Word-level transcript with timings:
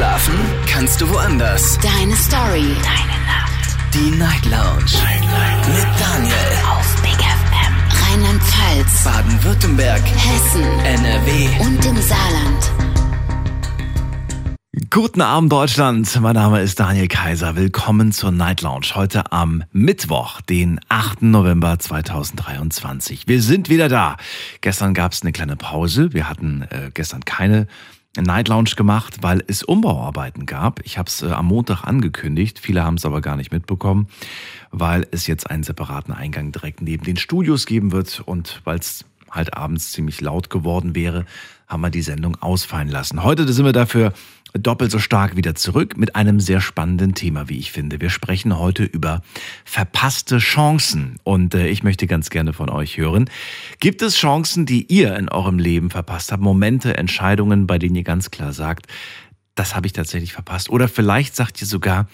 Schlafen 0.00 0.32
kannst 0.66 0.98
du 1.02 1.10
woanders. 1.10 1.78
Deine 1.82 2.16
Story. 2.16 2.74
Deine 2.82 3.18
Nacht. 3.26 3.76
Die 3.92 4.10
Night 4.16 4.46
Lounge. 4.46 4.96
Night, 5.04 5.20
Night. 5.20 5.68
Mit 5.68 6.00
Daniel. 6.00 6.34
Auf 6.70 7.02
Big 7.02 7.18
FM. 7.20 7.74
Rheinland-Pfalz. 8.08 9.04
Baden-Württemberg. 9.04 10.00
Hessen. 10.00 10.62
NRW. 10.86 11.48
Und 11.66 11.84
im 11.84 11.96
Saarland. 12.00 12.72
Guten 14.88 15.20
Abend 15.20 15.52
Deutschland, 15.52 16.18
mein 16.22 16.34
Name 16.34 16.62
ist 16.62 16.80
Daniel 16.80 17.06
Kaiser. 17.06 17.54
Willkommen 17.54 18.12
zur 18.12 18.30
Night 18.30 18.62
Lounge 18.62 18.86
heute 18.94 19.30
am 19.32 19.64
Mittwoch, 19.70 20.40
den 20.40 20.80
8. 20.88 21.20
November 21.20 21.78
2023. 21.78 23.28
Wir 23.28 23.42
sind 23.42 23.68
wieder 23.68 23.90
da. 23.90 24.16
Gestern 24.62 24.94
gab 24.94 25.12
es 25.12 25.20
eine 25.20 25.32
kleine 25.32 25.56
Pause. 25.56 26.14
Wir 26.14 26.26
hatten 26.30 26.62
äh, 26.70 26.90
gestern 26.94 27.22
keine 27.26 27.66
Night 28.16 28.48
Lounge 28.48 28.70
gemacht, 28.76 29.18
weil 29.22 29.44
es 29.46 29.62
Umbauarbeiten 29.62 30.44
gab. 30.44 30.80
Ich 30.84 30.98
habe 30.98 31.08
es 31.08 31.22
äh, 31.22 31.26
am 31.26 31.46
Montag 31.46 31.84
angekündigt, 31.84 32.58
viele 32.58 32.82
haben 32.82 32.96
es 32.96 33.06
aber 33.06 33.20
gar 33.20 33.36
nicht 33.36 33.52
mitbekommen, 33.52 34.08
weil 34.72 35.06
es 35.12 35.26
jetzt 35.26 35.48
einen 35.48 35.62
separaten 35.62 36.12
Eingang 36.12 36.50
direkt 36.50 36.82
neben 36.82 37.04
den 37.04 37.16
Studios 37.16 37.66
geben 37.66 37.92
wird 37.92 38.20
und 38.26 38.62
weil 38.64 38.78
es 38.78 39.04
halt 39.30 39.54
abends 39.54 39.92
ziemlich 39.92 40.20
laut 40.20 40.50
geworden 40.50 40.96
wäre, 40.96 41.24
haben 41.68 41.82
wir 41.82 41.90
die 41.90 42.02
Sendung 42.02 42.36
ausfallen 42.42 42.88
lassen. 42.88 43.22
Heute 43.22 43.50
sind 43.52 43.64
wir 43.64 43.72
dafür 43.72 44.12
doppelt 44.52 44.90
so 44.90 44.98
stark 44.98 45.36
wieder 45.36 45.54
zurück 45.54 45.96
mit 45.96 46.16
einem 46.16 46.40
sehr 46.40 46.60
spannenden 46.60 47.14
Thema, 47.14 47.48
wie 47.48 47.58
ich 47.58 47.72
finde. 47.72 48.00
Wir 48.00 48.10
sprechen 48.10 48.58
heute 48.58 48.84
über 48.84 49.22
verpasste 49.64 50.38
Chancen 50.38 51.16
und 51.24 51.54
äh, 51.54 51.68
ich 51.68 51.82
möchte 51.82 52.06
ganz 52.06 52.30
gerne 52.30 52.52
von 52.52 52.68
euch 52.68 52.98
hören. 52.98 53.30
Gibt 53.78 54.02
es 54.02 54.16
Chancen, 54.16 54.66
die 54.66 54.86
ihr 54.92 55.16
in 55.16 55.28
eurem 55.28 55.58
Leben 55.58 55.90
verpasst 55.90 56.32
habt? 56.32 56.42
Momente, 56.42 56.96
Entscheidungen, 56.96 57.66
bei 57.66 57.78
denen 57.78 57.96
ihr 57.96 58.04
ganz 58.04 58.30
klar 58.30 58.52
sagt, 58.52 58.86
das 59.54 59.74
habe 59.76 59.86
ich 59.86 59.92
tatsächlich 59.92 60.32
verpasst. 60.32 60.70
Oder 60.70 60.88
vielleicht 60.88 61.36
sagt 61.36 61.60
ihr 61.60 61.66
sogar, 61.66 62.08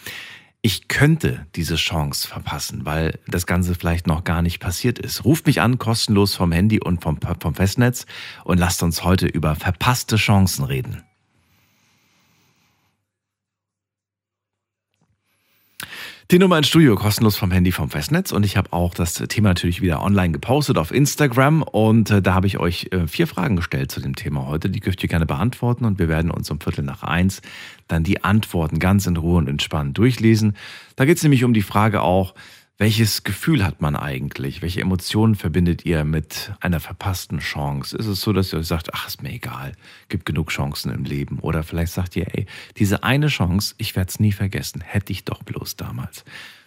ich 0.63 0.89
könnte 0.89 1.47
diese 1.55 1.77
Chance 1.77 2.27
verpassen, 2.27 2.85
weil 2.85 3.21
das 3.29 3.47
Ganze 3.47 3.77
vielleicht 3.77 4.09
noch 4.09 4.25
gar 4.25 4.43
nicht 4.43 4.59
passiert 4.59 4.99
ist. 4.99 5.25
Ruft 5.25 5.47
mich 5.47 5.61
an, 5.61 5.79
kostenlos 5.79 6.35
vom 6.35 6.51
Handy 6.51 6.81
und 6.81 7.03
vom, 7.03 7.21
vom 7.21 7.55
Festnetz 7.55 8.05
und 8.43 8.59
lasst 8.59 8.83
uns 8.83 9.05
heute 9.05 9.27
über 9.27 9.55
verpasste 9.55 10.17
Chancen 10.17 10.65
reden. 10.65 11.06
Die 16.33 16.41
Nummer 16.41 16.59
ins 16.59 16.67
Studio 16.67 16.97
kostenlos 16.97 17.37
vom 17.37 17.53
Handy 17.53 17.71
vom 17.71 17.89
Festnetz 17.89 18.33
und 18.33 18.45
ich 18.45 18.57
habe 18.57 18.73
auch 18.73 18.95
das 18.95 19.15
Thema 19.15 19.51
natürlich 19.51 19.81
wieder 19.81 20.03
online 20.03 20.33
gepostet 20.33 20.77
auf 20.77 20.91
Instagram 20.91 21.63
und 21.63 22.11
äh, 22.11 22.21
da 22.21 22.35
habe 22.35 22.49
ich 22.49 22.59
euch 22.59 22.89
äh, 22.91 23.07
vier 23.07 23.29
Fragen 23.29 23.55
gestellt 23.55 23.93
zu 23.93 24.01
dem 24.01 24.17
Thema 24.17 24.49
heute. 24.49 24.69
Die 24.69 24.81
dürft 24.81 25.01
ihr 25.05 25.09
gerne 25.09 25.25
beantworten 25.25 25.85
und 25.85 26.01
wir 26.01 26.09
werden 26.09 26.33
uns 26.33 26.51
um 26.51 26.61
Viertel 26.61 26.83
nach 26.83 27.05
eins 27.05 27.43
dann 27.87 28.03
die 28.03 28.25
Antworten 28.25 28.81
ganz 28.81 29.07
in 29.07 29.17
Ruhe 29.17 29.39
und 29.39 29.49
entspannt 29.49 29.97
durchlesen. 29.99 30.57
Da 30.97 31.05
geht 31.05 31.19
es 31.19 31.23
nämlich 31.23 31.45
um 31.45 31.55
die 31.55 31.63
Frage 31.63 32.03
auch, 32.03 32.35
welches 32.79 33.25
Gefühl 33.25 33.65
hat 33.65 33.81
man 33.81 33.97
eigentlich? 33.97 34.61
Welche 34.61 34.83
Emotionen 34.83 35.35
verbindet 35.35 35.87
ihr 35.87 36.05
mit 36.05 36.53
einer 36.61 36.81
verpassten 36.81 37.39
Chance? 37.39 37.97
Ist 37.97 38.07
es 38.07 38.21
so, 38.21 38.35
dass 38.35 38.53
ihr 38.53 38.59
euch 38.59 38.67
sagt, 38.67 38.93
ach, 38.93 39.09
ist 39.09 39.23
mir 39.23 39.33
egal, 39.33 39.73
gibt 40.09 40.27
genug 40.27 40.51
Chancen 40.51 40.93
im 40.93 41.05
Leben? 41.05 41.39
Oder 41.41 41.63
vielleicht 41.63 41.93
sagt 41.93 42.17
ihr, 42.17 42.27
ey, 42.35 42.47
diese 42.77 43.03
eine 43.03 43.29
Chance, 43.29 43.75
ich 43.79 43.97
werde 43.97 44.11
es 44.11 44.21
nie 44.21 44.33
vergessen, 44.33 44.83
hätte 44.83 45.13
ich 45.13 45.25
doch 45.25 45.43
bloß 45.43 45.77
damals. 45.77 46.25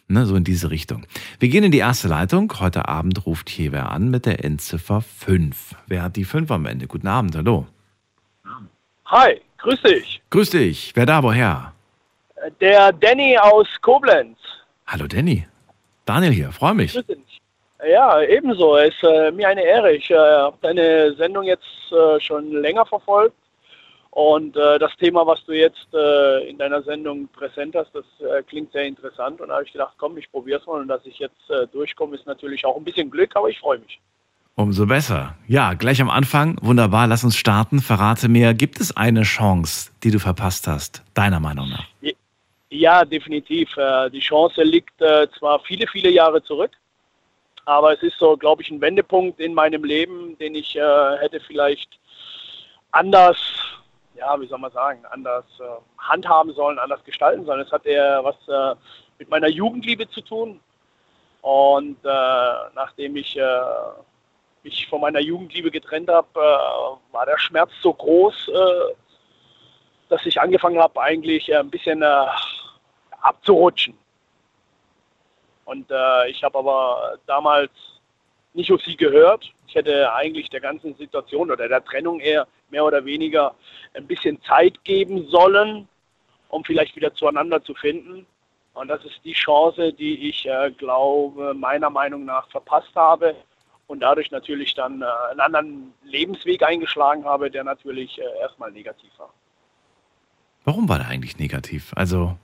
Ne, 0.08 0.26
so 0.26 0.36
in 0.36 0.44
diese 0.44 0.72
Richtung. 0.72 1.06
Wir 1.38 1.50
gehen 1.50 1.64
in 1.64 1.72
die 1.72 1.78
erste 1.78 2.08
Leitung. 2.08 2.52
Heute 2.60 2.88
Abend 2.88 3.28
ruft 3.28 3.48
hier 3.48 3.72
wer 3.72 3.92
an 3.92 4.10
mit 4.10 4.26
der 4.26 4.44
Endziffer 4.44 5.02
5. 5.02 5.76
Wer 5.86 6.02
hat 6.02 6.16
die 6.16 6.26
5 6.26 6.50
am 6.50 6.66
Ende? 6.66 6.88
Guten 6.88 7.06
Abend, 7.06 7.36
hallo. 7.36 7.68
Hi, 9.06 9.40
grüß 9.60 9.84
dich. 9.84 10.20
Grüß 10.32 10.50
dich. 10.50 10.92
Wer 10.96 11.06
da, 11.06 11.22
woher? 11.22 11.74
Der 12.60 12.92
Danny 12.94 13.38
aus 13.38 13.68
Koblenz. 13.82 14.38
Hallo 14.88 15.06
Danny. 15.06 15.46
Daniel 16.10 16.32
hier, 16.32 16.52
freue 16.52 16.74
mich. 16.74 17.00
Ja, 17.88 18.20
ebenso. 18.24 18.76
Es 18.78 18.96
ist 18.96 19.04
äh, 19.04 19.32
mir 19.32 19.48
eine 19.48 19.64
Ehre. 19.64 19.94
Ich 19.94 20.10
äh, 20.10 20.16
habe 20.16 20.58
deine 20.62 21.14
Sendung 21.14 21.44
jetzt 21.44 21.64
äh, 21.92 22.20
schon 22.20 22.52
länger 22.52 22.84
verfolgt. 22.86 23.36
Und 24.10 24.58
äh, 24.58 24.80
das 24.80 24.92
Thema, 24.98 25.28
was 25.28 25.46
du 25.46 25.52
jetzt 25.52 25.88
äh, 25.94 26.50
in 26.50 26.58
deiner 26.58 26.82
Sendung 26.82 27.28
präsent 27.28 27.76
hast, 27.76 27.92
das 27.94 28.06
äh, 28.22 28.42
klingt 28.42 28.72
sehr 28.72 28.86
interessant. 28.86 29.40
Und 29.40 29.50
da 29.50 29.54
habe 29.56 29.66
ich 29.66 29.72
gedacht, 29.72 29.94
komm, 30.00 30.18
ich 30.18 30.32
probiere 30.32 30.60
es 30.60 30.66
mal. 30.66 30.82
Und 30.82 30.88
dass 30.88 31.06
ich 31.06 31.20
jetzt 31.20 31.38
durchkomme, 31.72 32.16
ist 32.16 32.26
natürlich 32.26 32.66
auch 32.66 32.76
ein 32.76 32.84
bisschen 32.84 33.12
Glück, 33.12 33.36
aber 33.36 33.50
ich 33.50 33.60
freue 33.60 33.78
mich. 33.78 34.00
Umso 34.56 34.88
besser. 34.88 35.36
Ja, 35.48 35.76
gleich 35.76 36.02
am 36.02 36.10
Anfang, 36.10 36.58
wunderbar, 36.62 37.06
lass 37.06 37.24
uns 37.24 37.38
starten. 37.38 37.82
Verrate 37.82 38.28
mir, 38.30 38.56
gibt 38.56 38.82
es 38.82 38.98
eine 38.98 39.22
Chance, 39.22 39.92
die 40.04 40.10
du 40.10 40.20
verpasst 40.20 40.68
hast, 40.68 41.04
deiner 41.14 41.40
Meinung 41.40 41.70
nach? 41.70 41.86
Ja. 42.02 42.12
Ja, 42.70 43.04
definitiv. 43.04 43.76
Äh, 43.78 44.10
die 44.12 44.20
Chance 44.20 44.62
liegt 44.64 45.02
äh, 45.02 45.28
zwar 45.38 45.60
viele, 45.62 45.88
viele 45.88 46.10
Jahre 46.10 46.44
zurück, 46.44 46.72
aber 47.66 47.94
es 47.94 48.04
ist 48.04 48.18
so, 48.20 48.38
glaube 48.38 48.62
ich, 48.62 48.70
ein 48.70 48.82
Wendepunkt 48.82 49.40
in 49.40 49.56
meinem 49.56 49.84
Leben, 49.84 50.38
den 50.38 50.54
ich 50.54 50.76
äh, 50.76 51.18
hätte 51.18 51.40
vielleicht 51.40 52.00
anders, 52.92 53.38
ja, 54.16 54.40
wie 54.40 54.48
soll 54.48 54.60
man 54.60 54.72
sagen, 54.72 55.04
anders 55.10 55.46
handhaben 55.98 56.54
sollen, 56.54 56.80
anders 56.80 57.04
gestalten 57.04 57.46
sollen. 57.46 57.62
Es 57.62 57.72
hat 57.72 57.86
eher 57.86 58.24
was 58.24 58.36
mit 59.20 59.30
meiner 59.30 59.48
Jugendliebe 59.48 60.10
zu 60.10 60.22
tun. 60.22 60.60
Und 61.42 62.04
nachdem 62.04 63.16
ich 63.16 63.40
mich 64.64 64.88
von 64.88 65.02
meiner 65.02 65.20
Jugendliebe 65.20 65.70
getrennt 65.70 66.10
habe, 66.10 66.28
war 66.34 67.26
der 67.28 67.38
Schmerz 67.38 67.72
so 67.82 67.94
groß, 67.94 68.52
dass 70.10 70.26
ich 70.26 70.42
angefangen 70.42 70.80
habe, 70.80 71.00
eigentlich 71.00 71.56
ein 71.56 71.70
bisschen 71.70 72.04
abzurutschen. 73.22 73.98
Und 75.66 75.90
äh, 75.92 76.30
ich 76.30 76.44
habe 76.44 76.58
aber 76.58 77.18
damals 77.28 77.72
nicht 78.54 78.72
auf 78.72 78.82
sie 78.82 78.96
gehört. 78.96 79.54
Ich 79.68 79.76
hätte 79.76 80.12
eigentlich 80.14 80.50
der 80.50 80.62
ganzen 80.62 80.96
Situation 80.96 81.52
oder 81.52 81.68
der 81.68 81.84
Trennung 81.84 82.20
eher 82.20 82.48
mehr 82.70 82.84
oder 82.84 83.06
weniger 83.06 83.54
ein 83.94 84.08
bisschen 84.08 84.42
Zeit 84.42 84.84
geben 84.84 85.28
sollen, 85.28 85.88
um 86.50 86.64
vielleicht 86.64 86.96
wieder 86.96 87.14
zueinander 87.14 87.64
zu 87.64 87.76
finden. 87.76 88.26
Und 88.74 88.88
das 88.88 89.04
ist 89.06 89.20
die 89.24 89.34
Chance, 89.34 89.94
die 89.94 90.30
ich 90.30 90.46
äh, 90.46 90.72
glaube, 90.72 91.54
meiner 91.54 91.90
Meinung 91.90 92.26
nach 92.26 92.50
verpasst 92.50 92.96
habe 92.96 93.36
und 93.88 94.00
dadurch 94.00 94.32
natürlich 94.32 94.74
dann 94.74 95.02
äh, 95.02 95.06
einen 95.32 95.40
anderen 95.40 95.94
Lebensweg 96.04 96.64
eingeschlagen 96.64 97.26
habe, 97.26 97.52
der 97.52 97.64
natürlich 97.64 98.20
äh, 98.20 98.40
erstmal 98.42 98.72
negativ 98.72 99.12
war. 99.18 99.34
Warum 100.64 100.88
war 100.88 101.00
der 101.00 101.08
eigentlich 101.08 101.40
negativ? 101.40 101.92
Also 101.96 102.38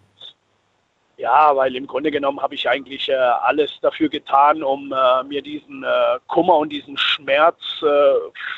ja, 1.18 1.56
weil 1.56 1.76
im 1.76 1.88
Grunde 1.88 2.12
genommen 2.12 2.42
habe 2.42 2.56
ich 2.56 2.68
eigentlich 2.68 3.08
äh, 3.09 3.14
alles 3.14 3.72
dafür 3.81 4.09
getan, 4.09 4.64
um 4.64 4.92
äh, 4.92 5.24
mir 5.24 5.42
diesen 5.42 5.84
äh, 5.84 6.20
Kummer 6.28 6.58
und 6.58 6.70
diesen 6.70 6.98
Schmerz 6.98 7.59
äh, 7.81 8.14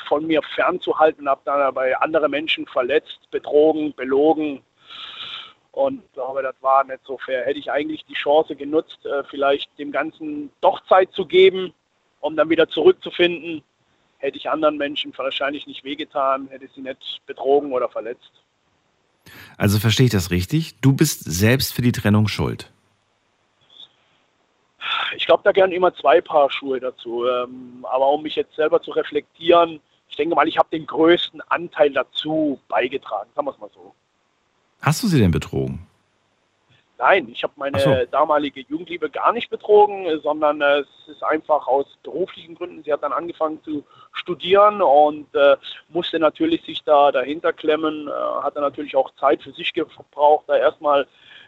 von 0.08 0.26
mir 0.26 0.42
fernzuhalten, 0.54 1.28
habe 1.28 1.40
dann 1.44 1.60
dabei 1.60 1.96
andere 1.98 2.28
Menschen 2.28 2.66
verletzt, 2.66 3.20
betrogen, 3.30 3.94
belogen. 3.94 4.62
Und 5.70 6.02
ich 6.04 6.12
glaube, 6.12 6.42
das 6.42 6.56
war 6.60 6.82
nicht 6.82 7.00
so 7.04 7.18
fair. 7.18 7.44
Hätte 7.44 7.60
ich 7.60 7.70
eigentlich 7.70 8.04
die 8.06 8.14
Chance 8.14 8.56
genutzt, 8.56 8.98
äh, 9.06 9.22
vielleicht 9.30 9.70
dem 9.78 9.92
Ganzen 9.92 10.50
doch 10.60 10.84
Zeit 10.86 11.12
zu 11.12 11.26
geben, 11.26 11.72
um 12.20 12.34
dann 12.34 12.50
wieder 12.50 12.68
zurückzufinden, 12.68 13.62
hätte 14.18 14.36
ich 14.36 14.50
anderen 14.50 14.76
Menschen 14.76 15.16
wahrscheinlich 15.16 15.68
nicht 15.68 15.84
wehgetan, 15.84 16.48
hätte 16.48 16.68
sie 16.74 16.80
nicht 16.80 17.20
betrogen 17.26 17.72
oder 17.72 17.88
verletzt. 17.88 18.32
Also 19.56 19.78
verstehe 19.78 20.06
ich 20.06 20.12
das 20.12 20.30
richtig? 20.30 20.80
Du 20.80 20.92
bist 20.92 21.24
selbst 21.24 21.74
für 21.74 21.82
die 21.82 21.92
Trennung 21.92 22.28
schuld. 22.28 22.70
Ich 25.16 25.26
glaube, 25.26 25.42
da 25.44 25.52
gehören 25.52 25.72
immer 25.72 25.94
zwei 25.94 26.20
Paar 26.20 26.50
Schuhe 26.50 26.80
dazu. 26.80 27.26
Ähm, 27.26 27.84
aber 27.90 28.08
um 28.08 28.22
mich 28.22 28.36
jetzt 28.36 28.54
selber 28.54 28.80
zu 28.82 28.90
reflektieren, 28.92 29.80
ich 30.08 30.16
denke 30.16 30.34
mal, 30.34 30.48
ich 30.48 30.58
habe 30.58 30.68
den 30.70 30.86
größten 30.86 31.40
Anteil 31.48 31.92
dazu 31.92 32.58
beigetragen. 32.68 33.30
Sagen 33.34 33.46
wir 33.46 33.52
es 33.52 33.58
mal 33.58 33.70
so. 33.74 33.94
Hast 34.80 35.02
du 35.02 35.08
sie 35.08 35.18
denn 35.18 35.30
betrogen? 35.30 35.86
Nein, 36.98 37.28
ich 37.30 37.44
habe 37.44 37.52
meine 37.56 37.78
so. 37.78 37.94
damalige 38.10 38.60
Jugendliebe 38.62 39.08
gar 39.08 39.32
nicht 39.32 39.50
betrogen, 39.50 40.20
sondern 40.20 40.60
äh, 40.60 40.80
es 40.80 40.88
ist 41.06 41.22
einfach 41.22 41.68
aus 41.68 41.86
beruflichen 42.02 42.56
Gründen. 42.56 42.82
Sie 42.82 42.92
hat 42.92 43.04
dann 43.04 43.12
angefangen 43.12 43.62
zu 43.62 43.84
studieren 44.12 44.82
und 44.82 45.32
äh, 45.36 45.56
musste 45.90 46.18
natürlich 46.18 46.62
sich 46.64 46.82
da 46.82 47.12
dahinter 47.12 47.52
klemmen, 47.52 48.08
äh, 48.08 48.42
hat 48.42 48.56
dann 48.56 48.64
natürlich 48.64 48.96
auch 48.96 49.12
Zeit 49.14 49.42
für 49.44 49.52
sich 49.52 49.72
gebraucht, 49.72 50.46
da 50.48 50.56
erstmal 50.56 51.06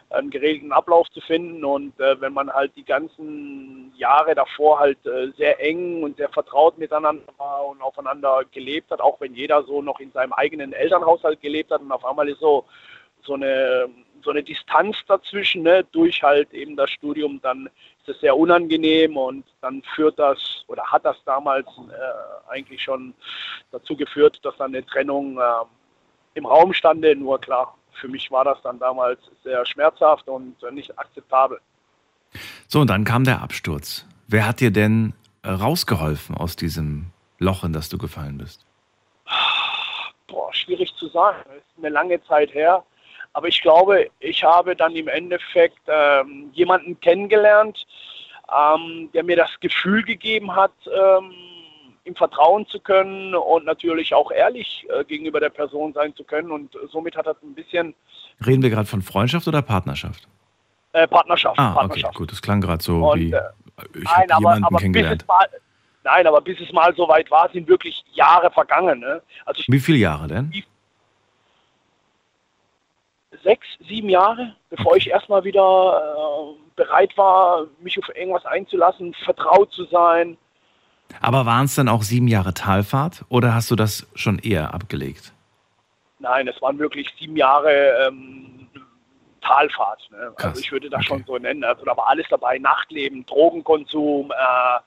einen 0.09 0.29
geregelten 0.29 0.71
Ablauf 0.71 1.09
zu 1.09 1.19
finden. 1.19 1.65
Und 1.65 1.99
äh, 1.99 2.19
wenn 2.21 2.31
man 2.31 2.49
halt 2.49 2.73
die 2.77 2.85
ganzen 2.85 3.93
Jahre 3.97 4.35
davor 4.35 4.79
halt 4.79 5.05
äh, 5.05 5.31
sehr 5.37 5.59
eng 5.59 6.01
und 6.01 6.15
sehr 6.15 6.29
vertraut 6.29 6.77
miteinander 6.77 7.23
war 7.37 7.65
und 7.65 7.81
aufeinander 7.81 8.43
gelebt 8.53 8.89
hat, 8.89 9.01
auch 9.01 9.19
wenn 9.19 9.35
jeder 9.35 9.63
so 9.63 9.81
noch 9.81 9.99
in 9.99 10.13
seinem 10.13 10.31
eigenen 10.31 10.71
Elternhaushalt 10.71 11.41
gelebt 11.41 11.71
hat 11.71 11.81
und 11.81 11.91
auf 11.91 12.05
einmal 12.05 12.29
ist 12.29 12.39
so 12.39 12.65
so 13.23 13.33
eine 13.35 13.87
so 14.23 14.31
eine 14.31 14.43
Distanz 14.43 14.97
dazwischen, 15.07 15.63
ne, 15.63 15.85
durch 15.91 16.21
halt 16.23 16.53
eben 16.53 16.75
das 16.75 16.89
Studium, 16.91 17.39
dann 17.41 17.67
ist 17.99 18.15
es 18.15 18.19
sehr 18.21 18.35
unangenehm 18.35 19.17
und 19.17 19.45
dann 19.61 19.81
führt 19.95 20.17
das 20.17 20.63
oder 20.67 20.83
hat 20.83 21.05
das 21.05 21.17
damals 21.25 21.67
äh, 21.67 22.51
eigentlich 22.51 22.81
schon 22.81 23.13
dazu 23.71 23.95
geführt, 23.95 24.39
dass 24.43 24.55
dann 24.57 24.73
eine 24.73 24.85
Trennung 24.85 25.37
äh, 25.37 25.43
im 26.33 26.45
Raum 26.45 26.73
stande. 26.73 27.15
Nur 27.15 27.39
klar, 27.39 27.77
für 27.99 28.07
mich 28.07 28.31
war 28.31 28.43
das 28.43 28.61
dann 28.63 28.79
damals 28.79 29.19
sehr 29.43 29.65
schmerzhaft 29.65 30.27
und 30.27 30.55
nicht 30.71 30.97
akzeptabel. 30.97 31.59
So, 32.67 32.81
und 32.81 32.89
dann 32.89 33.03
kam 33.03 33.23
der 33.23 33.41
Absturz. 33.41 34.05
Wer 34.27 34.47
hat 34.47 34.61
dir 34.61 34.71
denn 34.71 35.13
rausgeholfen 35.45 36.37
aus 36.37 36.55
diesem 36.55 37.07
Loch, 37.39 37.63
in 37.63 37.73
das 37.73 37.89
du 37.89 37.97
gefallen 37.97 38.37
bist? 38.37 38.65
Boah, 40.27 40.53
schwierig 40.53 40.93
zu 40.95 41.07
sagen. 41.09 41.37
Das 41.45 41.57
ist 41.57 41.63
eine 41.77 41.89
lange 41.89 42.23
Zeit 42.23 42.53
her. 42.53 42.83
Aber 43.33 43.47
ich 43.47 43.61
glaube, 43.61 44.09
ich 44.19 44.43
habe 44.43 44.75
dann 44.75 44.95
im 44.95 45.07
Endeffekt 45.07 45.79
ähm, 45.87 46.49
jemanden 46.53 46.99
kennengelernt, 46.99 47.85
ähm, 48.53 49.09
der 49.13 49.23
mir 49.23 49.37
das 49.37 49.49
Gefühl 49.61 50.03
gegeben 50.03 50.53
hat, 50.55 50.73
ähm, 50.87 51.31
ihm 52.03 52.15
vertrauen 52.15 52.65
zu 52.67 52.79
können 52.79 53.33
und 53.35 53.65
natürlich 53.65 54.13
auch 54.13 54.31
ehrlich 54.31 54.85
äh, 54.89 55.03
gegenüber 55.05 55.39
der 55.39 55.49
Person 55.49 55.93
sein 55.93 56.13
zu 56.15 56.23
können. 56.23 56.51
Und 56.51 56.75
somit 56.91 57.15
hat 57.15 57.27
das 57.27 57.37
ein 57.43 57.53
bisschen. 57.53 57.93
Reden 58.45 58.61
wir 58.63 58.69
gerade 58.69 58.87
von 58.87 59.01
Freundschaft 59.01 59.47
oder 59.47 59.61
Partnerschaft? 59.61 60.27
Äh, 60.93 61.07
Partnerschaft. 61.07 61.57
Ah, 61.57 61.71
Partnerschaft. 61.73 62.15
okay, 62.15 62.17
gut. 62.17 62.31
Das 62.31 62.41
klang 62.41 62.59
gerade 62.59 62.83
so 62.83 63.11
Und, 63.11 63.19
wie. 63.19 63.31
äh, 63.31 63.39
Ich 63.95 64.03
Nein, 64.03 64.29
aber, 64.31 64.39
jemanden 64.39 64.63
aber 64.65 64.75
bis 64.75 64.81
kennengelernt. 64.81 65.21
es 65.21 65.27
mal, 65.27 65.47
nein, 66.03 66.27
aber 66.27 66.41
bis 66.41 66.59
es 66.59 66.71
mal 66.73 66.93
so 66.95 67.07
weit 67.07 67.31
war, 67.31 67.49
sind 67.51 67.69
wirklich 67.69 68.03
Jahre 68.13 68.51
vergangen. 68.51 68.99
Ne? 68.99 69.21
Also 69.45 69.59
ich, 69.61 69.67
Wie 69.69 69.79
viele 69.79 69.99
Jahre 69.99 70.27
denn? 70.27 70.51
Sechs, 73.43 73.67
sieben 73.87 74.09
Jahre, 74.09 74.55
bevor 74.69 74.95
ich 74.95 75.09
erstmal 75.09 75.43
wieder 75.43 76.01
äh, 76.01 76.59
bereit 76.75 77.17
war, 77.17 77.67
mich 77.79 77.97
auf 77.99 78.15
irgendwas 78.15 78.45
einzulassen, 78.45 79.13
vertraut 79.25 79.71
zu 79.71 79.85
sein. 79.85 80.37
Aber 81.19 81.45
waren 81.45 81.65
es 81.65 81.75
dann 81.75 81.89
auch 81.89 82.03
sieben 82.03 82.27
Jahre 82.27 82.53
Talfahrt 82.53 83.25
oder 83.29 83.53
hast 83.53 83.69
du 83.69 83.75
das 83.75 84.07
schon 84.15 84.39
eher 84.39 84.73
abgelegt? 84.73 85.33
Nein, 86.19 86.47
es 86.47 86.61
waren 86.61 86.79
wirklich 86.79 87.09
sieben 87.19 87.35
Jahre 87.35 88.07
ähm, 88.07 88.67
Talfahrt. 89.41 90.07
Ne? 90.11 90.33
Also 90.37 90.59
ich 90.59 90.71
würde 90.71 90.89
das 90.89 90.99
okay. 90.99 91.07
schon 91.07 91.23
so 91.25 91.37
nennen. 91.37 91.63
Also 91.63 91.83
da 91.83 91.97
war 91.97 92.07
alles 92.07 92.27
dabei, 92.29 92.59
Nachtleben, 92.59 93.25
Drogenkonsum, 93.25 94.31
äh, 94.31 94.79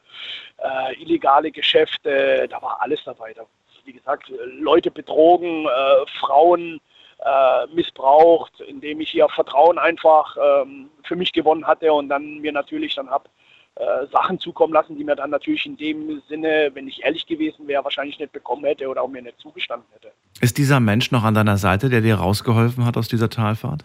äh, 0.62 1.02
illegale 1.02 1.50
Geschäfte, 1.50 2.46
da 2.48 2.62
war 2.62 2.80
alles 2.80 3.00
dabei. 3.04 3.32
Da, 3.34 3.42
wie 3.84 3.92
gesagt, 3.92 4.32
Leute 4.58 4.90
betrogen, 4.90 5.66
äh, 5.66 6.06
Frauen 6.20 6.80
äh, 7.18 7.66
missbraucht, 7.74 8.60
indem 8.60 9.00
ich 9.00 9.14
ihr 9.14 9.28
Vertrauen 9.28 9.78
einfach 9.78 10.36
ähm, 10.36 10.88
für 11.04 11.16
mich 11.16 11.32
gewonnen 11.32 11.66
hatte 11.66 11.92
und 11.92 12.08
dann 12.08 12.38
mir 12.38 12.52
natürlich 12.52 12.94
dann 12.94 13.08
habe 13.10 13.28
äh, 13.76 14.06
Sachen 14.12 14.38
zukommen 14.38 14.72
lassen, 14.72 14.96
die 14.96 15.04
mir 15.04 15.16
dann 15.16 15.30
natürlich 15.30 15.66
in 15.66 15.76
dem 15.76 16.22
Sinne, 16.28 16.70
wenn 16.74 16.86
ich 16.86 17.02
ehrlich 17.04 17.26
gewesen 17.26 17.66
wäre, 17.66 17.82
wahrscheinlich 17.82 18.18
nicht 18.18 18.32
bekommen 18.32 18.64
hätte 18.64 18.88
oder 18.88 19.02
auch 19.02 19.08
mir 19.08 19.22
nicht 19.22 19.38
zugestanden 19.40 19.88
hätte. 19.94 20.12
Ist 20.40 20.58
dieser 20.58 20.78
Mensch 20.80 21.10
noch 21.10 21.24
an 21.24 21.34
deiner 21.34 21.56
Seite, 21.56 21.88
der 21.88 22.00
dir 22.00 22.16
rausgeholfen 22.16 22.84
hat 22.84 22.96
aus 22.96 23.08
dieser 23.08 23.30
Talfahrt? 23.30 23.84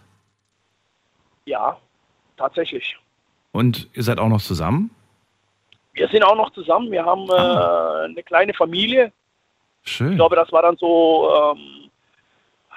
Ja, 1.46 1.76
tatsächlich. 2.36 2.96
Und 3.52 3.88
ihr 3.94 4.02
seid 4.04 4.18
auch 4.18 4.28
noch 4.28 4.40
zusammen? 4.40 4.90
Wir 5.94 6.06
sind 6.08 6.22
auch 6.22 6.36
noch 6.36 6.50
zusammen. 6.52 6.90
Wir 6.92 7.04
haben 7.04 7.28
äh, 7.28 7.32
Ah. 7.32 8.02
eine 8.04 8.22
kleine 8.22 8.54
Familie. 8.54 9.12
Schön. 9.82 10.10
Ich 10.12 10.16
glaube, 10.16 10.36
das 10.36 10.52
war 10.52 10.62
dann 10.62 10.76
so, 10.76 11.28
ähm, 11.34 11.89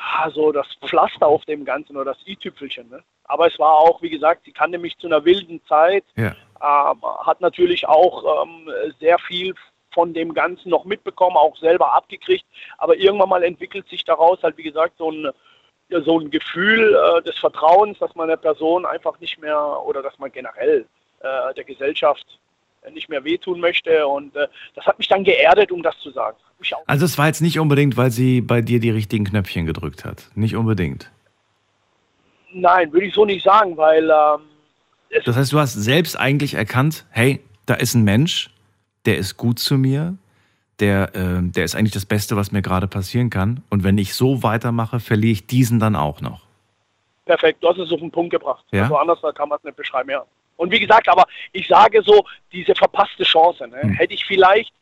ah, 0.03 0.29
so 0.29 0.51
das 0.51 0.67
Pflaster 0.85 1.27
auf 1.27 1.45
dem 1.45 1.65
Ganzen 1.65 1.95
oder 1.95 2.13
das 2.13 2.27
i-Tüpfelchen. 2.27 2.89
Ne? 2.89 3.03
Aber 3.25 3.47
es 3.47 3.57
war 3.59 3.73
auch, 3.73 4.01
wie 4.01 4.09
gesagt, 4.09 4.45
sie 4.45 4.51
kannte 4.51 4.77
mich 4.77 4.97
zu 4.97 5.07
einer 5.07 5.25
wilden 5.25 5.61
Zeit, 5.67 6.03
ja. 6.15 6.35
ähm, 6.61 7.01
hat 7.25 7.41
natürlich 7.41 7.87
auch 7.87 8.43
ähm, 8.43 8.69
sehr 8.99 9.17
viel 9.19 9.53
von 9.93 10.13
dem 10.13 10.33
Ganzen 10.33 10.69
noch 10.69 10.85
mitbekommen, 10.85 11.37
auch 11.37 11.55
selber 11.57 11.93
abgekriegt. 11.93 12.45
Aber 12.77 12.95
irgendwann 12.97 13.29
mal 13.29 13.43
entwickelt 13.43 13.87
sich 13.89 14.03
daraus 14.03 14.41
halt, 14.41 14.57
wie 14.57 14.63
gesagt, 14.63 14.97
so 14.97 15.11
ein, 15.11 15.29
so 15.89 16.19
ein 16.19 16.31
Gefühl 16.31 16.95
äh, 16.95 17.21
des 17.21 17.37
Vertrauens, 17.37 17.99
dass 17.99 18.15
man 18.15 18.27
der 18.27 18.37
Person 18.37 18.85
einfach 18.85 19.19
nicht 19.19 19.39
mehr 19.39 19.81
oder 19.85 20.01
dass 20.01 20.17
man 20.17 20.31
generell 20.31 20.85
äh, 21.19 21.53
der 21.53 21.63
Gesellschaft 21.63 22.39
nicht 22.91 23.09
mehr 23.09 23.23
wehtun 23.23 23.59
möchte. 23.59 24.07
Und 24.07 24.35
äh, 24.35 24.47
das 24.75 24.85
hat 24.85 24.97
mich 24.97 25.07
dann 25.07 25.23
geerdet, 25.23 25.71
um 25.71 25.83
das 25.83 25.97
zu 25.99 26.11
sagen. 26.11 26.37
Also 26.85 27.05
es 27.05 27.17
war 27.17 27.27
jetzt 27.27 27.41
nicht 27.41 27.59
unbedingt, 27.59 27.97
weil 27.97 28.09
sie 28.09 28.39
bei 28.39 28.61
dir 28.61 28.79
die 28.79 28.89
richtigen 28.89 29.25
Knöpfchen 29.25 29.65
gedrückt 29.65 30.05
hat. 30.05 30.29
Nicht 30.35 30.55
unbedingt. 30.55 31.11
Nein, 32.53 32.93
würde 32.93 33.07
ich 33.07 33.13
so 33.13 33.25
nicht 33.25 33.43
sagen, 33.43 33.75
weil 33.75 34.09
ähm, 34.09 34.41
Das 35.25 35.35
heißt, 35.35 35.51
du 35.51 35.59
hast 35.59 35.73
selbst 35.73 36.17
eigentlich 36.17 36.53
erkannt, 36.53 37.05
hey, 37.09 37.41
da 37.65 37.73
ist 37.73 37.95
ein 37.95 38.03
Mensch, 38.03 38.49
der 39.05 39.17
ist 39.17 39.35
gut 39.35 39.59
zu 39.59 39.77
mir, 39.77 40.15
der, 40.79 41.11
ähm, 41.15 41.51
der 41.51 41.65
ist 41.65 41.75
eigentlich 41.75 41.93
das 41.93 42.05
Beste, 42.05 42.35
was 42.37 42.51
mir 42.51 42.61
gerade 42.61 42.87
passieren 42.87 43.29
kann. 43.29 43.61
Und 43.69 43.83
wenn 43.83 43.97
ich 43.97 44.13
so 44.13 44.41
weitermache, 44.43 44.99
verliere 44.99 45.33
ich 45.33 45.47
diesen 45.47 45.79
dann 45.79 45.95
auch 45.95 46.21
noch. 46.21 46.41
perfekt, 47.25 47.61
du 47.63 47.69
hast 47.69 47.79
es 47.79 47.91
auf 47.91 47.99
den 47.99 48.11
Punkt 48.11 48.31
gebracht. 48.31 48.63
Ja? 48.71 48.83
Also 48.83 48.97
anders 48.97 49.19
kann 49.35 49.49
man 49.49 49.57
es 49.57 49.63
nicht 49.63 49.75
beschreiben, 49.75 50.09
ja. 50.09 50.23
Und 50.57 50.71
wie 50.71 50.79
gesagt, 50.79 51.09
aber 51.09 51.25
ich 51.51 51.67
sage 51.67 52.01
so, 52.03 52.23
diese 52.51 52.75
verpasste 52.75 53.23
Chance, 53.23 53.67
ne? 53.67 53.81
Hm. 53.81 53.89
hätte 53.93 54.13
ich 54.13 54.25
vielleicht 54.25 54.73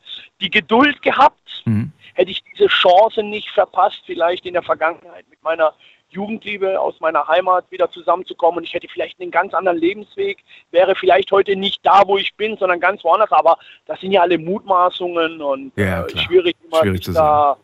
die 0.41 0.49
Geduld 0.49 1.01
gehabt, 1.01 1.37
Mhm. 1.65 1.91
hätte 2.13 2.31
ich 2.31 2.43
diese 2.51 2.67
Chance 2.67 3.23
nicht 3.23 3.49
verpasst, 3.51 4.01
vielleicht 4.05 4.45
in 4.45 4.53
der 4.53 4.63
Vergangenheit 4.63 5.25
mit 5.29 5.41
meiner 5.43 5.73
Jugendliebe 6.09 6.77
aus 6.79 6.99
meiner 6.99 7.25
Heimat 7.27 7.65
wieder 7.71 7.89
zusammenzukommen 7.89 8.57
und 8.57 8.63
ich 8.65 8.73
hätte 8.73 8.87
vielleicht 8.91 9.19
einen 9.21 9.31
ganz 9.31 9.53
anderen 9.53 9.77
Lebensweg, 9.77 10.39
wäre 10.71 10.93
vielleicht 10.95 11.31
heute 11.31 11.55
nicht 11.55 11.79
da, 11.83 12.03
wo 12.05 12.17
ich 12.17 12.33
bin, 12.35 12.57
sondern 12.57 12.79
ganz 12.81 13.03
woanders, 13.03 13.31
aber 13.31 13.57
das 13.85 13.99
sind 14.01 14.11
ja 14.11 14.21
alle 14.21 14.37
Mutmaßungen 14.37 15.41
und 15.41 15.71
Ja, 15.77 16.05
äh, 16.05 16.17
schwierig, 16.17 16.55
immer 16.65 16.81
Schwierig 16.81 17.03
zu 17.03 17.13
da. 17.13 17.57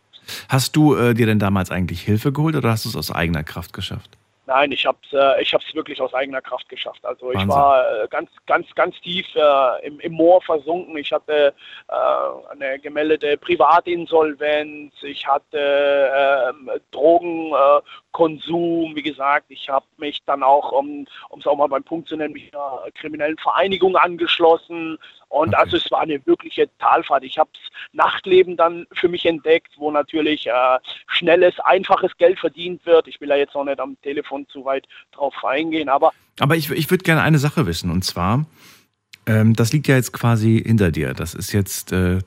Hast 0.48 0.76
du 0.76 0.94
äh, 0.96 1.14
dir 1.14 1.26
denn 1.26 1.38
damals 1.38 1.70
eigentlich 1.70 2.00
Hilfe 2.02 2.32
geholt 2.32 2.56
oder 2.56 2.70
hast 2.70 2.84
du 2.84 2.88
es 2.88 2.96
aus 2.96 3.10
eigener 3.10 3.44
Kraft 3.44 3.72
geschafft? 3.72 4.16
Nein, 4.48 4.72
ich 4.72 4.84
habe 4.86 4.96
es 5.04 5.12
äh, 5.12 5.42
ich 5.42 5.52
hab's 5.52 5.74
wirklich 5.74 6.00
aus 6.00 6.14
eigener 6.14 6.40
Kraft 6.40 6.70
geschafft. 6.70 7.04
Also 7.04 7.32
ich 7.32 7.36
Wahnsinn. 7.36 7.50
war 7.50 8.04
äh, 8.04 8.08
ganz, 8.08 8.30
ganz, 8.46 8.66
ganz 8.74 8.98
tief 9.02 9.26
äh, 9.34 9.86
im, 9.86 10.00
im 10.00 10.14
Moor 10.14 10.40
versunken. 10.40 10.96
Ich 10.96 11.12
hatte 11.12 11.52
äh, 11.86 12.50
eine 12.50 12.78
gemeldete 12.78 13.36
Privatinsolvenz. 13.36 14.94
Ich 15.02 15.26
hatte 15.26 16.48
ähm, 16.48 16.70
Drogenkonsum, 16.92 18.96
wie 18.96 19.02
gesagt. 19.02 19.50
Ich 19.50 19.68
habe 19.68 19.84
mich 19.98 20.24
dann 20.24 20.42
auch, 20.42 20.72
um 20.72 21.06
es 21.38 21.46
auch 21.46 21.56
mal 21.56 21.68
beim 21.68 21.84
Punkt 21.84 22.08
zu 22.08 22.16
nennen, 22.16 22.32
mich 22.32 22.50
einer 22.54 22.84
kriminellen 22.94 23.36
Vereinigung 23.36 23.96
angeschlossen. 23.96 24.98
Und 25.28 25.48
Okay. 25.48 25.62
also 25.62 25.76
es 25.76 25.90
war 25.90 26.00
eine 26.00 26.24
wirkliche 26.26 26.70
Talfahrt. 26.78 27.22
Ich 27.24 27.38
habe 27.38 27.50
das 27.52 27.62
Nachtleben 27.92 28.56
dann 28.56 28.86
für 28.92 29.08
mich 29.08 29.26
entdeckt, 29.26 29.72
wo 29.76 29.90
natürlich 29.90 30.46
äh, 30.46 30.78
schnelles, 31.06 31.58
einfaches 31.60 32.16
Geld 32.16 32.38
verdient 32.38 32.84
wird. 32.86 33.08
Ich 33.08 33.20
will 33.20 33.28
da 33.28 33.36
jetzt 33.36 33.54
noch 33.54 33.64
nicht 33.64 33.78
am 33.80 34.00
Telefon 34.02 34.46
zu 34.48 34.64
weit 34.64 34.86
drauf 35.12 35.34
eingehen, 35.44 35.88
aber 35.88 36.12
Aber 36.40 36.56
ich, 36.56 36.70
ich 36.70 36.90
würde 36.90 37.04
gerne 37.04 37.22
eine 37.22 37.38
Sache 37.38 37.66
wissen 37.66 37.90
und 37.90 38.04
zwar, 38.04 38.46
ähm, 39.26 39.54
das 39.54 39.72
liegt 39.72 39.88
ja 39.88 39.96
jetzt 39.96 40.12
quasi 40.12 40.62
hinter 40.64 40.90
dir. 40.90 41.12
Das 41.14 41.34
ist 41.34 41.52
jetzt, 41.52 41.92
äh, 41.92 42.20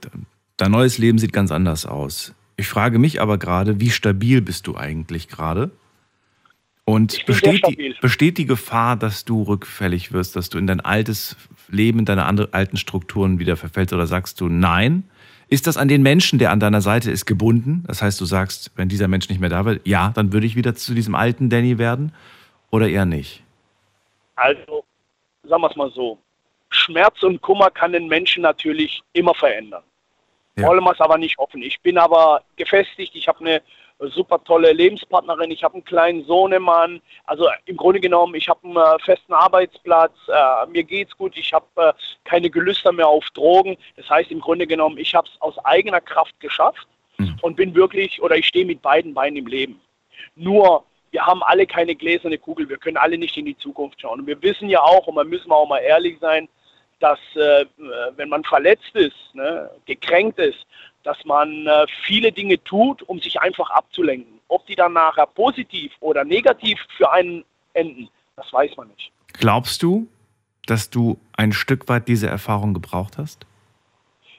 dein 0.58 0.72
neues 0.72 0.98
Leben 1.00 1.18
sieht 1.18 1.34
ganz 1.34 1.52
anders 1.52 1.86
aus. 1.86 2.34
Ich 2.58 2.68
frage 2.68 3.00
mich 3.00 3.20
aber 3.20 3.40
gerade, 3.40 3.80
wie 3.80 3.90
stabil 3.90 4.42
bist 4.42 4.68
du 4.68 4.76
eigentlich 4.78 5.28
gerade? 5.28 5.72
Und 6.84 7.26
besteht 7.26 7.66
die, 7.68 7.96
besteht 8.02 8.38
die 8.38 8.46
Gefahr, 8.46 8.96
dass 8.96 9.24
du 9.24 9.44
rückfällig 9.44 10.12
wirst, 10.12 10.36
dass 10.36 10.50
du 10.50 10.58
in 10.58 10.68
dein 10.68 10.80
altes 10.80 11.38
Leben, 11.70 12.00
in 12.00 12.06
deine 12.06 12.26
andere, 12.26 12.50
alten 12.54 12.78
Strukturen 12.78 13.40
wieder 13.40 13.56
verfällst 13.56 13.94
oder 13.94 14.08
sagst 14.08 14.42
du 14.42 14.50
nein? 14.50 15.04
Ist 15.48 15.68
das 15.68 15.78
an 15.78 15.88
den 15.88 16.02
Menschen, 16.02 16.40
der 16.40 16.52
an 16.52 16.60
deiner 16.60 16.82
Seite 16.82 17.12
ist, 17.12 17.26
gebunden? 17.26 17.84
Das 17.88 18.02
heißt, 18.02 18.20
du 18.20 18.26
sagst, 18.26 18.72
wenn 18.76 18.90
dieser 18.90 19.08
Mensch 19.08 19.30
nicht 19.30 19.40
mehr 19.40 19.50
da 19.50 19.66
wird, 19.66 19.86
ja, 19.86 20.12
dann 20.16 20.34
würde 20.34 20.48
ich 20.48 20.56
wieder 20.56 20.76
zu 20.76 20.94
diesem 20.94 21.14
alten 21.14 21.50
Danny 21.50 21.78
werden 21.78 22.14
oder 22.72 22.88
eher 22.90 23.06
nicht? 23.06 23.44
also 24.42 24.84
sagen 25.44 25.62
wir 25.62 25.70
es 25.70 25.76
mal 25.76 25.92
so. 25.92 26.18
Schmerz 26.70 27.22
und 27.24 27.42
Kummer 27.42 27.70
kann 27.70 27.92
den 27.92 28.08
Menschen 28.08 28.44
natürlich 28.44 29.02
immer 29.14 29.36
verändern. 29.36 29.84
Ja. 30.58 30.68
Wollen 30.68 30.84
wir 30.84 30.92
es 30.92 31.02
aber 31.02 31.18
nicht 31.18 31.38
hoffen. 31.38 31.62
Ich 31.62 31.80
bin 31.82 31.98
aber 31.98 32.44
gefestigt, 32.56 33.16
ich 33.16 33.28
habe 33.28 33.40
eine 33.42 33.62
super 34.10 34.44
tolle 34.44 34.74
Lebenspartnerin, 34.74 35.52
ich 35.52 35.64
habe 35.64 35.76
einen 35.76 35.86
kleinen 35.86 36.26
Sohnemann. 36.26 37.02
Also 37.26 37.48
im 37.66 37.78
Grunde 37.78 38.00
genommen, 38.00 38.36
ich 38.36 38.50
habe 38.50 38.60
einen 38.64 38.78
äh, 38.78 39.00
festen 39.04 39.34
Arbeitsplatz, 39.34 40.14
äh, 40.28 40.68
mir 40.68 40.84
geht's 40.84 41.16
gut, 41.18 41.38
ich 41.38 41.54
habe 41.54 41.66
äh, 41.76 41.94
keine 42.24 42.50
Gelüster 42.50 42.92
mehr 42.92 43.08
auf 43.08 43.26
Drogen. 43.34 43.78
Das 43.96 44.10
heißt 44.10 44.32
im 44.32 44.42
Grunde 44.42 44.68
genommen, 44.68 44.98
ich 44.98 45.14
habe 45.14 45.28
es 45.28 45.42
aus 45.42 45.58
eigener 45.66 46.02
Kraft 46.02 46.40
geschafft 46.40 46.88
Mhm. 47.22 47.38
und 47.42 47.56
bin 47.56 47.76
wirklich, 47.76 48.22
oder 48.22 48.36
ich 48.36 48.48
stehe 48.48 48.66
mit 48.66 48.82
beiden 48.82 49.14
Beinen 49.14 49.38
im 49.38 49.48
Leben. 49.48 49.82
Nur, 50.36 50.84
wir 51.12 51.26
haben 51.26 51.44
alle 51.44 51.66
keine 51.66 51.96
gläserne 51.96 52.38
Kugel, 52.38 52.70
wir 52.70 52.78
können 52.78 52.98
alle 52.98 53.18
nicht 53.18 53.38
in 53.38 53.46
die 53.46 53.58
Zukunft 53.58 54.02
schauen. 54.02 54.22
Und 54.22 54.28
wir 54.28 54.42
wissen 54.42 54.70
ja 54.70 54.82
auch, 54.82 55.08
und 55.08 55.16
man 55.16 55.28
müssen 55.28 55.52
auch 55.52 55.68
mal 55.68 55.80
ehrlich 55.80 56.18
sein, 56.20 56.48
dass 57.00 57.20
äh, 57.36 57.66
wenn 58.16 58.30
man 58.30 58.44
verletzt 58.44 58.96
ist, 58.96 59.16
ne, 59.34 59.70
gekränkt 59.86 60.40
ist, 60.40 60.66
dass 61.04 61.24
man 61.26 61.68
äh, 61.68 61.86
viele 62.06 62.32
Dinge 62.32 62.64
tut, 62.64 63.02
um 63.04 63.20
sich 63.20 63.40
einfach 63.40 63.70
abzulenken. 63.70 64.40
Ob 64.48 64.66
die 64.66 64.76
dann 64.76 64.94
nachher 64.94 65.28
positiv 65.28 65.92
oder 66.00 66.24
negativ 66.24 66.80
für 66.98 67.12
einen 67.12 67.44
enden, 67.74 68.10
das 68.36 68.52
weiß 68.52 68.76
man 68.78 68.90
nicht. 68.90 69.12
Glaubst 69.34 69.82
du, 69.82 70.08
dass 70.66 70.90
du 70.90 71.20
ein 71.38 71.54
Stück 71.54 71.90
weit 71.90 72.08
diese 72.08 72.28
Erfahrung 72.28 72.74
gebraucht 72.74 73.18
hast? 73.18 73.46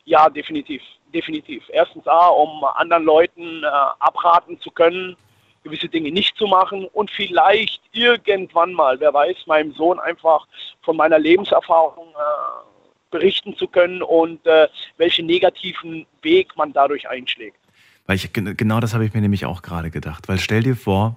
Ja, 0.05 0.29
definitiv, 0.29 0.83
definitiv. 1.15 1.65
Erstens 1.69 2.07
A, 2.07 2.29
um 2.29 2.65
anderen 2.65 3.05
Leuten 3.05 3.63
äh, 3.63 3.67
abraten 4.01 4.61
zu 4.61 4.71
können, 4.71 5.17
gewisse 5.63 5.89
Dinge 5.89 6.11
nicht 6.11 6.37
zu 6.37 6.47
machen 6.47 6.87
und 6.93 7.11
vielleicht 7.11 7.81
irgendwann 7.93 8.73
mal, 8.73 8.99
wer 8.99 9.15
weiß, 9.15 9.47
meinem 9.47 9.73
Sohn 9.73 10.01
einfach 10.01 10.47
von 10.83 10.97
meiner 10.97 11.19
Lebenserfahrung 11.19 12.09
äh, 12.09 12.72
berichten 13.13 13.57
zu 13.57 13.69
können 13.69 14.03
und 14.03 14.45
äh, 14.47 14.67
welchen 14.97 15.27
negativen 15.27 16.07
Weg 16.23 16.57
man 16.57 16.73
dadurch 16.73 17.09
einschlägt. 17.09 17.59
Weil 18.07 18.17
ich, 18.17 18.33
genau 18.33 18.81
das 18.81 18.95
habe 18.95 19.05
ich 19.05 19.15
mir 19.15 19.21
nämlich 19.21 19.47
auch 19.47 19.63
gerade 19.63 19.91
gedacht. 19.91 20.29
Weil 20.29 20.41
stell 20.41 20.65
dir 20.65 20.75
vor, 20.75 21.17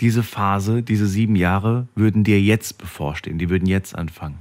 diese 0.00 0.22
Phase, 0.22 0.82
diese 0.82 1.06
sieben 1.06 1.36
Jahre 1.36 1.86
würden 1.94 2.24
dir 2.24 2.40
jetzt 2.40 2.78
bevorstehen, 2.78 3.38
die 3.38 3.48
würden 3.48 3.66
jetzt 3.66 3.94
anfangen. 3.94 4.38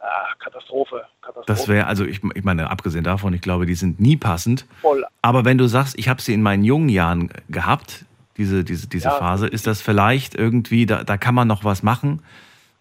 Ah, 0.00 0.34
Katastrophe, 0.38 1.04
Katastrophe. 1.20 1.46
Das 1.46 1.68
wäre, 1.68 1.86
also 1.86 2.04
ich, 2.04 2.20
ich 2.34 2.44
meine, 2.44 2.70
abgesehen 2.70 3.04
davon, 3.04 3.32
ich 3.32 3.40
glaube, 3.40 3.66
die 3.66 3.74
sind 3.74 4.00
nie 4.00 4.16
passend. 4.16 4.66
Voll. 4.80 5.04
Aber 5.22 5.44
wenn 5.44 5.58
du 5.58 5.66
sagst, 5.66 5.98
ich 5.98 6.08
habe 6.08 6.20
sie 6.20 6.34
in 6.34 6.42
meinen 6.42 6.64
jungen 6.64 6.88
Jahren 6.88 7.30
gehabt, 7.48 8.04
diese, 8.36 8.64
diese, 8.64 8.86
diese 8.86 9.08
ja. 9.08 9.14
Phase, 9.14 9.46
ist 9.46 9.66
das 9.66 9.80
vielleicht 9.80 10.34
irgendwie, 10.34 10.86
da, 10.86 11.04
da 11.04 11.16
kann 11.16 11.34
man 11.34 11.48
noch 11.48 11.64
was 11.64 11.82
machen. 11.82 12.22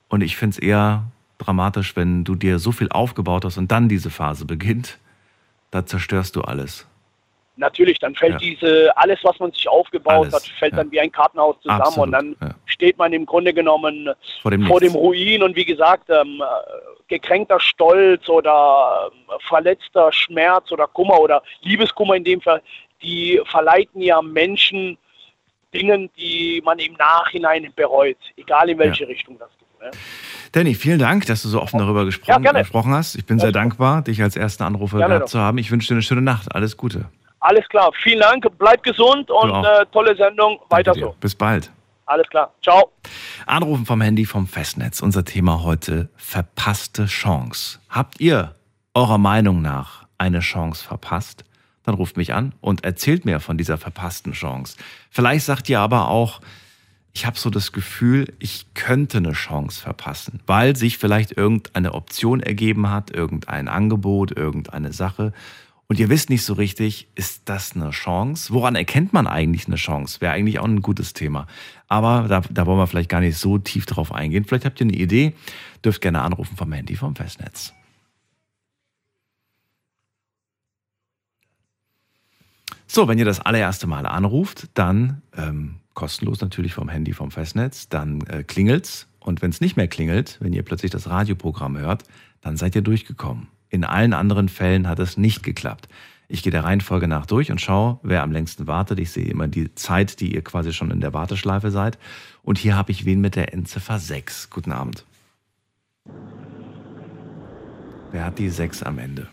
Und 0.07 0.21
ich 0.21 0.37
finde 0.37 0.55
es 0.55 0.59
eher 0.59 1.05
dramatisch, 1.37 1.95
wenn 1.95 2.23
du 2.23 2.35
dir 2.35 2.59
so 2.59 2.71
viel 2.71 2.89
aufgebaut 2.89 3.45
hast 3.45 3.57
und 3.57 3.71
dann 3.71 3.89
diese 3.89 4.09
Phase 4.09 4.45
beginnt, 4.45 4.97
da 5.71 5.85
zerstörst 5.85 6.35
du 6.35 6.41
alles. 6.41 6.87
Natürlich, 7.57 7.99
dann 7.99 8.15
fällt 8.15 8.33
ja. 8.33 8.37
diese, 8.39 8.97
alles, 8.97 9.19
was 9.23 9.39
man 9.39 9.51
sich 9.51 9.67
aufgebaut 9.69 10.25
alles, 10.25 10.33
hat, 10.33 10.43
fällt 10.59 10.73
ja. 10.73 10.77
dann 10.79 10.91
wie 10.91 10.99
ein 10.99 11.11
Kartenhaus 11.11 11.55
zusammen 11.61 11.81
Absolut, 11.81 12.07
und 12.07 12.11
dann 12.11 12.35
ja. 12.41 12.55
steht 12.65 12.97
man 12.97 13.13
im 13.13 13.25
Grunde 13.25 13.53
genommen 13.53 14.09
vor 14.41 14.51
dem, 14.51 14.65
vor 14.67 14.81
dem 14.81 14.93
Ruin 14.93 15.41
und 15.41 15.55
wie 15.55 15.63
gesagt, 15.63 16.09
ähm, 16.09 16.43
gekränkter 17.07 17.59
Stolz 17.59 18.27
oder 18.27 19.09
äh, 19.09 19.47
verletzter 19.47 20.11
Schmerz 20.11 20.71
oder 20.71 20.87
Kummer 20.87 21.19
oder 21.19 21.43
Liebeskummer 21.61 22.15
in 22.15 22.25
dem 22.25 22.41
Fall, 22.41 22.61
die 23.01 23.39
verleiten 23.45 24.01
ja 24.01 24.21
Menschen 24.21 24.97
Dingen, 25.73 26.09
die 26.17 26.61
man 26.63 26.79
im 26.79 26.93
Nachhinein 26.93 27.71
bereut, 27.75 28.17
egal 28.37 28.69
in 28.69 28.79
welche 28.79 29.07
Richtung 29.07 29.37
das 29.37 29.49
geht. 29.57 29.81
Ne? 29.81 29.91
Danny, 30.55 30.73
vielen 30.73 30.99
Dank, 30.99 31.25
dass 31.25 31.41
du 31.41 31.49
so 31.49 31.61
offen 31.61 31.79
darüber 31.79 32.05
gesprochen, 32.05 32.41
ja, 32.41 32.53
gesprochen 32.53 32.93
hast. 32.93 33.15
Ich 33.15 33.25
bin 33.25 33.39
sehr 33.39 33.51
dankbar, 33.51 34.01
dich 34.03 34.21
als 34.23 34.37
ersten 34.37 34.63
Anrufer 34.63 34.99
gerne 34.99 35.15
gehabt 35.15 35.23
doch. 35.25 35.31
zu 35.31 35.39
haben. 35.39 35.57
Ich 35.57 35.69
wünsche 35.69 35.89
dir 35.89 35.95
eine 35.95 36.01
schöne 36.01 36.21
Nacht. 36.21 36.55
Alles 36.55 36.77
Gute. 36.77 37.09
Alles 37.41 37.67
klar. 37.67 37.91
Vielen 38.01 38.21
Dank. 38.21 38.47
Bleib 38.57 38.81
gesund 38.81 39.29
und 39.29 39.65
äh, 39.65 39.85
tolle 39.91 40.15
Sendung. 40.15 40.57
Weiter 40.69 40.93
so. 40.93 41.13
Bis 41.19 41.35
bald. 41.35 41.73
Alles 42.05 42.25
klar. 42.29 42.53
Ciao. 42.63 42.89
Anrufen 43.45 43.85
vom 43.85 43.99
Handy 43.99 44.23
vom 44.23 44.47
Festnetz. 44.47 45.01
Unser 45.01 45.25
Thema 45.25 45.61
heute 45.63 46.07
verpasste 46.15 47.07
Chance. 47.07 47.79
Habt 47.89 48.21
ihr 48.21 48.55
eurer 48.93 49.17
Meinung 49.17 49.61
nach 49.61 50.05
eine 50.17 50.39
Chance 50.39 50.87
verpasst? 50.87 51.43
Dann 51.83 51.95
ruft 51.95 52.15
mich 52.15 52.33
an 52.33 52.53
und 52.61 52.85
erzählt 52.85 53.25
mir 53.25 53.41
von 53.41 53.57
dieser 53.57 53.77
verpassten 53.77 54.31
Chance. 54.31 54.77
Vielleicht 55.11 55.43
sagt 55.43 55.67
ihr 55.67 55.81
aber 55.81 56.07
auch, 56.07 56.39
ich 57.15 57.25
habe 57.25 57.39
so 57.39 57.49
das 57.49 57.71
Gefühl, 57.71 58.33
ich 58.39 58.73
könnte 58.73 59.19
eine 59.19 59.31
Chance 59.31 59.81
verpassen, 59.81 60.41
weil 60.47 60.75
sich 60.75 60.97
vielleicht 60.97 61.31
irgendeine 61.31 61.93
Option 61.93 62.41
ergeben 62.41 62.89
hat, 62.89 63.09
irgendein 63.09 63.69
Angebot, 63.69 64.35
irgendeine 64.35 64.91
Sache. 64.91 65.31
Und 65.87 65.97
ihr 65.97 66.09
wisst 66.09 66.29
nicht 66.29 66.43
so 66.43 66.53
richtig, 66.55 67.07
ist 67.15 67.43
das 67.45 67.73
eine 67.73 67.91
Chance? 67.91 68.51
Woran 68.53 68.75
erkennt 68.75 69.13
man 69.13 69.27
eigentlich 69.27 69.67
eine 69.67 69.77
Chance? 69.77 70.19
Wäre 70.19 70.33
eigentlich 70.33 70.59
auch 70.59 70.65
ein 70.65 70.81
gutes 70.81 71.13
Thema. 71.13 71.47
Aber 71.87 72.27
da, 72.27 72.41
da 72.51 72.65
wollen 72.65 72.79
wir 72.79 72.87
vielleicht 72.87 73.09
gar 73.09 73.21
nicht 73.21 73.37
so 73.37 73.59
tief 73.59 73.85
drauf 73.85 74.11
eingehen. 74.11 74.43
Vielleicht 74.43 74.65
habt 74.65 74.81
ihr 74.81 74.87
eine 74.87 74.97
Idee, 74.97 75.33
dürft 75.85 76.01
gerne 76.01 76.21
anrufen 76.21 76.57
vom 76.57 76.73
Handy 76.73 76.97
vom 76.97 77.15
Festnetz. 77.15 77.71
So, 82.87 83.07
wenn 83.07 83.17
ihr 83.17 83.25
das 83.25 83.39
allererste 83.39 83.87
Mal 83.87 84.05
anruft, 84.05 84.67
dann 84.73 85.21
ähm, 85.37 85.75
kostenlos 85.95 86.41
natürlich 86.41 86.75
vom 86.75 86.89
Handy, 86.89 87.13
vom 87.13 87.31
Festnetz. 87.31 87.89
Dann 87.89 88.21
äh, 88.27 88.43
klingelt's. 88.43 89.07
Und 89.19 89.41
wenn 89.41 89.49
es 89.49 89.59
nicht 89.59 89.75
mehr 89.75 89.87
klingelt, 89.87 90.37
wenn 90.39 90.53
ihr 90.53 90.61
plötzlich 90.61 90.91
das 90.91 91.09
Radioprogramm 91.09 91.77
hört, 91.79 92.03
dann 92.41 92.57
seid 92.57 92.75
ihr 92.75 92.83
durchgekommen. 92.83 93.47
In 93.69 93.83
allen 93.83 94.13
anderen 94.13 94.49
Fällen 94.49 94.87
hat 94.87 94.99
es 94.99 95.17
nicht 95.17 95.41
geklappt. 95.41 95.89
Ich 96.27 96.43
gehe 96.43 96.51
der 96.51 96.63
Reihenfolge 96.63 97.07
nach 97.07 97.25
durch 97.25 97.51
und 97.51 97.61
schaue, 97.61 97.99
wer 98.03 98.23
am 98.23 98.31
längsten 98.31 98.67
wartet. 98.67 98.99
Ich 98.99 99.11
sehe 99.11 99.25
immer 99.25 99.47
die 99.47 99.73
Zeit, 99.75 100.19
die 100.19 100.33
ihr 100.33 100.43
quasi 100.43 100.73
schon 100.73 100.91
in 100.91 101.01
der 101.01 101.13
Warteschleife 101.13 101.71
seid. 101.71 101.97
Und 102.43 102.57
hier 102.57 102.75
habe 102.75 102.91
ich 102.91 103.05
wen 103.05 103.21
mit 103.21 103.35
der 103.35 103.53
Endziffer 103.53 103.99
6. 103.99 104.49
Guten 104.49 104.71
Abend. 104.71 105.05
Wer 108.11 108.25
hat 108.25 108.39
die 108.39 108.49
6 108.49 108.83
am 108.83 108.99
Ende? 108.99 109.27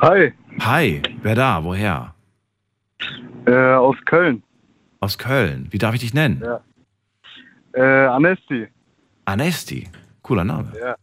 Hi. 0.00 0.32
Hi, 0.60 1.02
wer 1.22 1.34
da? 1.34 1.64
Woher? 1.64 2.14
Äh, 3.46 3.74
aus 3.74 3.96
Köln. 4.04 4.42
Aus 5.00 5.16
Köln. 5.16 5.68
Wie 5.70 5.78
darf 5.78 5.94
ich 5.94 6.00
dich 6.00 6.14
nennen? 6.14 6.42
Ja. 6.44 6.60
Äh, 7.72 8.06
Anesti. 8.06 8.68
Anesti. 9.24 9.88
Cooler 10.22 10.44
Name. 10.44 10.72
Ja. 10.78 10.94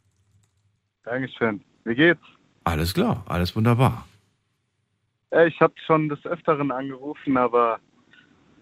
Dankeschön. 1.04 1.62
Wie 1.84 1.96
geht's? 1.96 2.22
Alles 2.64 2.94
klar, 2.94 3.24
alles 3.28 3.56
wunderbar. 3.56 4.06
Ja, 5.32 5.46
ich 5.46 5.60
habe 5.62 5.74
schon 5.86 6.10
des 6.10 6.24
Öfteren 6.26 6.72
angerufen, 6.72 7.38
aber 7.38 7.80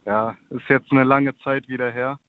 ja, 0.05 0.37
ist 0.51 0.69
jetzt 0.69 0.91
eine 0.91 1.03
lange 1.03 1.35
Zeit 1.39 1.67
wieder 1.67 1.91
her. 1.91 2.19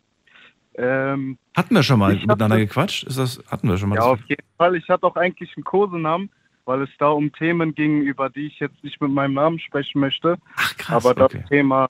Ähm, 0.74 1.38
hatten 1.56 1.74
wir 1.74 1.82
schon 1.82 1.98
mal 1.98 2.14
miteinander 2.14 2.58
gequatscht? 2.58 3.04
Ist 3.04 3.18
das, 3.18 3.42
hatten 3.50 3.68
wir 3.68 3.78
schon 3.78 3.90
mal? 3.90 3.96
Ja, 3.96 4.02
auf 4.02 4.20
jeden 4.26 4.46
Fall. 4.58 4.74
Ich 4.76 4.88
hatte 4.88 5.06
auch 5.06 5.16
eigentlich 5.16 5.54
einen 5.56 5.64
Kosenamen, 5.64 6.30
weil 6.64 6.82
es 6.82 6.90
da 6.98 7.08
um 7.08 7.32
Themen 7.32 7.74
ging, 7.74 8.02
über 8.02 8.28
die 8.30 8.46
ich 8.46 8.58
jetzt 8.58 8.82
nicht 8.82 9.00
mit 9.00 9.10
meinem 9.10 9.34
Namen 9.34 9.58
sprechen 9.58 10.00
möchte. 10.00 10.38
Ach 10.56 10.76
krass, 10.76 11.04
Aber 11.04 11.14
das 11.14 11.34
okay. 11.34 11.44
Thema 11.48 11.88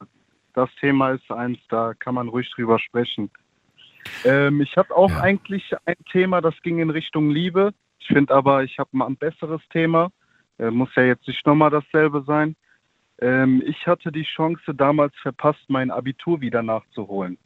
das 0.57 0.71
Thema 0.81 1.11
ist 1.11 1.31
eins, 1.31 1.59
da 1.69 1.93
kann 1.95 2.15
man 2.15 2.29
ruhig 2.29 2.51
drüber 2.51 2.79
sprechen. 2.79 3.31
Ähm, 4.25 4.61
ich 4.61 4.77
habe 4.77 4.95
auch 4.97 5.11
ja. 5.11 5.21
eigentlich 5.21 5.73
ein 5.85 5.97
Thema, 6.11 6.41
das 6.41 6.55
ging 6.63 6.79
in 6.79 6.91
Richtung 6.91 7.31
Liebe. 7.31 7.73
Ich 7.99 8.07
finde 8.07 8.35
aber, 8.35 8.65
ich 8.65 8.79
habe 8.79 8.91
mal 8.93 9.07
ein 9.07 9.17
besseres 9.17 9.61
Thema. 9.71 10.11
Äh, 10.59 10.71
muss 10.71 10.89
ja 10.97 11.03
jetzt 11.03 11.29
nicht 11.29 11.45
nochmal 11.47 11.71
dasselbe 11.71 12.25
sein. 12.27 12.57
Ähm, 13.21 13.63
ich 13.67 13.87
hatte 13.87 14.11
die 14.11 14.25
Chance 14.25 14.75
damals 14.75 15.15
verpasst, 15.21 15.65
mein 15.69 15.91
Abitur 15.91 16.41
wieder 16.41 16.63
nachzuholen. 16.63 17.37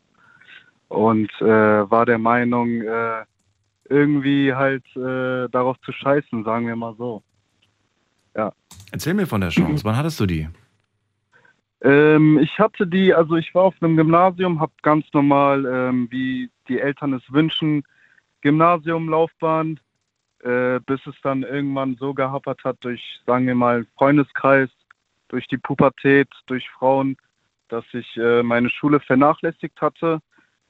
Und 0.88 1.30
äh, 1.40 1.90
war 1.90 2.06
der 2.06 2.18
Meinung, 2.18 2.82
äh, 2.82 3.24
irgendwie 3.88 4.54
halt 4.54 4.84
äh, 4.96 5.48
darauf 5.48 5.80
zu 5.80 5.92
scheißen, 5.92 6.44
sagen 6.44 6.66
wir 6.66 6.76
mal 6.76 6.94
so. 6.96 7.22
Ja. 8.36 8.52
Erzähl 8.92 9.14
mir 9.14 9.26
von 9.26 9.40
der 9.40 9.50
Chance. 9.50 9.82
Wann 9.84 9.96
hattest 9.96 10.20
du 10.20 10.26
die? 10.26 10.48
Ähm, 11.82 12.38
ich 12.38 12.58
hatte 12.58 12.86
die, 12.86 13.14
also 13.14 13.36
ich 13.36 13.54
war 13.54 13.64
auf 13.64 13.74
einem 13.80 13.96
Gymnasium, 13.96 14.60
habe 14.60 14.72
ganz 14.82 15.06
normal, 15.12 15.64
ähm, 15.64 16.08
wie 16.10 16.50
die 16.68 16.78
Eltern 16.78 17.14
es 17.14 17.22
wünschen, 17.32 17.84
Gymnasiumlaufbahn, 18.42 19.80
äh, 20.40 20.80
bis 20.80 21.00
es 21.06 21.14
dann 21.22 21.42
irgendwann 21.42 21.96
so 21.96 22.12
gehapert 22.12 22.62
hat 22.64 22.76
durch, 22.80 23.20
sagen 23.26 23.46
wir 23.46 23.54
mal, 23.54 23.86
Freundeskreis, 23.96 24.68
durch 25.28 25.46
die 25.46 25.58
Pubertät, 25.58 26.28
durch 26.46 26.68
Frauen, 26.70 27.16
dass 27.68 27.84
ich 27.92 28.16
äh, 28.16 28.42
meine 28.42 28.68
Schule 28.68 29.00
vernachlässigt 29.00 29.80
hatte. 29.80 30.20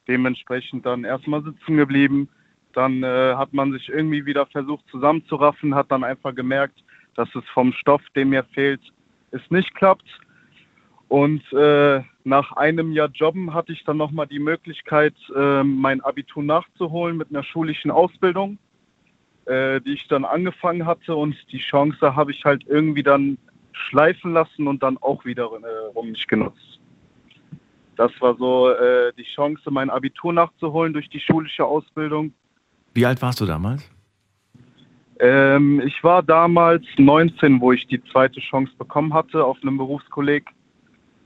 Dementsprechend 0.06 0.86
dann 0.86 1.04
erstmal 1.04 1.42
sitzen 1.42 1.76
geblieben. 1.76 2.28
Dann 2.72 3.02
äh, 3.02 3.34
hat 3.34 3.52
man 3.52 3.72
sich 3.72 3.88
irgendwie 3.88 4.26
wieder 4.26 4.46
versucht 4.46 4.84
zusammenzuraffen, 4.90 5.74
hat 5.74 5.90
dann 5.90 6.04
einfach 6.04 6.34
gemerkt, 6.34 6.84
dass 7.16 7.28
es 7.34 7.44
vom 7.52 7.72
Stoff, 7.72 8.02
der 8.14 8.26
mir 8.26 8.44
fehlt, 8.44 8.80
es 9.32 9.42
nicht 9.50 9.74
klappt 9.74 10.06
und 11.10 11.42
äh, 11.52 12.04
nach 12.22 12.52
einem 12.52 12.92
Jahr 12.92 13.08
Jobben 13.08 13.52
hatte 13.52 13.72
ich 13.72 13.82
dann 13.82 13.96
nochmal 13.96 14.28
die 14.28 14.38
Möglichkeit, 14.38 15.14
äh, 15.34 15.64
mein 15.64 16.00
Abitur 16.02 16.44
nachzuholen 16.44 17.16
mit 17.16 17.30
einer 17.30 17.42
schulischen 17.42 17.90
Ausbildung, 17.90 18.58
äh, 19.46 19.80
die 19.80 19.94
ich 19.94 20.06
dann 20.06 20.24
angefangen 20.24 20.86
hatte. 20.86 21.16
Und 21.16 21.34
die 21.50 21.58
Chance 21.58 22.14
habe 22.14 22.30
ich 22.30 22.44
halt 22.44 22.64
irgendwie 22.68 23.02
dann 23.02 23.38
schleifen 23.72 24.34
lassen 24.34 24.68
und 24.68 24.84
dann 24.84 24.98
auch 24.98 25.24
wiederum 25.24 25.64
äh, 25.64 26.06
nicht 26.06 26.28
genutzt. 26.28 26.78
Das 27.96 28.12
war 28.20 28.36
so 28.36 28.70
äh, 28.70 29.12
die 29.18 29.24
Chance, 29.24 29.68
mein 29.68 29.90
Abitur 29.90 30.32
nachzuholen 30.32 30.92
durch 30.92 31.10
die 31.10 31.18
schulische 31.18 31.64
Ausbildung. 31.64 32.32
Wie 32.94 33.04
alt 33.04 33.20
warst 33.20 33.40
du 33.40 33.46
damals? 33.46 33.90
Ähm, 35.18 35.82
ich 35.84 36.04
war 36.04 36.22
damals 36.22 36.84
19, 36.98 37.60
wo 37.60 37.72
ich 37.72 37.88
die 37.88 38.00
zweite 38.04 38.38
Chance 38.38 38.72
bekommen 38.78 39.12
hatte 39.12 39.44
auf 39.44 39.58
einem 39.60 39.76
Berufskolleg 39.76 40.48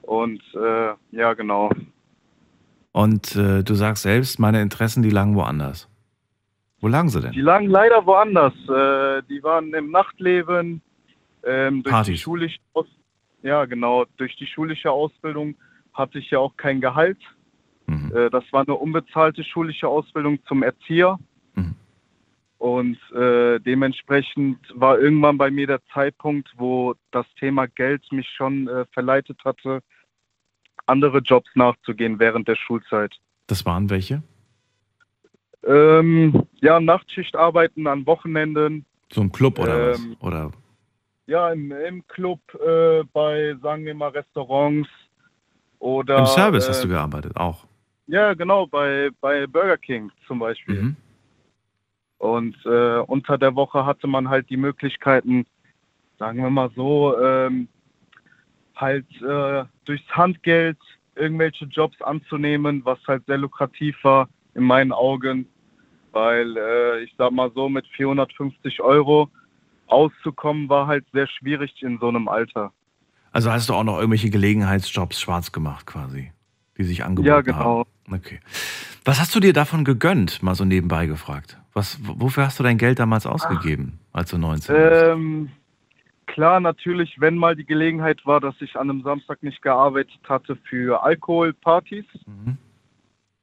und 0.07 0.43
äh, 0.55 0.95
ja, 1.13 1.35
genau. 1.35 1.71
Und 2.93 3.35
äh, 3.37 3.63
du 3.63 3.75
sagst 3.75 4.05
selbst, 4.05 4.39
meine 4.39 4.63
Interessen, 4.63 5.03
die 5.03 5.11
lagen 5.11 5.35
woanders. 5.35 5.89
Wo 6.81 6.89
lagen 6.89 7.09
sie 7.09 7.21
denn? 7.21 7.33
Die 7.33 7.41
lagen 7.41 7.67
leider 7.67 8.05
woanders. 8.07 8.53
Äh, 8.69 9.23
die 9.29 9.43
waren 9.43 9.73
im 9.75 9.91
Nachtleben, 9.91 10.83
ähm, 11.45 11.83
durch 11.83 11.93
Partys. 11.93 12.15
die 12.15 12.19
schulische 12.19 12.59
Aus 12.73 12.87
ja 13.43 13.67
genau, 13.67 14.07
durch 14.17 14.35
die 14.37 14.47
schulische 14.47 14.91
Ausbildung 14.91 15.55
hatte 15.93 16.19
ich 16.19 16.31
ja 16.31 16.39
auch 16.39 16.57
kein 16.57 16.81
Gehalt. 16.81 17.19
Mhm. 17.87 18.13
Äh, 18.15 18.31
das 18.31 18.45
war 18.53 18.63
eine 18.63 18.75
unbezahlte 18.75 19.45
schulische 19.45 19.87
Ausbildung 19.87 20.39
zum 20.47 20.63
Erzieher. 20.63 21.19
Mhm. 21.55 21.75
Und 22.59 22.99
äh, 23.13 23.61
dementsprechend 23.61 24.59
war 24.75 24.99
irgendwann 24.99 25.37
bei 25.37 25.51
mir 25.51 25.67
der 25.67 25.85
Zeitpunkt, 25.93 26.51
wo 26.57 26.95
das 27.11 27.27
Thema 27.39 27.67
Geld 27.67 28.03
mich 28.11 28.29
schon 28.29 28.67
äh, 28.69 28.87
verleitet 28.93 29.39
hatte, 29.45 29.83
andere 30.87 31.19
Jobs 31.19 31.49
nachzugehen 31.55 32.19
während 32.19 32.49
der 32.49 32.57
Schulzeit. 32.57 33.15
Das 33.47 33.65
waren 33.67 33.91
welche? 33.91 34.23
Ähm, 35.67 36.47
ja, 36.61 36.81
Nachtschicht 36.81 37.37
arbeiten 37.37 37.87
an 37.87 38.07
Wochenenden. 38.07 38.85
So 39.13 39.23
ein 39.23 39.33
Club 39.33 39.59
oder 39.59 39.95
Ähm, 39.95 40.17
was? 40.21 40.27
Oder 40.27 40.51
Ja, 41.27 41.51
im, 41.51 41.73
im 41.73 42.07
Club, 42.07 42.41
äh, 42.55 43.03
bei, 43.13 43.57
sagen 43.63 43.85
wir 43.85 43.95
mal, 43.95 44.11
Restaurants 44.11 44.89
oder. 45.79 46.19
im 46.19 46.27
Service 46.27 46.67
äh, 46.67 46.69
hast 46.71 46.85
du 46.85 46.89
gearbeitet 46.89 47.37
auch. 47.37 47.67
Ja, 48.07 48.35
genau, 48.35 48.67
bei, 48.67 49.11
bei 49.21 49.47
Burger 49.47 49.79
King 49.79 50.11
zum 50.27 50.39
Beispiel. 50.39 50.83
Mhm. 50.83 50.97
Und 52.19 52.57
äh, 52.67 52.99
unter 52.99 53.39
der 53.39 53.55
Woche 53.55 53.85
hatte 53.87 54.07
man 54.07 54.29
halt 54.29 54.49
die 54.51 54.57
Möglichkeiten, 54.57 55.47
sagen 56.19 56.43
wir 56.43 56.51
mal 56.51 56.71
so, 56.77 57.19
ähm, 57.19 57.69
halt 58.77 59.07
äh, 59.23 59.65
durchs 59.85 60.09
Handgeld 60.11 60.79
irgendwelche 61.17 61.67
Jobs 61.67 62.01
anzunehmen, 62.03 62.85
was 62.85 62.99
halt 63.07 63.25
sehr 63.27 63.39
lukrativ 63.39 63.97
war 64.03 64.29
in 64.55 64.65
meinen 64.65 64.93
Augen, 64.93 65.47
weil 66.13 66.57
äh, 66.57 67.03
ich 67.05 67.15
sag 67.17 67.33
mal 67.33 67.51
so, 67.55 67.69
mit 67.69 67.87
450 67.89 68.81
Euro 68.81 69.29
auszukommen 69.87 70.69
war 70.69 70.87
halt 70.87 71.05
sehr 71.13 71.27
schwierig 71.29 71.83
in 71.83 71.99
so 71.99 72.09
einem 72.09 72.29
Alter. 72.29 72.73
Also 73.33 73.51
hast 73.51 73.69
du 73.69 73.75
auch 73.75 73.85
noch 73.85 73.99
irgendwelche 73.99 74.31
Gelegenheitsjobs 74.31 75.21
schwarz 75.21 75.53
gemacht 75.53 75.87
quasi, 75.87 76.33
die 76.79 76.85
sich 76.85 77.05
angeboten 77.05 77.29
Ja, 77.29 77.41
genau. 77.41 77.85
haben. 78.09 78.15
Okay. 78.15 78.41
Was 79.05 79.21
hast 79.21 79.35
du 79.35 79.41
dir 79.41 79.53
davon 79.53 79.85
gegönnt, 79.85 80.43
mal 80.43 80.55
so 80.55 80.65
nebenbei 80.65 81.07
gefragt? 81.07 81.59
Was, 81.73 81.99
wofür 82.03 82.47
hast 82.47 82.59
du 82.59 82.63
dein 82.63 82.79
Geld 82.79 83.01
damals 83.01 83.27
ausgegeben, 83.27 83.99
als 84.13 84.31
du 84.31 84.39
19 84.39 84.75
warst? 84.75 85.05
Ähm, 85.05 85.51
klar, 86.35 86.59
natürlich, 86.59 87.21
wenn 87.21 87.37
mal 87.37 87.55
die 87.55 87.65
Gelegenheit 87.65 88.27
war, 88.27 88.41
dass 88.41 88.61
ich 88.61 88.75
an 88.75 88.91
einem 88.91 89.03
Samstag 89.03 89.41
nicht 89.45 89.63
gearbeitet 89.63 90.19
hatte 90.29 90.57
für 90.69 91.05
Alkoholpartys. 91.05 92.07
Mhm. 92.27 92.59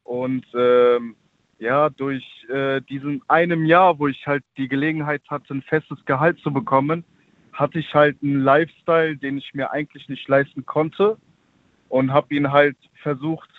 Und 0.03 0.45
ähm, 0.53 1.15
ja, 1.57 1.89
durch 1.89 2.25
äh, 2.49 2.81
diesen 2.81 3.21
einem 3.29 3.65
Jahr, 3.65 3.97
wo 3.97 4.09
ich 4.09 4.27
halt 4.27 4.43
die 4.57 4.67
Gelegenheit 4.67 5.21
hatte, 5.29 5.53
ein 5.53 5.61
festes 5.61 6.03
Gehalt 6.03 6.37
zu 6.39 6.51
bekommen, 6.51 7.05
hatte 7.53 7.79
ich 7.79 7.93
halt 7.93 8.21
einen 8.21 8.43
Lifestyle, 8.43 9.15
den 9.15 9.37
ich 9.37 9.53
mir 9.53 9.71
eigentlich 9.71 10.09
nicht 10.09 10.27
leisten 10.27 10.65
konnte 10.65 11.17
und 11.87 12.11
habe 12.11 12.35
ihn 12.35 12.51
halt 12.51 12.75
versucht, 13.01 13.49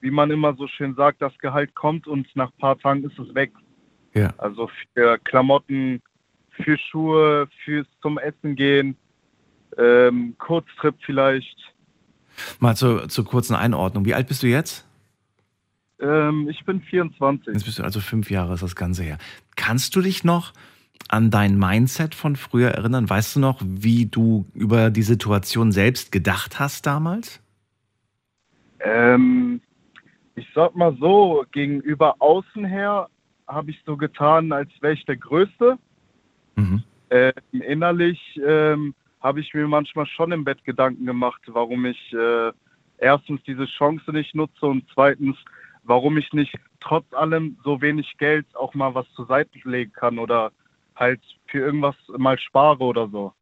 wie 0.00 0.10
man 0.10 0.30
immer 0.30 0.54
so 0.54 0.66
schön 0.68 0.94
sagt, 0.96 1.22
das 1.22 1.36
Gehalt 1.38 1.74
kommt 1.74 2.06
und 2.06 2.26
nach 2.36 2.50
ein 2.50 2.58
paar 2.58 2.78
Tagen 2.78 3.04
ist 3.04 3.18
es 3.18 3.34
weg. 3.34 3.52
Ja. 4.12 4.34
Also 4.36 4.68
für 4.92 5.16
Klamotten, 5.20 6.02
für 6.52 6.78
Schuhe, 6.78 7.48
fürs 7.64 7.86
zum 8.00 8.18
Essen 8.18 8.56
gehen, 8.56 8.96
ähm, 9.78 10.34
Kurztrip 10.38 10.94
vielleicht. 11.04 11.56
Mal 12.60 12.76
zur, 12.76 13.08
zur 13.08 13.24
kurzen 13.24 13.54
Einordnung. 13.54 14.04
Wie 14.04 14.14
alt 14.14 14.28
bist 14.28 14.42
du 14.42 14.46
jetzt? 14.46 14.86
Ähm, 16.00 16.48
ich 16.48 16.64
bin 16.64 16.80
24. 16.80 17.54
Jetzt 17.54 17.64
bist 17.64 17.78
du 17.78 17.84
also 17.84 18.00
fünf 18.00 18.30
Jahre 18.30 18.54
ist 18.54 18.62
das 18.62 18.76
Ganze 18.76 19.02
her. 19.02 19.18
Kannst 19.56 19.94
du 19.94 20.00
dich 20.00 20.24
noch 20.24 20.52
an 21.08 21.30
dein 21.30 21.58
Mindset 21.58 22.14
von 22.14 22.36
früher 22.36 22.70
erinnern? 22.70 23.08
Weißt 23.08 23.36
du 23.36 23.40
noch, 23.40 23.60
wie 23.64 24.06
du 24.06 24.46
über 24.54 24.90
die 24.90 25.02
Situation 25.02 25.72
selbst 25.72 26.10
gedacht 26.10 26.58
hast 26.58 26.86
damals? 26.86 27.40
Ähm, 28.80 29.60
ich 30.34 30.48
sag 30.54 30.74
mal 30.74 30.96
so, 30.98 31.44
gegenüber 31.52 32.16
außen 32.18 32.64
her 32.64 33.08
habe 33.46 33.70
ich 33.70 33.80
so 33.84 33.96
getan, 33.96 34.52
als 34.52 34.70
wäre 34.80 34.94
ich 34.94 35.04
der 35.04 35.16
Größte. 35.16 35.78
Mhm. 36.56 36.82
Ähm, 37.10 37.32
innerlich 37.50 38.20
ähm, 38.44 38.94
habe 39.20 39.40
ich 39.40 39.52
mir 39.54 39.68
manchmal 39.68 40.06
schon 40.06 40.32
im 40.32 40.44
Bett 40.44 40.64
Gedanken 40.64 41.06
gemacht, 41.06 41.42
warum 41.46 41.84
ich 41.86 42.12
äh, 42.12 42.52
erstens 42.98 43.42
diese 43.46 43.66
Chance 43.66 44.12
nicht 44.12 44.34
nutze 44.34 44.66
und 44.66 44.84
zweitens, 44.94 45.36
warum 45.82 46.16
ich 46.16 46.32
nicht 46.32 46.54
trotz 46.80 47.12
allem 47.12 47.58
so 47.64 47.80
wenig 47.80 48.16
Geld 48.18 48.46
auch 48.56 48.74
mal 48.74 48.94
was 48.94 49.06
zur 49.14 49.26
Seite 49.26 49.50
legen 49.64 49.92
kann 49.92 50.18
oder 50.18 50.52
halt 50.96 51.20
für 51.46 51.58
irgendwas 51.58 51.96
mal 52.16 52.38
spare 52.38 52.82
oder 52.82 53.08
so. 53.08 53.32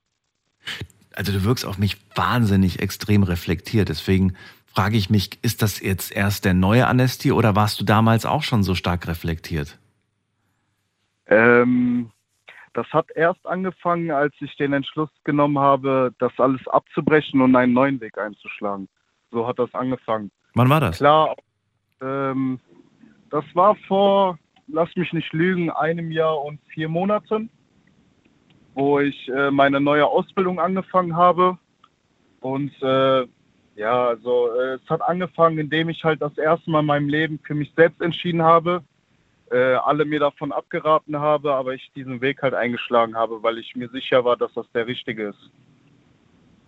Also 1.14 1.32
du 1.32 1.44
wirkst 1.44 1.66
auf 1.66 1.78
mich 1.78 1.96
wahnsinnig 2.14 2.80
extrem 2.80 3.22
reflektiert. 3.22 3.88
Deswegen 3.88 4.34
frage 4.66 4.96
ich 4.96 5.10
mich, 5.10 5.38
ist 5.42 5.62
das 5.62 5.80
jetzt 5.80 6.12
erst 6.12 6.44
der 6.44 6.54
neue 6.54 6.86
Amnesty 6.86 7.32
oder 7.32 7.56
warst 7.56 7.80
du 7.80 7.84
damals 7.84 8.26
auch 8.26 8.42
schon 8.42 8.62
so 8.62 8.74
stark 8.74 9.06
reflektiert? 9.08 9.78
Ähm, 11.26 12.10
das 12.74 12.86
hat 12.92 13.10
erst 13.14 13.44
angefangen, 13.46 14.10
als 14.10 14.34
ich 14.40 14.56
den 14.56 14.72
Entschluss 14.72 15.10
genommen 15.24 15.58
habe, 15.58 16.14
das 16.18 16.32
alles 16.38 16.66
abzubrechen 16.68 17.40
und 17.40 17.56
einen 17.56 17.72
neuen 17.72 18.00
Weg 18.00 18.16
einzuschlagen. 18.18 18.88
So 19.30 19.46
hat 19.46 19.58
das 19.58 19.72
angefangen. 19.74 20.30
Wann 20.54 20.68
war 20.68 20.80
das? 20.80 20.98
Klar, 20.98 21.34
ähm, 22.00 22.60
das 23.30 23.44
war 23.54 23.76
vor, 23.86 24.38
lass 24.68 24.94
mich 24.96 25.12
nicht 25.12 25.32
lügen, 25.32 25.70
einem 25.70 26.10
Jahr 26.10 26.42
und 26.42 26.60
vier 26.72 26.88
Monaten, 26.88 27.50
wo 28.74 29.00
ich 29.00 29.28
äh, 29.28 29.50
meine 29.50 29.80
neue 29.80 30.06
Ausbildung 30.06 30.60
angefangen 30.60 31.16
habe. 31.16 31.58
Und 32.40 32.72
äh, 32.82 33.26
ja, 33.76 34.06
also 34.08 34.48
äh, 34.54 34.74
es 34.74 34.90
hat 34.90 35.02
angefangen, 35.02 35.58
indem 35.58 35.88
ich 35.88 36.02
halt 36.04 36.22
das 36.22 36.36
erste 36.38 36.70
Mal 36.70 36.80
in 36.80 36.86
meinem 36.86 37.08
Leben 37.08 37.40
für 37.44 37.54
mich 37.54 37.72
selbst 37.76 38.00
entschieden 38.00 38.42
habe, 38.42 38.82
äh, 39.50 39.74
alle 39.74 40.04
mir 40.04 40.20
davon 40.20 40.52
abgeraten 40.52 41.18
habe, 41.18 41.54
aber 41.54 41.74
ich 41.74 41.90
diesen 41.94 42.20
Weg 42.20 42.42
halt 42.42 42.54
eingeschlagen 42.54 43.16
habe, 43.16 43.42
weil 43.42 43.58
ich 43.58 43.74
mir 43.76 43.88
sicher 43.88 44.24
war, 44.24 44.36
dass 44.36 44.52
das 44.54 44.66
der 44.72 44.86
richtige 44.86 45.28
ist. 45.28 45.50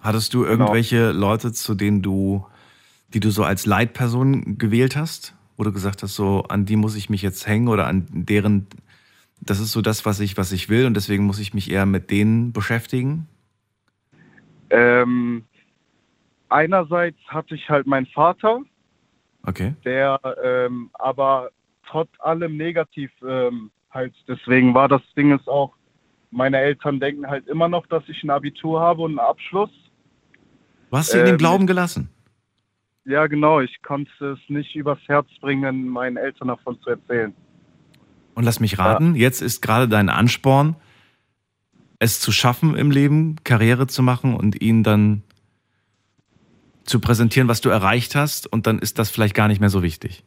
Hattest 0.00 0.34
du 0.34 0.40
Genau. 0.42 0.50
irgendwelche 0.52 1.12
Leute, 1.12 1.52
zu 1.52 1.74
denen 1.74 2.02
du, 2.02 2.44
die 3.14 3.20
du 3.20 3.30
so 3.30 3.44
als 3.44 3.66
Leitperson 3.66 4.58
gewählt 4.58 4.96
hast? 4.96 5.34
Wo 5.56 5.62
du 5.64 5.72
gesagt 5.72 6.02
hast, 6.02 6.16
so 6.16 6.42
an 6.48 6.64
die 6.64 6.76
muss 6.76 6.96
ich 6.96 7.08
mich 7.08 7.22
jetzt 7.22 7.46
hängen 7.46 7.68
oder 7.68 7.86
an 7.86 8.06
deren, 8.10 8.66
das 9.40 9.60
ist 9.60 9.70
so 9.72 9.80
das, 9.80 10.04
was 10.04 10.18
ich, 10.18 10.36
was 10.36 10.50
ich 10.50 10.68
will 10.68 10.86
und 10.86 10.94
deswegen 10.94 11.24
muss 11.24 11.38
ich 11.38 11.54
mich 11.54 11.70
eher 11.70 11.86
mit 11.86 12.10
denen 12.10 12.52
beschäftigen? 12.52 13.28
Ähm, 14.70 15.44
einerseits 16.48 17.18
hatte 17.28 17.54
ich 17.54 17.68
halt 17.68 17.86
meinen 17.86 18.06
Vater, 18.06 18.62
Okay. 19.44 19.74
der 19.84 20.18
ähm, 20.42 20.90
aber 20.94 21.50
trotz 21.92 22.08
allem 22.20 22.56
negativ 22.56 23.10
ähm, 23.26 23.70
halt, 23.90 24.14
deswegen 24.26 24.74
war 24.74 24.88
das 24.88 25.02
Ding 25.16 25.36
ist 25.36 25.46
auch, 25.46 25.74
meine 26.30 26.58
Eltern 26.58 26.98
denken 26.98 27.26
halt 27.26 27.46
immer 27.46 27.68
noch, 27.68 27.86
dass 27.86 28.02
ich 28.08 28.22
ein 28.24 28.30
Abitur 28.30 28.80
habe 28.80 29.02
und 29.02 29.18
einen 29.18 29.28
Abschluss. 29.28 29.70
Du 30.90 30.96
hast 30.96 31.10
sie 31.10 31.18
in 31.18 31.26
den 31.26 31.34
Ähm, 31.34 31.38
Glauben 31.38 31.66
gelassen. 31.66 32.08
Ja, 33.04 33.26
genau, 33.26 33.60
ich 33.60 33.82
konnte 33.82 34.10
es 34.32 34.38
nicht 34.48 34.74
übers 34.74 34.98
Herz 35.06 35.28
bringen, 35.40 35.88
meinen 35.88 36.16
Eltern 36.16 36.48
davon 36.48 36.80
zu 36.80 36.90
erzählen. 36.90 37.34
Und 38.34 38.44
lass 38.44 38.60
mich 38.60 38.78
raten, 38.78 39.14
jetzt 39.14 39.42
ist 39.42 39.60
gerade 39.60 39.88
dein 39.88 40.08
Ansporn, 40.08 40.76
es 41.98 42.20
zu 42.20 42.32
schaffen 42.32 42.74
im 42.76 42.90
Leben, 42.90 43.36
Karriere 43.44 43.86
zu 43.86 44.02
machen 44.02 44.34
und 44.34 44.62
ihnen 44.62 44.82
dann 44.82 45.22
zu 46.84 47.00
präsentieren, 47.00 47.48
was 47.48 47.60
du 47.60 47.68
erreicht 47.68 48.14
hast 48.14 48.46
und 48.46 48.66
dann 48.66 48.78
ist 48.78 48.98
das 48.98 49.10
vielleicht 49.10 49.34
gar 49.34 49.48
nicht 49.48 49.60
mehr 49.60 49.68
so 49.68 49.82
wichtig. 49.82 50.24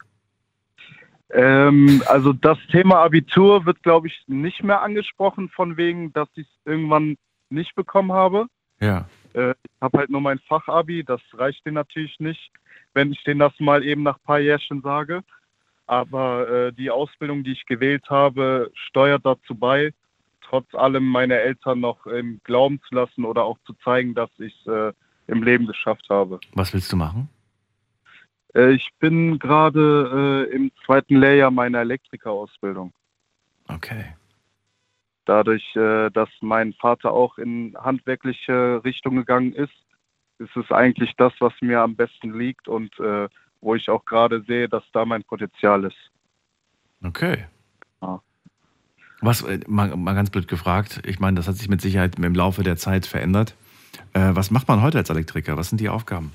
Ähm, 1.35 2.01
also 2.07 2.31
das 2.31 2.57
Thema 2.71 3.03
Abitur 3.03 3.65
wird, 3.65 3.83
glaube 3.83 4.07
ich, 4.07 4.23
nicht 4.27 4.63
mehr 4.63 4.81
angesprochen, 4.81 5.49
von 5.49 5.75
wegen, 5.75 6.13
dass 6.13 6.29
ich 6.35 6.47
es 6.47 6.65
irgendwann 6.65 7.17
nicht 7.49 7.75
bekommen 7.75 8.13
habe. 8.13 8.47
Ja. 8.79 9.05
Äh, 9.33 9.51
ich 9.51 9.81
habe 9.81 9.97
halt 9.97 10.09
nur 10.09 10.21
mein 10.21 10.39
Fachabi, 10.39 11.03
das 11.03 11.21
reicht 11.33 11.65
denen 11.65 11.75
natürlich 11.75 12.17
nicht, 12.19 12.51
wenn 12.93 13.11
ich 13.11 13.21
denen 13.23 13.41
das 13.41 13.53
mal 13.59 13.83
eben 13.83 14.03
nach 14.03 14.15
ein 14.15 14.23
paar 14.25 14.39
Jährchen 14.39 14.81
sage. 14.81 15.23
Aber 15.87 16.49
äh, 16.49 16.73
die 16.73 16.89
Ausbildung, 16.89 17.43
die 17.43 17.51
ich 17.51 17.65
gewählt 17.65 18.09
habe, 18.09 18.71
steuert 18.73 19.25
dazu 19.25 19.55
bei, 19.55 19.93
trotz 20.41 20.73
allem 20.73 21.05
meine 21.05 21.37
Eltern 21.37 21.81
noch 21.81 22.05
im 22.07 22.39
Glauben 22.45 22.79
zu 22.87 22.95
lassen 22.95 23.25
oder 23.25 23.43
auch 23.43 23.57
zu 23.65 23.73
zeigen, 23.83 24.15
dass 24.15 24.29
ich 24.39 24.55
es 24.65 24.67
äh, 24.67 24.93
im 25.27 25.43
Leben 25.43 25.67
geschafft 25.67 26.07
habe. 26.09 26.39
Was 26.53 26.73
willst 26.73 26.91
du 26.93 26.95
machen? 26.95 27.29
Äh, 28.55 28.71
ich 28.71 28.89
bin 28.99 29.37
gerade 29.37 30.47
äh, 30.49 30.55
im 30.55 30.71
zweiten 30.85 31.17
Lehrjahr 31.17 31.51
meiner 31.51 31.79
Elektrikerausbildung. 31.79 32.93
Okay. 33.67 34.15
Dadurch, 35.25 35.75
äh, 35.75 36.09
dass 36.11 36.29
mein 36.41 36.73
Vater 36.73 37.11
auch 37.11 37.37
in 37.37 37.75
handwerkliche 37.77 38.81
Richtung 38.83 39.15
gegangen 39.17 39.53
ist, 39.53 39.73
ist 40.37 40.55
es 40.55 40.71
eigentlich 40.71 41.13
das, 41.17 41.33
was 41.39 41.53
mir 41.61 41.81
am 41.81 41.95
besten 41.95 42.37
liegt 42.37 42.67
und 42.67 42.97
äh, 42.99 43.27
wo 43.61 43.75
ich 43.75 43.89
auch 43.89 44.05
gerade 44.05 44.43
sehe, 44.43 44.69
dass 44.69 44.83
da 44.93 45.05
mein 45.05 45.23
Potenzial 45.23 45.85
ist. 45.85 46.11
Okay. 47.03 47.45
Ja. 48.01 48.21
Was, 49.21 49.45
mal, 49.67 49.95
mal 49.95 50.13
ganz 50.13 50.29
blöd 50.29 50.47
gefragt, 50.47 51.01
ich 51.05 51.19
meine, 51.19 51.37
das 51.37 51.47
hat 51.47 51.55
sich 51.55 51.69
mit 51.69 51.81
Sicherheit 51.81 52.19
im 52.19 52.35
Laufe 52.35 52.63
der 52.63 52.75
Zeit 52.75 53.05
verändert. 53.05 53.55
Was 54.13 54.51
macht 54.51 54.67
man 54.67 54.81
heute 54.81 54.97
als 54.97 55.09
Elektriker? 55.09 55.57
Was 55.57 55.69
sind 55.69 55.79
die 55.79 55.89
Aufgaben? 55.89 56.31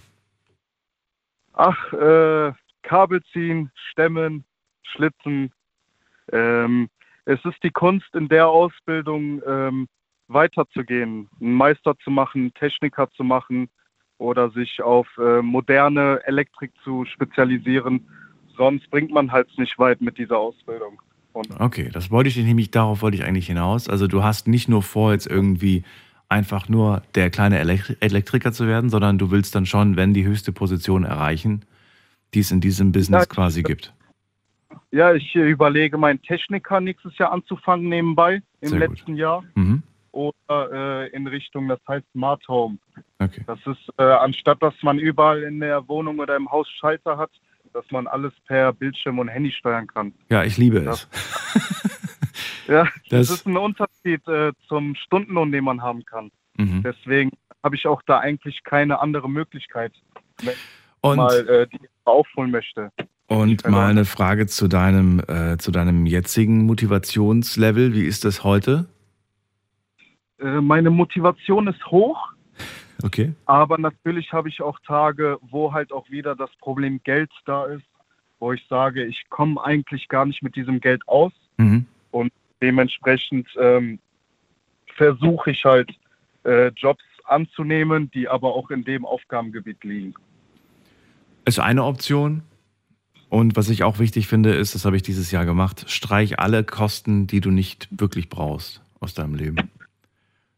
Ach, 1.52 1.92
äh, 1.92 2.52
Kabel 2.82 3.22
ziehen, 3.32 3.70
stemmen, 3.90 4.44
schlitzen. 4.82 5.52
Ähm, 6.32 6.88
es 7.24 7.44
ist 7.44 7.62
die 7.62 7.70
Kunst 7.70 8.14
in 8.14 8.28
der 8.28 8.48
Ausbildung 8.48 9.42
ähm, 9.46 9.88
weiterzugehen, 10.28 11.28
einen 11.40 11.54
Meister 11.54 11.96
zu 11.98 12.10
machen, 12.10 12.52
Techniker 12.54 13.10
zu 13.10 13.24
machen, 13.24 13.68
oder 14.20 14.50
sich 14.50 14.82
auf 14.82 15.08
äh, 15.18 15.42
moderne 15.42 16.20
Elektrik 16.24 16.72
zu 16.84 17.04
spezialisieren. 17.06 18.06
Sonst 18.56 18.88
bringt 18.90 19.10
man 19.10 19.32
halt 19.32 19.48
nicht 19.58 19.78
weit 19.78 20.00
mit 20.00 20.18
dieser 20.18 20.38
Ausbildung. 20.38 21.00
Und 21.32 21.48
Okay, 21.58 21.88
das 21.92 22.10
wollte 22.10 22.28
ich 22.28 22.36
nämlich, 22.36 22.70
darauf 22.70 23.02
wollte 23.02 23.16
ich 23.16 23.24
eigentlich 23.24 23.46
hinaus. 23.46 23.88
Also 23.88 24.06
du 24.06 24.22
hast 24.22 24.46
nicht 24.46 24.68
nur 24.68 24.82
vor, 24.82 25.12
jetzt 25.12 25.26
irgendwie 25.26 25.84
einfach 26.30 26.68
nur 26.68 27.02
der 27.14 27.28
kleine 27.30 27.58
Elektri 27.58 27.96
Elektriker 28.00 28.52
zu 28.52 28.66
werden, 28.66 28.88
sondern 28.88 29.18
du 29.18 29.30
willst 29.30 29.54
dann 29.54 29.66
schon, 29.66 29.96
wenn 29.96 30.14
die 30.14 30.24
höchste 30.24 30.52
Position 30.52 31.04
erreichen, 31.04 31.64
die 32.34 32.40
es 32.40 32.50
in 32.50 32.60
diesem 32.60 32.92
Business 32.92 33.22
Ja, 33.22 33.26
quasi 33.26 33.62
gibt. 33.62 33.92
ja, 34.92 35.12
ich 35.12 35.34
äh, 35.34 35.48
überlege, 35.50 35.98
meinen 35.98 36.22
Techniker 36.22 36.80
nächstes 36.80 37.18
Jahr 37.18 37.32
anzufangen 37.32 37.88
nebenbei 37.88 38.42
im 38.60 38.68
Sehr 38.70 38.80
gut. 38.86 38.96
letzten 38.98 39.16
Jahr 39.16 39.42
Mhm. 39.54 39.82
oder 40.12 40.72
äh, 40.72 41.08
in 41.10 41.26
Richtung, 41.26 41.68
das 41.68 41.80
heißt 41.88 42.06
Smart 42.12 42.46
Home. 42.48 42.78
Okay. 43.18 43.42
Das 43.46 43.58
ist, 43.66 43.88
äh, 43.98 44.02
anstatt 44.04 44.62
dass 44.62 44.74
man 44.82 44.98
überall 44.98 45.42
in 45.42 45.60
der 45.60 45.86
Wohnung 45.88 46.18
oder 46.20 46.36
im 46.36 46.50
Haus 46.50 46.68
Schalter 46.78 47.18
hat, 47.18 47.30
dass 47.72 47.84
man 47.90 48.06
alles 48.06 48.32
per 48.46 48.72
Bildschirm 48.72 49.18
und 49.18 49.28
Handy 49.28 49.50
steuern 49.52 49.86
kann. 49.86 50.12
Ja, 50.28 50.44
ich 50.44 50.56
liebe 50.56 50.82
Ja. 50.82 50.92
es. 50.92 51.08
Ja, 52.68 52.84
Das- 53.10 53.28
das, 53.28 53.30
ist 53.30 53.46
ein 53.46 53.56
Unterschied 53.56 54.26
äh, 54.28 54.52
zum 54.68 54.94
Stundenlohn, 54.94 55.52
den 55.52 55.64
man 55.64 55.82
haben 55.82 56.04
kann. 56.04 56.30
Mhm. 56.56 56.82
Deswegen 56.82 57.30
habe 57.62 57.76
ich 57.76 57.86
auch 57.86 58.02
da 58.06 58.18
eigentlich 58.20 58.62
keine 58.64 59.00
andere 59.00 59.28
Möglichkeit, 59.28 59.92
Und, 61.02 61.16
mal 61.16 61.48
äh, 61.48 61.66
die 61.66 61.80
aufholen 62.04 62.50
möchte. 62.50 62.90
und 63.28 63.66
mal 63.68 63.90
eine 63.90 64.04
Frage 64.04 64.46
zu 64.46 64.68
deinem, 64.68 65.20
äh, 65.28 65.56
zu 65.58 65.70
deinem 65.70 66.06
jetzigen 66.06 66.64
Motivationslevel. 66.66 67.94
Wie 67.94 68.04
ist 68.04 68.24
das 68.24 68.44
heute? 68.44 68.88
Äh, 70.38 70.60
meine 70.60 70.90
Motivation 70.90 71.66
ist 71.68 71.84
hoch, 71.86 72.32
Okay. 73.02 73.32
aber 73.46 73.78
natürlich 73.78 74.32
habe 74.32 74.48
ich 74.48 74.62
auch 74.62 74.78
Tage, 74.86 75.38
wo 75.42 75.72
halt 75.72 75.92
auch 75.92 76.08
wieder 76.10 76.34
das 76.34 76.50
Problem 76.60 77.00
Geld 77.04 77.30
da 77.46 77.64
ist, 77.66 77.84
wo 78.38 78.52
ich 78.52 78.66
sage, 78.68 79.04
ich 79.04 79.24
komme 79.28 79.62
eigentlich 79.62 80.08
gar 80.08 80.24
nicht 80.24 80.42
mit 80.42 80.56
diesem 80.56 80.80
Geld 80.80 81.06
aus. 81.08 81.32
Mhm. 81.58 81.86
Dementsprechend 82.60 83.48
ähm, 83.58 83.98
versuche 84.94 85.50
ich 85.52 85.64
halt 85.64 85.90
äh, 86.44 86.68
Jobs 86.68 87.02
anzunehmen, 87.24 88.10
die 88.10 88.28
aber 88.28 88.54
auch 88.54 88.70
in 88.70 88.84
dem 88.84 89.06
Aufgabengebiet 89.06 89.82
liegen. 89.84 90.14
Ist 91.44 91.58
eine 91.60 91.84
Option. 91.84 92.42
Und 93.28 93.56
was 93.56 93.68
ich 93.70 93.84
auch 93.84 93.98
wichtig 94.00 94.26
finde, 94.26 94.52
ist, 94.54 94.74
das 94.74 94.84
habe 94.84 94.96
ich 94.96 95.02
dieses 95.02 95.30
Jahr 95.30 95.44
gemacht, 95.44 95.84
streich 95.88 96.40
alle 96.40 96.64
Kosten, 96.64 97.28
die 97.28 97.40
du 97.40 97.50
nicht 97.50 97.88
wirklich 97.92 98.28
brauchst 98.28 98.82
aus 98.98 99.14
deinem 99.14 99.36
Leben. 99.36 99.70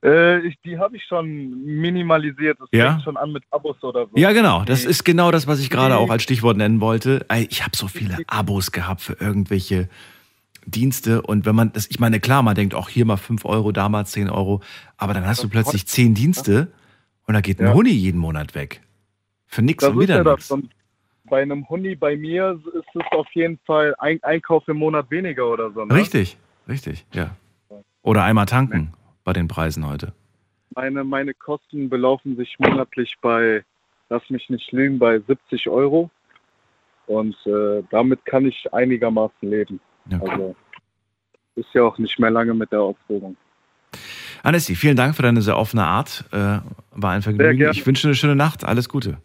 Äh, 0.02 0.40
ich, 0.40 0.58
die 0.64 0.78
habe 0.78 0.96
ich 0.96 1.04
schon 1.04 1.64
minimalisiert. 1.64 2.58
Es 2.60 2.68
Ja? 2.72 2.92
fängt 2.92 3.04
schon 3.04 3.16
an 3.16 3.30
mit 3.32 3.44
Abos 3.50 3.80
oder 3.84 4.06
so. 4.06 4.10
Ja, 4.16 4.32
genau. 4.32 4.64
Das 4.64 4.84
ist 4.84 5.04
genau 5.04 5.30
das, 5.30 5.46
was 5.46 5.60
ich 5.60 5.70
gerade 5.70 5.96
auch 5.96 6.10
als 6.10 6.22
Stichwort 6.22 6.56
nennen 6.56 6.80
wollte. 6.80 7.24
Ich 7.48 7.62
habe 7.62 7.76
so 7.76 7.86
viele 7.86 8.18
Abos 8.26 8.72
gehabt 8.72 9.02
für 9.02 9.12
irgendwelche 9.20 9.88
Dienste. 10.66 11.22
Und 11.22 11.46
wenn 11.46 11.54
man 11.54 11.72
das, 11.72 11.88
ich 11.90 12.00
meine, 12.00 12.20
klar, 12.20 12.42
man 12.42 12.54
denkt 12.54 12.74
auch 12.74 12.88
hier 12.88 13.04
mal 13.04 13.16
5 13.16 13.44
Euro, 13.44 13.72
da 13.72 13.88
mal 13.88 14.04
10 14.04 14.30
Euro. 14.30 14.60
Aber 14.96 15.14
dann 15.14 15.26
hast 15.26 15.42
du 15.42 15.48
plötzlich 15.48 15.86
10 15.86 16.14
Dienste 16.14 16.72
und 17.26 17.34
da 17.34 17.40
geht 17.40 17.60
ein 17.60 17.66
Ja. 17.66 17.74
Huni 17.74 17.90
jeden 17.90 18.18
Monat 18.18 18.54
weg. 18.54 18.80
Für 19.46 19.62
nix 19.62 19.82
Das 19.82 19.92
und 19.92 20.00
wieder 20.00 20.24
ja. 20.24 20.36
Und 20.48 20.70
bei 21.24 21.42
einem 21.42 21.68
Huni 21.68 21.94
bei 21.94 22.16
mir 22.16 22.60
ist 22.74 22.84
es 22.94 23.02
auf 23.12 23.28
jeden 23.34 23.58
Fall 23.66 23.94
ein 23.98 24.22
Einkauf 24.22 24.66
im 24.68 24.78
Monat 24.78 25.10
weniger 25.10 25.46
oder 25.48 25.70
so. 25.70 25.84
Ne? 25.84 25.94
Richtig, 25.94 26.36
richtig, 26.68 27.06
ja. 27.12 27.36
Oder 28.02 28.24
einmal 28.24 28.46
tanken 28.46 28.92
bei 29.24 29.32
den 29.32 29.48
Preisen 29.48 29.86
heute. 29.86 30.12
Meine, 30.74 31.04
meine 31.04 31.34
Kosten 31.34 31.88
belaufen 31.88 32.36
sich 32.36 32.58
monatlich 32.58 33.14
bei, 33.20 33.64
lass 34.08 34.28
mich 34.30 34.48
nicht 34.48 34.72
lügen, 34.72 34.98
bei 34.98 35.18
70 35.20 35.68
Euro. 35.68 36.10
Und 37.06 37.36
äh, 37.46 37.82
damit 37.90 38.24
kann 38.24 38.46
ich 38.46 38.72
einigermaßen 38.72 39.48
leben. 39.48 39.80
Okay. 40.10 40.30
Also 40.30 40.56
ist 41.54 41.68
ja 41.74 41.82
auch 41.82 41.98
nicht 41.98 42.18
mehr 42.18 42.30
lange 42.30 42.54
mit 42.54 42.72
der 42.72 42.80
Ausbildung. 42.80 43.36
Anessi, 44.42 44.74
vielen 44.74 44.96
Dank 44.96 45.14
für 45.14 45.22
deine 45.22 45.42
sehr 45.42 45.56
offene 45.56 45.84
Art. 45.84 46.24
Äh, 46.32 46.58
war 46.92 47.12
ein 47.12 47.22
Vergnügen. 47.22 47.70
Ich 47.70 47.86
wünsche 47.86 48.08
eine 48.08 48.14
schöne 48.14 48.34
Nacht. 48.34 48.64
Alles 48.64 48.88
Gute. 48.88 49.18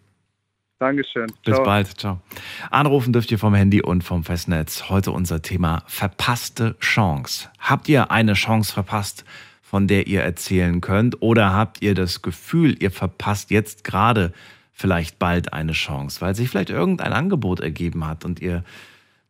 Dankeschön. 0.80 1.26
Bis 1.44 1.56
Ciao. 1.56 1.64
bald. 1.64 1.88
Ciao. 2.00 2.22
Anrufen 2.70 3.12
dürft 3.12 3.32
ihr 3.32 3.40
vom 3.40 3.56
Handy 3.56 3.82
und 3.82 4.04
vom 4.04 4.24
Festnetz. 4.24 4.90
Heute 4.90 5.12
unser 5.12 5.42
Thema 5.42 5.82
verpasste 5.88 6.76
Chance. 6.80 7.50
Habt 7.58 7.90
ihr 7.90 8.12
eine 8.12 8.34
Chance 8.34 8.74
verpasst, 8.74 9.26
von 9.64 9.88
der 9.88 10.06
ihr 10.06 10.22
erzählen 10.22 10.80
könnt? 10.80 11.20
Oder 11.24 11.52
habt 11.52 11.82
ihr 11.82 11.96
das 11.96 12.22
Gefühl, 12.22 12.76
ihr 12.80 12.92
verpasst 12.92 13.50
jetzt 13.50 13.84
gerade 13.84 14.34
vielleicht 14.72 15.18
bald 15.18 15.52
eine 15.52 15.72
Chance, 15.72 16.22
weil 16.22 16.36
sich 16.36 16.50
vielleicht 16.50 16.70
irgendein 16.70 17.12
Angebot 17.12 17.60
ergeben 17.60 18.06
hat 18.06 18.24
und 18.24 18.40
ihr 18.40 18.64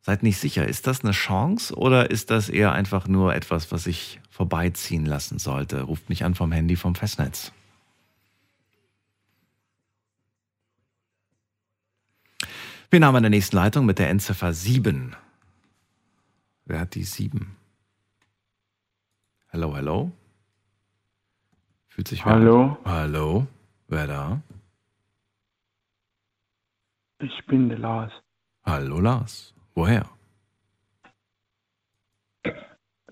seid 0.07 0.23
nicht 0.23 0.37
sicher, 0.37 0.65
ist 0.65 0.87
das 0.87 1.03
eine 1.03 1.11
Chance 1.11 1.75
oder 1.75 2.09
ist 2.11 2.31
das 2.31 2.47
eher 2.47 2.71
einfach 2.71 3.09
nur 3.09 3.35
etwas, 3.35 3.73
was 3.73 3.83
sich 3.83 4.21
vorbeiziehen 4.29 5.05
lassen 5.05 5.37
sollte? 5.37 5.81
Ruft 5.81 6.07
mich 6.07 6.23
an 6.23 6.33
vom 6.33 6.53
Handy 6.53 6.77
vom 6.77 6.95
Festnetz. 6.95 7.51
Wir 12.89 13.05
haben 13.05 13.17
an 13.17 13.23
der 13.23 13.29
nächsten 13.31 13.57
Leitung 13.57 13.85
mit 13.85 13.99
der 13.99 14.09
Endziffer 14.09 14.53
7. 14.53 15.13
Wer 16.63 16.79
hat 16.79 16.95
die 16.95 17.03
7? 17.03 17.57
Hallo, 19.51 19.75
hallo? 19.75 20.11
Fühlt 21.89 22.07
sich 22.07 22.25
wer 22.25 22.31
Hallo, 22.31 22.77
an? 22.85 22.91
Hallo? 22.93 23.47
Wer 23.89 24.07
da? 24.07 24.41
ich 27.19 27.45
bin 27.47 27.67
der 27.67 27.79
Lars. 27.79 28.13
Hallo 28.63 29.01
Lars. 29.01 29.53
Woher? 29.77 30.09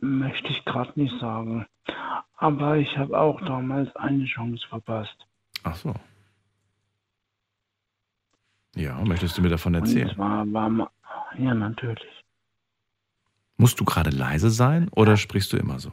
Möchte 0.01 0.47
ich 0.47 0.65
gerade 0.65 0.99
nicht 0.99 1.13
sagen. 1.19 1.67
Aber 2.38 2.78
ich 2.78 2.97
habe 2.97 3.19
auch 3.19 3.39
damals 3.41 3.95
eine 3.95 4.25
Chance 4.25 4.67
verpasst. 4.67 5.15
Ach 5.62 5.75
so. 5.75 5.93
Ja, 8.75 8.99
möchtest 9.06 9.38
du 9.38 9.43
mir 9.43 9.49
davon 9.49 9.75
Und 9.75 9.84
erzählen? 9.84 10.15
zwar 10.15 10.51
war 10.51 10.91
ja 11.38 11.54
natürlich. 11.54 12.25
Musst 13.58 13.80
du 13.80 13.86
gerade 13.86 14.10
leise 14.10 14.49
sein 14.49 14.89
oder 14.89 15.17
sprichst 15.17 15.54
du 15.54 15.58
immer 15.58 15.78
so? 15.78 15.91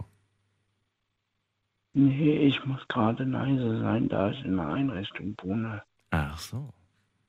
Nee, 1.92 2.38
ich 2.48 2.64
muss 2.64 2.88
gerade 2.88 3.24
leise 3.24 3.78
sein, 3.80 4.08
da 4.08 4.30
ich 4.30 4.42
in 4.42 4.58
einer 4.58 4.72
Einrichtung 4.72 5.36
wohne. 5.42 5.82
Ach 6.12 6.38
so. 6.38 6.72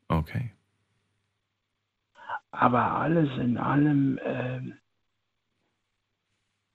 Okay. 0.08 0.54
Aber 2.54 2.92
alles 2.92 3.36
in 3.40 3.58
allem, 3.58 4.20
ähm, 4.24 4.78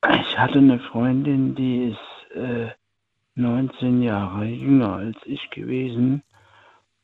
ich 0.03 0.37
hatte 0.37 0.59
eine 0.59 0.81
Freundin, 0.81 1.55
die 1.55 1.93
ist 1.93 2.37
äh, 2.37 2.71
19 3.37 4.03
Jahre 4.03 4.45
jünger 4.45 4.95
als 4.95 5.17
ich 5.25 5.49
gewesen 5.51 6.25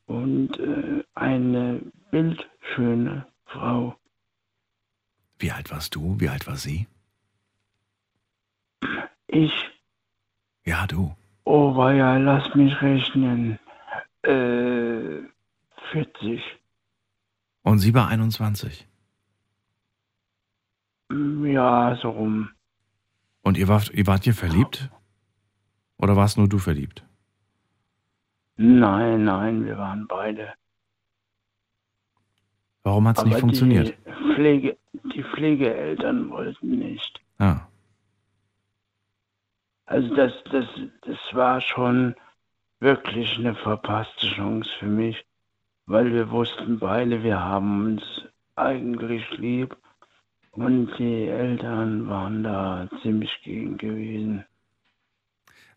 und 0.07 0.59
äh, 0.59 1.05
eine 1.13 1.81
bildschöne 2.11 3.25
Frau. 3.45 3.95
Wie 5.39 5.51
alt 5.51 5.71
warst 5.71 5.95
du? 5.95 6.19
Wie 6.19 6.27
alt 6.27 6.45
war 6.45 6.57
sie? 6.57 6.85
Ich, 9.27 9.53
Ja, 10.65 10.85
du. 10.85 11.15
oh 11.45 11.77
weia, 11.77 12.17
lass 12.17 12.53
mich 12.55 12.81
rechnen, 12.81 13.57
äh, 14.23 15.21
40. 15.91 16.41
Und 17.65 17.79
sie 17.79 17.95
war 17.95 18.07
21. 18.09 18.87
Ja, 21.11 21.97
so 21.99 22.11
rum. 22.11 22.49
Und 23.41 23.57
ihr 23.57 23.67
wart, 23.67 23.89
ihr 23.89 24.05
wart 24.05 24.27
ihr 24.27 24.35
verliebt? 24.35 24.91
Oder 25.97 26.15
warst 26.15 26.37
nur 26.37 26.47
du 26.47 26.59
verliebt? 26.59 27.03
Nein, 28.57 29.23
nein, 29.23 29.65
wir 29.65 29.79
waren 29.79 30.05
beide. 30.07 30.53
Warum 32.83 33.07
hat 33.07 33.17
es 33.17 33.25
nicht 33.25 33.39
funktioniert? 33.39 33.97
Die, 34.05 34.33
Pflege, 34.35 34.77
die 35.15 35.23
Pflegeeltern 35.23 36.29
wollten 36.29 36.69
nicht. 36.77 37.19
Ah, 37.39 37.61
Also 39.87 40.15
das, 40.15 40.33
das, 40.51 40.65
das 41.01 41.17
war 41.31 41.61
schon 41.61 42.15
wirklich 42.79 43.39
eine 43.39 43.55
verpasste 43.55 44.27
Chance 44.27 44.69
für 44.77 44.85
mich, 44.85 45.25
weil 45.85 46.13
wir 46.13 46.29
wussten 46.31 46.79
beide, 46.79 47.23
wir 47.23 47.39
haben 47.39 47.85
uns 47.85 48.01
eigentlich 48.55 49.23
lieb 49.37 49.75
und 50.51 50.89
die 50.97 51.25
Eltern 51.27 52.07
waren 52.07 52.43
da 52.43 52.87
ziemlich 53.01 53.31
gegen 53.43 53.77
gewesen. 53.77 54.45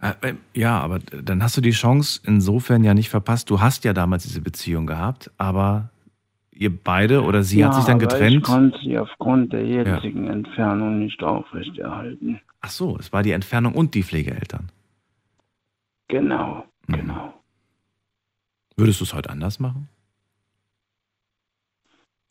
Äh, 0.00 0.12
äh, 0.22 0.34
Ja, 0.54 0.78
aber 0.80 1.00
dann 1.00 1.42
hast 1.42 1.56
du 1.56 1.60
die 1.60 1.72
Chance 1.72 2.20
insofern 2.24 2.84
ja 2.84 2.94
nicht 2.94 3.08
verpasst. 3.10 3.50
Du 3.50 3.60
hast 3.60 3.84
ja 3.84 3.92
damals 3.92 4.22
diese 4.22 4.40
Beziehung 4.40 4.86
gehabt, 4.86 5.30
aber 5.38 5.90
ihr 6.52 6.74
beide 6.76 7.22
oder 7.24 7.42
sie 7.42 7.64
hat 7.64 7.74
sich 7.74 7.84
dann 7.84 7.96
aber 7.96 8.04
Ich 8.04 8.10
getrennt. 8.10 8.44
konnte 8.44 8.78
sie 8.78 8.96
aufgrund 8.98 9.52
der 9.52 9.66
jetzigen 9.66 10.28
Entfernung 10.28 11.00
nicht 11.00 11.22
aufrechterhalten. 11.22 12.40
Ach 12.60 12.70
so, 12.70 12.96
es 12.98 13.12
war 13.12 13.22
die 13.24 13.32
Entfernung 13.32 13.74
und 13.74 13.94
die 13.94 14.02
Pflegeeltern. 14.04 14.70
Genau, 16.08 16.64
Mhm. 16.86 16.92
genau. 16.94 17.34
Würdest 18.76 19.00
du 19.00 19.04
es 19.04 19.12
heute 19.14 19.30
anders 19.30 19.58
machen? 19.58 19.88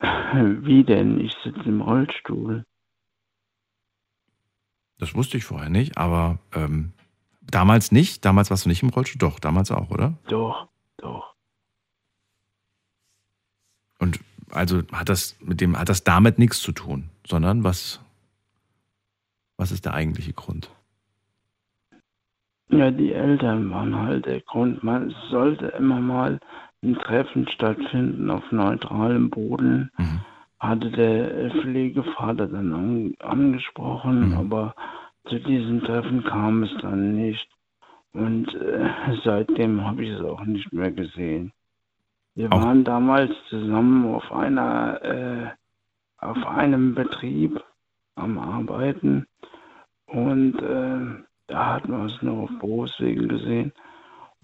Wie 0.00 0.84
denn? 0.84 1.20
Ich 1.20 1.34
sitze 1.42 1.60
im 1.64 1.80
Rollstuhl. 1.80 2.64
Das 4.98 5.14
wusste 5.14 5.36
ich 5.36 5.44
vorher 5.44 5.70
nicht, 5.70 5.96
aber 5.96 6.38
ähm, 6.52 6.92
damals 7.40 7.92
nicht. 7.92 8.24
Damals 8.24 8.50
warst 8.50 8.64
du 8.64 8.68
nicht 8.68 8.82
im 8.82 8.90
Rollstuhl. 8.90 9.18
Doch, 9.18 9.38
damals 9.38 9.70
auch, 9.70 9.90
oder? 9.90 10.18
Doch, 10.28 10.68
doch. 10.96 11.34
Und 13.98 14.20
also 14.50 14.82
hat 14.92 15.08
das 15.08 15.36
mit 15.40 15.60
dem 15.60 15.76
hat 15.78 15.88
das 15.88 16.04
damit 16.04 16.38
nichts 16.38 16.60
zu 16.60 16.72
tun, 16.72 17.10
sondern 17.26 17.64
was 17.64 18.00
was 19.56 19.72
ist 19.72 19.84
der 19.84 19.94
eigentliche 19.94 20.32
Grund? 20.32 20.70
Ja, 22.70 22.90
die 22.90 23.12
Eltern 23.12 23.70
waren 23.70 23.96
halt 23.96 24.26
der 24.26 24.40
Grund. 24.42 24.82
Man 24.84 25.14
sollte 25.30 25.66
immer 25.68 26.00
mal 26.00 26.38
ein 26.82 26.94
Treffen 26.96 27.48
stattfinden 27.48 28.30
auf 28.30 28.50
neutralem 28.52 29.30
Boden. 29.30 29.90
Mhm. 29.98 30.20
Hatte 30.60 30.90
der 30.90 31.50
Pflegevater 31.52 32.46
dann 32.48 32.72
an, 32.72 33.14
angesprochen, 33.20 34.30
Mhm. 34.30 34.36
aber 34.36 34.74
zu 35.28 35.38
diesem 35.38 35.82
Treffen 35.82 36.24
kam 36.24 36.62
es 36.64 36.70
dann 36.80 37.14
nicht. 37.14 37.48
Und 38.12 38.52
äh, 38.54 38.88
seitdem 39.24 39.84
habe 39.84 40.02
ich 40.04 40.10
es 40.10 40.20
auch 40.20 40.44
nicht 40.44 40.72
mehr 40.72 40.90
gesehen. 40.90 41.52
Wir 42.34 42.52
Auch- 42.52 42.62
waren 42.62 42.84
damals 42.84 43.30
zusammen 43.48 44.06
auf 44.14 44.32
einer 44.32 45.02
äh, 45.02 45.46
auf 46.20 46.44
einem 46.46 46.94
Betrieb 46.96 47.62
am 48.16 48.38
Arbeiten 48.38 49.26
und 50.06 50.60
äh, 50.60 51.22
da 51.46 51.74
hatten 51.74 51.92
wir 51.92 52.00
uns 52.00 52.20
nur 52.22 52.44
auf 52.44 52.50
Berufswegen 52.58 53.28
gesehen. 53.28 53.72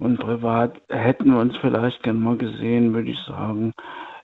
Und 0.04 0.18
privat 0.18 0.82
hätten 0.90 1.32
wir 1.32 1.40
uns 1.40 1.56
vielleicht 1.62 2.02
gern 2.02 2.20
mal 2.20 2.36
gesehen, 2.36 2.92
würde 2.92 3.10
ich 3.10 3.18
sagen. 3.20 3.72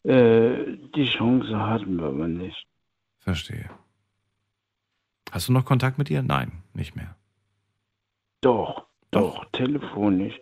Äh, 0.02 0.76
die 0.94 1.06
Chance 1.06 1.58
hatten 1.58 1.98
wir 1.98 2.08
aber 2.08 2.28
nicht. 2.28 2.66
Verstehe. 3.20 3.70
Hast 5.32 5.48
du 5.48 5.54
noch 5.54 5.64
Kontakt 5.64 5.96
mit 5.96 6.10
ihr? 6.10 6.20
Nein, 6.20 6.52
nicht 6.74 6.96
mehr. 6.96 7.16
Doch, 8.42 8.84
doch, 9.10 9.46
telefonisch. 9.52 10.38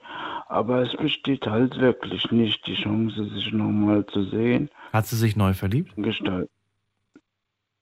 Aber 0.48 0.82
es 0.82 0.96
besteht 0.96 1.46
halt 1.46 1.78
wirklich 1.78 2.32
nicht 2.32 2.66
die 2.66 2.74
Chance, 2.74 3.24
sich 3.26 3.52
nochmal 3.52 4.04
zu 4.06 4.24
sehen. 4.24 4.68
Hat 4.92 5.06
sie 5.06 5.14
sich 5.14 5.36
neu 5.36 5.54
verliebt? 5.54 5.92
Gestalt. 5.96 6.50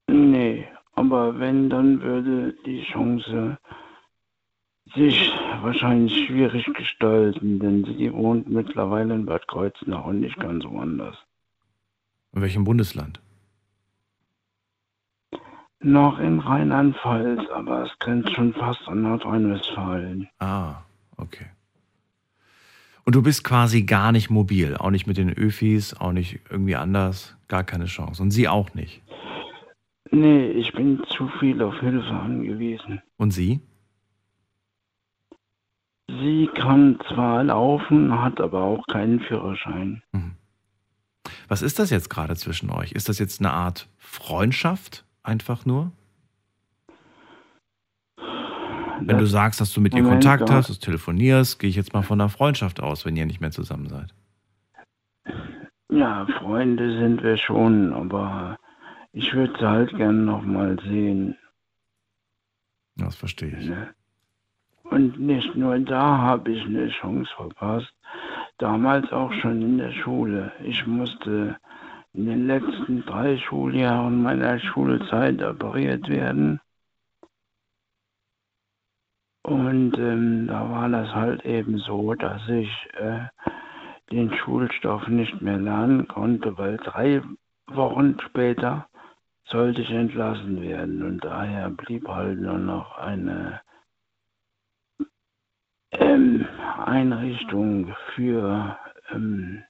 Nee, 0.09 0.69
aber 0.92 1.38
wenn, 1.38 1.71
dann 1.71 2.03
würde 2.03 2.55
die 2.66 2.83
Chance 2.83 3.57
sich 4.94 5.33
wahrscheinlich 5.62 6.27
schwierig 6.27 6.66
gestalten, 6.75 7.59
denn 7.59 7.85
sie 7.85 8.12
wohnt 8.12 8.49
mittlerweile 8.49 9.14
in 9.14 9.27
Bad 9.27 9.46
Kreuznach 9.49 10.05
und 10.05 10.20
nicht 10.20 10.38
ganz 10.38 10.64
woanders. 10.64 11.16
In 12.33 12.42
welchem 12.42 12.64
Bundesland? 12.64 13.20
Noch 15.81 16.18
in 16.18 16.38
Rheinland-Pfalz, 16.38 17.49
aber 17.51 17.85
es 17.85 17.99
grenzt 17.99 18.33
schon 18.35 18.53
fast 18.55 18.87
an 18.88 19.03
Nordrhein-Westfalen. 19.03 20.29
Ah, 20.38 20.83
okay. 21.16 21.46
Und 23.05 23.14
du 23.14 23.22
bist 23.22 23.44
quasi 23.44 23.83
gar 23.83 24.11
nicht 24.11 24.31
mobil, 24.31 24.77
auch 24.77 24.90
nicht 24.90 25.07
mit 25.07 25.16
den 25.16 25.33
Öfis, 25.33 25.94
auch 25.94 26.12
nicht 26.12 26.40
irgendwie 26.51 26.75
anders, 26.75 27.37
gar 27.46 27.62
keine 27.62 27.85
Chance. 27.85 28.20
Und 28.20 28.33
sie 28.33 28.49
auch 28.49 28.75
nicht. 28.75 29.03
Nee, 30.11 30.49
ich 30.49 30.72
bin 30.72 31.03
zu 31.09 31.29
viel 31.38 31.62
auf 31.62 31.79
Hilfe 31.79 32.11
angewiesen. 32.11 33.01
Und 33.16 33.31
sie? 33.31 33.61
Sie 36.09 36.49
kann 36.55 36.99
zwar 37.09 37.42
laufen, 37.45 38.21
hat 38.21 38.40
aber 38.40 38.62
auch 38.62 38.87
keinen 38.87 39.21
Führerschein. 39.21 40.03
Was 41.49 41.62
ist 41.62 41.79
das 41.79 41.90
jetzt 41.90 42.11
gerade 42.11 42.37
zwischen 42.37 42.71
euch? 42.71 42.92
Ist 42.92 43.09
das 43.09 43.19
jetzt 43.19 43.40
eine 43.40 43.53
Art 43.53 43.88
Freundschaft 43.99 45.05
einfach 45.23 45.66
nur? 45.66 45.92
Wenn 49.01 49.19
du 49.19 49.27
sagst, 49.27 49.61
dass 49.61 49.73
du 49.73 49.81
mit 49.81 49.95
ihr 49.95 50.03
Moment, 50.03 50.25
Kontakt 50.25 50.49
ja. 50.49 50.57
hast, 50.57 50.71
dass 50.71 50.79
du 50.79 50.87
telefonierst, 50.87 51.59
gehe 51.59 51.69
ich 51.71 51.77
jetzt 51.77 51.92
mal 51.92 52.03
von 52.03 52.21
einer 52.21 52.31
Freundschaft 52.31 52.81
aus, 52.81 53.05
wenn 53.05 53.16
ihr 53.16 53.27
nicht 53.27 53.40
mehr 53.40 53.51
zusammen 53.51 53.88
seid. 53.88 54.14
Ja, 55.90 56.27
Freunde 56.38 56.99
sind 56.99 57.23
wir 57.23 57.37
schon, 57.37 57.92
aber 57.92 58.59
ich 59.12 59.33
würde 59.35 59.53
sie 59.59 59.66
halt 59.66 59.97
gern 59.97 60.25
nochmal 60.25 60.79
sehen. 60.83 61.37
Das 62.97 63.14
verstehe 63.14 63.57
ich. 63.59 63.69
Ne? 63.69 63.95
Und 64.90 65.18
nicht 65.18 65.55
nur 65.57 65.79
da 65.81 66.18
habe 66.18 66.53
ich 66.53 66.64
eine 66.64 66.88
Chance 66.88 67.31
verpasst, 67.37 67.92
damals 68.59 69.12
auch 69.12 69.33
schon 69.35 69.62
in 69.62 69.79
der 69.79 69.92
Schule. 69.92 70.53
Ich 70.64 70.87
musste 70.87 71.57
in 72.12 72.27
den 72.27 72.46
letzten 72.46 73.05
drei 73.05 73.37
Schuljahren 73.37 74.22
meiner 74.22 74.59
Schulzeit 74.59 75.42
operiert 75.42 76.09
werden. 76.09 76.61
Und 79.42 79.96
ähm, 79.99 80.46
da 80.49 80.68
war 80.70 80.88
das 80.88 81.14
halt 81.14 81.44
eben 81.44 81.79
so, 81.79 82.14
dass 82.14 82.49
ich 82.49 82.70
äh, 82.94 83.27
den 84.11 84.35
Schulstoff 84.35 85.07
nicht 85.09 85.40
mehr 85.40 85.59
lernen 85.59 86.09
konnte, 86.09 86.57
weil 86.59 86.79
drei 86.79 87.22
Wochen 87.66 88.16
später 88.20 88.88
sollte 89.44 89.83
ich 89.83 89.90
entlassen 89.90 90.62
werden. 90.62 91.03
Und 91.03 91.25
daher 91.25 91.70
blieb 91.70 92.09
halt 92.09 92.40
nur 92.40 92.59
noch 92.59 92.99
eine 92.99 93.61
ähm, 95.92 96.46
Einrichtung 96.85 97.94
für 98.14 98.79
ähm, 99.11 99.62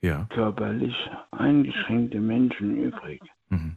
Ja. 0.00 0.26
körperlich 0.30 0.94
eingeschränkte 1.30 2.20
Menschen 2.20 2.76
übrig. 2.76 3.22
Mhm. 3.48 3.76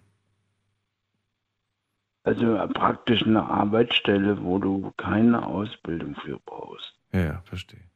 Also 2.23 2.57
praktisch 2.73 3.23
eine 3.23 3.43
Arbeitsstelle, 3.43 4.43
wo 4.43 4.59
du 4.59 4.91
keine 4.97 5.45
Ausbildung 5.45 6.15
für 6.15 6.39
brauchst. 6.39 6.93
Ja, 7.11 7.19
ja, 7.21 7.41
verstehe. 7.45 7.89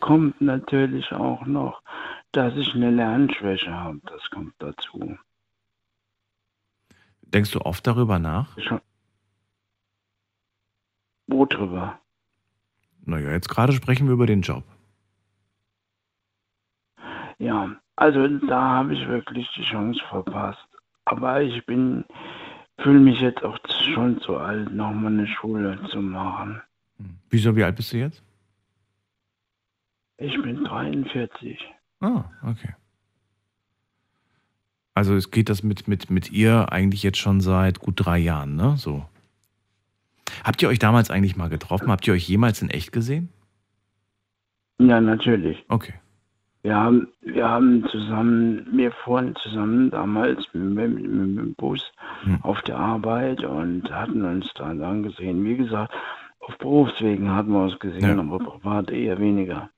Kommt 0.00 0.40
natürlich 0.40 1.12
auch 1.12 1.46
noch, 1.46 1.82
dass 2.32 2.56
ich 2.56 2.74
eine 2.74 2.90
Lernschwäche 2.90 3.72
habe. 3.72 4.00
Das 4.06 4.30
kommt 4.30 4.54
dazu. 4.58 5.16
Denkst 7.22 7.52
du 7.52 7.60
oft 7.60 7.86
darüber 7.86 8.18
nach? 8.18 8.58
Schon. 8.58 8.80
Wo 11.32 11.46
drüber? 11.46 11.98
Naja, 13.06 13.30
jetzt 13.32 13.48
gerade 13.48 13.72
sprechen 13.72 14.06
wir 14.06 14.12
über 14.12 14.26
den 14.26 14.42
Job. 14.42 14.64
Ja, 17.38 17.74
also 17.96 18.28
da 18.28 18.60
habe 18.60 18.92
ich 18.92 19.08
wirklich 19.08 19.48
die 19.56 19.62
Chance 19.62 20.00
verpasst. 20.10 20.68
Aber 21.06 21.40
ich 21.40 21.64
bin, 21.64 22.04
fühle 22.78 23.00
mich 23.00 23.20
jetzt 23.20 23.42
auch 23.42 23.58
schon 23.94 24.20
zu 24.20 24.36
alt, 24.36 24.74
nochmal 24.74 25.12
eine 25.12 25.26
Schule 25.26 25.80
zu 25.90 26.02
machen. 26.02 26.60
Hm. 26.98 27.16
Wieso, 27.30 27.56
wie 27.56 27.64
alt 27.64 27.76
bist 27.76 27.94
du 27.94 27.96
jetzt? 27.96 28.22
Ich 30.18 30.40
bin 30.42 30.64
43. 30.64 31.58
Ah, 32.00 32.24
okay. 32.42 32.74
Also 34.94 35.16
es 35.16 35.30
geht 35.30 35.48
das 35.48 35.62
mit, 35.62 35.88
mit, 35.88 36.10
mit 36.10 36.30
ihr 36.30 36.70
eigentlich 36.70 37.02
jetzt 37.02 37.18
schon 37.18 37.40
seit 37.40 37.78
gut 37.78 37.94
drei 37.96 38.18
Jahren, 38.18 38.54
ne? 38.54 38.76
So. 38.76 39.06
Habt 40.44 40.62
ihr 40.62 40.68
euch 40.68 40.78
damals 40.78 41.10
eigentlich 41.10 41.36
mal 41.36 41.48
getroffen? 41.48 41.90
Habt 41.90 42.06
ihr 42.06 42.14
euch 42.14 42.28
jemals 42.28 42.62
in 42.62 42.70
echt 42.70 42.92
gesehen? 42.92 43.28
Ja, 44.80 45.00
natürlich. 45.00 45.64
Okay. 45.68 45.94
Wir 46.62 46.76
haben, 46.76 47.08
wir 47.20 47.48
haben 47.48 47.84
zusammen, 47.90 48.66
wir 48.72 48.92
fuhren 49.04 49.34
zusammen 49.42 49.90
damals 49.90 50.38
mit, 50.52 50.62
mit, 50.62 50.94
mit 50.94 51.38
dem 51.38 51.54
Bus 51.56 51.82
Hm. 52.22 52.40
auf 52.42 52.62
der 52.62 52.76
Arbeit 52.78 53.42
und 53.42 53.90
hatten 53.90 54.24
uns 54.24 54.46
da 54.54 54.72
dann 54.74 55.02
gesehen. 55.02 55.44
Wie 55.44 55.56
gesagt, 55.56 55.92
auf 56.38 56.56
Berufswegen 56.58 57.30
hatten 57.34 57.50
wir 57.50 57.64
uns 57.64 57.78
gesehen, 57.80 58.00
Ja. 58.16 58.18
aber 58.18 58.38
privat 58.38 58.90
eher 58.90 59.18
weniger. 59.18 59.70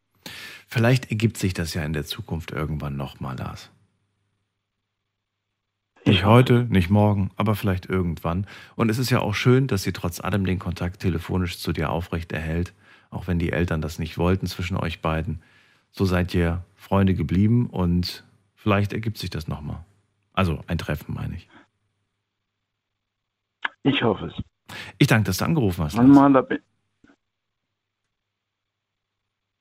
Vielleicht 0.67 1.11
ergibt 1.11 1.39
sich 1.39 1.55
das 1.55 1.73
ja 1.73 1.83
in 1.85 1.95
der 1.95 2.05
Zukunft 2.05 2.51
irgendwann 2.51 2.97
nochmal, 2.97 3.37
Lars. 3.39 3.71
Nicht 6.15 6.21
Ich 6.21 6.27
heute, 6.27 6.65
nicht 6.71 6.91
morgen, 6.91 7.33
aber 7.35 7.57
vielleicht 7.57 7.87
irgendwann. 7.87 8.47
Und 8.77 8.89
es 8.89 8.99
ist 8.99 9.11
ja 9.11 9.19
auch 9.19 9.35
schön, 9.35 9.67
dass 9.67 9.83
sie 9.83 9.93
trotz 9.93 10.21
allem 10.21 10.47
den 10.47 10.61
Kontakt 10.61 11.01
telefonisch 11.01 11.59
zu 11.59 11.73
dir 11.73 11.91
aufrecht 11.91 12.31
erhält, 12.31 12.73
auch 13.11 13.27
wenn 13.27 13.41
die 13.41 13.51
Eltern 13.51 13.81
das 13.81 13.99
nicht 13.99 14.17
wollten 14.17 14.47
zwischen 14.47 14.77
euch 14.77 15.03
beiden. 15.03 15.43
So 15.91 16.05
seid 16.05 16.33
ihr 16.33 16.65
Freunde 16.77 17.15
geblieben 17.15 17.67
und 17.67 18.23
vielleicht 18.55 18.93
ergibt 18.93 19.19
sich 19.19 19.29
das 19.29 19.49
nochmal. 19.49 19.85
Also 20.35 20.63
ein 20.69 20.79
Treffen, 20.79 21.15
meine 21.15 21.35
ich. 21.35 21.49
Ich 23.83 24.05
hoffe 24.05 24.27
es. 24.27 24.35
Ich 24.99 25.09
danke, 25.09 25.25
dass 25.25 25.39
du 25.39 25.47
angerufen 25.47 25.83
hast. 25.83 25.97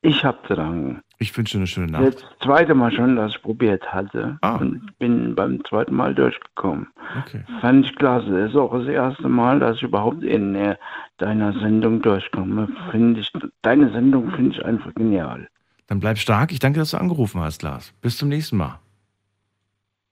Ich 0.04 0.24
habe 0.24 0.38
zu 0.48 0.54
danken. 0.54 1.02
Ich 1.24 1.38
wünsche 1.38 1.58
eine 1.58 1.68
schöne 1.68 1.94
Nacht. 1.94 2.04
Das 2.04 2.26
zweite 2.44 2.76
Mal 2.76 2.92
schon, 2.92 3.16
dass 3.16 3.32
ich 3.32 3.42
probiert 3.42 3.94
hatte. 3.94 4.38
Ah. 4.42 4.58
Und 4.58 4.98
bin 5.00 5.36
beim 5.36 5.64
zweiten 5.64 5.96
Mal 5.96 6.14
durchgekommen. 6.14 6.88
Okay. 7.26 7.46
Fand 7.62 7.86
ich 7.86 7.96
klasse. 7.96 8.30
Das 8.30 8.50
ist 8.50 8.58
auch 8.58 8.78
das 8.78 8.88
erste 8.88 9.30
Mal, 9.30 9.62
dass 9.62 9.78
ich 9.78 9.84
überhaupt 9.84 10.22
in 10.22 10.54
äh, 10.54 10.76
deiner 11.18 11.54
Sendung 11.60 12.02
durchkomme. 12.02 12.68
Finde 12.92 13.22
ich, 13.22 13.32
deine 13.62 13.90
Sendung 13.94 14.32
finde 14.32 14.58
ich 14.58 14.66
einfach 14.66 14.94
genial. 14.96 15.48
Dann 15.88 16.02
bleib 16.02 16.18
stark. 16.18 16.52
Ich 16.52 16.60
danke, 16.60 16.80
dass 16.80 16.92
du 16.92 16.98
angerufen 16.98 17.40
hast, 17.40 17.64
Lars. 17.64 17.94
Bis 18.02 18.18
zum 18.18 18.28
nächsten 18.28 18.58
Mal. 18.58 18.80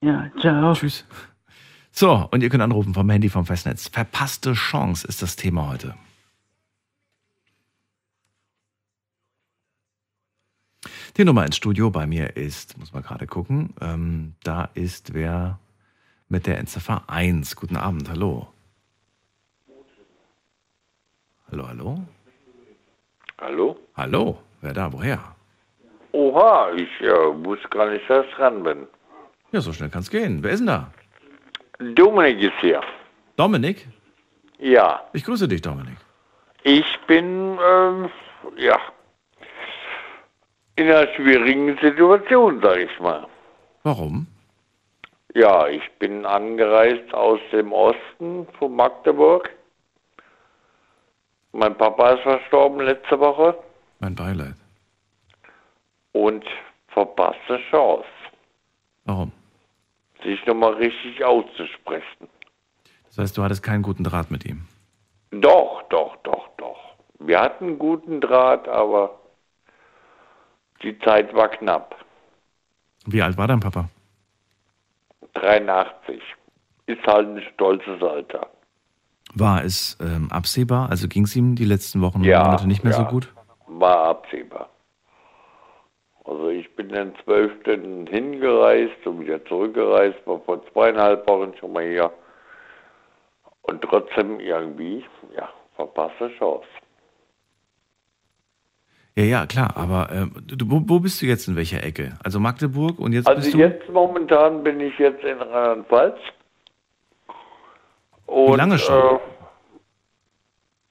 Ja, 0.01 0.29
ciao. 0.39 0.71
Tschüss. 0.73 1.05
So, 1.91 2.29
und 2.31 2.41
ihr 2.41 2.49
könnt 2.49 2.63
anrufen 2.63 2.93
vom 2.93 3.09
Handy 3.09 3.27
vom 3.27 3.45
Festnetz. 3.45 3.89
Verpasste 3.89 4.53
Chance 4.53 5.05
ist 5.05 5.21
das 5.21 5.35
Thema 5.35 5.67
heute. 5.67 5.93
Die 11.17 11.25
Nummer 11.25 11.45
ins 11.45 11.57
Studio 11.57 11.89
bei 11.89 12.07
mir 12.07 12.37
ist, 12.37 12.77
muss 12.77 12.93
man 12.93 13.03
gerade 13.03 13.27
gucken, 13.27 13.73
ähm, 13.81 14.33
da 14.43 14.69
ist 14.73 15.13
wer 15.13 15.59
mit 16.29 16.47
der 16.47 16.57
Endziffer 16.57 17.03
1. 17.07 17.55
Guten 17.57 17.75
Abend, 17.75 18.09
hallo. 18.09 18.47
Hallo, 21.51 21.67
hallo? 21.67 21.99
Hallo? 23.41 23.77
Hallo, 23.97 24.39
wer 24.61 24.73
da, 24.73 24.93
woher? 24.93 25.35
Oha, 26.13 26.71
ich 26.75 27.01
äh, 27.01 27.09
wusste 27.45 27.67
gar 27.69 27.89
nicht, 27.89 28.09
dass 28.09 28.25
ich 28.25 28.33
dran 28.35 28.63
bin. 28.63 28.87
Ja, 29.51 29.59
so 29.59 29.73
schnell 29.73 29.89
kann 29.89 30.01
es 30.01 30.09
gehen. 30.09 30.41
Wer 30.43 30.51
ist 30.51 30.59
denn 30.59 30.67
da? 30.67 30.91
Dominik 31.79 32.41
ist 32.41 32.53
hier. 32.61 32.81
Dominik? 33.35 33.87
Ja, 34.59 35.01
Ich 35.13 35.25
grüße 35.25 35.47
dich, 35.47 35.61
Dominik. 35.61 35.97
ich 36.63 36.85
bin, 37.07 37.57
ähm, 37.61 38.09
ja, 38.57 38.77
in 40.75 40.87
einer 40.89 41.07
schwierigen 41.15 41.77
Situation, 41.81 42.59
sag 42.61 42.77
ich 42.77 42.99
mal. 42.99 43.27
Warum? 43.83 44.27
Ja, 45.33 45.67
ich 45.67 45.81
bin 45.99 46.25
angereist 46.25 47.13
aus 47.13 47.39
dem 47.51 47.71
Osten 47.71 48.47
von 48.59 48.75
Magdeburg. 48.75 49.49
Mein 51.53 51.77
Papa 51.77 52.11
ist 52.11 52.21
verstorben 52.23 52.81
letzte 52.81 53.19
Woche 53.19 53.57
Mein 53.99 54.15
Beileid. 54.15 54.55
und 56.13 56.45
verpasste 56.89 57.59
Chance, 57.69 58.05
Warum? 59.05 59.31
sich 60.23 60.45
nochmal 60.45 60.73
richtig 60.73 61.23
auszusprechen. 61.23 62.27
Das 63.07 63.17
heißt, 63.17 63.37
du 63.37 63.43
hattest 63.43 63.63
keinen 63.63 63.81
guten 63.81 64.03
Draht 64.03 64.31
mit 64.31 64.45
ihm. 64.45 64.67
Doch, 65.31 65.81
doch, 65.89 66.15
doch, 66.23 66.47
doch. 66.57 66.77
Wir 67.19 67.39
hatten 67.41 67.65
einen 67.67 67.79
guten 67.79 68.21
Draht, 68.21 68.67
aber 68.67 69.19
die 70.83 70.97
Zeit 70.99 71.33
war 71.33 71.49
knapp. 71.49 71.95
Wie 73.05 73.21
alt 73.21 73.37
war 73.37 73.47
dein 73.47 73.59
Papa? 73.59 73.89
83. 75.33 76.21
Ist 76.87 77.05
halt 77.07 77.27
ein 77.27 77.41
stolzes 77.53 78.01
Alter. 78.01 78.47
War 79.33 79.63
es 79.63 79.97
ähm, 80.01 80.29
absehbar? 80.31 80.89
Also 80.89 81.07
ging 81.07 81.23
es 81.23 81.35
ihm 81.35 81.55
die 81.55 81.65
letzten 81.65 82.01
Wochen 82.01 82.17
und 82.19 82.23
Ja, 82.25 82.43
Monate 82.43 82.67
nicht 82.67 82.83
mehr 82.83 82.93
so 82.93 83.03
ja. 83.03 83.09
gut? 83.09 83.33
War 83.67 84.09
absehbar. 84.09 84.69
Also 86.25 86.49
ich 86.49 86.73
bin 86.75 86.89
den 86.89 87.13
12. 87.23 87.63
hingereist 88.09 89.05
und 89.05 89.21
wieder 89.21 89.43
zurückgereist, 89.45 90.17
war 90.25 90.39
vor 90.41 90.65
zweieinhalb 90.71 91.27
Wochen 91.27 91.53
schon 91.59 91.73
mal 91.73 91.83
hier. 91.87 92.11
Und 93.63 93.81
trotzdem 93.81 94.39
irgendwie, 94.39 95.03
ja, 95.35 95.49
verpasste 95.75 96.29
Chance. 96.37 96.67
Ja, 99.15 99.23
ja, 99.23 99.45
klar. 99.45 99.75
Aber 99.75 100.09
ähm, 100.11 100.33
du, 100.47 100.69
wo, 100.69 100.81
wo 100.85 100.99
bist 100.99 101.21
du 101.21 101.25
jetzt 101.25 101.47
in 101.47 101.55
welcher 101.55 101.83
Ecke? 101.83 102.17
Also 102.23 102.39
Magdeburg 102.39 102.99
und 102.99 103.13
jetzt 103.13 103.27
Also 103.27 103.41
bist 103.41 103.53
du. 103.53 103.57
jetzt 103.57 103.89
momentan 103.89 104.63
bin 104.63 104.79
ich 104.79 104.97
jetzt 104.97 105.23
in 105.23 105.37
Rheinland-Pfalz. 105.37 106.17
Und, 108.25 108.57
lange 108.57 108.79
schon? 108.79 109.19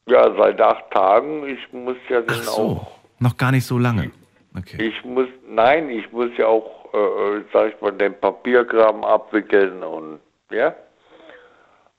Äh, 0.07 0.13
ja, 0.13 0.35
seit 0.37 0.61
acht 0.61 0.91
Tagen. 0.91 1.49
Ich 1.49 1.73
muss 1.73 1.97
ja 2.11 2.21
Ach 2.21 2.27
dann 2.27 2.43
so, 2.43 2.53
auch, 2.53 2.91
noch 3.19 3.37
gar 3.37 3.53
nicht 3.53 3.65
so 3.65 3.79
lange. 3.79 4.11
Okay. 4.57 4.83
ich 4.89 5.05
muss, 5.05 5.29
nein, 5.49 5.89
ich 5.89 6.11
muss 6.13 6.31
ja 6.37 6.47
auch, 6.49 6.93
äh, 6.93 7.43
sag 7.53 7.73
ich 7.75 7.81
mal, 7.81 7.93
den 7.93 8.19
Papierkram 8.19 9.05
abwickeln 9.05 9.83
und, 9.83 10.19
ja. 10.51 10.75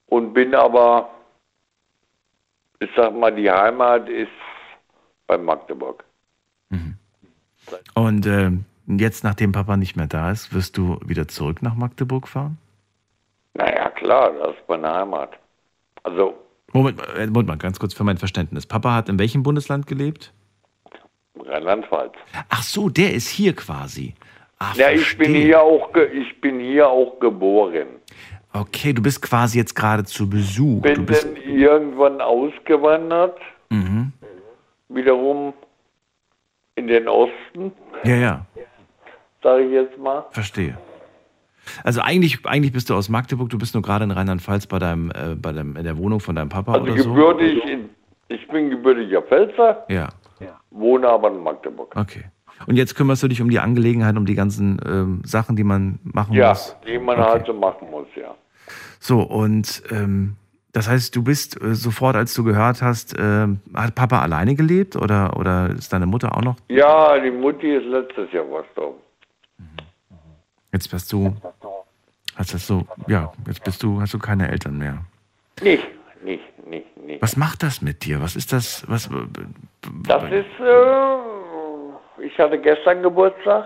Und 0.08 0.34
bin 0.34 0.54
aber, 0.54 1.10
ich 2.80 2.90
sag 2.96 3.16
mal, 3.16 3.32
die 3.34 3.50
Heimat 3.50 4.10
ist 4.10 4.30
bei 5.28 5.38
Magdeburg. 5.38 6.04
Und 7.94 8.26
ähm, 8.26 8.66
jetzt, 8.88 9.24
nachdem 9.24 9.52
Papa 9.52 9.78
nicht 9.78 9.96
mehr 9.96 10.08
da 10.08 10.32
ist, 10.32 10.54
wirst 10.54 10.78
du 10.78 11.00
wieder 11.06 11.28
zurück 11.28 11.62
nach 11.62 11.76
Magdeburg 11.76 12.28
fahren? 12.28 12.58
Naja, 13.54 13.90
klar, 13.90 14.32
das 14.34 14.56
ist 14.56 14.70
meine 14.70 14.92
Heimat. 14.94 15.32
Also, 16.04 16.34
Moment, 16.74 17.02
äh, 17.18 17.28
Moment 17.28 17.48
mal, 17.48 17.58
ganz 17.58 17.80
kurz 17.80 17.94
für 17.94 18.04
mein 18.04 18.18
Verständnis. 18.18 18.66
Papa 18.66 18.94
hat 18.94 19.10
in 19.10 19.20
welchem 19.20 19.44
Bundesland 19.44 19.88
gelebt? 19.88 20.32
Rheinland-Pfalz. 21.38 22.14
Ach 22.50 22.64
so, 22.64 22.90
der 22.90 23.14
ist 23.14 23.28
hier 23.28 23.56
quasi. 23.56 24.14
Ah, 24.60 24.74
Ja, 24.76 24.92
ich 24.92 25.18
bin 25.18 25.26
verstehe. 25.32 25.44
hier 25.46 25.62
auch, 25.62 25.90
ich 25.96 26.40
bin 26.40 26.60
hier 26.60 26.88
auch 26.90 27.20
geboren. 27.20 27.88
Okay, 28.54 28.94
du 28.94 29.02
bist 29.02 29.22
quasi 29.22 29.58
jetzt 29.58 29.76
gerade 29.76 30.04
zu 30.04 30.30
Besuch. 30.30 30.82
Du 30.82 30.94
Bin 30.94 31.06
bist, 31.06 31.24
dann 31.24 31.36
irgendwann 31.38 32.20
ausgewandert, 32.22 33.40
mhm. 33.70 34.12
wiederum 34.90 35.54
in 36.76 36.88
den 36.88 37.08
Osten, 37.08 37.72
Ja, 38.04 38.16
ja, 38.16 38.46
sage 39.44 39.64
ich 39.66 39.72
jetzt 39.72 39.98
mal. 39.98 40.26
verstehe. 40.32 40.78
Also 41.84 42.02
eigentlich, 42.02 42.46
eigentlich 42.46 42.74
bist 42.74 42.90
du 42.90 42.96
aus 42.96 43.08
Magdeburg, 43.10 43.50
du 43.50 43.58
bist 43.58 43.74
nur 43.76 43.84
gerade 43.84 44.04
in 44.04 44.12
Rheinland-Pfalz 44.12 44.66
bei 44.68 44.80
deinem, 44.80 45.12
äh, 45.12 45.36
bei 45.36 45.52
deinem, 45.52 45.76
in 45.78 45.84
der 45.84 45.98
Wohnung 45.98 46.20
von 46.20 46.36
deinem 46.36 46.50
Papa 46.50 46.74
Also 46.74 46.86
oder 46.92 46.98
so. 46.98 47.10
gebürtig, 47.14 47.64
in, 47.66 47.90
ich 48.30 48.48
bin 48.48 48.70
gebürtiger 48.72 49.22
Pfälzer, 49.22 49.86
Ja, 49.90 50.10
wohne 50.72 51.08
aber 51.08 51.30
in 51.30 51.44
Magdeburg. 51.44 51.96
okay. 51.96 52.26
Und 52.68 52.76
jetzt 52.78 52.96
kümmerst 52.96 53.24
du 53.24 53.28
dich 53.28 53.42
um 53.42 53.50
die 53.50 53.60
Angelegenheit, 53.60 54.16
um 54.18 54.26
die 54.26 54.36
ganzen 54.36 54.80
ähm, 54.86 55.22
Sachen, 55.26 55.56
die 55.56 55.64
man 55.64 56.00
machen 56.04 56.36
Ja, 56.36 56.50
muss. 56.50 56.76
die 56.86 56.98
man 57.00 57.20
Okay. 57.20 57.30
halt 57.30 57.46
so 57.48 57.54
machen 57.54 57.90
muss, 57.90 58.06
ja. 58.16 58.36
So, 59.00 59.22
und 59.22 59.82
ähm, 59.92 60.36
das 60.74 60.88
heißt, 60.90 61.16
du 61.16 61.24
bist 61.24 61.62
äh, 61.62 61.76
sofort, 61.76 62.16
als 62.16 62.34
du 62.34 62.44
gehört 62.44 62.82
hast, 62.82 63.16
ähm, 63.20 63.60
hat 63.74 63.96
Papa 63.96 64.22
alleine 64.22 64.56
gelebt 64.56 64.96
oder, 64.96 65.36
oder 65.38 65.70
ist 65.70 65.92
deine 65.92 66.06
Mutter 66.06 66.36
auch 66.38 66.42
noch? 66.42 66.56
Ja, 66.70 67.20
die 67.20 67.32
Mutti 67.32 67.76
ist 67.76 67.86
letztes 67.86 68.32
Jahr 68.32 68.46
verstorben. 68.46 69.00
Jetzt 70.72 70.90
bist 70.90 71.12
du, 71.12 71.36
hast 72.36 72.54
das 72.54 72.66
so, 72.66 72.86
ja, 73.08 73.34
jetzt 73.46 73.64
bist 73.64 73.84
du, 73.84 74.00
hast 74.00 74.14
du 74.14 74.20
keine 74.20 74.50
Eltern 74.50 74.78
mehr. 74.78 75.00
Nicht, 75.62 75.84
nicht, 76.24 76.66
nicht, 76.66 76.98
nicht. 76.98 77.22
Was 77.22 77.36
macht 77.36 77.62
das 77.64 77.82
mit 77.82 78.06
dir? 78.06 78.22
Was 78.22 78.38
ist 78.38 78.54
das? 78.54 78.86
Was? 78.88 79.10
Das 80.08 80.24
ist, 80.24 80.46
äh, 80.62 82.26
ich 82.26 82.38
hatte 82.40 82.58
gestern 82.58 83.04
Geburtstag. 83.04 83.66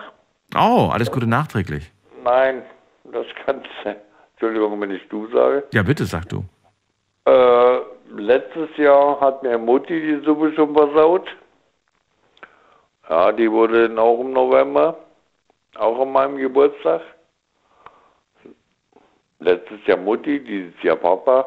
Oh, 0.55 0.89
alles 0.91 1.11
Gute 1.11 1.27
nachträglich. 1.27 1.91
Nein, 2.23 2.63
das 3.11 3.27
kannst 3.45 3.67
du. 3.83 3.95
Entschuldigung, 4.33 4.81
wenn 4.81 4.91
ich 4.91 5.07
du 5.09 5.27
sage. 5.31 5.63
Ja, 5.73 5.83
bitte, 5.83 6.05
sag 6.05 6.27
du. 6.29 6.43
Äh, 7.25 7.79
letztes 8.15 8.75
Jahr 8.77 9.19
hat 9.19 9.43
mir 9.43 9.57
Mutti 9.57 9.99
die 9.99 10.25
Suppe 10.25 10.53
schon 10.53 10.73
versaut. 10.75 11.27
Ja, 13.09 13.31
die 13.31 13.51
wurde 13.51 13.87
dann 13.87 13.99
auch 13.99 14.19
im 14.19 14.31
November. 14.31 14.97
Auch 15.75 15.99
an 16.01 16.11
meinem 16.11 16.37
Geburtstag. 16.37 17.01
Letztes 19.39 19.85
Jahr 19.85 19.97
Mutti, 19.97 20.43
dieses 20.43 20.81
Jahr 20.81 20.95
Papa. 20.95 21.45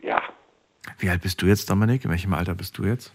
Ja, 0.00 0.20
Wie 0.98 1.08
alt 1.08 1.22
bist 1.22 1.40
du 1.42 1.46
jetzt, 1.46 1.70
Dominik? 1.70 2.04
In 2.04 2.10
welchem 2.10 2.34
Alter 2.34 2.54
bist 2.54 2.76
du 2.78 2.84
jetzt? 2.84 3.12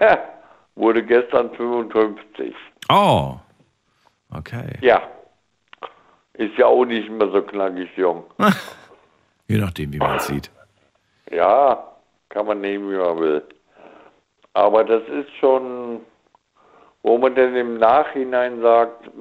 wurde 0.74 1.02
gestern 1.02 1.50
55. 1.54 2.54
Oh, 2.90 3.36
okay. 4.30 4.78
Ja. 4.80 5.02
Ist 6.34 6.56
ja 6.58 6.66
auch 6.66 6.84
nicht 6.84 7.08
mehr 7.08 7.30
so 7.30 7.42
knackig 7.42 7.88
jung. 7.96 8.24
Je 9.54 9.60
nachdem, 9.60 9.92
wie 9.92 9.98
man 9.98 10.16
es 10.16 10.26
sieht. 10.26 10.50
Ja, 11.30 11.92
kann 12.28 12.46
man 12.46 12.60
nehmen, 12.60 12.90
wie 12.90 12.96
man 12.96 13.20
will. 13.20 13.42
Aber 14.52 14.82
das 14.82 15.04
ist 15.06 15.30
schon, 15.38 16.00
wo 17.04 17.18
man 17.18 17.36
denn 17.36 17.54
im 17.54 17.78
Nachhinein 17.78 18.60
sagt, 18.60 19.12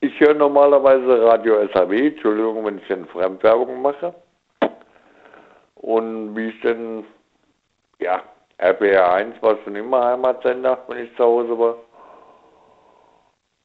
ich 0.00 0.18
höre 0.18 0.32
normalerweise 0.32 1.26
Radio 1.26 1.68
SAW, 1.74 1.92
Entschuldigung, 1.92 2.64
wenn 2.64 2.78
ich 2.78 2.86
denn 2.86 3.04
Fremdwerbung 3.08 3.82
mache. 3.82 4.14
Und 5.74 6.34
wie 6.34 6.48
ich 6.48 6.60
denn, 6.62 7.04
ja, 7.98 8.22
RPR 8.56 9.12
1 9.12 9.42
war 9.42 9.58
schon 9.62 9.76
immer 9.76 10.06
Heimatsender, 10.06 10.78
wenn 10.88 11.04
ich 11.04 11.14
zu 11.16 11.22
Hause 11.22 11.58
war. 11.58 11.76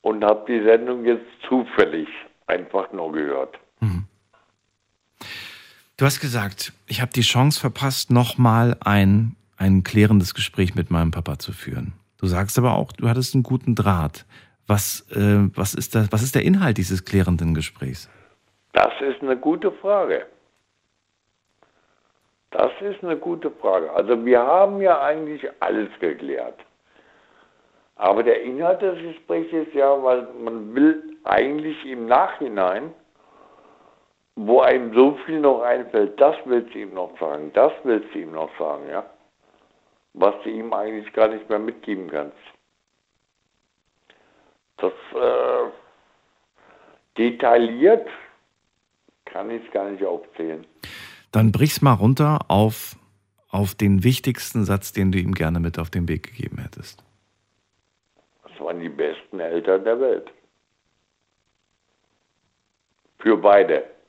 Und 0.02 0.26
habe 0.26 0.44
die 0.46 0.62
Sendung 0.66 1.06
jetzt 1.06 1.24
zufällig 1.48 2.10
einfach 2.48 2.92
nur 2.92 3.14
gehört. 3.14 3.58
Du 6.02 6.08
hast 6.08 6.20
gesagt, 6.20 6.74
ich 6.88 7.00
habe 7.00 7.12
die 7.12 7.22
Chance 7.22 7.60
verpasst, 7.60 8.10
nochmal 8.10 8.76
ein, 8.84 9.36
ein 9.56 9.84
klärendes 9.84 10.34
Gespräch 10.34 10.74
mit 10.74 10.90
meinem 10.90 11.12
Papa 11.12 11.38
zu 11.38 11.52
führen. 11.52 11.94
Du 12.20 12.26
sagst 12.26 12.58
aber 12.58 12.74
auch, 12.74 12.92
du 12.92 13.08
hattest 13.08 13.36
einen 13.36 13.44
guten 13.44 13.76
Draht. 13.76 14.26
Was, 14.66 15.08
äh, 15.12 15.48
was, 15.56 15.76
ist, 15.76 15.94
das, 15.94 16.12
was 16.12 16.24
ist 16.24 16.34
der 16.34 16.42
Inhalt 16.42 16.80
dieses 16.80 17.06
klärenden 17.06 17.54
Gesprächs? 17.54 18.10
Das 18.74 18.92
ist 19.00 19.22
eine 19.22 19.38
gute 19.38 19.72
Frage. 19.74 20.26
Das 22.50 22.72
ist 22.82 23.04
eine 23.04 23.16
gute 23.16 23.52
Frage. 23.52 23.92
Also 23.92 24.26
wir 24.26 24.40
haben 24.40 24.82
ja 24.82 25.00
eigentlich 25.02 25.48
alles 25.60 25.90
geklärt. 26.00 26.58
Aber 27.98 28.24
der 28.24 28.42
Inhalt 28.42 28.82
des 28.82 28.98
Gesprächs 29.04 29.54
ist 29.54 29.76
ja, 29.76 30.02
weil 30.02 30.28
man 30.44 30.74
will 30.74 31.16
eigentlich 31.26 31.78
im 31.86 32.08
Nachhinein, 32.08 32.92
wo 34.48 34.62
einem 34.62 34.94
so 34.94 35.18
viel 35.26 35.40
noch 35.40 35.62
einfällt, 35.62 36.20
das 36.20 36.36
willst 36.46 36.74
du 36.74 36.80
ihm 36.80 36.94
noch 36.94 37.18
sagen, 37.20 37.52
das 37.54 37.72
willst 37.84 38.14
du 38.14 38.20
ihm 38.20 38.32
noch 38.32 38.50
sagen, 38.58 38.90
ja. 38.90 39.06
Was 40.14 40.36
du 40.44 40.50
ihm 40.50 40.74
eigentlich 40.74 41.12
gar 41.14 41.28
nicht 41.28 41.48
mehr 41.48 41.60
mitgeben 41.60 42.10
kannst. 42.10 42.38
Das 44.78 44.92
äh, 45.14 45.70
detailliert 47.18 48.08
kann 49.26 49.50
ich 49.52 49.72
gar 49.72 49.90
nicht 49.90 50.04
aufzählen. 50.04 50.66
Dann 51.32 51.52
brich's 51.52 51.82
mal 51.82 51.94
runter 51.94 52.40
auf, 52.50 52.98
auf 53.50 53.76
den 53.76 54.04
wichtigsten 54.04 54.66
Satz, 54.66 54.92
den 54.92 55.12
du 55.12 55.20
ihm 55.20 55.34
gerne 55.34 55.60
mit 55.60 55.80
auf 55.80 55.90
den 55.90 56.10
Weg 56.10 56.24
gegeben 56.24 56.58
hättest. 56.58 57.04
Das 58.44 58.60
waren 58.60 58.80
die 58.80 58.90
besten 58.90 59.40
Eltern 59.40 59.84
der 59.84 60.00
Welt. 60.00 60.32
Für 63.20 63.38
beide. 63.38 64.01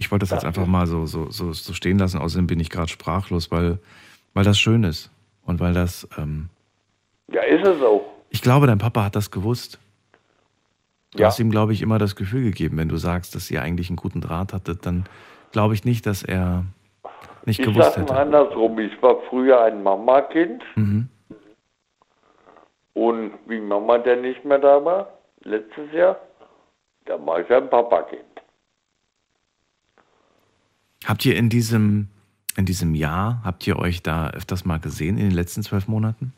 Ich 0.00 0.10
wollte 0.10 0.22
das 0.24 0.30
jetzt 0.30 0.44
einfach 0.46 0.66
mal 0.66 0.86
so, 0.86 1.04
so, 1.04 1.30
so, 1.30 1.52
so 1.52 1.74
stehen 1.74 1.98
lassen, 1.98 2.18
außerdem 2.18 2.46
bin 2.46 2.58
ich 2.58 2.70
gerade 2.70 2.88
sprachlos, 2.88 3.50
weil, 3.50 3.78
weil 4.32 4.44
das 4.44 4.58
schön 4.58 4.82
ist. 4.82 5.10
Und 5.44 5.60
weil 5.60 5.74
das. 5.74 6.08
Ähm, 6.16 6.48
ja, 7.30 7.42
ist 7.42 7.66
es 7.66 7.82
auch. 7.82 8.02
Ich 8.30 8.40
glaube, 8.40 8.66
dein 8.66 8.78
Papa 8.78 9.04
hat 9.04 9.14
das 9.14 9.30
gewusst. 9.30 9.78
Du 11.12 11.18
Ja. 11.18 11.26
hast 11.26 11.38
ihm, 11.38 11.50
glaube 11.50 11.74
ich, 11.74 11.82
immer 11.82 11.98
das 11.98 12.16
Gefühl 12.16 12.42
gegeben, 12.44 12.78
wenn 12.78 12.88
du 12.88 12.96
sagst, 12.96 13.34
dass 13.34 13.50
ihr 13.50 13.60
eigentlich 13.62 13.90
einen 13.90 13.96
guten 13.96 14.20
Draht 14.22 14.52
hattet, 14.54 14.86
dann 14.86 15.04
glaube 15.52 15.74
ich 15.74 15.84
nicht, 15.84 16.06
dass 16.06 16.22
er 16.22 16.64
nicht 17.44 17.60
Ich 17.60 17.66
gewusst 17.66 17.92
sag 17.94 17.98
mal 17.98 18.02
hätte. 18.04 18.16
andersrum. 18.20 18.78
Ich 18.78 19.02
war 19.02 19.16
früher 19.28 19.60
ein 19.62 19.82
Mama-Kind 19.82 20.62
Mhm. 20.76 21.08
und 22.94 23.32
wie 23.46 23.60
Mama 23.60 23.98
dann 23.98 24.22
nicht 24.22 24.44
mehr 24.44 24.58
da 24.58 24.82
war, 24.84 25.08
letztes 25.42 25.92
Jahr, 25.92 26.16
da 27.06 27.14
war 27.26 27.40
ich 27.40 27.50
ein 27.50 27.68
Papa-Kind. 27.68 28.22
Habt 31.06 31.24
ihr 31.24 31.36
in 31.36 31.48
diesem, 31.48 32.08
in 32.56 32.66
diesem 32.66 32.94
Jahr, 32.94 33.40
habt 33.44 33.66
ihr 33.66 33.78
euch 33.78 34.02
da 34.02 34.30
öfters 34.30 34.64
mal 34.64 34.78
gesehen 34.78 35.16
in 35.18 35.24
den 35.28 35.34
letzten 35.34 35.62
zwölf 35.62 35.88
Monaten? 35.88 36.32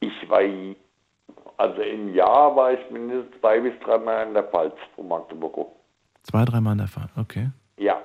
Ich 0.00 0.12
war, 0.28 0.40
also 1.56 1.80
im 1.82 2.14
Jahr 2.14 2.54
war 2.54 2.72
ich 2.72 2.90
mindestens 2.90 3.38
zwei 3.40 3.60
bis 3.60 3.72
dreimal 3.84 4.26
in 4.26 4.34
der 4.34 4.44
Pfalz 4.44 4.74
von 4.94 5.08
Magdeburg. 5.08 5.68
Zwei, 6.22 6.44
dreimal 6.44 6.72
in 6.72 6.78
der 6.78 6.88
Fall, 6.88 7.08
okay. 7.16 7.50
Ja. 7.78 7.96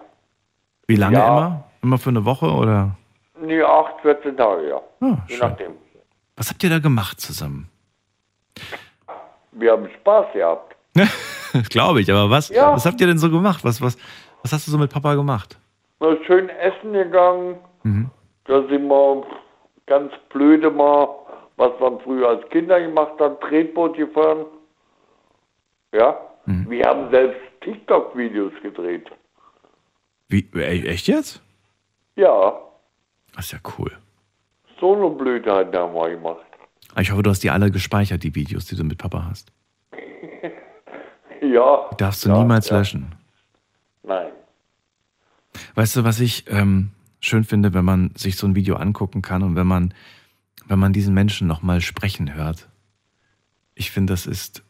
Wie 0.87 0.95
lange 0.95 1.17
Ja. 1.17 1.27
immer? 1.27 1.63
Immer 1.81 1.97
für 1.97 2.09
eine 2.09 2.23
Woche 2.23 2.49
oder? 2.49 2.95
Nee, 3.41 3.61
acht, 3.61 3.99
14 4.01 4.37
Tage, 4.37 4.69
ja. 4.69 4.81
Ah, 5.01 5.17
Je 5.27 5.35
schön. 5.35 5.49
nachdem. 5.49 5.71
Was 6.37 6.49
habt 6.49 6.63
ihr 6.63 6.69
da 6.69 6.79
gemacht 6.79 7.19
zusammen? 7.19 7.67
Wir 9.51 9.71
haben 9.73 9.87
Spaß 9.99 10.33
gehabt. 10.33 10.75
Das 10.93 11.09
glaube 11.69 12.01
ich, 12.01 12.09
aber 12.09 12.29
was, 12.29 12.49
Ja. 12.49 12.73
was 12.73 12.85
habt 12.85 13.01
ihr 13.01 13.07
denn 13.07 13.17
so 13.19 13.29
gemacht? 13.29 13.63
Was, 13.63 13.81
was, 13.81 13.97
was 14.41 14.53
hast 14.53 14.65
du 14.67 14.71
so 14.71 14.77
mit 14.77 14.91
Papa 14.91 15.13
gemacht? 15.15 15.59
Na, 16.03 16.17
schön 16.25 16.49
essen 16.49 16.91
gegangen. 16.91 17.55
Mhm. 17.83 18.11
Da 18.43 18.61
sind 18.67 18.87
wir 18.89 19.25
ganz 19.85 20.11
blöde 20.27 20.69
mal, 20.69 21.07
was 21.55 21.71
man 21.79 21.97
früher 22.01 22.27
als 22.27 22.49
Kinder 22.49 22.81
gemacht 22.81 23.13
hat, 23.21 23.39
Tretboot 23.39 23.95
gefahren. 23.95 24.45
Ja. 25.93 26.19
Mhm. 26.45 26.69
Wir 26.69 26.83
haben 26.85 27.09
selbst 27.09 27.39
TikTok-Videos 27.61 28.51
gedreht. 28.61 29.09
Wie, 30.27 30.45
e- 30.55 30.87
echt 30.87 31.07
jetzt? 31.07 31.41
Ja. 32.17 32.53
Das 33.33 33.45
ist 33.45 33.53
ja 33.53 33.59
cool. 33.77 33.91
So 34.81 34.95
eine 34.95 35.09
Blödheit 35.09 35.73
haben 35.73 35.93
wir 35.95 36.09
gemacht. 36.09 36.45
Ich 36.99 37.11
hoffe, 37.11 37.23
du 37.23 37.29
hast 37.29 37.43
die 37.43 37.49
alle 37.49 37.71
gespeichert, 37.71 38.23
die 38.23 38.35
Videos, 38.35 38.65
die 38.65 38.75
du 38.75 38.83
mit 38.83 38.97
Papa 38.97 39.25
hast. 39.29 39.53
Ja. 41.41 41.89
Die 41.91 41.97
darfst 41.97 42.23
du 42.23 42.29
ja, 42.29 42.37
niemals 42.37 42.69
ja. 42.69 42.77
löschen. 42.77 43.13
Nein. 44.03 44.31
Weißt 45.75 45.95
du, 45.95 46.03
was 46.03 46.19
ich 46.19 46.45
ähm, 46.49 46.91
schön 47.19 47.43
finde, 47.43 47.73
wenn 47.73 47.85
man 47.85 48.11
sich 48.15 48.37
so 48.37 48.47
ein 48.47 48.55
Video 48.55 48.75
angucken 48.75 49.21
kann 49.21 49.43
und 49.43 49.55
wenn 49.55 49.67
man, 49.67 49.93
wenn 50.67 50.79
man 50.79 50.93
diesen 50.93 51.13
Menschen 51.13 51.47
nochmal 51.47 51.81
sprechen 51.81 52.35
hört? 52.35 52.69
Ich 53.75 53.91
finde, 53.91 54.13
das 54.13 54.25
ist, 54.25 54.63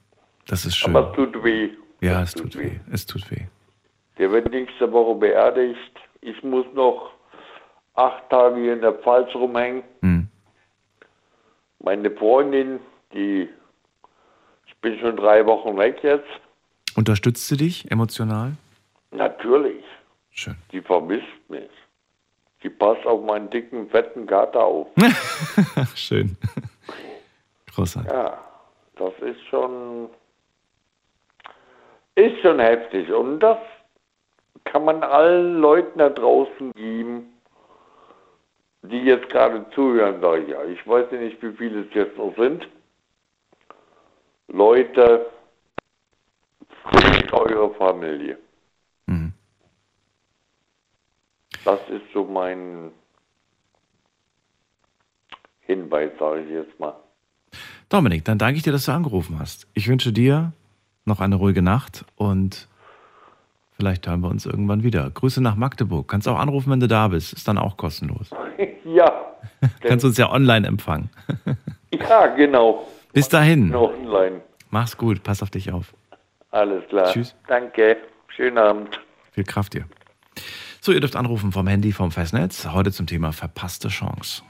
das 0.47 0.65
ist 0.65 0.75
schön. 0.75 0.95
Aber 0.95 1.09
es 1.09 1.15
tut 1.15 1.43
weh. 1.43 1.69
ja, 2.01 2.21
es 2.21 2.33
tut 2.33 2.57
weh. 2.57 2.79
Es 2.91 3.05
tut 3.05 3.29
weh. 3.31 3.45
Der 4.17 4.31
wird 4.31 4.49
nächste 4.51 4.91
Woche 4.91 5.19
beerdigt. 5.19 5.79
Ich 6.21 6.41
muss 6.43 6.65
noch 6.73 7.11
acht 7.95 8.29
Tage 8.29 8.61
hier 8.61 8.73
in 8.73 8.81
der 8.81 8.93
Pfalz 8.93 9.33
rumhängen. 9.35 9.83
Hm. 10.01 10.27
Meine 11.79 12.11
Freundin, 12.11 12.79
die, 13.13 13.49
ich 14.67 14.75
bin 14.77 14.99
schon 14.99 15.17
drei 15.17 15.45
Wochen 15.45 15.77
weg 15.77 15.99
jetzt. 16.01 16.29
Unterstützt 16.95 17.47
sie 17.47 17.57
dich 17.57 17.91
emotional? 17.91 18.53
Natürlich, 19.11 19.82
Schön. 20.33 20.55
die 20.71 20.81
vermisst 20.81 21.49
mich. 21.49 21.69
Die 22.63 22.69
passt 22.69 23.05
auf 23.05 23.23
meinen 23.23 23.49
dicken, 23.49 23.89
fetten 23.89 24.25
Kater 24.25 24.63
auf. 24.63 24.87
Schön. 25.95 26.37
Großartig. 27.75 28.11
Ja, 28.11 28.41
das 28.95 29.13
ist 29.19 29.41
schon, 29.49 30.09
ist 32.15 32.39
schon 32.41 32.59
heftig. 32.59 33.11
Und 33.11 33.41
das 33.41 33.57
kann 34.63 34.85
man 34.85 35.03
allen 35.03 35.59
Leuten 35.59 35.99
da 35.99 36.09
draußen 36.09 36.71
geben, 36.73 37.33
die 38.83 38.99
jetzt 38.99 39.29
gerade 39.29 39.65
zuhören, 39.75 40.21
sage 40.21 40.43
ich 40.43 40.49
ja. 40.49 40.63
Ich 40.65 40.87
weiß 40.87 41.07
ja 41.11 41.17
nicht, 41.17 41.41
wie 41.41 41.53
viele 41.53 41.81
es 41.81 41.93
jetzt 41.93 42.17
noch 42.17 42.33
sind. 42.37 42.67
Leute, 44.47 45.25
pflegt 46.89 47.33
eure 47.33 47.73
Familie. 47.75 48.37
Mhm. 49.07 49.33
Das 51.65 51.79
ist 51.89 52.03
so 52.13 52.25
mein 52.25 52.91
Hinweis, 55.61 56.11
sage 56.19 56.41
ich 56.41 56.49
jetzt 56.49 56.79
mal. 56.79 56.95
Dominik, 57.89 58.25
dann 58.25 58.37
danke 58.37 58.57
ich 58.57 58.63
dir, 58.63 58.71
dass 58.71 58.85
du 58.85 58.91
angerufen 58.91 59.39
hast. 59.39 59.67
Ich 59.73 59.87
wünsche 59.87 60.11
dir 60.11 60.51
noch 61.05 61.19
eine 61.19 61.35
ruhige 61.35 61.61
Nacht 61.61 62.05
und 62.15 62.67
vielleicht 63.77 64.07
hören 64.07 64.21
wir 64.21 64.29
uns 64.29 64.45
irgendwann 64.45 64.83
wieder. 64.83 65.09
Grüße 65.09 65.41
nach 65.41 65.55
Magdeburg. 65.55 66.07
Kannst 66.07 66.27
auch 66.27 66.39
anrufen, 66.39 66.71
wenn 66.71 66.79
du 66.79 66.87
da 66.87 67.07
bist. 67.09 67.33
Ist 67.33 67.47
dann 67.47 67.57
auch 67.57 67.77
kostenlos. 67.77 68.31
ja, 68.83 69.33
Kannst 69.81 70.05
uns 70.05 70.17
ja 70.17 70.31
online 70.31 70.67
empfangen. 70.67 71.09
ja, 71.93 72.27
genau. 72.27 72.87
Bis 73.11 73.29
dahin. 73.29 73.69
Noch 73.69 73.93
online. 73.93 74.41
Mach's 74.69 74.97
gut. 74.97 75.23
Pass 75.23 75.43
auf 75.43 75.49
dich 75.49 75.71
auf. 75.71 75.93
Alles 76.51 76.87
klar. 76.87 77.11
Tschüss. 77.11 77.35
Danke. 77.47 77.97
Schönen 78.27 78.57
Abend. 78.57 78.99
Viel 79.31 79.43
Kraft 79.43 79.73
dir. 79.73 79.85
So, 80.85 80.91
ihr 80.91 80.99
dürft 80.99 81.15
anrufen 81.15 81.53
vom 81.53 81.65
Handy, 81.65 81.93
vom 81.93 82.11
Festnetz. 82.11 82.65
Heute 82.65 82.91
zum 82.91 83.07
Thema 83.07 83.31
verpasste 83.31 83.87
Chance. 83.87 84.43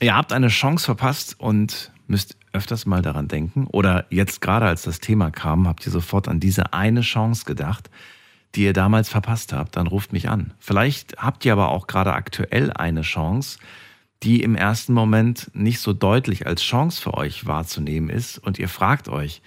Ihr 0.00 0.16
habt 0.16 0.32
eine 0.32 0.48
Chance 0.48 0.86
verpasst 0.86 1.38
und 1.38 1.92
müsst 2.06 2.38
öfters 2.54 2.86
mal 2.86 3.02
daran 3.02 3.28
denken. 3.28 3.66
Oder 3.66 4.06
jetzt 4.08 4.40
gerade, 4.40 4.64
als 4.64 4.80
das 4.80 5.00
Thema 5.00 5.30
kam, 5.30 5.68
habt 5.68 5.84
ihr 5.84 5.92
sofort 5.92 6.26
an 6.26 6.40
diese 6.40 6.72
eine 6.72 7.02
Chance 7.02 7.44
gedacht, 7.44 7.90
die 8.54 8.62
ihr 8.62 8.72
damals 8.72 9.10
verpasst 9.10 9.52
habt. 9.52 9.76
Dann 9.76 9.88
ruft 9.88 10.14
mich 10.14 10.30
an. 10.30 10.54
Vielleicht 10.58 11.18
habt 11.18 11.44
ihr 11.44 11.52
aber 11.52 11.68
auch 11.68 11.86
gerade 11.86 12.14
aktuell 12.14 12.72
eine 12.72 13.02
Chance, 13.02 13.58
die 14.22 14.42
im 14.42 14.54
ersten 14.56 14.94
Moment 14.94 15.50
nicht 15.52 15.80
so 15.80 15.92
deutlich 15.92 16.46
als 16.46 16.62
Chance 16.62 16.98
für 16.98 17.12
euch 17.12 17.44
wahrzunehmen 17.44 18.08
ist. 18.08 18.38
Und 18.38 18.58
ihr 18.58 18.70
fragt 18.70 19.10
euch, 19.10 19.42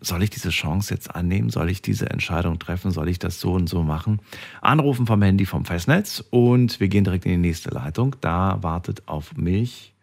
soll 0.00 0.22
ich 0.22 0.30
diese 0.30 0.50
Chance 0.50 0.94
jetzt 0.94 1.14
annehmen? 1.14 1.50
Soll 1.50 1.70
ich 1.70 1.82
diese 1.82 2.10
Entscheidung 2.10 2.58
treffen? 2.58 2.90
Soll 2.90 3.08
ich 3.08 3.18
das 3.18 3.40
so 3.40 3.52
und 3.52 3.68
so 3.68 3.82
machen? 3.82 4.20
Anrufen 4.60 5.06
vom 5.06 5.22
Handy 5.22 5.46
vom 5.46 5.64
Festnetz 5.64 6.24
und 6.30 6.80
wir 6.80 6.88
gehen 6.88 7.04
direkt 7.04 7.26
in 7.26 7.32
die 7.32 7.48
nächste 7.48 7.70
Leitung. 7.70 8.16
Da 8.20 8.62
wartet 8.62 9.06
auf 9.06 9.36
mich, 9.36 9.94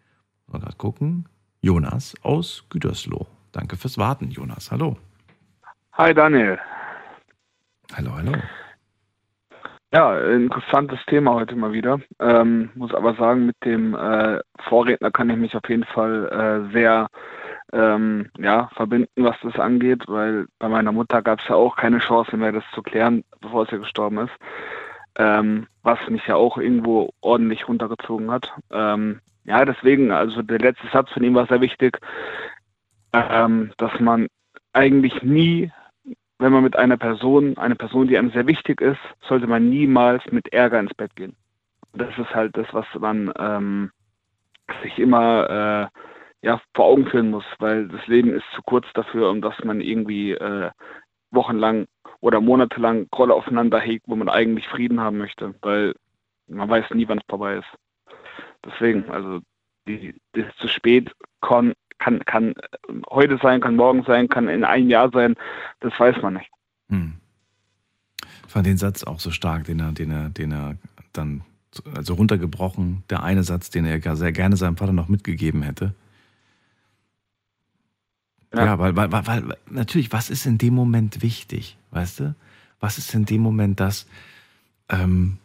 mal 0.46 0.60
gerade 0.60 0.76
gucken, 0.76 1.28
Jonas 1.60 2.14
aus 2.22 2.64
Gütersloh. 2.70 3.26
Danke 3.52 3.76
fürs 3.76 3.98
Warten, 3.98 4.30
Jonas. 4.30 4.70
Hallo. 4.70 4.96
Hi 5.94 6.14
Daniel. 6.14 6.58
Hallo, 7.96 8.14
hallo. 8.14 8.32
Ja, 9.92 10.18
interessantes 10.20 10.98
Thema 11.06 11.32
heute 11.32 11.56
mal 11.56 11.72
wieder. 11.72 11.98
Ähm, 12.20 12.68
muss 12.74 12.92
aber 12.94 13.14
sagen, 13.14 13.46
mit 13.46 13.56
dem 13.64 13.94
äh, 13.94 14.38
Vorredner 14.68 15.10
kann 15.10 15.30
ich 15.30 15.36
mich 15.38 15.56
auf 15.56 15.66
jeden 15.66 15.84
Fall 15.84 16.28
äh, 16.68 16.72
sehr 16.72 17.08
ähm, 17.72 18.30
ja, 18.38 18.68
verbinden, 18.74 19.24
was 19.24 19.36
das 19.42 19.58
angeht, 19.58 20.04
weil 20.06 20.46
bei 20.58 20.68
meiner 20.68 20.92
Mutter 20.92 21.22
gab 21.22 21.40
es 21.40 21.48
ja 21.48 21.54
auch 21.54 21.76
keine 21.76 21.98
Chance 21.98 22.36
mehr, 22.36 22.52
das 22.52 22.64
zu 22.74 22.82
klären, 22.82 23.24
bevor 23.40 23.66
sie 23.66 23.78
gestorben 23.78 24.18
ist. 24.18 24.32
ähm, 25.18 25.66
was 25.82 25.98
mich 26.08 26.26
ja 26.26 26.36
auch 26.36 26.58
irgendwo 26.58 27.10
ordentlich 27.20 27.68
runtergezogen 27.68 28.30
hat. 28.30 28.50
Ähm, 28.70 29.20
ja, 29.44 29.64
deswegen, 29.64 30.12
also 30.12 30.42
der 30.42 30.58
letzte 30.60 30.86
Satz 30.88 31.10
von 31.10 31.24
ihm 31.24 31.34
war 31.34 31.46
sehr 31.46 31.60
wichtig, 31.60 31.98
ähm, 33.12 33.72
dass 33.78 33.98
man 34.00 34.28
eigentlich 34.72 35.22
nie, 35.22 35.72
wenn 36.38 36.52
man 36.52 36.62
mit 36.62 36.76
einer 36.76 36.96
Person, 36.96 37.58
eine 37.58 37.74
Person, 37.74 38.06
die 38.06 38.16
einem 38.16 38.30
sehr 38.30 38.46
wichtig 38.46 38.80
ist, 38.80 39.00
sollte 39.22 39.46
man 39.48 39.68
niemals 39.68 40.22
mit 40.30 40.52
Ärger 40.52 40.78
ins 40.78 40.94
Bett 40.94 41.14
gehen. 41.16 41.34
Das 41.94 42.16
ist 42.16 42.34
halt 42.34 42.56
das, 42.56 42.66
was 42.72 42.86
man 42.98 43.32
ähm, 43.38 43.90
sich 44.82 44.98
immer 44.98 45.90
äh, 45.90 45.98
ja, 46.42 46.60
vor 46.74 46.86
Augen 46.86 47.06
führen 47.06 47.30
muss, 47.30 47.44
weil 47.58 47.88
das 47.88 48.06
Leben 48.06 48.32
ist 48.32 48.44
zu 48.54 48.62
kurz 48.62 48.86
dafür, 48.94 49.30
um 49.30 49.40
dass 49.40 49.58
man 49.64 49.80
irgendwie 49.80 50.32
äh, 50.32 50.70
wochenlang 51.30 51.86
oder 52.20 52.40
monatelang 52.40 53.08
Grolle 53.10 53.34
aufeinander 53.34 53.80
hegt, 53.80 54.04
wo 54.08 54.16
man 54.16 54.28
eigentlich 54.28 54.66
Frieden 54.68 55.00
haben 55.00 55.18
möchte, 55.18 55.54
weil 55.62 55.94
man 56.46 56.68
weiß 56.68 56.86
nie, 56.94 57.08
wann 57.08 57.18
es 57.18 57.24
vorbei 57.28 57.56
ist. 57.56 58.14
Deswegen, 58.64 59.08
also 59.10 59.40
die, 59.86 60.14
das 60.32 60.46
zu 60.56 60.68
spät 60.68 61.12
kann, 61.40 61.74
kann, 61.98 62.24
kann 62.24 62.54
heute 63.10 63.38
sein, 63.42 63.60
kann 63.60 63.76
morgen 63.76 64.04
sein, 64.04 64.28
kann 64.28 64.48
in 64.48 64.64
einem 64.64 64.88
Jahr 64.88 65.10
sein, 65.10 65.34
das 65.80 65.98
weiß 65.98 66.22
man 66.22 66.34
nicht. 66.34 66.50
Hm. 66.88 67.14
Ich 68.46 68.52
fand 68.52 68.66
den 68.66 68.78
Satz 68.78 69.04
auch 69.04 69.20
so 69.20 69.30
stark, 69.30 69.64
den 69.64 69.80
er, 69.80 69.92
den 69.92 70.10
er, 70.10 70.30
den 70.30 70.52
er 70.52 70.76
dann 71.12 71.42
also 71.94 72.14
runtergebrochen, 72.14 73.04
der 73.10 73.22
eine 73.22 73.42
Satz, 73.42 73.70
den 73.70 73.84
er 73.84 74.16
sehr 74.16 74.32
gerne 74.32 74.56
seinem 74.56 74.76
Vater 74.76 74.92
noch 74.92 75.08
mitgegeben 75.08 75.62
hätte. 75.62 75.94
Ja, 78.54 78.64
ja 78.64 78.78
weil, 78.78 78.96
weil, 78.96 79.10
weil, 79.12 79.56
natürlich, 79.70 80.12
was 80.12 80.30
ist 80.30 80.46
in 80.46 80.58
dem 80.58 80.74
Moment 80.74 81.22
wichtig, 81.22 81.76
weißt 81.90 82.20
du? 82.20 82.34
Was 82.80 82.98
ist 82.98 83.14
in 83.14 83.24
dem 83.24 83.40
Moment 83.40 83.80
das, 83.80 84.06
ähm, 84.88 85.38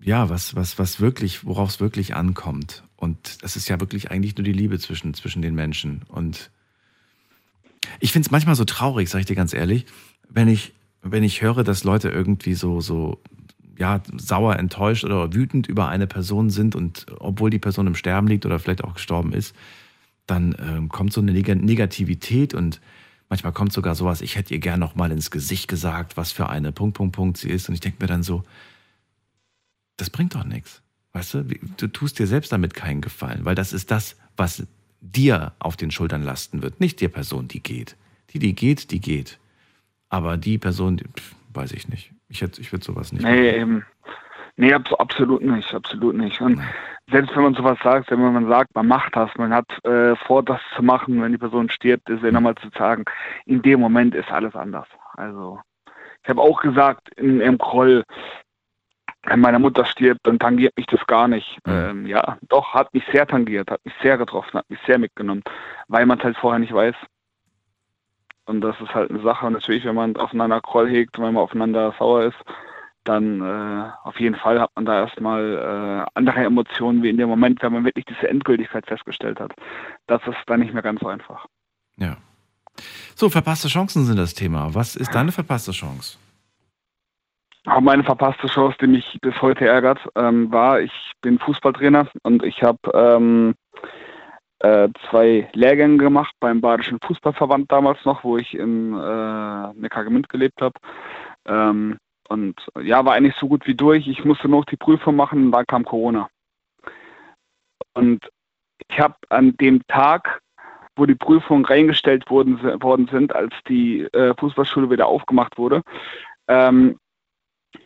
ja, 0.00 0.28
was, 0.28 0.54
was, 0.54 0.78
was 0.78 1.00
wirklich, 1.00 1.44
worauf 1.44 1.70
es 1.70 1.80
wirklich 1.80 2.14
ankommt? 2.14 2.84
Und 2.96 3.38
es 3.42 3.56
ist 3.56 3.68
ja 3.68 3.80
wirklich 3.80 4.10
eigentlich 4.10 4.36
nur 4.36 4.44
die 4.44 4.52
Liebe 4.52 4.78
zwischen, 4.78 5.14
zwischen 5.14 5.42
den 5.42 5.54
Menschen. 5.54 6.02
Und 6.08 6.50
ich 8.00 8.12
finde 8.12 8.26
es 8.26 8.30
manchmal 8.30 8.54
so 8.54 8.64
traurig, 8.64 9.08
sage 9.08 9.20
ich 9.20 9.26
dir 9.26 9.36
ganz 9.36 9.52
ehrlich, 9.52 9.86
wenn 10.28 10.48
ich, 10.48 10.72
wenn 11.02 11.22
ich 11.22 11.42
höre, 11.42 11.64
dass 11.64 11.84
Leute 11.84 12.08
irgendwie 12.08 12.54
so, 12.54 12.80
so, 12.80 13.20
ja, 13.78 14.00
sauer, 14.16 14.56
enttäuscht 14.56 15.04
oder 15.04 15.32
wütend 15.34 15.66
über 15.66 15.88
eine 15.88 16.06
Person 16.06 16.50
sind 16.50 16.74
und 16.74 17.06
obwohl 17.18 17.50
die 17.50 17.58
Person 17.58 17.86
im 17.86 17.94
Sterben 17.94 18.26
liegt 18.26 18.46
oder 18.46 18.58
vielleicht 18.58 18.84
auch 18.84 18.94
gestorben 18.94 19.32
ist, 19.32 19.54
dann 20.26 20.56
ähm, 20.58 20.88
kommt 20.88 21.12
so 21.12 21.20
eine 21.20 21.32
Negativität 21.32 22.54
und 22.54 22.80
manchmal 23.28 23.52
kommt 23.52 23.72
sogar 23.72 23.94
sowas, 23.94 24.20
ich 24.20 24.36
hätte 24.36 24.54
ihr 24.54 24.60
gern 24.60 24.80
noch 24.80 24.94
mal 24.94 25.10
ins 25.12 25.30
Gesicht 25.30 25.68
gesagt, 25.68 26.16
was 26.16 26.32
für 26.32 26.48
eine 26.48 26.72
Punkt, 26.72 26.96
Punkt, 26.96 27.14
Punkt 27.14 27.36
sie 27.38 27.50
ist. 27.50 27.68
Und 27.68 27.74
ich 27.74 27.80
denke 27.80 27.98
mir 28.00 28.08
dann 28.08 28.22
so, 28.22 28.44
das 29.96 30.10
bringt 30.10 30.34
doch 30.34 30.44
nichts. 30.44 30.82
Weißt 31.12 31.34
du, 31.34 31.44
du 31.44 31.86
tust 31.88 32.18
dir 32.18 32.26
selbst 32.26 32.52
damit 32.52 32.74
keinen 32.74 33.00
Gefallen, 33.00 33.44
weil 33.44 33.54
das 33.54 33.72
ist 33.72 33.90
das, 33.90 34.16
was 34.36 34.66
dir 35.00 35.52
auf 35.58 35.76
den 35.76 35.90
Schultern 35.90 36.22
lasten 36.22 36.62
wird, 36.62 36.80
nicht 36.80 37.00
der 37.00 37.08
Person, 37.08 37.48
die 37.48 37.62
geht. 37.62 37.96
Die, 38.30 38.38
die 38.38 38.54
geht, 38.54 38.90
die 38.90 39.00
geht. 39.00 39.38
Aber 40.08 40.36
die 40.36 40.58
Person, 40.58 40.98
pff, 40.98 41.34
weiß 41.54 41.72
ich 41.72 41.88
nicht. 41.88 42.12
Ich, 42.28 42.42
hätte, 42.42 42.60
ich 42.60 42.72
würde 42.72 42.84
sowas 42.84 43.12
nicht 43.12 43.22
nee, 43.22 43.52
machen. 43.52 43.60
Eben. 43.60 43.86
Nee, 44.56 44.72
absolut 44.72 45.42
nicht, 45.42 45.72
absolut 45.74 46.16
nicht. 46.16 46.40
Und 46.40 46.60
selbst 47.10 47.36
wenn 47.36 47.44
man 47.44 47.54
sowas 47.54 47.78
sagt, 47.82 48.10
wenn 48.10 48.20
man 48.20 48.48
sagt, 48.48 48.74
man 48.74 48.88
macht 48.88 49.14
das, 49.14 49.30
man 49.36 49.54
hat 49.54 49.66
äh, 49.84 50.16
vor, 50.16 50.42
das 50.42 50.60
zu 50.74 50.82
machen, 50.82 51.22
wenn 51.22 51.32
die 51.32 51.38
Person 51.38 51.70
stirbt, 51.70 52.08
ist 52.10 52.22
ja 52.22 52.32
nochmal 52.32 52.56
zu 52.56 52.68
sagen, 52.76 53.04
in 53.44 53.62
dem 53.62 53.80
Moment 53.80 54.14
ist 54.14 54.30
alles 54.30 54.54
anders. 54.56 54.88
Also 55.14 55.60
ich 56.22 56.28
habe 56.28 56.40
auch 56.40 56.60
gesagt 56.60 57.08
in, 57.16 57.40
im 57.40 57.58
Kroll, 57.58 58.02
wenn 59.24 59.40
meine 59.40 59.60
Mutter 59.60 59.84
stirbt, 59.84 60.26
dann 60.26 60.40
tangiert 60.40 60.76
mich 60.76 60.86
das 60.86 61.06
gar 61.06 61.28
nicht. 61.28 61.58
Mhm. 61.64 61.72
Ähm, 61.72 62.06
ja, 62.06 62.38
doch, 62.48 62.74
hat 62.74 62.92
mich 62.92 63.04
sehr 63.12 63.26
tangiert, 63.26 63.70
hat 63.70 63.84
mich 63.84 63.94
sehr 64.02 64.18
getroffen, 64.18 64.58
hat 64.58 64.68
mich 64.68 64.80
sehr 64.86 64.98
mitgenommen, 64.98 65.44
weil 65.86 66.06
man 66.06 66.18
es 66.18 66.24
halt 66.24 66.36
vorher 66.36 66.58
nicht 66.58 66.74
weiß. 66.74 66.96
Und 68.46 68.60
das 68.60 68.80
ist 68.80 68.94
halt 68.94 69.10
eine 69.10 69.22
Sache. 69.22 69.46
Und 69.46 69.54
natürlich, 69.54 69.84
wenn 69.84 69.94
man 69.94 70.16
aufeinander 70.16 70.60
Kroll 70.60 70.88
hegt, 70.88 71.18
wenn 71.18 71.34
man 71.34 71.42
aufeinander 71.42 71.94
sauer 71.98 72.24
ist, 72.24 72.38
dann 73.08 73.40
äh, 73.40 73.90
auf 74.04 74.20
jeden 74.20 74.36
Fall 74.36 74.60
hat 74.60 74.70
man 74.74 74.84
da 74.84 75.00
erstmal 75.00 76.06
äh, 76.06 76.10
andere 76.14 76.44
Emotionen 76.44 77.02
wie 77.02 77.10
in 77.10 77.16
dem 77.16 77.28
Moment, 77.28 77.62
wenn 77.62 77.72
man 77.72 77.84
wirklich 77.84 78.04
diese 78.04 78.28
Endgültigkeit 78.28 78.86
festgestellt 78.86 79.40
hat. 79.40 79.52
Das 80.06 80.20
ist 80.26 80.36
dann 80.46 80.60
nicht 80.60 80.74
mehr 80.74 80.82
ganz 80.82 81.00
so 81.00 81.08
einfach. 81.08 81.46
Ja. 81.96 82.16
So, 83.14 83.30
verpasste 83.30 83.68
Chancen 83.68 84.04
sind 84.04 84.18
das 84.18 84.34
Thema. 84.34 84.74
Was 84.74 84.96
ist 84.96 85.14
deine 85.14 85.32
verpasste 85.32 85.72
Chance? 85.72 86.18
Auch 87.64 87.80
meine 87.80 88.04
verpasste 88.04 88.46
Chance, 88.46 88.76
die 88.80 88.86
mich 88.86 89.18
bis 89.22 89.40
heute 89.42 89.66
ärgert, 89.66 89.98
ähm, 90.14 90.52
war, 90.52 90.80
ich 90.80 90.92
bin 91.20 91.38
Fußballtrainer 91.38 92.08
und 92.22 92.44
ich 92.44 92.62
habe 92.62 92.78
ähm, 92.94 93.54
äh, 94.60 94.88
zwei 95.10 95.48
Lehrgänge 95.52 95.96
gemacht 95.96 96.34
beim 96.38 96.60
Badischen 96.60 96.98
Fußballverband 97.04 97.70
damals 97.72 98.04
noch, 98.04 98.22
wo 98.22 98.36
ich 98.36 98.54
in 98.54 98.94
äh, 98.94 99.72
Neckargemünd 99.74 100.28
gelebt 100.28 100.60
habe. 100.60 100.74
Ähm, 101.46 101.98
und 102.28 102.54
ja, 102.80 103.04
war 103.04 103.14
eigentlich 103.14 103.36
so 103.36 103.48
gut 103.48 103.66
wie 103.66 103.74
durch. 103.74 104.06
Ich 104.06 104.24
musste 104.24 104.48
noch 104.48 104.64
die 104.64 104.76
Prüfung 104.76 105.16
machen 105.16 105.46
und 105.46 105.52
dann 105.52 105.66
kam 105.66 105.84
Corona. 105.84 106.28
Und 107.94 108.30
ich 108.88 109.00
habe 109.00 109.14
an 109.30 109.56
dem 109.56 109.82
Tag, 109.88 110.40
wo 110.96 111.06
die 111.06 111.14
Prüfungen 111.14 111.64
reingestellt 111.64 112.28
worden, 112.30 112.62
worden 112.82 113.08
sind, 113.10 113.34
als 113.34 113.54
die 113.68 114.02
äh, 114.12 114.34
Fußballschule 114.38 114.90
wieder 114.90 115.06
aufgemacht 115.06 115.58
wurde, 115.58 115.82
ähm, 116.48 116.98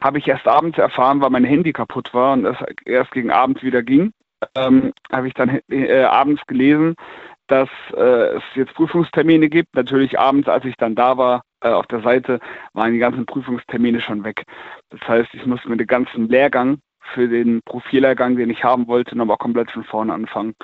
habe 0.00 0.18
ich 0.18 0.28
erst 0.28 0.46
abends 0.46 0.78
erfahren, 0.78 1.20
weil 1.20 1.30
mein 1.30 1.44
Handy 1.44 1.72
kaputt 1.72 2.14
war 2.14 2.34
und 2.34 2.44
es 2.44 2.56
erst 2.84 3.10
gegen 3.12 3.30
Abend 3.30 3.62
wieder 3.62 3.82
ging. 3.82 4.12
Ähm, 4.54 4.92
habe 5.12 5.28
ich 5.28 5.34
dann 5.34 5.60
äh, 5.68 6.02
abends 6.02 6.42
gelesen, 6.46 6.94
dass 7.48 7.68
äh, 7.94 8.36
es 8.36 8.42
jetzt 8.54 8.74
Prüfungstermine 8.74 9.48
gibt. 9.48 9.74
Natürlich 9.74 10.18
abends, 10.18 10.48
als 10.48 10.64
ich 10.64 10.76
dann 10.76 10.94
da 10.94 11.16
war, 11.18 11.42
äh, 11.62 11.68
auf 11.68 11.86
der 11.86 12.02
Seite 12.02 12.40
waren 12.72 12.92
die 12.92 12.98
ganzen 12.98 13.26
Prüfungstermine 13.26 14.00
schon 14.00 14.24
weg. 14.24 14.44
Das 14.90 15.00
heißt, 15.06 15.28
ich 15.34 15.46
musste 15.46 15.68
mit 15.68 15.80
dem 15.80 15.86
ganzen 15.86 16.28
Lehrgang 16.28 16.78
für 17.14 17.28
den 17.28 17.60
Profillehrgang, 17.64 18.36
den 18.36 18.50
ich 18.50 18.64
haben 18.64 18.86
wollte, 18.86 19.16
nochmal 19.16 19.36
komplett 19.36 19.70
von 19.70 19.84
vorne 19.84 20.12
anfangen, 20.12 20.54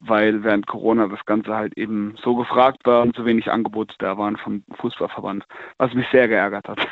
weil 0.00 0.42
während 0.42 0.66
Corona 0.66 1.06
das 1.08 1.24
Ganze 1.26 1.54
halt 1.54 1.76
eben 1.76 2.14
so 2.22 2.34
gefragt 2.34 2.80
war 2.84 3.02
und 3.02 3.16
so 3.16 3.24
wenig 3.24 3.50
Angebote 3.50 3.94
da 3.98 4.18
waren 4.18 4.36
vom 4.36 4.64
Fußballverband, 4.78 5.44
was 5.78 5.94
mich 5.94 6.06
sehr 6.10 6.28
geärgert 6.28 6.68
hat. 6.68 6.86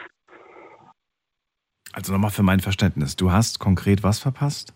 Also 1.92 2.12
nochmal 2.12 2.30
für 2.30 2.44
mein 2.44 2.60
Verständnis, 2.60 3.16
du 3.16 3.32
hast 3.32 3.58
konkret 3.58 4.04
was 4.04 4.20
verpasst? 4.20 4.72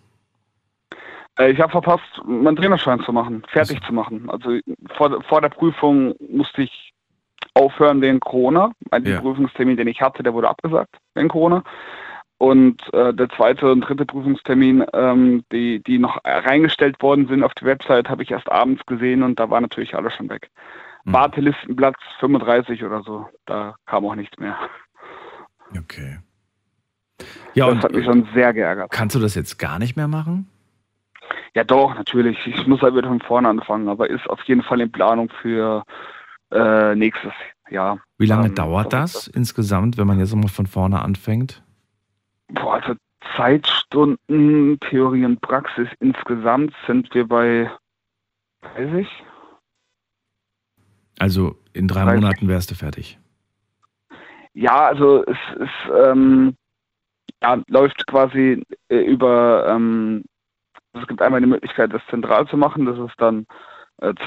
Äh, 1.39 1.53
ich 1.53 1.61
habe 1.61 1.71
verpasst, 1.71 2.21
meinen 2.25 2.57
Trainerschein 2.57 3.01
zu 3.05 3.13
machen, 3.13 3.45
fertig 3.49 3.77
also. 3.77 3.89
zu 3.89 3.93
machen. 3.93 4.29
Also 4.31 4.59
vor, 4.97 5.23
vor 5.23 5.41
der 5.41 5.49
Prüfung 5.49 6.15
musste 6.29 6.63
ich 6.63 6.94
aufhören 7.55 8.01
wegen 8.01 8.21
Corona. 8.21 8.73
Mein 8.91 9.05
ja. 9.05 9.21
Prüfungstermin, 9.21 9.77
den 9.77 9.89
ich 9.89 10.01
hatte, 10.01 10.23
der 10.23 10.35
wurde 10.35 10.49
abgesagt 10.49 10.97
wegen 11.15 11.29
Corona. 11.29 11.63
Und 12.39 12.83
äh, 12.93 13.15
der 13.15 13.29
zweite 13.31 13.71
und 13.71 13.83
dritte 13.83 14.05
Prüfungstermin, 14.05 14.85
ähm, 14.93 15.45
die, 15.53 15.83
die 15.83 15.99
noch 15.99 16.19
reingestellt 16.25 17.01
worden 17.01 17.29
sind 17.29 17.45
auf 17.45 17.55
die 17.55 17.65
Website, 17.65 18.09
habe 18.09 18.23
ich 18.23 18.31
erst 18.31 18.51
abends 18.51 18.85
gesehen 18.87 19.23
und 19.23 19.39
da 19.39 19.49
war 19.51 19.61
natürlich 19.61 19.95
alles 19.95 20.13
schon 20.15 20.29
weg. 20.29 20.51
Mhm. 21.05 21.13
Wartelistenplatz 21.13 21.97
35 22.19 22.85
oder 22.85 23.03
so, 23.03 23.29
da 23.47 23.77
kam 23.87 24.05
auch 24.05 24.17
nichts 24.17 24.39
mehr. 24.39 24.59
Okay. 25.79 26.19
Ja, 27.55 27.73
das 27.73 27.85
hat 27.85 27.93
mich 27.93 28.05
schon 28.05 28.29
sehr 28.35 28.53
geärgert. 28.53 28.91
Kannst 28.91 29.15
du 29.15 29.21
das 29.21 29.37
jetzt 29.37 29.59
gar 29.59 29.79
nicht 29.79 29.97
mehr 29.97 30.09
machen? 30.09 30.49
Ja, 31.55 31.63
doch, 31.63 31.95
natürlich. 31.95 32.37
Ich 32.47 32.67
muss 32.67 32.83
halt 32.83 32.97
wieder 32.97 33.09
von 33.09 33.21
vorne 33.21 33.49
anfangen, 33.49 33.89
aber 33.89 34.11
ist 34.11 34.29
auf 34.29 34.43
jeden 34.43 34.63
Fall 34.63 34.81
in 34.81 34.91
Planung 34.91 35.31
für 35.41 35.85
äh, 36.55 36.95
nächstes 36.95 37.33
Jahr. 37.71 38.01
Wie 38.19 38.27
lange 38.27 38.49
ähm, 38.49 38.55
dauert 38.55 38.93
das, 38.93 39.13
das 39.13 39.27
insgesamt, 39.29 39.99
wenn 39.99 40.07
man 40.07 40.19
jetzt 40.19 40.35
mal 40.35 40.49
von 40.49 40.67
vorne 40.67 41.03
anfängt? 41.03 41.63
Boah, 42.49 42.75
also 42.75 42.95
Zeitstunden, 43.37 44.79
Theorie 44.81 45.25
und 45.25 45.41
Praxis 45.41 45.89
insgesamt 46.01 46.73
sind 46.87 47.13
wir 47.15 47.27
bei 47.27 47.71
30. 48.75 49.07
Also 51.19 51.57
in 51.73 51.89
drei 51.89 52.05
30. 52.05 52.21
Monaten 52.21 52.49
wärst 52.49 52.71
du 52.71 52.75
fertig. 52.75 53.19
Ja, 54.53 54.87
also 54.87 55.25
es 55.25 55.39
ist 55.59 55.93
ähm, 56.07 56.55
ja, 57.43 57.61
läuft 57.69 58.07
quasi 58.07 58.63
äh, 58.89 58.97
über 58.97 59.67
ähm, 59.69 60.25
es 60.93 61.07
gibt 61.09 61.21
einmal 61.21 61.41
die 61.41 61.49
Möglichkeit, 61.49 61.93
das 61.93 62.03
zentral 62.09 62.47
zu 62.47 62.57
machen. 62.57 62.87
Das 62.87 62.99
ist 62.99 63.15
dann 63.19 63.47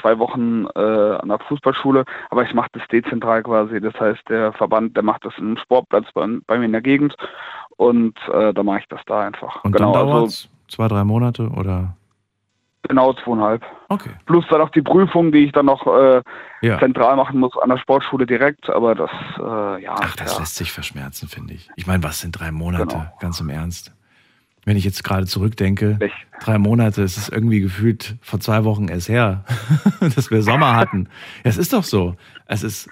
zwei 0.00 0.18
Wochen 0.18 0.66
äh, 0.74 0.80
an 0.80 1.28
der 1.28 1.38
Fußballschule, 1.40 2.04
aber 2.30 2.42
ich 2.42 2.54
mache 2.54 2.68
das 2.72 2.86
dezentral 2.88 3.42
quasi. 3.42 3.80
Das 3.80 3.94
heißt, 3.98 4.28
der 4.28 4.52
Verband, 4.52 4.96
der 4.96 5.02
macht 5.02 5.24
das 5.24 5.34
in 5.38 5.46
einem 5.46 5.56
Sportplatz 5.58 6.06
bei, 6.14 6.26
bei 6.46 6.58
mir 6.58 6.66
in 6.66 6.72
der 6.72 6.82
Gegend 6.82 7.14
und 7.76 8.16
äh, 8.32 8.52
da 8.52 8.62
mache 8.62 8.80
ich 8.80 8.88
das 8.88 9.00
da 9.06 9.20
einfach. 9.20 9.64
Und 9.64 9.72
genau, 9.72 9.92
dann 9.92 10.08
also, 10.08 10.48
zwei, 10.68 10.88
drei 10.88 11.04
Monate 11.04 11.48
oder? 11.48 11.94
Genau, 12.82 13.12
zweieinhalb. 13.12 13.62
Okay. 13.88 14.10
Plus 14.24 14.44
dann 14.48 14.60
auch 14.60 14.70
die 14.70 14.82
Prüfung, 14.82 15.30
die 15.30 15.44
ich 15.44 15.52
dann 15.52 15.66
noch 15.66 15.86
äh, 15.86 16.22
ja. 16.62 16.78
zentral 16.78 17.16
machen 17.16 17.38
muss 17.38 17.56
an 17.58 17.68
der 17.68 17.76
Sportschule 17.78 18.24
direkt, 18.24 18.70
aber 18.70 18.94
das, 18.94 19.10
äh, 19.38 19.82
ja. 19.82 19.94
Ach, 19.98 20.16
das 20.16 20.34
ja. 20.34 20.40
lässt 20.40 20.56
sich 20.56 20.72
verschmerzen, 20.72 21.28
finde 21.28 21.54
ich. 21.54 21.68
Ich 21.76 21.86
meine, 21.86 22.02
was 22.02 22.20
sind 22.20 22.32
drei 22.32 22.50
Monate? 22.50 22.86
Genau. 22.86 23.06
Ganz 23.20 23.40
im 23.40 23.50
Ernst. 23.50 23.92
Wenn 24.64 24.76
ich 24.76 24.84
jetzt 24.84 25.02
gerade 25.04 25.26
zurückdenke, 25.26 25.96
Echt? 26.00 26.14
drei 26.40 26.58
Monate, 26.58 27.02
es 27.02 27.16
ist 27.16 27.30
irgendwie 27.30 27.60
gefühlt 27.60 28.16
vor 28.20 28.40
zwei 28.40 28.64
Wochen 28.64 28.88
erst 28.88 29.08
her, 29.08 29.44
dass 30.00 30.30
wir 30.30 30.42
Sommer 30.42 30.76
hatten. 30.76 31.08
Es 31.44 31.56
ist 31.56 31.72
doch 31.72 31.84
so. 31.84 32.16
Es 32.46 32.62
ist 32.62 32.88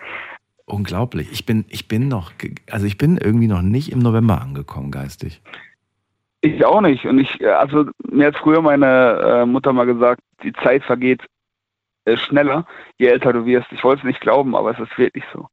unglaublich. 0.65 1.29
Ich 1.33 1.47
bin, 1.47 1.65
ich 1.69 1.89
bin 1.89 2.09
noch, 2.09 2.33
also 2.71 2.87
ich 2.87 2.99
bin 2.99 3.19
irgendwie 3.19 3.47
noch 3.47 3.63
nicht 3.63 3.93
im 3.93 4.01
November 4.01 4.41
angekommen, 4.41 4.91
geistig. 4.91 5.41
Ich 6.41 6.65
auch 6.65 6.81
nicht. 6.81 7.05
Und 7.07 7.19
ich, 7.19 7.41
äh, 7.41 7.49
also 7.49 7.87
mir 8.11 8.27
hat 8.27 8.37
früher 8.37 8.63
meine 8.63 9.43
äh, 9.43 9.47
Mutter 9.47 9.73
mal 9.73 9.87
gesagt, 9.87 10.21
die 10.43 10.53
Zeit 10.53 10.85
vergeht 10.85 11.23
äh, 12.05 12.17
schneller, 12.17 12.67
je 12.99 13.09
älter 13.09 13.33
du 13.33 13.47
wirst. 13.47 13.73
Ich 13.73 13.83
wollte 13.83 14.01
es 14.01 14.07
nicht 14.07 14.21
glauben, 14.21 14.55
aber 14.55 14.71
es 14.71 14.79
ist 14.79 14.97
wirklich 14.97 15.25
so. 15.33 15.49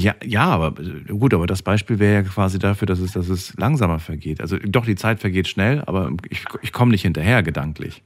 Ja, 0.00 0.14
ja, 0.22 0.44
aber 0.44 0.80
äh, 0.80 1.12
gut, 1.12 1.34
aber 1.34 1.48
das 1.48 1.62
Beispiel 1.62 1.98
wäre 1.98 2.14
ja 2.14 2.22
quasi 2.22 2.60
dafür, 2.60 2.86
dass 2.86 3.00
es, 3.00 3.14
dass 3.14 3.28
es 3.28 3.56
langsamer 3.58 3.98
vergeht. 3.98 4.40
Also 4.40 4.56
doch, 4.56 4.84
die 4.84 4.94
Zeit 4.94 5.18
vergeht 5.18 5.48
schnell, 5.48 5.82
aber 5.86 6.12
ich, 6.28 6.44
ich 6.62 6.72
komme 6.72 6.92
nicht 6.92 7.02
hinterher 7.02 7.42
gedanklich. 7.42 8.04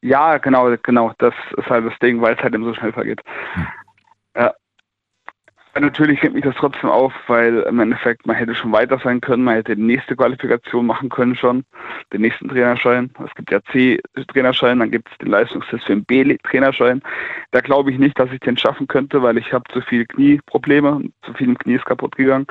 Ja, 0.00 0.38
genau, 0.38 0.74
genau. 0.82 1.12
Das 1.18 1.34
ist 1.56 1.66
halt 1.68 1.86
das 1.86 1.96
Ding, 2.00 2.20
weil 2.20 2.34
es 2.34 2.42
halt 2.42 2.52
eben 2.52 2.64
so 2.64 2.74
schnell 2.74 2.92
vergeht. 2.92 3.20
Hm. 3.54 3.66
Natürlich 5.80 6.22
regt 6.22 6.34
mich 6.34 6.44
das 6.44 6.54
trotzdem 6.56 6.90
auf, 6.90 7.14
weil 7.28 7.60
im 7.60 7.80
Endeffekt 7.80 8.26
man 8.26 8.36
hätte 8.36 8.54
schon 8.54 8.72
weiter 8.72 8.98
sein 9.02 9.22
können, 9.22 9.44
man 9.44 9.54
hätte 9.54 9.74
die 9.74 9.82
nächste 9.82 10.14
Qualifikation 10.14 10.84
machen 10.84 11.08
können 11.08 11.34
schon, 11.34 11.64
den 12.12 12.20
nächsten 12.20 12.48
Trainerschein. 12.48 13.10
Es 13.24 13.34
gibt 13.34 13.50
ja 13.50 13.60
C-Trainerschein, 13.72 14.80
dann 14.80 14.90
gibt 14.90 15.10
es 15.10 15.16
den 15.18 15.28
Leistungstest 15.30 15.84
für 15.84 15.94
den 15.94 16.04
B-Trainerschein. 16.04 17.00
Da 17.52 17.60
glaube 17.60 17.90
ich 17.90 17.98
nicht, 17.98 18.18
dass 18.18 18.30
ich 18.32 18.40
den 18.40 18.58
schaffen 18.58 18.86
könnte, 18.86 19.22
weil 19.22 19.38
ich 19.38 19.50
habe 19.54 19.64
zu 19.72 19.80
viele 19.80 20.04
Knieprobleme, 20.04 21.08
zu 21.22 21.32
viel 21.32 21.48
im 21.48 21.58
Knie 21.58 21.76
ist 21.76 21.86
kaputt 21.86 22.16
gegangen. 22.16 22.46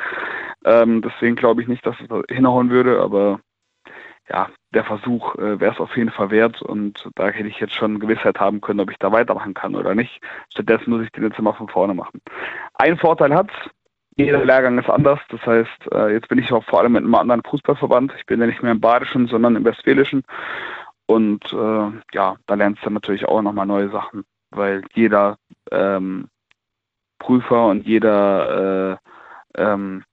Ähm, 0.65 1.03
deswegen 1.03 1.35
glaube 1.35 1.61
ich 1.61 1.67
nicht, 1.67 1.85
dass 1.85 1.99
es 2.01 2.07
da 2.07 2.21
hinhauen 2.27 2.71
würde, 2.71 2.99
aber 3.01 3.39
ja, 4.29 4.49
der 4.73 4.83
Versuch 4.83 5.35
äh, 5.35 5.59
wäre 5.59 5.73
es 5.73 5.79
auf 5.79 5.95
jeden 5.97 6.11
Fall 6.11 6.31
wert 6.31 6.61
und 6.61 7.09
da 7.15 7.27
hätte 7.27 7.49
ich 7.49 7.59
jetzt 7.59 7.75
schon 7.75 7.99
Gewissheit 7.99 8.39
haben 8.39 8.61
können, 8.61 8.79
ob 8.79 8.91
ich 8.91 8.97
da 8.97 9.11
weitermachen 9.11 9.53
kann 9.53 9.75
oder 9.75 9.95
nicht. 9.95 10.21
Stattdessen 10.49 10.91
muss 10.91 11.03
ich 11.03 11.11
den 11.11 11.23
jetzt 11.23 11.39
immer 11.39 11.53
von 11.53 11.67
vorne 11.67 11.93
machen. 11.93 12.21
Ein 12.75 12.97
Vorteil 12.97 13.33
hat's, 13.33 13.53
jeder 14.15 14.43
Lehrgang 14.43 14.77
ist 14.77 14.89
anders. 14.89 15.19
Das 15.29 15.45
heißt, 15.45 15.91
äh, 15.91 16.13
jetzt 16.13 16.27
bin 16.27 16.39
ich 16.39 16.51
auch 16.51 16.63
vor 16.65 16.79
allem 16.79 16.93
mit 16.93 17.03
einem 17.03 17.15
anderen 17.15 17.43
Fußballverband. 17.43 18.13
Ich 18.17 18.25
bin 18.25 18.39
ja 18.39 18.47
nicht 18.47 18.61
mehr 18.61 18.71
im 18.71 18.81
Badischen, 18.81 19.27
sondern 19.27 19.55
im 19.55 19.65
Westfälischen. 19.65 20.23
Und 21.05 21.43
äh, 21.53 21.91
ja, 22.13 22.35
da 22.45 22.55
lernst 22.55 22.85
du 22.85 22.89
natürlich 22.89 23.25
auch 23.25 23.41
nochmal 23.41 23.65
neue 23.65 23.89
Sachen, 23.89 24.23
weil 24.51 24.83
jeder 24.93 25.37
ähm, 25.71 26.27
Prüfer 27.19 27.67
und 27.67 27.85
jeder, 27.85 28.99
äh, 29.55 29.61
ähm, 29.61 30.03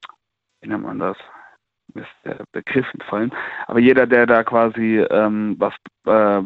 wie 0.61 0.69
nennt 0.69 0.85
man 0.85 0.99
das? 0.99 1.17
Mir 1.99 2.05
ist 2.05 2.11
der 2.25 2.45
Begriff 2.53 2.87
entfallen. 2.95 3.33
Aber 3.67 3.81
jeder, 3.81 4.07
der 4.07 4.27
da 4.27 4.45
quasi 4.45 4.99
ähm, 5.11 5.57
was 5.59 5.75
äh, 6.07 6.43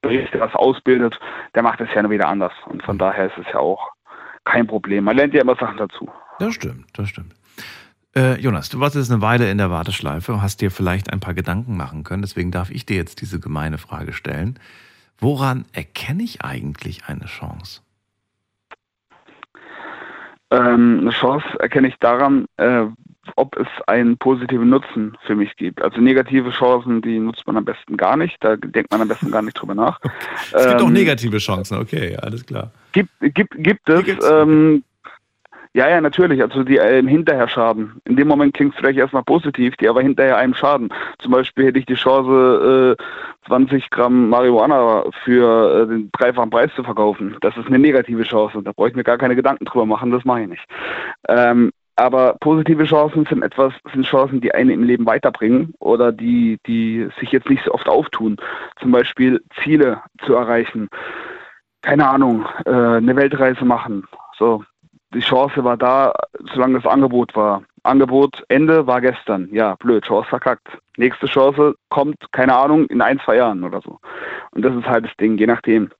berichtet, 0.00 0.40
was 0.40 0.54
ausbildet, 0.54 1.18
der 1.54 1.62
macht 1.62 1.80
es 1.80 1.88
ja 1.94 2.02
nur 2.02 2.10
wieder 2.10 2.28
anders. 2.28 2.52
Und 2.66 2.82
von 2.82 2.98
daher 2.98 3.26
ist 3.26 3.38
es 3.38 3.46
ja 3.52 3.58
auch 3.58 3.90
kein 4.44 4.66
Problem. 4.66 5.04
Man 5.04 5.16
lernt 5.16 5.34
ja 5.34 5.42
immer 5.42 5.56
Sachen 5.56 5.76
dazu. 5.76 6.08
Das 6.38 6.54
stimmt, 6.54 6.86
das 6.94 7.08
stimmt. 7.08 7.34
Äh, 8.16 8.40
Jonas, 8.40 8.68
du 8.70 8.80
warst 8.80 8.96
jetzt 8.96 9.10
eine 9.10 9.20
Weile 9.20 9.50
in 9.50 9.58
der 9.58 9.70
Warteschleife 9.70 10.32
und 10.32 10.42
hast 10.42 10.60
dir 10.60 10.70
vielleicht 10.70 11.12
ein 11.12 11.20
paar 11.20 11.34
Gedanken 11.34 11.76
machen 11.76 12.04
können. 12.04 12.22
Deswegen 12.22 12.50
darf 12.50 12.70
ich 12.70 12.86
dir 12.86 12.96
jetzt 12.96 13.20
diese 13.20 13.38
gemeine 13.40 13.78
Frage 13.78 14.12
stellen. 14.12 14.58
Woran 15.18 15.66
erkenne 15.72 16.22
ich 16.22 16.42
eigentlich 16.42 17.06
eine 17.06 17.26
Chance? 17.26 17.82
Ähm, 20.50 21.00
eine 21.02 21.10
Chance 21.10 21.46
erkenne 21.58 21.88
ich 21.88 21.96
daran, 21.98 22.46
äh, 22.56 22.84
ob 23.36 23.56
es 23.56 23.66
einen 23.86 24.16
positiven 24.16 24.70
Nutzen 24.70 25.16
für 25.26 25.34
mich 25.34 25.54
gibt. 25.56 25.82
Also 25.82 26.00
negative 26.00 26.50
Chancen, 26.50 27.02
die 27.02 27.18
nutzt 27.18 27.46
man 27.46 27.56
am 27.56 27.64
besten 27.64 27.96
gar 27.96 28.16
nicht. 28.16 28.36
Da 28.40 28.56
denkt 28.56 28.90
man 28.90 29.02
am 29.02 29.08
besten 29.08 29.30
gar 29.30 29.42
nicht 29.42 29.54
drüber 29.54 29.74
nach. 29.74 30.00
Es 30.52 30.66
gibt 30.66 30.80
auch 30.80 30.86
Ähm, 30.86 30.92
negative 30.94 31.38
Chancen, 31.38 31.78
okay, 31.78 32.16
alles 32.16 32.46
klar. 32.46 32.70
Gibt, 32.92 33.10
gibt, 33.20 33.54
gibt 33.62 33.88
es. 33.88 34.30
Ähm, 34.30 34.82
ja, 35.74 35.88
ja, 35.88 36.00
natürlich. 36.00 36.42
Also 36.42 36.64
die 36.64 36.80
einem 36.80 37.08
hinterher 37.08 37.48
schaden. 37.48 38.00
In 38.04 38.16
dem 38.16 38.28
Moment 38.28 38.54
klingt 38.54 38.74
es 38.74 38.78
vielleicht 38.78 38.98
erstmal 38.98 39.22
positiv, 39.22 39.76
die 39.76 39.88
aber 39.88 40.02
hinterher 40.02 40.36
einem 40.36 40.54
schaden. 40.54 40.88
Zum 41.18 41.32
Beispiel 41.32 41.66
hätte 41.66 41.78
ich 41.78 41.86
die 41.86 41.94
Chance, 41.94 42.96
äh, 42.98 43.46
20 43.46 43.90
Gramm 43.90 44.28
Marihuana 44.28 45.04
für 45.24 45.82
äh, 45.82 45.86
den 45.86 46.10
dreifachen 46.12 46.50
Preis 46.50 46.70
zu 46.74 46.82
verkaufen. 46.82 47.36
Das 47.40 47.56
ist 47.56 47.66
eine 47.66 47.78
negative 47.78 48.22
Chance. 48.22 48.62
Da 48.62 48.72
brauche 48.72 48.88
ich 48.88 48.96
mir 48.96 49.04
gar 49.04 49.18
keine 49.18 49.36
Gedanken 49.36 49.64
drüber 49.64 49.86
machen. 49.86 50.10
Das 50.10 50.24
mache 50.24 50.42
ich 50.42 50.48
nicht. 50.48 50.64
Ähm, 51.28 51.70
aber 51.96 52.36
positive 52.40 52.84
Chancen 52.84 53.26
sind 53.26 53.42
etwas, 53.42 53.74
sind 53.92 54.06
Chancen, 54.06 54.40
die 54.40 54.54
einen 54.54 54.70
im 54.70 54.84
Leben 54.84 55.04
weiterbringen 55.04 55.74
oder 55.80 56.12
die, 56.12 56.58
die 56.66 57.08
sich 57.18 57.32
jetzt 57.32 57.50
nicht 57.50 57.64
so 57.64 57.72
oft 57.72 57.88
auftun. 57.88 58.36
Zum 58.80 58.92
Beispiel 58.92 59.42
Ziele 59.62 60.00
zu 60.24 60.34
erreichen. 60.34 60.88
Keine 61.82 62.08
Ahnung, 62.08 62.46
äh, 62.66 62.70
eine 62.70 63.16
Weltreise 63.16 63.64
machen. 63.64 64.06
So, 64.38 64.62
die 65.14 65.20
Chance 65.20 65.64
war 65.64 65.76
da, 65.76 66.12
solange 66.52 66.80
das 66.80 66.90
Angebot 66.90 67.34
war. 67.34 67.62
Angebot 67.82 68.44
Ende 68.48 68.86
war 68.86 69.00
gestern. 69.00 69.48
Ja, 69.52 69.74
blöd, 69.76 70.04
Chance 70.04 70.28
verkackt. 70.28 70.68
Nächste 70.96 71.26
Chance 71.26 71.74
kommt, 71.88 72.16
keine 72.32 72.56
Ahnung, 72.56 72.86
in 72.86 73.00
ein, 73.00 73.20
zwei 73.24 73.36
Jahren 73.36 73.64
oder 73.64 73.80
so. 73.80 73.98
Und 74.50 74.62
das 74.62 74.74
ist 74.74 74.86
halt 74.86 75.06
das 75.06 75.16
Ding, 75.16 75.38
je 75.38 75.46
nachdem. 75.46 75.90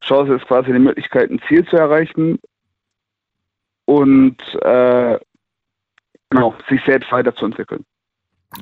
Chance 0.00 0.34
ist 0.34 0.46
quasi 0.46 0.72
die 0.72 0.78
Möglichkeit, 0.78 1.30
ein 1.30 1.40
Ziel 1.48 1.66
zu 1.66 1.76
erreichen 1.76 2.38
und 3.86 4.36
äh, 4.62 5.18
genau, 6.30 6.54
sich 6.68 6.80
selbst 6.84 7.10
weiterzuentwickeln. 7.10 7.84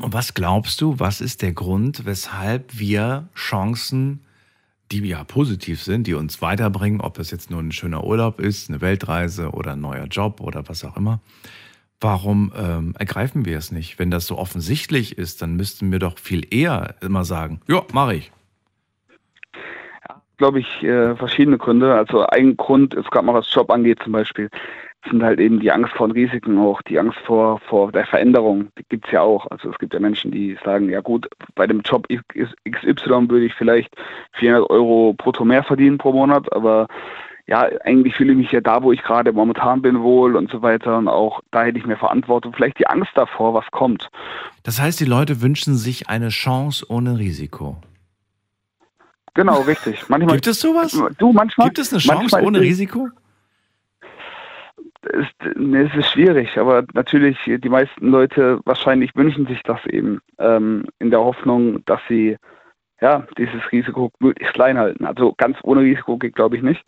Und 0.01 0.13
was 0.13 0.35
glaubst 0.35 0.81
du, 0.81 0.99
was 0.99 1.21
ist 1.21 1.43
der 1.43 1.53
Grund, 1.53 2.07
weshalb 2.07 2.79
wir 2.79 3.29
Chancen, 3.35 4.25
die 5.01 5.09
ja 5.09 5.25
positiv 5.25 5.83
sind, 5.83 6.07
die 6.07 6.15
uns 6.15 6.43
weiterbringen, 6.43 7.01
ob 7.01 7.19
es 7.19 7.31
jetzt 7.31 7.51
nur 7.51 7.61
ein 7.61 7.73
schöner 7.73 8.05
Urlaub 8.05 8.41
ist, 8.41 8.69
eine 8.69 8.81
Weltreise 8.81 9.51
oder 9.51 9.73
ein 9.73 9.81
neuer 9.81 10.05
Job 10.05 10.41
oder 10.41 10.69
was 10.69 10.85
auch 10.85 10.97
immer, 10.97 11.21
warum 12.01 12.53
ähm, 12.57 12.95
ergreifen 12.99 13.47
wir 13.47 13.57
es 13.57 13.73
nicht? 13.73 13.99
Wenn 13.99 14.11
das 14.11 14.27
so 14.27 14.37
offensichtlich 14.37 15.17
ist, 15.17 15.41
dann 15.41 15.57
müssten 15.57 15.91
wir 15.91 15.99
doch 15.99 16.19
viel 16.19 16.47
eher 16.53 16.97
immer 17.01 17.25
sagen, 17.25 17.61
ja, 17.69 17.83
mache 17.93 18.17
ich. 18.17 18.33
glaube 20.37 20.61
ich, 20.61 20.83
äh, 20.83 21.17
verschiedene 21.17 21.57
Gründe. 21.57 21.95
Also 21.95 22.27
ein 22.27 22.57
Grund 22.57 22.95
ist 22.95 23.11
gerade 23.11 23.25
mal 23.25 23.35
was 23.35 23.53
Job 23.53 23.71
angeht 23.71 24.01
zum 24.03 24.13
Beispiel, 24.13 24.51
sind 25.09 25.23
halt 25.23 25.41
eben 25.41 25.61
die 25.61 25.73
Angst 25.73 25.93
vor 25.95 26.09
den 26.09 26.13
Risiken 26.13 26.59
auch, 26.59 26.81
die 26.83 26.99
Angst 26.99 27.19
vor, 27.27 27.59
vor 27.69 27.93
der 27.93 28.07
Veränderung, 28.07 28.69
die 28.79 28.85
gibt's 28.89 29.11
ja 29.11 29.23
auch. 29.23 29.47
Also 29.51 29.71
es 29.71 29.79
gibt 29.79 29.95
ja 29.95 30.01
Menschen, 30.01 30.31
die 30.31 30.57
sagen, 30.65 30.89
ja 30.89 31.01
gut, 31.01 31.29
bei 31.55 31.67
dem 31.67 31.81
Job 31.81 32.07
XY 32.09 33.29
würde 33.29 33.47
ich 33.47 33.55
vielleicht 33.55 33.95
400 34.35 34.71
Euro 34.71 35.15
brutto 35.15 35.45
mehr 35.45 35.65
verdienen 35.65 35.99
pro 35.99 36.13
Monat, 36.13 36.53
aber 36.53 36.87
ja, 37.47 37.69
eigentlich 37.85 38.15
fühle 38.15 38.33
ich 38.33 38.39
mich 38.39 38.53
ja 38.53 38.61
da, 38.61 38.83
wo 38.83 38.93
ich 38.93 39.03
gerade 39.03 39.33
momentan 39.33 39.83
bin, 39.83 40.01
wohl 40.01 40.37
und 40.37 40.51
so 40.51 40.63
weiter. 40.63 40.97
Und 40.97 41.09
auch 41.09 41.41
da 41.51 41.65
hätte 41.65 41.79
ich 41.79 41.85
mehr 41.85 41.97
Verantwortung. 41.97 42.53
Vielleicht 42.55 42.79
die 42.79 42.87
Angst 42.87 43.11
davor, 43.15 43.53
was 43.53 43.65
kommt. 43.73 44.09
Das 44.63 44.81
heißt, 44.81 45.01
die 45.01 45.05
Leute 45.05 45.43
wünschen 45.43 45.75
sich 45.75 46.09
eine 46.09 46.29
Chance 46.29 46.87
ohne 46.89 47.19
Risiko. 47.19 47.79
Genau, 49.35 49.63
richtig. 49.63 50.09
Manchmal, 50.09 50.37
Gibt 50.37 50.47
es 50.47 50.61
sowas? 50.61 50.93
Du, 51.19 51.33
manchmal. 51.33 51.67
Gibt 51.67 51.79
es 51.79 51.93
eine 51.93 52.01
Chance 52.01 52.41
ohne 52.43 52.61
Risiko? 52.61 53.09
Ist, 55.07 55.57
ne, 55.57 55.89
es 55.91 55.95
ist 55.97 56.11
schwierig, 56.11 56.59
aber 56.59 56.85
natürlich, 56.95 57.39
die 57.45 57.69
meisten 57.69 58.09
Leute 58.09 58.61
wahrscheinlich 58.65 59.15
wünschen 59.15 59.47
sich 59.47 59.63
das 59.63 59.85
eben 59.87 60.21
ähm, 60.39 60.85
in 60.99 61.11
der 61.11 61.21
Hoffnung, 61.21 61.85
dass 61.85 62.01
sie 62.09 62.37
ja 63.01 63.27
dieses 63.37 63.61
Risiko 63.73 64.13
möglichst 64.21 64.55
klein 64.55 64.79
halten. 64.79 65.05
Also 65.05 65.35
ganz 65.37 65.59
ohne 65.63 65.81
Risiko 65.81 66.17
geht, 66.19 66.35
glaube 66.37 66.57
ich, 66.57 66.63
nicht, 66.63 66.85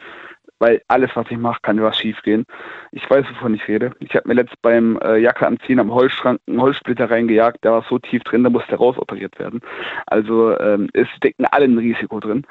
weil 0.58 0.80
alles, 0.88 1.10
was 1.14 1.30
ich 1.30 1.36
mache, 1.36 1.58
kann 1.62 1.82
was 1.82 1.98
schief 1.98 2.22
gehen. 2.22 2.44
Ich 2.92 3.08
weiß, 3.08 3.26
wovon 3.30 3.54
ich 3.54 3.66
rede. 3.68 3.92
Ich 3.98 4.14
habe 4.14 4.28
mir 4.28 4.34
letzt 4.34 4.54
beim 4.62 4.98
äh, 5.02 5.18
Jacke 5.18 5.46
anziehen 5.46 5.80
am 5.80 5.92
Holzschrank 5.92 6.40
einen 6.46 6.60
Holzsplitter 6.60 7.10
reingejagt, 7.10 7.64
der 7.64 7.72
war 7.72 7.84
so 7.88 7.98
tief 7.98 8.22
drin, 8.22 8.44
da 8.44 8.50
musste 8.50 8.76
rausoperiert 8.76 9.38
werden. 9.38 9.60
Also 10.06 10.58
ähm, 10.58 10.88
es 10.92 11.08
stecken 11.10 11.46
alle 11.50 11.64
ein 11.64 11.78
Risiko 11.78 12.20
drin. 12.20 12.46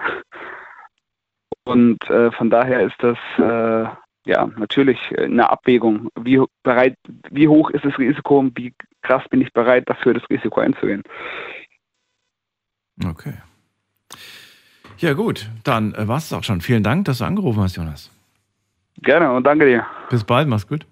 Und 1.65 2.09
äh, 2.09 2.29
von 2.31 2.49
daher 2.49 2.81
ist 2.81 3.01
das 3.01 3.17
äh, 3.37 3.89
ja 4.25 4.49
natürlich 4.57 4.99
eine 5.17 5.49
Abwägung. 5.49 6.09
Wie 6.19 6.41
bereit, 6.63 6.95
wie 7.29 7.47
hoch 7.47 7.69
ist 7.69 7.85
das 7.85 7.97
Risiko 7.97 8.39
und 8.39 8.57
wie 8.57 8.73
krass 9.01 9.23
bin 9.29 9.41
ich 9.41 9.51
bereit, 9.53 9.89
dafür 9.89 10.13
das 10.13 10.29
Risiko 10.29 10.59
einzugehen. 10.59 11.03
Okay. 13.03 13.33
Ja, 14.97 15.13
gut, 15.13 15.49
dann 15.63 15.93
äh, 15.95 16.07
war 16.07 16.17
es 16.17 16.31
auch 16.31 16.43
schon. 16.43 16.61
Vielen 16.61 16.83
Dank, 16.83 17.05
dass 17.05 17.17
du 17.17 17.25
angerufen 17.25 17.61
hast, 17.61 17.75
Jonas. 17.75 18.11
Gerne 19.01 19.31
und 19.33 19.43
danke 19.43 19.65
dir. 19.65 19.85
Bis 20.09 20.23
bald, 20.23 20.47
mach's 20.47 20.67
gut. 20.67 20.85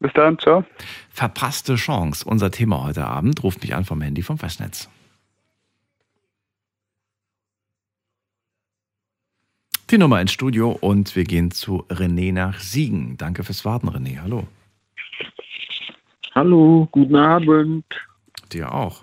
Bis 0.00 0.12
dann, 0.12 0.38
ciao. 0.38 0.64
Verpasste 1.10 1.74
Chance, 1.74 2.24
unser 2.24 2.50
Thema 2.50 2.84
heute 2.84 3.04
Abend. 3.06 3.42
Ruft 3.42 3.62
mich 3.62 3.74
an 3.74 3.84
vom 3.84 4.00
Handy 4.00 4.22
vom 4.22 4.38
Festnetz. 4.38 4.88
Die 9.90 9.96
Nummer 9.96 10.20
ins 10.20 10.32
Studio 10.32 10.76
und 10.82 11.16
wir 11.16 11.24
gehen 11.24 11.50
zu 11.50 11.82
René 11.88 12.30
nach 12.30 12.60
Siegen. 12.60 13.16
Danke 13.16 13.42
fürs 13.42 13.64
Warten, 13.64 13.88
René. 13.88 14.20
Hallo. 14.20 14.46
Hallo, 16.34 16.86
guten 16.92 17.16
Abend. 17.16 17.86
Dir 18.52 18.70
auch. 18.70 19.02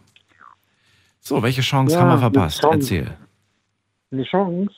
So, 1.21 1.41
welche 1.41 1.61
Chance 1.61 1.95
Ja, 1.95 2.01
haben 2.01 2.09
wir 2.09 2.11
eine 2.11 2.21
verpasst? 2.21 2.61
Chance. 2.61 2.75
Erzähl. 2.75 3.17
Eine 4.11 4.23
Chance, 4.25 4.75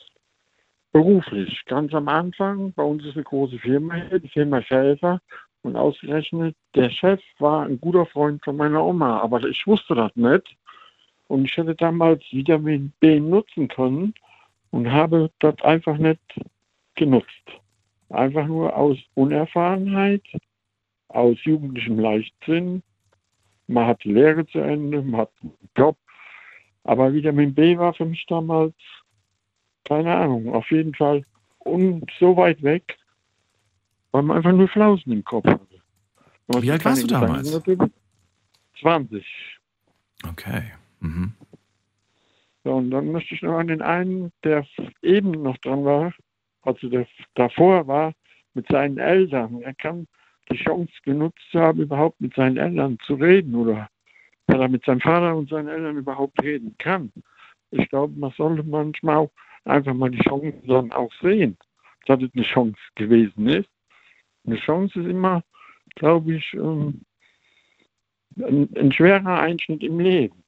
beruflich. 0.92 1.62
Ganz 1.66 1.92
am 1.92 2.08
Anfang, 2.08 2.72
bei 2.72 2.82
uns 2.82 3.04
ist 3.04 3.16
eine 3.16 3.24
große 3.24 3.58
Firma 3.58 3.96
hier, 4.08 4.18
die 4.18 4.28
Firma 4.28 4.62
Schäfer. 4.62 5.20
Und 5.60 5.76
ausgerechnet, 5.76 6.56
der 6.74 6.88
Chef 6.88 7.20
war 7.38 7.66
ein 7.66 7.78
guter 7.78 8.06
Freund 8.06 8.42
von 8.42 8.56
meiner 8.56 8.82
Oma, 8.82 9.20
aber 9.20 9.44
ich 9.44 9.66
wusste 9.66 9.94
das 9.94 10.16
nicht. 10.16 10.56
Und 11.26 11.44
ich 11.44 11.54
hätte 11.54 11.74
damals 11.74 12.22
Vitamin 12.30 12.94
B 12.98 13.20
nutzen 13.20 13.68
können 13.68 14.14
und 14.70 14.90
habe 14.90 15.30
das 15.38 15.60
einfach 15.62 15.98
nicht 15.98 16.20
genutzt. 16.94 17.28
Einfach 18.10 18.46
nur 18.46 18.74
aus 18.76 18.98
Unerfahrenheit, 19.14 20.22
aus 21.08 21.36
jugendlichem 21.42 21.98
Leichtsinn. 21.98 22.82
Man 23.66 23.86
hat 23.86 24.02
die 24.04 24.12
Lehre 24.12 24.46
zu 24.46 24.58
Ende, 24.58 25.02
man 25.02 25.22
hat 25.22 25.30
einen 25.42 25.52
Job. 25.76 25.96
Aber 26.84 27.12
Vitamin 27.12 27.54
B 27.54 27.76
war 27.76 27.92
für 27.92 28.06
mich 28.06 28.24
damals, 28.26 28.74
keine 29.84 30.14
Ahnung, 30.14 30.54
auf 30.54 30.70
jeden 30.70 30.94
Fall 30.94 31.22
und 31.58 32.10
so 32.18 32.36
weit 32.36 32.62
weg, 32.62 32.96
weil 34.10 34.22
man 34.22 34.38
einfach 34.38 34.52
nur 34.52 34.68
Flausen 34.68 35.12
im 35.12 35.24
Kopf 35.24 35.46
hatte. 35.46 35.66
Wie 36.48 36.70
alt 36.70 36.84
warst 36.84 37.02
du 37.02 37.06
damals? 37.06 37.52
natürlich. 37.52 37.90
20. 38.80 39.26
Okay. 40.30 40.72
Mhm. 41.00 41.34
So, 42.68 42.74
und 42.74 42.90
dann 42.90 43.12
möchte 43.12 43.34
ich 43.34 43.40
noch 43.40 43.56
an 43.56 43.68
den 43.68 43.80
einen, 43.80 44.30
der 44.44 44.66
eben 45.00 45.30
noch 45.30 45.56
dran 45.56 45.86
war, 45.86 46.12
also 46.60 46.90
der 46.90 47.06
davor 47.34 47.86
war, 47.86 48.12
mit 48.52 48.66
seinen 48.68 48.98
Eltern. 48.98 49.62
Er 49.62 49.72
kann 49.72 50.06
die 50.52 50.58
Chance 50.58 50.92
genutzt 51.02 51.48
haben, 51.54 51.80
überhaupt 51.80 52.20
mit 52.20 52.34
seinen 52.34 52.58
Eltern 52.58 52.98
zu 53.06 53.14
reden 53.14 53.54
oder 53.54 53.88
weil 54.48 54.60
er 54.60 54.68
mit 54.68 54.84
seinem 54.84 55.00
Vater 55.00 55.34
und 55.34 55.48
seinen 55.48 55.68
Eltern 55.68 55.96
überhaupt 55.96 56.42
reden 56.42 56.74
kann. 56.76 57.10
Ich 57.70 57.88
glaube, 57.88 58.12
man 58.20 58.32
sollte 58.32 58.62
manchmal 58.64 59.16
auch 59.16 59.30
einfach 59.64 59.94
mal 59.94 60.10
die 60.10 60.18
Chance 60.18 60.52
dann 60.66 60.92
auch 60.92 61.12
sehen, 61.22 61.56
dass 62.04 62.20
es 62.20 62.28
eine 62.34 62.44
Chance 62.44 62.78
gewesen 62.96 63.48
ist. 63.48 63.70
Eine 64.46 64.56
Chance 64.56 65.00
ist 65.00 65.06
immer, 65.06 65.42
glaube 65.94 66.34
ich, 66.34 66.52
ähm, 66.52 67.00
ein, 68.36 68.68
ein 68.76 68.92
schwerer 68.92 69.40
Einschnitt 69.40 69.82
im 69.82 70.00
Leben. 70.00 70.44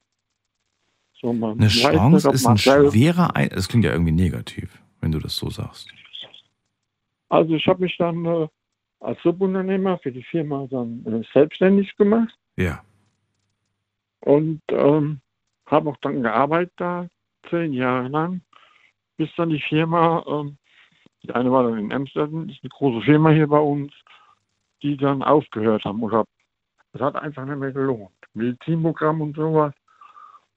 So, 1.20 1.30
Eine 1.30 1.68
Chance 1.68 2.30
ist 2.30 2.46
ein 2.46 2.56
schwerer 2.56 3.36
Ein 3.36 3.50
Das 3.50 3.68
klingt 3.68 3.84
ja 3.84 3.92
irgendwie 3.92 4.12
negativ, 4.12 4.80
wenn 5.00 5.12
du 5.12 5.18
das 5.18 5.36
so 5.36 5.50
sagst. 5.50 5.88
Also 7.28 7.54
ich 7.54 7.66
habe 7.66 7.82
mich 7.82 7.96
dann 7.98 8.24
äh, 8.24 8.48
als 9.00 9.20
Subunternehmer 9.22 9.98
für 9.98 10.12
die 10.12 10.22
Firma 10.22 10.66
dann 10.70 11.04
äh, 11.06 11.22
selbstständig 11.32 11.94
gemacht 11.96 12.34
Ja. 12.56 12.82
und 14.20 14.60
ähm, 14.70 15.20
habe 15.66 15.90
auch 15.90 15.96
dann 15.98 16.22
gearbeitet 16.22 16.72
da, 16.76 17.06
zehn 17.48 17.72
Jahre 17.72 18.08
lang, 18.08 18.40
bis 19.16 19.28
dann 19.36 19.50
die 19.50 19.60
Firma, 19.60 20.24
ähm, 20.26 20.56
die 21.22 21.30
eine 21.30 21.52
war 21.52 21.64
dann 21.64 21.78
in 21.78 21.92
Amsterdam, 21.92 22.48
ist 22.48 22.62
eine 22.62 22.70
große 22.70 23.04
Firma 23.04 23.30
hier 23.30 23.46
bei 23.46 23.58
uns, 23.58 23.92
die 24.82 24.96
dann 24.96 25.22
aufgehört 25.22 25.84
haben 25.84 26.02
oder 26.02 26.24
es 26.92 27.00
hat 27.00 27.14
einfach 27.14 27.44
nicht 27.44 27.58
mehr 27.58 27.72
gelohnt. 27.72 28.10
Medizinprogramm 28.34 29.20
und 29.20 29.36
sowas. 29.36 29.72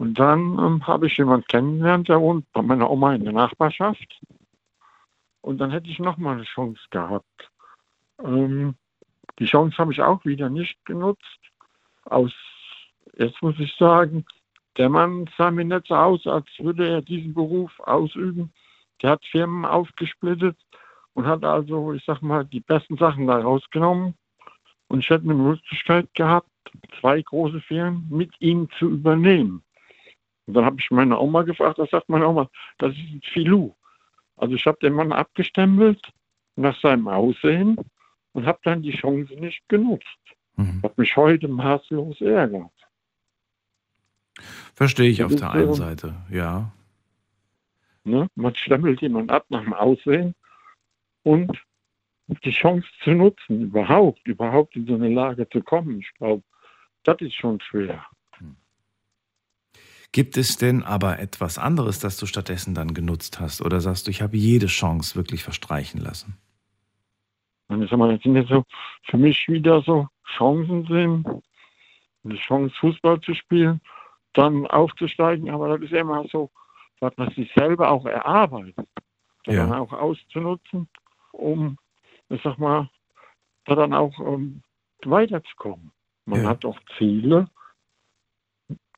Und 0.03 0.19
dann 0.19 0.59
ähm, 0.59 0.85
habe 0.85 1.07
ich 1.07 1.15
jemanden 1.15 1.47
kennengelernt, 1.47 2.09
der 2.09 2.19
wohnt 2.19 2.51
bei 2.51 2.61
meiner 2.61 2.91
Oma 2.91 3.15
in 3.15 3.23
der 3.23 3.31
Nachbarschaft. 3.31 4.19
Und 5.39 5.59
dann 5.59 5.71
hätte 5.71 5.89
ich 5.89 5.97
nochmal 5.97 6.35
eine 6.35 6.43
Chance 6.43 6.81
gehabt. 6.89 7.49
Ähm, 8.21 8.75
die 9.39 9.45
Chance 9.45 9.77
habe 9.77 9.93
ich 9.93 10.01
auch 10.01 10.25
wieder 10.25 10.49
nicht 10.49 10.83
genutzt. 10.83 11.39
Aus, 12.03 12.33
jetzt 13.17 13.41
muss 13.41 13.57
ich 13.59 13.73
sagen, 13.77 14.25
der 14.75 14.89
Mann 14.89 15.29
sah 15.37 15.51
mir 15.51 15.63
nicht 15.63 15.87
so 15.87 15.95
aus, 15.95 16.27
als 16.27 16.47
würde 16.59 16.85
er 16.85 17.01
diesen 17.01 17.33
Beruf 17.33 17.71
ausüben. 17.79 18.51
Der 19.01 19.11
hat 19.11 19.25
Firmen 19.25 19.63
aufgesplittet 19.63 20.57
und 21.13 21.25
hat 21.25 21.45
also, 21.45 21.93
ich 21.93 22.03
sag 22.03 22.21
mal, 22.21 22.43
die 22.43 22.59
besten 22.59 22.97
Sachen 22.97 23.27
da 23.27 23.37
rausgenommen. 23.37 24.15
Und 24.89 24.99
ich 24.99 25.09
hätte 25.09 25.23
eine 25.23 25.33
Möglichkeit 25.33 26.13
gehabt, 26.13 26.49
zwei 26.99 27.21
große 27.21 27.61
Firmen 27.61 28.05
mit 28.09 28.33
ihm 28.41 28.67
zu 28.77 28.89
übernehmen. 28.89 29.63
Und 30.45 30.53
dann 30.55 30.65
habe 30.65 30.77
ich 30.79 30.91
meine 30.91 31.17
Oma 31.19 31.43
gefragt, 31.43 31.79
da 31.79 31.85
sagt 31.85 32.09
meine 32.09 32.27
Oma, 32.27 32.49
das 32.77 32.91
ist 32.93 32.99
ein 32.99 33.21
Filou. 33.23 33.73
Also 34.35 34.55
ich 34.55 34.65
habe 34.65 34.77
den 34.81 34.93
Mann 34.93 35.11
abgestempelt 35.11 36.01
nach 36.55 36.77
seinem 36.81 37.07
Aussehen 37.07 37.77
und 38.33 38.45
habe 38.45 38.59
dann 38.63 38.81
die 38.81 38.91
Chance 38.95 39.33
nicht 39.35 39.61
genutzt. 39.69 40.05
Mhm. 40.55 40.79
Was 40.81 40.97
mich 40.97 41.15
heute 41.15 41.47
maßlos 41.47 42.21
ärgert. 42.21 42.71
Verstehe 44.75 45.09
ich 45.09 45.17
Das 45.17 45.33
auf 45.33 45.39
der 45.39 45.51
einen 45.51 45.67
so- 45.67 45.73
Seite, 45.75 46.15
ja. 46.29 46.71
Ne? 48.03 48.27
Man 48.35 48.53
stempelt 48.55 49.01
jemanden 49.01 49.29
ab 49.29 49.45
nach 49.49 49.63
dem 49.63 49.73
Aussehen 49.73 50.35
und 51.23 51.57
die 52.27 52.51
Chance 52.51 52.87
zu 53.03 53.11
nutzen, 53.11 53.61
überhaupt, 53.61 54.27
überhaupt 54.27 54.75
in 54.75 54.85
so 54.87 54.95
eine 54.95 55.09
Lage 55.09 55.47
zu 55.49 55.61
kommen, 55.61 55.99
ich 55.99 56.13
glaube, 56.15 56.43
das 57.03 57.17
ist 57.21 57.35
schon 57.35 57.59
schwer. 57.61 58.05
Gibt 60.13 60.37
es 60.37 60.57
denn 60.57 60.83
aber 60.83 61.17
etwas 61.17 61.57
anderes, 61.57 61.97
das 61.99 62.17
du 62.17 62.27
stattdessen 62.27 62.75
dann 62.75 62.93
genutzt 62.93 63.39
hast? 63.39 63.61
Oder 63.63 63.81
sagst 63.81 64.05
du, 64.05 64.11
ich 64.11 64.21
habe 64.21 64.37
jede 64.37 64.67
Chance 64.67 65.15
wirklich 65.15 65.43
verstreichen 65.43 65.99
lassen? 65.99 66.37
Ich 67.69 67.89
sag 67.89 67.97
mal, 67.97 68.13
das 68.13 68.21
sind 68.21 68.35
jetzt 68.35 68.49
so 68.49 68.63
für 69.05 69.17
mich 69.17 69.47
wieder 69.47 69.81
so 69.81 70.07
Chancen 70.37 70.85
sind, 70.85 71.25
eine 72.23 72.35
Chance 72.35 72.75
Fußball 72.79 73.21
zu 73.21 73.33
spielen, 73.33 73.81
dann 74.33 74.67
aufzusteigen, 74.67 75.49
aber 75.49 75.75
das 75.75 75.89
ist 75.89 75.97
immer 75.97 76.23
so, 76.31 76.51
was 76.99 77.17
man 77.17 77.31
sich 77.31 77.51
selber 77.55 77.89
auch 77.89 78.05
erarbeitet, 78.05 78.75
Ja. 79.47 79.65
dann 79.65 79.73
auch 79.73 79.91
auszunutzen, 79.93 80.87
um, 81.31 81.79
ich 82.29 82.41
sag 82.43 82.59
mal, 82.59 82.87
da 83.65 83.73
dann 83.73 83.93
auch 83.95 84.17
ähm, 84.19 84.61
weiterzukommen. 85.03 85.91
Man 86.25 86.43
Ja. 86.43 86.49
hat 86.49 86.65
auch 86.65 86.79
Ziele 86.99 87.47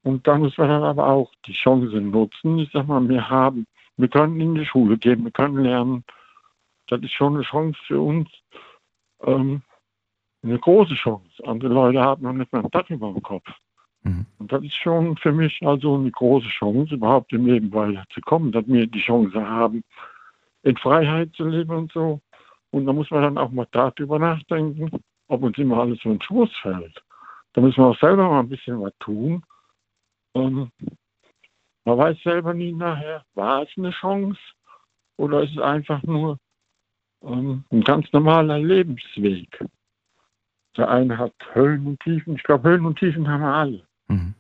und 0.06 0.28
da 0.28 0.38
muss 0.38 0.56
man 0.60 0.70
dann 0.70 0.84
aber 0.84 1.08
auch 1.08 1.32
die 1.48 1.54
Chancen 1.54 2.12
nutzen. 2.12 2.60
Ich 2.60 2.70
sag 2.72 2.88
mal, 2.88 3.10
wir 3.10 3.28
haben, 3.28 3.66
wir 3.98 4.08
können 4.08 4.40
in 4.40 4.54
die 4.54 4.66
Schule 4.66 5.00
gehen, 5.00 5.24
wir 5.24 5.32
können 5.32 5.64
lernen. 5.64 6.04
Das 6.88 7.02
ist 7.02 7.14
schon 7.14 7.34
eine 7.34 7.44
Chance 7.44 7.80
für 7.88 8.00
uns, 8.00 8.30
ähm, 9.24 9.64
eine 10.44 10.60
große 10.60 10.94
Chance. 10.94 11.26
Andere 11.44 11.74
Leute 11.74 12.02
haben 12.02 12.22
noch 12.22 12.34
nicht 12.34 12.54
mal 12.54 12.64
ein 12.64 12.70
Dach 12.70 12.88
über 12.92 13.12
dem 13.12 13.24
Kopf. 13.24 13.48
Mhm. 14.04 14.28
Und 14.38 14.52
das 14.52 14.64
ist 14.64 14.76
schon 14.76 15.18
für 15.18 15.32
mich 15.32 15.60
also 15.66 15.96
eine 15.96 16.12
große 16.12 16.50
Chance, 16.50 16.94
überhaupt 16.94 17.34
im 17.34 17.48
Leben 17.48 17.74
weiterzukommen, 17.74 18.52
dass 18.52 18.68
wir 18.68 18.86
die 18.86 19.00
Chance 19.00 19.44
haben, 19.44 19.84
in 20.62 20.78
Freiheit 20.78 21.34
zu 21.34 21.48
leben 21.48 21.76
und 21.76 21.92
so. 21.92 22.22
Und 22.70 22.86
da 22.86 22.94
muss 22.94 23.10
man 23.10 23.24
dann 23.24 23.40
auch 23.40 23.50
mal 23.50 23.68
darüber 23.72 24.20
nachdenken, 24.20 24.92
ob 25.30 25.42
uns 25.42 25.58
immer 25.58 25.80
alles 25.80 26.00
so 26.04 26.10
in 26.10 26.20
den 26.20 26.22
Schoß 26.22 26.56
fällt. 26.62 27.04
Da 27.54 27.62
müssen 27.62 27.78
wir 27.78 27.88
auch 27.88 28.00
selber 28.00 28.30
mal 28.30 28.42
ein 28.42 28.50
bisschen 28.50 28.80
was 28.80 28.94
tun. 29.00 29.42
Ähm, 30.36 30.70
man 31.86 31.98
weiß 31.98 32.18
selber 32.24 32.54
nie 32.54 32.74
nachher, 32.74 33.26
war 33.34 33.64
es 33.64 33.70
eine 33.78 33.92
Chance 33.92 34.40
oder 35.18 35.44
ist 35.44 35.52
es 35.52 35.60
einfach 35.62 36.04
nur 36.04 36.38
ähm, 37.24 37.64
ein 37.72 37.82
ganz 37.82 38.12
normaler 38.12 38.60
Lebensweg. 38.60 39.64
Der 40.78 40.90
eine 40.90 41.18
hat 41.18 41.34
Höhen 41.54 41.88
und 41.88 42.00
Tiefen. 42.02 42.36
Ich 42.36 42.44
glaube, 42.44 42.70
Höhen 42.70 42.86
und 42.86 43.00
Tiefen 43.00 43.28
haben 43.28 43.42
wir 43.42 43.54
alle. 43.54 43.88
Mhm. 44.08 44.34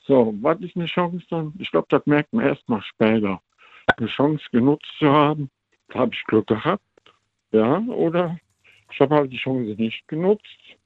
So, 0.00 0.34
was 0.40 0.60
ist 0.60 0.76
eine 0.76 0.86
Chance 0.86 1.24
dann? 1.30 1.54
Ich 1.58 1.70
glaube, 1.70 1.86
das 1.90 2.04
merkt 2.06 2.32
man 2.32 2.46
erst 2.46 2.68
mal 2.68 2.82
später. 2.82 3.40
Eine 3.96 4.08
Chance 4.08 4.44
genutzt 4.52 4.90
zu 4.98 5.10
haben, 5.10 5.50
da 5.88 6.00
habe 6.00 6.14
ich 6.14 6.24
Glück 6.24 6.46
gehabt. 6.46 6.82
Ja, 7.52 7.78
oder 7.78 8.38
ich 8.90 9.00
habe 9.00 9.14
halt 9.14 9.32
die 9.32 9.38
Chance 9.38 9.74
nicht 9.78 10.06
genutzt, 10.08 10.77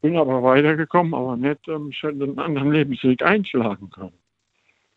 bin 0.00 0.16
aber 0.16 0.42
weitergekommen, 0.42 1.14
aber 1.14 1.36
nicht, 1.36 1.66
ähm, 1.68 1.90
ich 1.90 2.02
hätte 2.02 2.22
einen 2.24 2.38
anderen 2.38 2.72
Lebensweg 2.72 3.22
einschlagen 3.22 3.90
können. 3.90 4.12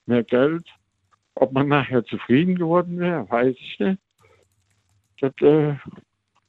Mehr 0.05 0.23
Geld, 0.23 0.65
ob 1.35 1.51
man 1.53 1.67
nachher 1.67 2.03
zufrieden 2.05 2.55
geworden 2.55 2.99
wäre, 2.99 3.29
weiß 3.29 3.55
ich 3.59 3.79
nicht. 3.79 3.99
Das 5.19 5.31
äh, 5.41 5.75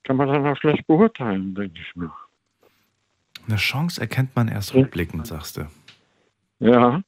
kann 0.03 0.17
man 0.17 0.29
dann 0.29 0.47
auch 0.47 0.57
schlecht 0.57 0.87
beurteilen, 0.87 1.55
denke 1.55 1.79
ich 1.81 1.97
mir. 1.97 2.13
Eine 3.47 3.57
Chance 3.57 4.01
erkennt 4.01 4.35
man 4.35 4.49
erst 4.49 4.75
rückblickend, 4.75 5.27
sagst 5.27 5.57
du. 5.59 5.67
Ja, 6.61 7.03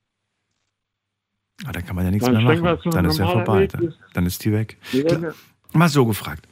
Aber 1.64 1.72
da 1.72 1.80
kann 1.80 1.96
man 1.96 2.04
ja 2.04 2.10
nichts 2.10 2.26
Weil 2.26 2.42
mehr 2.42 2.60
machen. 2.60 2.90
Dann 2.90 3.04
ist 3.06 3.18
ja 3.18 3.26
vorbei. 3.26 3.66
Dann, 3.66 3.82
ist- 3.86 3.98
dann 4.12 4.26
ist 4.26 4.44
die 4.44 4.52
weg. 4.52 4.76
jeder, 4.92 5.34
Mal 5.72 5.88
so 5.88 6.04
gefragt. 6.06 6.46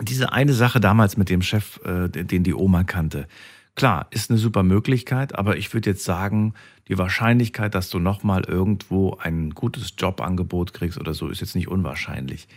Diese 0.00 0.32
eine 0.32 0.52
Sache 0.52 0.80
damals 0.80 1.16
mit 1.16 1.28
dem 1.30 1.40
Chef, 1.42 1.80
äh, 1.84 2.08
den 2.08 2.44
die 2.44 2.54
Oma 2.54 2.84
kannte, 2.84 3.26
klar, 3.74 4.06
ist 4.10 4.30
eine 4.30 4.38
super 4.38 4.62
Möglichkeit, 4.62 5.34
aber 5.34 5.56
ich 5.56 5.72
würde 5.72 5.90
jetzt 5.90 6.04
sagen, 6.04 6.54
die 6.88 6.98
Wahrscheinlichkeit, 6.98 7.74
dass 7.74 7.90
du 7.90 7.98
nochmal 7.98 8.44
irgendwo 8.44 9.16
ein 9.20 9.50
gutes 9.50 9.94
Jobangebot 9.98 10.72
kriegst 10.74 10.98
oder 10.98 11.14
so, 11.14 11.28
ist 11.28 11.40
jetzt 11.40 11.56
nicht 11.56 11.68
unwahrscheinlich. 11.68 12.48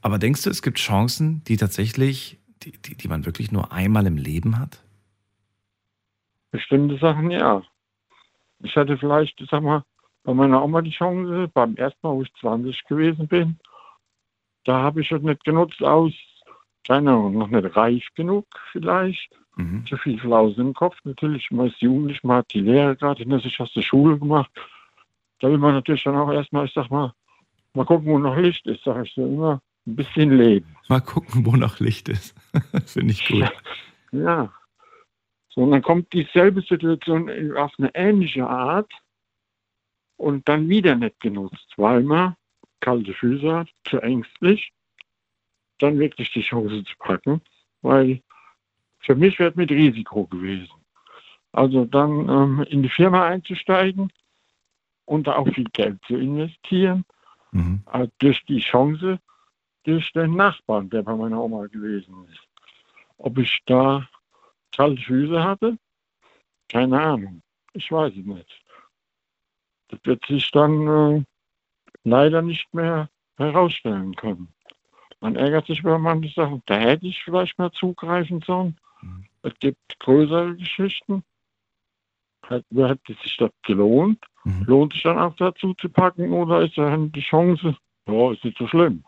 Aber 0.00 0.18
denkst 0.18 0.42
du, 0.42 0.50
es 0.50 0.62
gibt 0.62 0.78
Chancen, 0.78 1.42
die 1.44 1.56
tatsächlich, 1.56 2.38
die, 2.62 2.72
die, 2.72 2.96
die 2.96 3.08
man 3.08 3.24
wirklich 3.24 3.52
nur 3.52 3.72
einmal 3.72 4.06
im 4.06 4.16
Leben 4.16 4.58
hat? 4.58 4.84
bestimmte 6.54 6.96
Sachen 6.98 7.32
ja. 7.32 7.62
Ich 8.60 8.76
hätte 8.76 8.96
vielleicht, 8.96 9.40
ich 9.40 9.50
sag 9.50 9.60
mal, 9.60 9.82
bei 10.22 10.32
meiner 10.32 10.62
Oma 10.62 10.82
die 10.82 10.92
Chance, 10.92 11.50
beim 11.52 11.74
ersten 11.74 11.98
Mal, 12.06 12.14
wo 12.14 12.22
ich 12.22 12.32
20 12.34 12.84
gewesen 12.84 13.26
bin, 13.26 13.58
da 14.62 14.80
habe 14.80 15.00
ich 15.00 15.10
es 15.10 15.20
nicht 15.20 15.42
genutzt 15.42 15.82
aus, 15.82 16.12
keine 16.86 17.10
Ahnung, 17.10 17.38
noch 17.38 17.48
nicht 17.48 17.74
reif 17.76 18.04
genug 18.14 18.46
vielleicht. 18.70 19.30
Mhm. 19.56 19.86
Zu 19.86 19.96
viel 19.96 20.18
Flausen 20.18 20.68
im 20.68 20.74
Kopf. 20.74 20.96
Natürlich, 21.04 21.50
man 21.50 21.68
ist 21.68 21.80
jugendlich, 21.80 22.22
man 22.24 22.38
hat 22.38 22.52
die 22.52 22.60
Lehre 22.60 22.96
gerade 22.96 23.22
hinter 23.22 23.40
sich 23.40 23.58
aus 23.60 23.72
der 23.72 23.82
Schule 23.82 24.18
gemacht. 24.18 24.50
Da 25.40 25.48
will 25.48 25.58
man 25.58 25.74
natürlich 25.74 26.04
dann 26.04 26.16
auch 26.16 26.32
erstmal, 26.32 26.66
ich 26.66 26.72
sag 26.72 26.90
mal, 26.90 27.12
mal 27.74 27.84
gucken, 27.84 28.06
wo 28.06 28.18
noch 28.18 28.36
Licht 28.36 28.66
ist, 28.66 28.84
sag 28.84 29.04
ich 29.04 29.14
so 29.14 29.24
immer. 29.24 29.60
Ein 29.86 29.96
bisschen 29.96 30.36
leben. 30.36 30.74
Mal 30.88 31.00
gucken, 31.00 31.44
wo 31.44 31.56
noch 31.56 31.78
Licht 31.78 32.08
ist. 32.08 32.34
Finde 32.86 33.12
ich 33.12 33.26
gut. 33.26 33.50
Ja. 34.12 34.52
So, 35.48 35.62
und 35.62 35.72
dann 35.72 35.82
kommt 35.82 36.12
dieselbe 36.12 36.60
Situation 36.60 37.56
auf 37.56 37.72
eine 37.78 37.92
ähnliche 37.96 38.46
Art 38.46 38.92
und 40.16 40.48
dann 40.48 40.68
wieder 40.68 40.94
nicht 40.94 41.18
genutzt, 41.18 41.72
weil 41.76 42.04
man 42.04 42.36
kalte 42.78 43.12
Füße 43.12 43.52
hat, 43.52 43.68
zu 43.84 43.98
ängstlich, 44.00 44.72
dann 45.78 45.98
wirklich 45.98 46.32
die 46.32 46.42
Chance 46.42 46.84
zu 46.84 46.94
packen, 46.98 47.40
weil 47.82 48.22
für 49.04 49.14
mich 49.14 49.38
wäre 49.38 49.50
es 49.50 49.56
mit 49.56 49.70
Risiko 49.70 50.26
gewesen. 50.26 50.72
Also 51.52 51.84
dann 51.84 52.28
ähm, 52.28 52.66
in 52.68 52.82
die 52.82 52.88
Firma 52.88 53.26
einzusteigen 53.26 54.12
und 55.04 55.26
da 55.26 55.36
auch 55.36 55.48
viel 55.48 55.68
Geld 55.72 55.98
zu 56.06 56.16
investieren, 56.16 57.04
Mhm. 57.52 57.82
äh, 57.92 58.08
durch 58.18 58.44
die 58.46 58.58
Chance, 58.58 59.20
durch 59.84 60.12
den 60.12 60.34
Nachbarn, 60.34 60.90
der 60.90 61.02
bei 61.02 61.14
meiner 61.14 61.40
Oma 61.40 61.66
gewesen 61.68 62.26
ist. 62.32 62.40
Ob 63.18 63.38
ich 63.38 63.60
da 63.66 64.08
kalte 64.74 65.00
Füße 65.00 65.42
hatte? 65.42 65.78
Keine 66.68 67.00
Ahnung. 67.00 67.42
Ich 67.72 67.92
weiß 67.92 68.12
es 68.16 68.24
nicht. 68.24 68.64
Das 69.88 70.00
wird 70.02 70.26
sich 70.26 70.50
dann 70.50 70.88
äh, 70.88 71.22
leider 72.02 72.42
nicht 72.42 72.74
mehr 72.74 73.08
herausstellen 73.36 74.16
können. 74.16 74.48
Man 75.20 75.36
ärgert 75.36 75.66
sich 75.66 75.78
über 75.78 75.98
manche 75.98 76.34
Sachen. 76.34 76.60
Da 76.66 76.76
hätte 76.76 77.06
ich 77.06 77.22
vielleicht 77.22 77.56
mal 77.58 77.70
zugreifen 77.70 78.40
sollen. 78.40 78.76
Es 79.44 79.52
gibt 79.60 79.98
größere 80.00 80.56
Geschichten. 80.56 81.22
Hat, 82.46 82.64
hat 82.76 83.00
sich 83.06 83.36
das 83.36 83.50
gelohnt? 83.62 84.18
Mhm. 84.44 84.64
Lohnt 84.66 84.92
sich 84.94 85.02
dann 85.02 85.18
auch 85.18 85.36
dazu 85.36 85.74
zu 85.74 85.88
packen 85.88 86.32
oder 86.32 86.62
ist 86.62 86.76
dann 86.78 87.12
die 87.12 87.20
Chance, 87.20 87.76
ja, 88.08 88.32
ist 88.32 88.44
nicht 88.44 88.58
so 88.58 88.66
schlimm. 88.66 89.04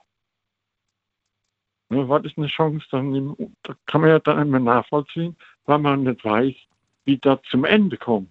Ne, 1.88 2.08
was 2.08 2.24
ist 2.24 2.36
eine 2.36 2.48
Chance? 2.48 2.86
Dann, 2.90 3.34
da 3.62 3.74
kann 3.86 4.02
man 4.02 4.10
ja 4.10 4.18
dann 4.18 4.46
immer 4.46 4.60
nachvollziehen, 4.60 5.36
weil 5.64 5.78
man 5.78 6.02
nicht 6.02 6.24
weiß, 6.24 6.54
wie 7.04 7.18
das 7.18 7.40
zum 7.50 7.64
Ende 7.64 7.96
kommt. 7.96 8.28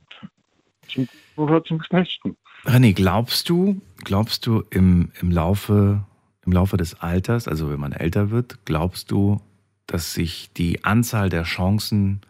Zum, 0.87 1.07
oder 1.37 1.63
zum 1.63 1.81
Schlechten. 1.81 2.37
René, 2.65 2.93
glaubst 2.93 3.49
du, 3.49 3.81
glaubst 4.03 4.45
du 4.45 4.63
im, 4.69 5.11
im, 5.21 5.31
Laufe, 5.31 6.05
im 6.45 6.51
Laufe 6.51 6.77
des 6.77 6.99
Alters, 7.01 7.47
also 7.47 7.71
wenn 7.71 7.79
man 7.79 7.93
älter 7.93 8.29
wird, 8.29 8.63
glaubst 8.65 9.09
du, 9.09 9.41
dass 9.87 10.13
sich 10.13 10.51
die 10.53 10.83
Anzahl 10.83 11.29
der 11.29 11.43
Chancen 11.43 12.21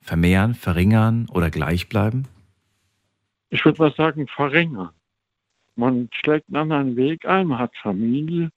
vermehren, 0.00 0.54
verringern 0.54 1.28
oder 1.32 1.50
gleich 1.50 1.88
bleiben? 1.88 2.28
Ich 3.50 3.64
würde 3.64 3.82
mal 3.82 3.94
sagen, 3.94 4.26
verringern. 4.28 4.90
Man 5.76 6.08
schlägt 6.12 6.48
einen 6.48 6.56
anderen 6.56 6.96
Weg 6.96 7.26
ein, 7.26 7.48
man 7.48 7.58
hat 7.58 7.76
Familie, 7.76 8.50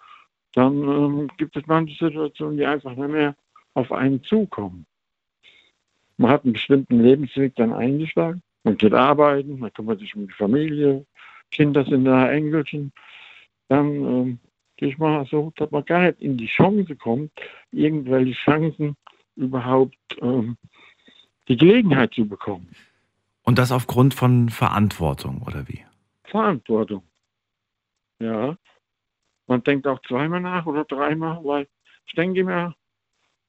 dann 0.53 0.81
ähm, 0.83 1.29
gibt 1.37 1.55
es 1.55 1.65
manche 1.67 1.93
Situationen, 1.93 2.57
die 2.57 2.65
einfach 2.65 2.95
nicht 2.95 3.09
mehr 3.09 3.35
auf 3.73 3.91
einen 3.91 4.23
zukommen. 4.23 4.85
Man 6.17 6.31
hat 6.31 6.43
einen 6.43 6.53
bestimmten 6.53 6.99
Lebensweg 6.99 7.55
dann 7.55 7.73
eingeschlagen, 7.73 8.41
man 8.63 8.77
geht 8.77 8.93
arbeiten, 8.93 9.59
man 9.59 9.71
kümmert 9.73 9.99
sich 9.99 10.15
um 10.15 10.27
die 10.27 10.33
Familie, 10.33 11.05
Kinder 11.51 11.85
sind 11.85 12.05
da, 12.05 12.31
Enkelchen. 12.31 12.91
Dann 13.67 13.87
ähm, 13.87 14.39
ich 14.85 14.97
mal 14.97 15.25
so, 15.25 15.51
dass 15.55 15.71
man 15.71 15.85
gar 15.85 16.03
nicht 16.03 16.21
in 16.21 16.37
die 16.37 16.47
Chance 16.47 16.95
kommt, 16.95 17.31
irgendwelche 17.71 18.33
Chancen 18.33 18.95
überhaupt 19.35 19.95
ähm, 20.21 20.57
die 21.47 21.57
Gelegenheit 21.57 22.13
zu 22.13 22.27
bekommen. 22.27 22.67
Und 23.43 23.57
das 23.57 23.71
aufgrund 23.71 24.13
von 24.13 24.49
Verantwortung 24.49 25.41
oder 25.43 25.67
wie? 25.67 25.83
Verantwortung. 26.25 27.03
Ja. 28.19 28.57
Man 29.47 29.63
denkt 29.63 29.87
auch 29.87 30.01
zweimal 30.01 30.41
nach 30.41 30.65
oder 30.65 30.83
dreimal, 30.83 31.39
weil 31.43 31.67
ich 32.05 32.13
denke 32.13 32.43
mir, 32.43 32.75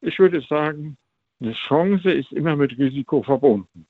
ich 0.01 0.19
würde 0.19 0.41
sagen, 0.43 0.97
eine 1.41 1.53
Chance 1.53 2.11
ist 2.11 2.31
immer 2.33 2.55
mit 2.57 2.79
Risiko 2.79 3.23
verbunden. 3.23 3.87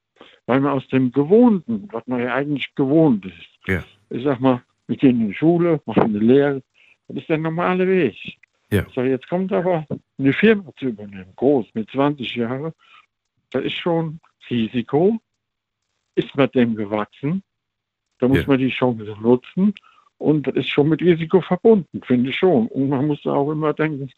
Weil 0.47 0.61
man 0.61 0.73
aus 0.73 0.89
dem 0.89 1.13
Gewohnten, 1.13 1.89
was 1.93 2.07
man 2.07 2.21
ja 2.21 2.35
eigentlich 2.35 2.75
gewohnt 2.75 3.27
ist, 3.27 3.49
Ja. 3.67 3.83
ich 4.09 4.25
sag 4.25 4.41
mal, 4.41 4.63
wir 4.87 4.97
gehen 4.97 5.21
in 5.21 5.29
die 5.29 5.35
Schule, 5.35 5.83
machen 5.85 6.05
eine 6.05 6.19
Lehre, 6.19 6.63
das 7.09 7.19
ist 7.19 7.29
der 7.29 7.39
normale 7.39 7.87
Weg. 7.87 8.17
Ja. 8.71 8.87
So, 8.95 9.03
jetzt 9.03 9.29
kommt 9.29 9.53
aber 9.53 9.87
eine 10.19 10.33
Firma 10.33 10.71
zu 10.77 10.87
übernehmen, 10.87 11.33
groß, 11.37 11.67
mit 11.75 11.91
20 11.91 12.37
Jahren, 12.37 12.73
das 13.51 13.65
ist 13.65 13.79
schon 13.79 14.21
Risiko. 14.51 15.19
Ist 16.15 16.35
man 16.37 16.51
dem 16.51 16.75
gewachsen? 16.75 17.43
Da 18.19 18.29
muss 18.29 18.41
Ja. 18.41 18.45
man 18.49 18.59
die 18.59 18.71
Chance 18.71 19.17
nutzen. 19.21 19.75
Und 20.19 20.47
das 20.49 20.57
ist 20.57 20.69
schon 20.69 20.89
mit 20.89 21.01
Risiko 21.01 21.41
verbunden, 21.41 22.01
finde 22.03 22.31
ich 22.31 22.37
schon. 22.37 22.67
Und 22.69 22.89
man 22.89 23.07
muss 23.07 23.25
auch 23.25 23.51
immer 23.53 23.73
denken, 23.73 24.11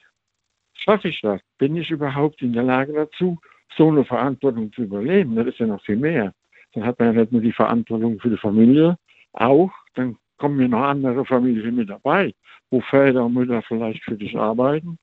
schaffe 0.73 1.09
ich 1.09 1.21
das? 1.21 1.41
Bin 1.59 1.77
ich 1.77 1.91
überhaupt 1.91 2.41
in 2.41 2.55
der 2.55 2.63
Lage 2.63 2.95
dazu, 2.95 3.39
so 3.77 3.89
eine 3.89 4.05
Verantwortung 4.05 4.73
zu 4.73 4.83
überleben? 4.83 5.37
Das 5.37 5.47
ist 5.47 5.59
ja 5.59 5.67
noch 5.67 5.85
viel 5.85 5.97
mehr. 5.97 6.33
Dann 6.73 6.85
hat 6.85 6.99
man 6.99 7.15
ja 7.15 7.21
nicht 7.21 7.33
nur 7.33 7.43
die 7.43 7.53
Verantwortung 7.53 8.19
für 8.19 8.31
die 8.31 8.39
Familie, 8.39 8.97
auch, 9.35 9.71
dann 9.95 10.17
kommen 10.41 10.59
ja 10.61 10.69
noch 10.69 10.83
andere 10.83 11.25
Familien 11.27 11.77
mit 11.77 11.91
dabei, 11.91 12.35
wo 12.71 12.81
Väter 12.81 13.27
und 13.27 13.35
Mütter 13.35 13.63
vielleicht 13.63 14.03
für 14.03 14.17
dich 14.17 14.37
arbeiten. 14.37 14.99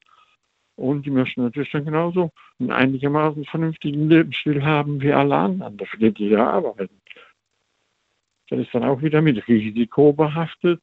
Und 0.75 1.05
die 1.05 1.11
möchten 1.11 1.43
natürlich 1.43 1.71
dann 1.71 1.85
genauso 1.85 2.31
einen 2.59 2.71
einigermaßen 2.71 3.45
vernünftigen 3.45 4.09
Lebensstil 4.09 4.63
haben 4.63 4.99
wie 5.01 5.13
alle 5.13 5.35
anderen, 5.35 5.77
dafür 5.77 6.11
die 6.11 6.29
ja 6.29 6.49
arbeiten. 6.51 6.99
Das 8.49 8.59
ist 8.59 8.73
dann 8.73 8.83
auch 8.83 9.01
wieder 9.01 9.21
mit 9.21 9.47
Risiko 9.47 10.13
behaftet. 10.13 10.81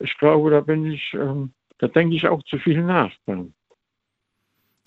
Ich 0.00 0.16
glaube, 0.18 0.50
da 0.50 0.60
bin 0.60 0.86
ich, 0.86 1.14
ähm, 1.14 1.52
da 1.78 1.88
denke 1.88 2.14
ich 2.16 2.28
auch 2.28 2.42
zu 2.44 2.58
viel 2.58 2.82
nach. 2.82 3.12
Dann. 3.26 3.54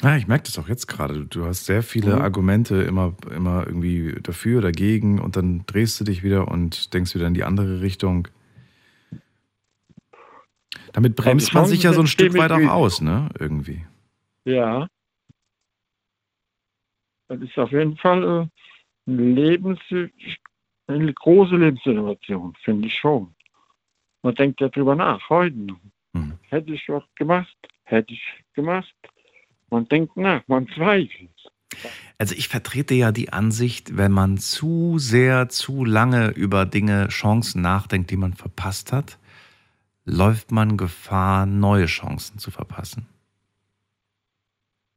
Ja, 0.02 0.16
ich 0.18 0.28
merke 0.28 0.46
das 0.46 0.58
auch 0.60 0.68
jetzt 0.70 0.88
gerade. 0.88 1.14
Du- 1.14 1.26
Du 1.42 1.46
hast 1.46 1.66
sehr 1.66 1.84
viele 1.84 2.16
Mhm. 2.16 2.22
Argumente 2.22 2.82
immer, 2.84 3.16
immer 3.36 3.66
irgendwie 3.68 4.16
dafür, 4.22 4.62
dagegen 4.62 5.20
und 5.20 5.36
dann 5.36 5.64
drehst 5.68 6.00
du 6.00 6.04
dich 6.04 6.24
wieder 6.24 6.48
und 6.50 6.94
denkst 6.94 7.16
wieder 7.16 7.28
in 7.28 7.34
die 7.34 7.44
andere 7.44 7.82
Richtung. 7.82 8.28
Damit 10.94 11.16
bremst 11.16 11.54
man 11.54 11.66
sich 11.66 11.84
ja 11.84 11.94
so 11.94 12.02
ein 12.02 12.08
Stück 12.08 12.34
weit 12.38 12.52
auch 12.52 12.70
aus, 12.70 13.02
ne? 13.02 13.30
Irgendwie. 13.40 13.86
Ja. 14.46 14.88
Das 17.28 17.40
ist 17.40 17.58
auf 17.58 17.72
jeden 17.72 17.98
Fall 17.98 18.24
äh, 18.24 19.10
eine, 19.10 19.22
Lebens 19.22 19.80
eine 20.88 21.14
große 21.14 21.56
Lebenssituation, 21.56 22.54
finde 22.64 22.88
ich 22.88 22.96
schon. 22.96 23.34
Man 24.22 24.36
denkt 24.36 24.60
ja 24.60 24.70
drüber 24.70 24.96
nach, 24.96 25.30
heute 25.30 25.58
noch. 25.58 25.80
Mhm. 26.14 26.38
Hätte 26.50 26.74
ich 26.74 26.88
was 26.90 27.04
gemacht? 27.16 27.56
Hätte 27.84 28.14
ich 28.14 28.22
gemacht? 28.54 28.94
Man 29.70 29.88
denkt 29.88 30.18
nach, 30.18 30.44
man 30.48 30.68
zweifelt. 30.68 31.30
Also 32.18 32.36
ich 32.36 32.50
vertrete 32.50 32.94
ja 32.94 33.14
die 33.14 33.32
Ansicht, 33.32 33.96
wenn 33.98 34.12
man 34.12 34.38
zu 34.38 35.00
sehr, 35.00 35.48
zu 35.48 35.86
lange 35.86 36.30
über 36.32 36.66
Dinge, 36.66 37.08
Chancen 37.08 37.62
nachdenkt, 37.62 38.12
die 38.12 38.18
man 38.18 38.34
verpasst 38.34 38.92
hat, 38.92 39.18
läuft 40.06 40.52
man 40.52 40.78
Gefahr, 40.78 41.46
neue 41.46 41.86
Chancen 41.86 42.40
zu 42.40 42.52
verpassen. 42.52 43.08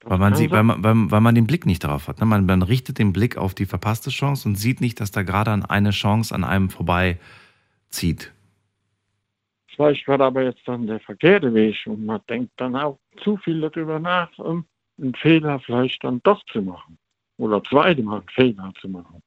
Weil 0.07 0.19
man, 0.19 0.35
sie, 0.35 0.51
weil, 0.51 0.63
man, 0.63 0.85
weil, 0.85 1.11
weil 1.11 1.21
man 1.23 1.35
den 1.35 1.47
Blick 1.47 1.65
nicht 1.65 1.83
darauf 1.83 2.09
hat. 2.09 2.21
Ne? 2.21 2.27
Man, 2.27 2.45
man 2.45 2.63
richtet 2.63 2.99
den 2.99 3.13
Blick 3.13 3.39
auf 3.39 3.55
die 3.55 3.65
verpasste 3.65 4.11
Chance 4.11 4.47
und 4.49 4.57
sieht 4.57 4.81
nicht, 4.81 5.01
dass 5.01 5.11
da 5.11 5.23
gerade 5.23 5.51
an 5.51 5.65
eine 5.65 5.91
Chance 5.91 6.35
an 6.35 6.45
einem 6.45 6.69
vorbei 6.69 7.19
zieht. 7.89 8.33
Vielleicht 9.75 10.07
war 10.07 10.21
aber 10.21 10.43
jetzt 10.43 10.61
dann 10.67 10.87
der 10.87 11.01
verkehrte 11.01 11.53
Weg 11.55 11.77
und 11.87 12.05
man 12.05 12.21
denkt 12.29 12.53
dann 12.57 12.77
auch 12.77 12.99
zu 13.23 13.39
viel 13.39 13.61
darüber 13.61 13.99
nach, 13.99 14.31
um 14.39 14.67
einen 15.01 15.15
Fehler 15.15 15.59
vielleicht 15.61 16.05
dann 16.05 16.21
doch 16.23 16.45
zu 16.53 16.63
machen. 16.63 16.99
Oder 17.39 17.63
zweimal 17.65 18.21
einen 18.21 18.29
Fehler 18.29 18.73
zu 18.81 18.89
machen. 18.89 19.23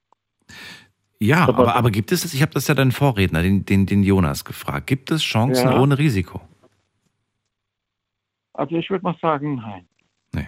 Ja, 1.20 1.48
Aber- 1.48 1.76
aber, 1.76 1.90
gibt 1.92 2.12
es 2.12 2.26
es, 2.26 2.34
ich 2.34 2.42
habe 2.42 2.54
das 2.54 2.68
ja 2.68 2.76
deinen 2.76 2.92
Vorredner, 2.92 3.42
den, 3.42 3.66
den, 3.66 3.86
den 3.88 4.04
Jonas, 4.04 4.46
gefragt, 4.46 4.88
gibt 4.88 5.10
es 5.12 5.24
Chancen 5.24 5.70
Ja. 5.72 5.80
ohne 5.80 5.98
Risiko? 5.98 6.42
Also 8.54 8.76
ich 8.76 8.90
würde 8.90 9.04
mal 9.04 9.16
sagen, 9.22 9.56
nein. 9.56 9.88
Nee. 10.34 10.48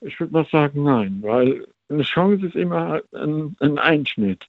Ich 0.00 0.18
würde 0.20 0.32
mal 0.32 0.46
sagen, 0.50 0.82
nein, 0.82 1.18
weil 1.22 1.66
eine 1.88 2.02
Chance 2.02 2.46
ist 2.46 2.54
immer 2.56 3.00
ein, 3.14 3.56
ein 3.60 3.78
Einschnitt. 3.78 4.46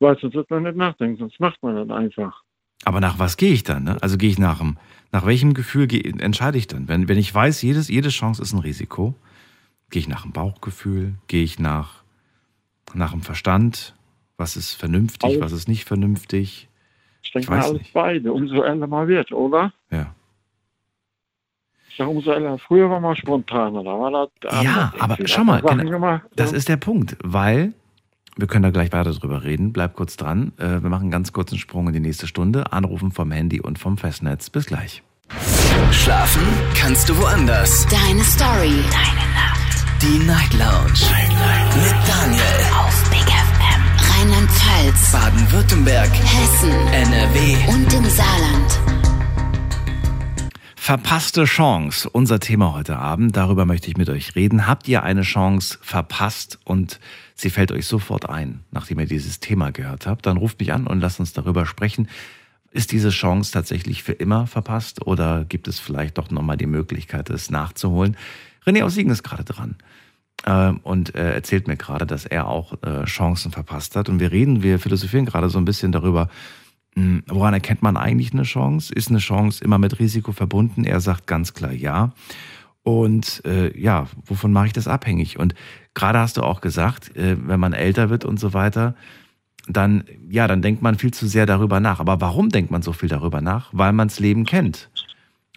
Weil 0.00 0.18
sonst 0.18 0.34
wird 0.34 0.48
man 0.50 0.62
nicht 0.62 0.76
nachdenken, 0.76 1.16
sonst 1.18 1.40
macht 1.40 1.62
man 1.62 1.74
das 1.74 1.90
einfach. 1.96 2.42
Aber 2.84 3.00
nach 3.00 3.18
was 3.18 3.36
gehe 3.36 3.52
ich 3.52 3.64
dann? 3.64 3.84
Ne? 3.84 3.96
Also 4.00 4.16
gehe 4.16 4.30
ich 4.30 4.38
nach 4.38 4.58
dem, 4.58 4.78
nach 5.10 5.26
welchem 5.26 5.52
Gefühl 5.54 5.86
geh, 5.88 6.00
entscheide 6.18 6.56
ich 6.58 6.68
dann? 6.68 6.86
Wenn, 6.88 7.08
wenn 7.08 7.18
ich 7.18 7.34
weiß, 7.34 7.60
jedes, 7.62 7.88
jede 7.88 8.10
Chance 8.10 8.40
ist 8.40 8.52
ein 8.52 8.60
Risiko, 8.60 9.14
gehe 9.90 10.00
ich 10.00 10.08
nach 10.08 10.22
dem 10.22 10.32
Bauchgefühl, 10.32 11.14
gehe 11.26 11.42
ich 11.42 11.58
nach, 11.58 12.04
nach 12.94 13.12
dem 13.12 13.22
Verstand, 13.22 13.94
Was 14.36 14.56
ist 14.56 14.74
vernünftig, 14.74 15.24
Alles. 15.30 15.40
was 15.40 15.52
ist 15.52 15.68
nicht 15.68 15.84
vernünftig? 15.84 16.68
Ich 17.22 17.32
denke 17.32 17.44
Ich 17.44 17.50
mal 17.50 17.60
alles 17.60 17.72
nicht. 17.78 17.92
beide, 17.92 18.32
umso 18.32 18.62
älter 18.62 18.86
man 18.86 19.08
wird, 19.08 19.32
oder? 19.32 19.72
Ja. 19.90 20.14
Ich 21.90 21.96
sage, 21.96 22.10
umso 22.10 22.30
älter. 22.30 22.56
Früher 22.58 22.88
war 22.88 23.00
man 23.00 23.16
spontaner, 23.16 23.82
da 23.82 23.90
war 23.98 24.28
das 24.40 24.62
Ja, 24.64 24.92
aber 24.98 25.16
schau 25.26 25.42
mal, 25.44 25.60
genau, 25.60 25.90
gemacht, 25.90 26.22
Das 26.36 26.52
ja. 26.52 26.56
ist 26.56 26.68
der 26.68 26.76
Punkt, 26.76 27.16
weil 27.24 27.72
wir 28.36 28.46
können 28.46 28.62
da 28.62 28.70
gleich 28.70 28.92
weiter 28.92 29.10
drüber 29.12 29.42
reden. 29.42 29.72
Bleib 29.72 29.94
kurz 29.94 30.16
dran. 30.16 30.52
Äh, 30.58 30.80
Wir 30.82 30.88
machen 30.90 31.02
einen 31.02 31.10
ganz 31.10 31.32
kurzen 31.32 31.58
Sprung 31.58 31.88
in 31.88 31.92
die 31.94 31.98
nächste 32.00 32.28
Stunde. 32.28 32.72
Anrufen 32.72 33.10
vom 33.10 33.32
Handy 33.32 33.60
und 33.60 33.80
vom 33.80 33.98
Festnetz. 33.98 34.48
Bis 34.48 34.66
gleich. 34.66 35.02
Schlafen 35.90 36.42
kannst 36.76 37.08
du 37.08 37.18
woanders. 37.18 37.84
Deine 37.88 38.22
Story. 38.22 38.70
Deine. 38.92 39.27
Die 40.02 40.18
Night 40.20 40.54
Lounge. 40.54 40.92
Mit 41.82 42.08
Daniel. 42.08 42.42
Auf 42.72 43.10
Big 43.10 43.20
FM. 43.20 43.82
Rheinland-Pfalz. 44.12 45.10
Baden-Württemberg. 45.10 46.10
Hessen. 46.12 46.70
NRW. 46.70 47.56
Und 47.68 47.92
im 47.92 48.04
Saarland. 48.04 48.80
Verpasste 50.76 51.44
Chance, 51.44 52.08
unser 52.10 52.38
Thema 52.38 52.74
heute 52.74 52.96
Abend. 52.96 53.36
Darüber 53.36 53.64
möchte 53.64 53.90
ich 53.90 53.96
mit 53.96 54.08
euch 54.08 54.36
reden. 54.36 54.68
Habt 54.68 54.86
ihr 54.86 55.02
eine 55.02 55.22
Chance 55.22 55.78
verpasst 55.82 56.60
und 56.62 57.00
sie 57.34 57.50
fällt 57.50 57.72
euch 57.72 57.86
sofort 57.86 58.28
ein, 58.28 58.60
nachdem 58.70 59.00
ihr 59.00 59.06
dieses 59.06 59.40
Thema 59.40 59.72
gehört 59.72 60.06
habt? 60.06 60.26
Dann 60.26 60.36
ruft 60.36 60.60
mich 60.60 60.72
an 60.72 60.86
und 60.86 61.00
lasst 61.00 61.18
uns 61.18 61.32
darüber 61.32 61.66
sprechen. 61.66 62.08
Ist 62.70 62.92
diese 62.92 63.10
Chance 63.10 63.50
tatsächlich 63.52 64.02
für 64.04 64.12
immer 64.12 64.46
verpasst 64.46 65.04
oder 65.06 65.44
gibt 65.44 65.66
es 65.66 65.80
vielleicht 65.80 66.18
doch 66.18 66.30
nochmal 66.30 66.56
die 66.56 66.66
Möglichkeit, 66.66 67.30
es 67.30 67.50
nachzuholen? 67.50 68.16
René 68.66 68.82
aus 68.82 68.94
Siegen 68.94 69.10
ist 69.10 69.22
gerade 69.22 69.44
dran 69.44 69.76
ähm, 70.46 70.80
und 70.82 71.14
äh, 71.14 71.34
erzählt 71.34 71.68
mir 71.68 71.76
gerade, 71.76 72.06
dass 72.06 72.26
er 72.26 72.46
auch 72.48 72.74
äh, 72.82 73.04
Chancen 73.04 73.50
verpasst 73.50 73.96
hat. 73.96 74.08
Und 74.08 74.20
wir 74.20 74.32
reden, 74.32 74.62
wir 74.62 74.78
philosophieren 74.78 75.26
gerade 75.26 75.48
so 75.48 75.58
ein 75.58 75.64
bisschen 75.64 75.92
darüber, 75.92 76.28
mh, 76.94 77.22
woran 77.26 77.54
erkennt 77.54 77.82
man 77.82 77.96
eigentlich 77.96 78.32
eine 78.32 78.44
Chance? 78.44 78.92
Ist 78.92 79.10
eine 79.10 79.18
Chance 79.18 79.62
immer 79.64 79.78
mit 79.78 79.98
Risiko 79.98 80.32
verbunden? 80.32 80.84
Er 80.84 81.00
sagt 81.00 81.26
ganz 81.26 81.54
klar 81.54 81.72
ja. 81.72 82.12
Und 82.82 83.42
äh, 83.44 83.78
ja, 83.78 84.06
wovon 84.24 84.52
mache 84.52 84.68
ich 84.68 84.72
das 84.72 84.88
abhängig? 84.88 85.38
Und 85.38 85.54
gerade 85.94 86.20
hast 86.20 86.36
du 86.36 86.42
auch 86.42 86.60
gesagt, 86.60 87.14
äh, 87.16 87.36
wenn 87.38 87.60
man 87.60 87.72
älter 87.72 88.08
wird 88.08 88.24
und 88.24 88.40
so 88.40 88.54
weiter, 88.54 88.94
dann, 89.68 90.04
ja, 90.30 90.46
dann 90.46 90.62
denkt 90.62 90.80
man 90.80 90.96
viel 90.96 91.12
zu 91.12 91.26
sehr 91.26 91.44
darüber 91.44 91.80
nach. 91.80 92.00
Aber 92.00 92.20
warum 92.20 92.48
denkt 92.48 92.70
man 92.70 92.80
so 92.80 92.94
viel 92.94 93.08
darüber 93.08 93.42
nach? 93.42 93.68
Weil 93.72 93.92
man 93.92 94.08
das 94.08 94.20
Leben 94.20 94.46
kennt. 94.46 94.88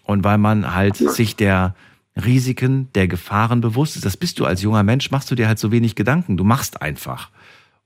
Und 0.04 0.24
weil 0.26 0.38
man 0.38 0.74
halt 0.76 0.98
sich 0.98 1.36
der 1.38 1.76
Risiken, 2.16 2.90
der 2.94 3.08
Gefahren 3.08 3.62
bewusst 3.62 3.96
ist. 3.96 4.06
Das 4.06 4.18
bist 4.18 4.40
du 4.40 4.46
als 4.46 4.62
junger 4.62 4.84
Mensch, 4.84 5.12
machst 5.12 5.32
du 5.32 5.36
dir 5.36 5.48
halt 5.48 5.60
so 5.60 5.72
wenig 5.72 5.96
Gedanken. 5.96 6.38
Du 6.38 6.44
machst 6.44 6.82
einfach. 6.82 7.30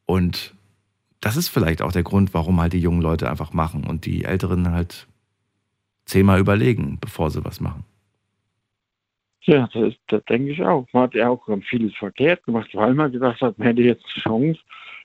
Und 0.05 0.53
das 1.21 1.37
ist 1.37 1.49
vielleicht 1.49 1.81
auch 1.81 1.91
der 1.91 2.03
Grund, 2.03 2.33
warum 2.33 2.59
halt 2.59 2.73
die 2.73 2.79
jungen 2.79 3.01
Leute 3.01 3.29
einfach 3.29 3.53
machen 3.53 3.85
und 3.85 4.05
die 4.05 4.25
Älteren 4.25 4.71
halt 4.71 5.07
zehnmal 6.05 6.39
überlegen, 6.39 6.97
bevor 6.99 7.31
sie 7.31 7.43
was 7.43 7.59
machen. 7.59 7.83
Ja, 9.41 9.69
das, 9.73 9.93
das 10.07 10.23
denke 10.25 10.51
ich 10.51 10.61
auch. 10.63 10.87
Man 10.91 11.03
hat 11.03 11.13
ja 11.13 11.29
auch 11.29 11.47
vieles 11.69 11.95
verkehrt 11.95 12.43
gemacht, 12.43 12.69
weil 12.73 12.95
man 12.95 13.11
gedacht 13.11 13.41
hat, 13.41 13.59
man 13.59 13.67
hätte 13.67 13.83
jetzt 13.83 14.05
eine 14.05 14.23
Chance, 14.23 14.59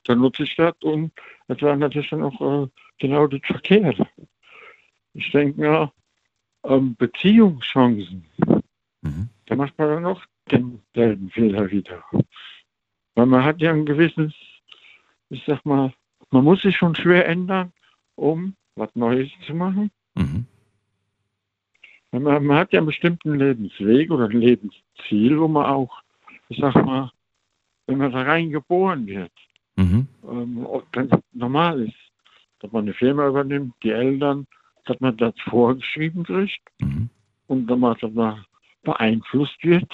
dann 0.05 0.19
nutze 0.19 0.45
ich 0.45 0.57
das 0.57 0.75
und 0.83 1.13
das 1.49 1.61
war 1.61 1.77
natürlich 1.77 2.09
dann 2.09 2.23
auch 2.23 2.65
äh, 2.65 2.69
genau 2.99 3.27
das 3.27 3.41
Verkehrte. 3.45 4.07
Ich 5.13 5.31
denke 5.31 5.61
mir, 5.61 5.93
ähm, 6.65 6.97
Beziehungschancen, 6.97 8.25
Mhm. 9.03 9.29
da 9.47 9.57
macht 9.57 9.79
man 9.79 9.89
dann 9.89 10.03
noch 10.03 10.23
denselben 10.51 11.31
Fehler 11.31 11.71
wieder. 11.71 12.05
Weil 13.15 13.27
man 13.27 13.45
hat 13.45 13.61
ja 13.61 13.73
ein 13.73 13.87
gewisses, 13.87 14.33
ich 15.31 15.43
sag 15.47 15.65
mal, 15.65 15.93
man 16.31 16.45
muss 16.45 16.63
sich 16.63 16.77
schon 16.77 16.95
schwer 16.95 17.27
ändern, 17.27 17.73
um 18.15 18.55
was 18.77 18.95
Neues 18.95 19.31
zu 19.47 19.55
machen. 19.55 19.91
Mhm. 20.15 20.47
Man, 22.13 22.23
man 22.23 22.57
hat 22.57 22.73
ja 22.73 22.81
einen 22.81 22.87
bestimmten 22.87 23.35
Lebensweg 23.39 24.11
oder 24.11 24.25
ein 24.25 24.41
Lebensziel, 24.41 25.39
wo 25.39 25.49
man 25.49 25.67
auch, 25.67 26.03
ich 26.49 26.59
sag 26.59 26.75
mal, 26.75 27.11
wenn 27.87 27.99
man 27.99 28.13
da 28.13 28.23
rein 28.23 28.51
geboren 28.51 29.07
wird, 29.07 29.33
Mhm. 29.77 30.07
ähm, 30.29 30.67
das 30.93 31.21
normal 31.33 31.83
ist, 31.83 31.97
dass 32.61 32.71
man 32.73 32.83
eine 32.83 32.95
Firma 32.95 33.29
übernimmt, 33.29 33.73
die 33.83 33.91
Eltern, 33.91 34.47
dass 34.85 35.01
man 35.01 35.17
das 35.17 35.35
vorgeschrieben 35.49 36.25
kriegt 36.25 36.61
Mhm. 36.81 37.09
und 37.47 37.67
dann 37.67 37.81
dass 37.81 38.13
man 38.13 38.45
beeinflusst 38.83 39.63
wird. 39.63 39.93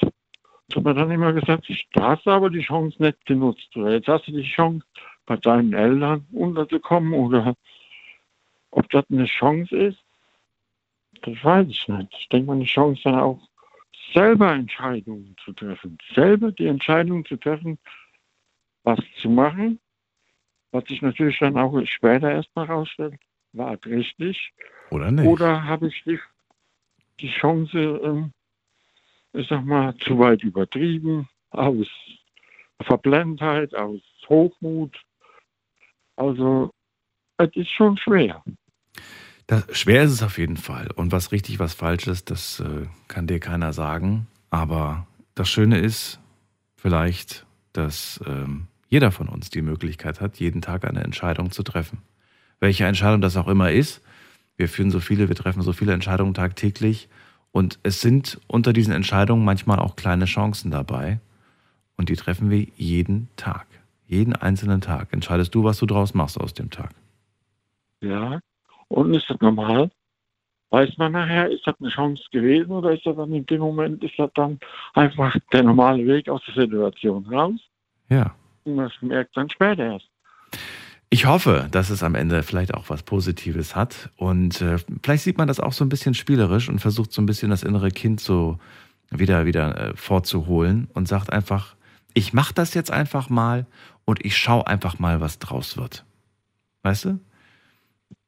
Dass 0.68 0.82
man 0.82 0.96
dann 0.96 1.10
immer 1.10 1.32
gesagt, 1.32 1.66
da 1.92 2.08
hast 2.10 2.26
du 2.26 2.30
aber 2.30 2.50
die 2.50 2.62
Chance 2.62 3.00
nicht 3.00 3.24
genutzt. 3.24 3.76
Oder 3.76 3.92
jetzt 3.92 4.08
hast 4.08 4.26
du 4.26 4.32
die 4.32 4.42
Chance, 4.42 4.84
bei 5.26 5.36
deinen 5.36 5.72
Eltern 5.72 6.26
unterzukommen 6.32 7.12
oder 7.12 7.54
ob 8.70 8.88
das 8.90 9.04
eine 9.10 9.26
Chance 9.26 9.76
ist, 9.76 9.98
das 11.22 11.34
weiß 11.42 11.66
ich 11.68 11.88
nicht. 11.88 12.14
Ich 12.18 12.28
denke 12.28 12.46
mal, 12.46 12.54
eine 12.54 12.64
Chance 12.64 13.00
dann 13.04 13.16
auch, 13.16 13.40
selber 14.14 14.52
Entscheidungen 14.52 15.34
zu 15.44 15.52
treffen. 15.52 15.98
Selber 16.14 16.52
die 16.52 16.66
Entscheidung 16.66 17.24
zu 17.24 17.36
treffen, 17.36 17.78
was 18.84 19.00
zu 19.20 19.28
machen, 19.28 19.80
was 20.70 20.84
sich 20.84 21.02
natürlich 21.02 21.38
dann 21.38 21.58
auch 21.58 21.78
später 21.86 22.30
erstmal 22.30 22.66
rausstellt, 22.66 23.18
war 23.52 23.74
es 23.74 23.84
richtig. 23.86 24.52
Oder 24.90 25.10
nicht? 25.10 25.26
Oder 25.26 25.64
habe 25.64 25.88
ich 25.88 26.02
die, 26.04 26.20
die 27.20 27.30
Chance, 27.30 27.78
ähm, 27.78 28.32
ich 29.36 29.48
sag 29.48 29.64
mal, 29.64 29.94
zu 29.98 30.18
weit 30.18 30.42
übertrieben, 30.42 31.28
aus 31.50 31.86
Verblendheit, 32.82 33.74
aus 33.74 34.00
Hochmut. 34.28 34.96
Also, 36.16 36.70
es 37.38 37.50
ist 37.54 37.70
schon 37.70 37.96
schwer. 37.98 38.42
Das, 39.46 39.64
schwer 39.78 40.02
ist 40.02 40.12
es 40.12 40.22
auf 40.22 40.38
jeden 40.38 40.56
Fall. 40.56 40.88
Und 40.94 41.12
was 41.12 41.32
richtig, 41.32 41.58
was 41.58 41.74
falsch 41.74 42.06
ist, 42.06 42.30
das 42.30 42.60
äh, 42.60 42.86
kann 43.08 43.26
dir 43.26 43.38
keiner 43.38 43.72
sagen. 43.72 44.26
Aber 44.50 45.06
das 45.34 45.48
Schöne 45.48 45.78
ist 45.78 46.20
vielleicht, 46.76 47.46
dass 47.72 48.20
ähm, 48.26 48.66
jeder 48.88 49.12
von 49.12 49.28
uns 49.28 49.50
die 49.50 49.62
Möglichkeit 49.62 50.20
hat, 50.20 50.38
jeden 50.38 50.62
Tag 50.62 50.84
eine 50.84 51.04
Entscheidung 51.04 51.50
zu 51.50 51.62
treffen. 51.62 51.98
Welche 52.58 52.86
Entscheidung 52.86 53.20
das 53.20 53.36
auch 53.36 53.48
immer 53.48 53.70
ist. 53.70 54.02
Wir 54.56 54.68
führen 54.68 54.90
so 54.90 55.00
viele, 55.00 55.28
wir 55.28 55.36
treffen 55.36 55.62
so 55.62 55.72
viele 55.72 55.92
Entscheidungen 55.92 56.34
tagtäglich. 56.34 57.08
Und 57.56 57.78
es 57.84 58.02
sind 58.02 58.38
unter 58.48 58.74
diesen 58.74 58.92
Entscheidungen 58.92 59.42
manchmal 59.42 59.78
auch 59.78 59.96
kleine 59.96 60.26
Chancen 60.26 60.70
dabei. 60.70 61.20
Und 61.96 62.10
die 62.10 62.16
treffen 62.16 62.50
wir 62.50 62.66
jeden 62.76 63.30
Tag. 63.36 63.66
Jeden 64.06 64.36
einzelnen 64.36 64.82
Tag. 64.82 65.10
Entscheidest 65.14 65.54
du, 65.54 65.64
was 65.64 65.78
du 65.78 65.86
draus 65.86 66.12
machst 66.12 66.38
aus 66.38 66.52
dem 66.52 66.70
Tag. 66.70 66.90
Ja. 68.02 68.40
Und 68.88 69.14
ist 69.14 69.30
das 69.30 69.40
normal? 69.40 69.90
Weiß 70.68 70.98
man 70.98 71.12
nachher, 71.12 71.50
ist 71.50 71.66
das 71.66 71.76
eine 71.80 71.88
Chance 71.88 72.24
gewesen 72.30 72.72
oder 72.72 72.92
ist 72.92 73.06
das 73.06 73.16
dann 73.16 73.32
in 73.32 73.46
dem 73.46 73.60
Moment, 73.62 74.04
ist 74.04 74.18
das 74.18 74.30
dann 74.34 74.60
einfach 74.92 75.34
der 75.50 75.62
normale 75.62 76.06
Weg 76.06 76.28
aus 76.28 76.42
der 76.46 76.62
Situation 76.62 77.24
raus? 77.24 77.58
Ja. 78.10 78.34
Und 78.64 78.76
das 78.76 78.92
merkt 79.00 79.34
dann 79.34 79.48
später 79.48 79.92
erst. 79.92 80.10
Ich 81.08 81.26
hoffe, 81.26 81.68
dass 81.70 81.90
es 81.90 82.02
am 82.02 82.14
Ende 82.14 82.42
vielleicht 82.42 82.74
auch 82.74 82.90
was 82.90 83.02
Positives 83.02 83.76
hat. 83.76 84.10
Und 84.16 84.60
äh, 84.60 84.78
vielleicht 85.02 85.22
sieht 85.24 85.38
man 85.38 85.46
das 85.48 85.60
auch 85.60 85.72
so 85.72 85.84
ein 85.84 85.88
bisschen 85.88 86.14
spielerisch 86.14 86.68
und 86.68 86.80
versucht 86.80 87.12
so 87.12 87.22
ein 87.22 87.26
bisschen 87.26 87.50
das 87.50 87.62
innere 87.62 87.90
Kind 87.90 88.20
so 88.20 88.58
wieder, 89.10 89.46
wieder 89.46 89.90
äh, 89.90 89.96
vorzuholen 89.96 90.88
und 90.94 91.06
sagt 91.06 91.32
einfach, 91.32 91.76
ich 92.14 92.32
mache 92.32 92.54
das 92.54 92.74
jetzt 92.74 92.90
einfach 92.90 93.30
mal 93.30 93.66
und 94.04 94.24
ich 94.24 94.36
schaue 94.36 94.66
einfach 94.66 94.98
mal, 94.98 95.20
was 95.20 95.38
draus 95.38 95.76
wird. 95.76 96.04
Weißt 96.82 97.04
du? 97.04 97.20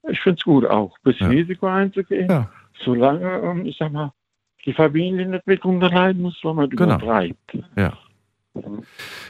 Ich 0.09 0.21
finde 0.21 0.39
es 0.39 0.45
gut 0.45 0.65
auch, 0.65 0.97
ein 0.99 1.03
bisschen 1.13 1.33
Ja. 1.33 1.39
Risiko 1.39 1.67
einzugehen, 1.67 2.31
Ja. 2.31 2.49
solange, 2.85 3.29
ähm, 3.41 3.67
ich 3.67 3.77
sag 3.79 3.93
mal, 3.93 4.13
die 4.65 4.73
Familie 4.73 5.27
nicht 5.29 5.47
mit 5.47 5.65
unterleiden 5.65 6.23
muss, 6.23 6.39
wenn 6.43 6.55
man 6.57 6.71
Genau. 6.71 6.95
übertreibt. 6.97 7.59
Ja. 7.77 7.93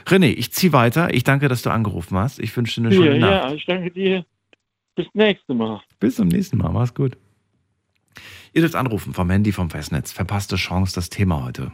René, 0.05 0.27
ich 0.27 0.51
ziehe 0.53 0.73
weiter. 0.73 1.13
Ich 1.13 1.23
danke, 1.23 1.47
dass 1.47 1.61
du 1.61 1.69
angerufen 1.71 2.17
hast. 2.17 2.39
Ich 2.39 2.55
wünsche 2.55 2.81
dir 2.81 2.87
eine 2.87 2.95
Ja, 2.95 3.01
schöne 3.03 3.19
Nacht. 3.19 3.31
ja, 3.31 3.53
ich 3.53 3.65
danke 3.65 3.91
dir. 3.91 4.25
Bis 4.95 5.07
nächste 5.13 5.53
Mal. 5.53 5.81
Bis 5.99 6.15
zum 6.15 6.27
nächsten 6.27 6.57
Mal. 6.57 6.71
Mach's 6.71 6.93
gut. 6.93 7.17
Ihr 8.53 8.61
dürft 8.61 8.75
anrufen 8.75 9.13
vom 9.13 9.29
Handy, 9.29 9.51
vom 9.51 9.69
Festnetz. 9.69 10.11
Verpasste 10.11 10.55
Chance, 10.55 10.95
das 10.95 11.09
Thema 11.09 11.43
heute. 11.43 11.71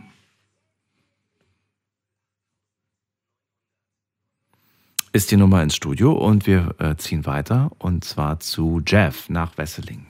Ist 5.13 5.31
die 5.31 5.37
Nummer 5.37 5.63
ins 5.63 5.75
Studio 5.75 6.11
und 6.11 6.45
wir 6.45 6.75
äh, 6.79 6.95
ziehen 6.97 7.25
weiter 7.25 7.71
und 7.79 8.03
zwar 8.03 8.41
zu 8.41 8.81
Jeff 8.85 9.29
nach 9.29 9.57
Wesseling. 9.57 10.07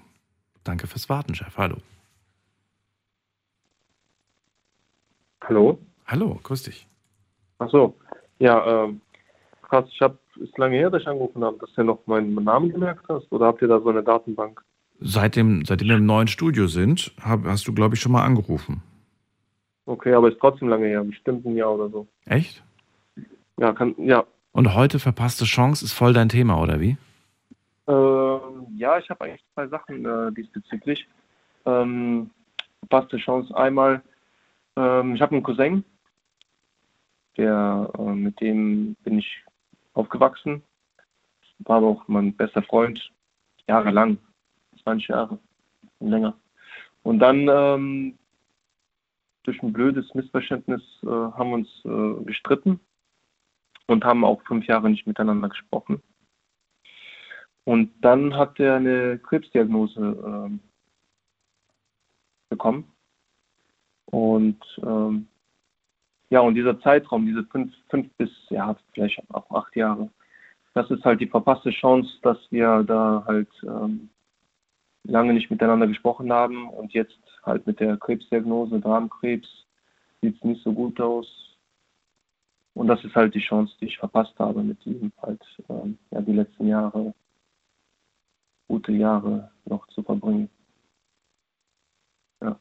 Danke 0.64 0.88
fürs 0.88 1.10
Warten, 1.10 1.34
Jeff. 1.34 1.56
Hallo. 1.58 1.78
Hallo? 5.42 5.80
Hallo, 6.08 6.40
grüß 6.42 6.64
dich. 6.64 6.88
Ach 7.60 7.70
so. 7.70 7.96
Ja, 8.40 8.86
ähm, 8.86 9.02
krass, 9.62 9.86
ich 9.90 10.02
hab, 10.02 10.18
ist 10.38 10.58
lange 10.58 10.76
her, 10.76 10.90
dass 10.90 11.02
ich 11.02 11.08
angerufen 11.08 11.44
habe, 11.44 11.58
dass 11.60 11.74
du 11.74 11.84
noch 11.84 12.06
meinen 12.06 12.34
Namen 12.36 12.72
gemerkt 12.72 13.06
hast 13.08 13.32
oder 13.32 13.48
habt 13.48 13.62
ihr 13.62 13.68
da 13.68 13.80
so 13.80 13.90
eine 13.90 14.04
Datenbank? 14.04 14.62
Seitdem, 15.00 15.66
seitdem 15.66 15.90
wir 15.90 15.96
im 15.96 16.06
neuen 16.06 16.28
Studio 16.28 16.68
sind, 16.68 17.12
hab, 17.22 17.44
hast 17.46 17.68
du, 17.68 17.74
glaube 17.74 17.96
ich, 17.96 18.02
schon 18.02 18.12
mal 18.12 18.24
angerufen. 18.24 18.82
Okay, 19.86 20.14
aber 20.14 20.30
ist 20.30 20.40
trotzdem 20.40 20.70
lange 20.70 20.88
her, 20.88 21.04
bestimmt 21.04 21.46
ein 21.46 21.56
Jahr 21.56 21.74
oder 21.74 21.90
so. 21.90 22.08
Echt? 22.26 22.64
Ja, 23.58 23.72
kann, 23.74 23.96
ja, 23.98 24.26
Und 24.52 24.74
heute 24.74 25.00
verpasste 25.00 25.46
Chance 25.46 25.86
ist 25.86 25.94
voll 25.94 26.14
dein 26.14 26.30
Thema, 26.30 26.60
oder 26.62 26.80
wie? 26.80 26.98
Ähm, 27.88 28.68
ja, 28.76 28.98
ich 28.98 29.10
habe 29.10 29.26
eigentlich 29.26 29.44
zwei 29.54 29.68
Sachen 29.68 30.06
äh, 30.06 30.32
diesbezüglich. 30.34 31.08
Ähm, 31.66 32.32
verpasste 32.80 33.18
Chance. 33.18 33.56
Einmal, 33.56 34.02
ähm, 34.76 35.16
ich 35.16 35.22
habe 35.22 35.34
einen 35.34 35.44
Cousin, 35.44 35.84
der, 37.38 37.92
äh, 37.98 38.02
mit 38.02 38.40
dem 38.42 38.96
bin 39.04 39.20
ich 39.20 39.44
aufgewachsen. 39.94 40.64
War 41.60 41.78
aber 41.78 41.88
auch 41.88 42.08
mein 42.08 42.36
bester 42.36 42.62
Freund, 42.64 43.12
jahrelang, 43.68 44.18
20 44.84 45.08
Jahre 45.08 45.40
und 46.00 46.10
länger. 46.10 46.38
Und 47.04 47.20
dann 47.20 47.48
ähm, 47.48 48.18
durch 49.44 49.62
ein 49.62 49.74
blödes 49.74 50.14
Missverständnis 50.14 50.82
äh, 51.04 51.08
haben 51.08 51.50
wir 51.50 51.56
uns 51.56 51.86
äh, 51.86 52.24
gestritten 52.26 52.80
und 53.88 54.04
haben 54.04 54.26
auch 54.26 54.42
fünf 54.44 54.66
Jahre 54.66 54.90
nicht 54.90 55.08
miteinander 55.08 55.50
gesprochen. 55.50 56.02
Und 57.64 57.92
dann 58.02 58.36
hat 58.36 58.60
er 58.60 58.76
eine 58.76 59.20
Krebsdiagnose 59.20 60.00
ähm, 60.00 60.60
bekommen. 62.50 62.92
Und 64.06 64.64
ähm, 64.84 65.28
ja, 66.30 66.40
und 66.40 66.56
dieser 66.56 66.80
Zeitraum, 66.82 67.26
diese 67.26 67.44
fünf, 67.46 67.74
fünf 67.90 68.12
bis, 68.18 68.32
ja, 68.50 68.76
vielleicht 68.94 69.22
auch 69.34 69.50
acht 69.52 69.76
Jahre, 69.76 70.10
das 70.74 70.90
ist 70.92 71.06
halt 71.06 71.22
die 71.22 71.28
verpasste 71.28 71.72
Chance, 71.72 72.10
dass 72.22 72.38
wir 72.52 72.84
da 72.84 73.24
halt 73.26 73.50
ähm, 73.64 74.10
lange 75.04 75.34
nicht 75.34 75.50
miteinander 75.50 75.88
gesprochen 75.88 76.32
haben 76.32 76.70
und 76.70 76.94
jetzt 76.94 77.18
halt 77.44 77.66
mit 77.66 77.80
der 77.80 77.98
Krebsdiagnose, 77.98 78.80
Darmkrebs, 78.80 79.48
sieht 80.22 80.36
es 80.36 80.44
nicht 80.44 80.64
so 80.64 80.74
gut 80.74 81.00
aus. 81.00 81.28
Und 82.74 82.88
das 82.88 83.04
ist 83.06 83.16
halt 83.16 83.34
die 83.34 83.40
Chance, 83.40 83.74
die 83.80 83.86
ich 83.86 83.98
verpasst 83.98 84.38
habe, 84.38 84.62
mit 84.62 84.86
ihm 84.86 85.12
halt 85.22 85.42
ähm, 85.70 85.98
ja, 86.12 86.22
die 86.22 86.34
letzten 86.34 86.68
Jahre, 86.68 87.14
gute 88.68 88.92
Jahre 88.92 89.52
noch 89.66 89.88
zu 89.88 90.04
verbringen. 90.04 90.50
Ja. 92.42 92.52
Äh, 92.52 92.56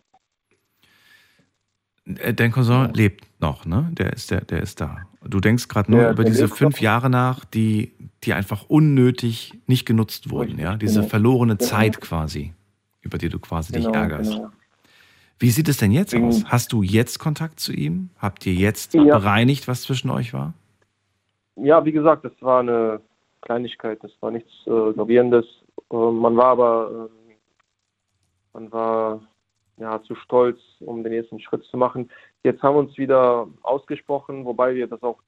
dein 2.07 2.53
Cousin 2.53 2.93
lebt 2.95 3.27
noch, 3.41 3.65
ne? 3.65 3.89
Der 3.93 4.13
ist, 4.13 4.31
der, 4.31 4.43
der 4.43 4.63
ist 4.63 4.81
da. 4.81 5.03
Du 5.23 5.41
denkst 5.41 5.69
gerade 5.69 5.91
nur 5.91 6.03
Ja, 6.03 6.11
über 6.11 6.25
diese 6.25 6.49
fünf 6.49 6.77
noch. 6.77 6.81
Jahre 6.83 7.09
nach, 7.11 7.45
die, 7.47 7.93
die 8.25 8.35
einfach 8.35 8.65
unnötig 8.69 9.55
nicht 9.67 9.87
genutzt 9.87 10.31
wurden, 10.31 10.59
ja? 10.59 10.77
Diese 10.77 11.01
genau. 11.01 11.09
verlorene 11.09 11.57
Genau. 11.57 11.71
Zeit 11.71 12.01
quasi, 12.01 12.53
über 13.01 13.17
die 13.19 13.29
du 13.31 13.39
quasi 13.39 13.73
dich 13.73 13.87
Genau, 13.87 13.99
ärgerst. 13.99 14.33
genau. 14.37 14.51
Wie 15.39 15.51
sieht 15.51 15.69
es 15.69 15.79
denn 15.79 15.91
jetzt 15.91 16.15
aus? 16.15 16.45
Hast 16.45 16.73
du 16.73 16.83
jetzt 16.83 17.19
Kontakt 17.19 17.59
zu 17.59 17.73
ihm? 17.73 18.11
Habt 18.19 18.47
ihr 18.47 18.55
jetzt 18.55 18.95
Ja. 18.95 19.19
bereinigt, 19.19 19.67
was 19.67 19.83
zwischen 19.83 20.11
euch 20.11 20.33
war? 20.33 20.55
Ja, 21.57 21.85
wie 21.85 21.93
gesagt, 21.93 22.25
das 22.25 22.33
war 22.41 22.61
eine 22.61 23.01
Kleinigkeit, 23.43 23.99
das 24.03 24.13
war 24.21 24.31
nichts 24.31 24.51
äh, 24.67 24.93
Gravierendes. 24.93 25.45
Äh, 25.91 25.97
man 25.97 26.37
war 26.37 26.47
aber, 26.47 27.09
ähm, 27.11 27.37
man 28.53 28.73
war 28.73 29.21
ja 29.77 30.01
zu 30.03 30.14
stolz, 30.14 30.59
um 30.81 31.03
den 31.03 31.12
nächsten 31.12 31.41
Schritt 31.41 31.64
zu 31.64 31.77
machen. 31.77 32.11
Jetzt 32.43 32.62
haben 32.62 32.77
wir 32.77 32.81
uns 32.81 32.97
wieder 32.97 33.49
ausgesprochen, 33.62 34.45
wobei 34.45 34.75
wir 34.75 34.87
das 34.87 35.03
auch 35.03 35.18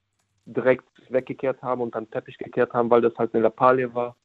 direkt 0.46 0.84
weggekehrt 1.08 1.60
haben 1.62 1.80
und 1.80 1.94
dann 1.94 2.10
Teppich 2.10 2.38
gekehrt 2.38 2.72
haben, 2.72 2.90
weil 2.90 3.00
das 3.00 3.16
halt 3.16 3.34
eine 3.34 3.42
Lappalie 3.42 3.92
war. 3.94 4.16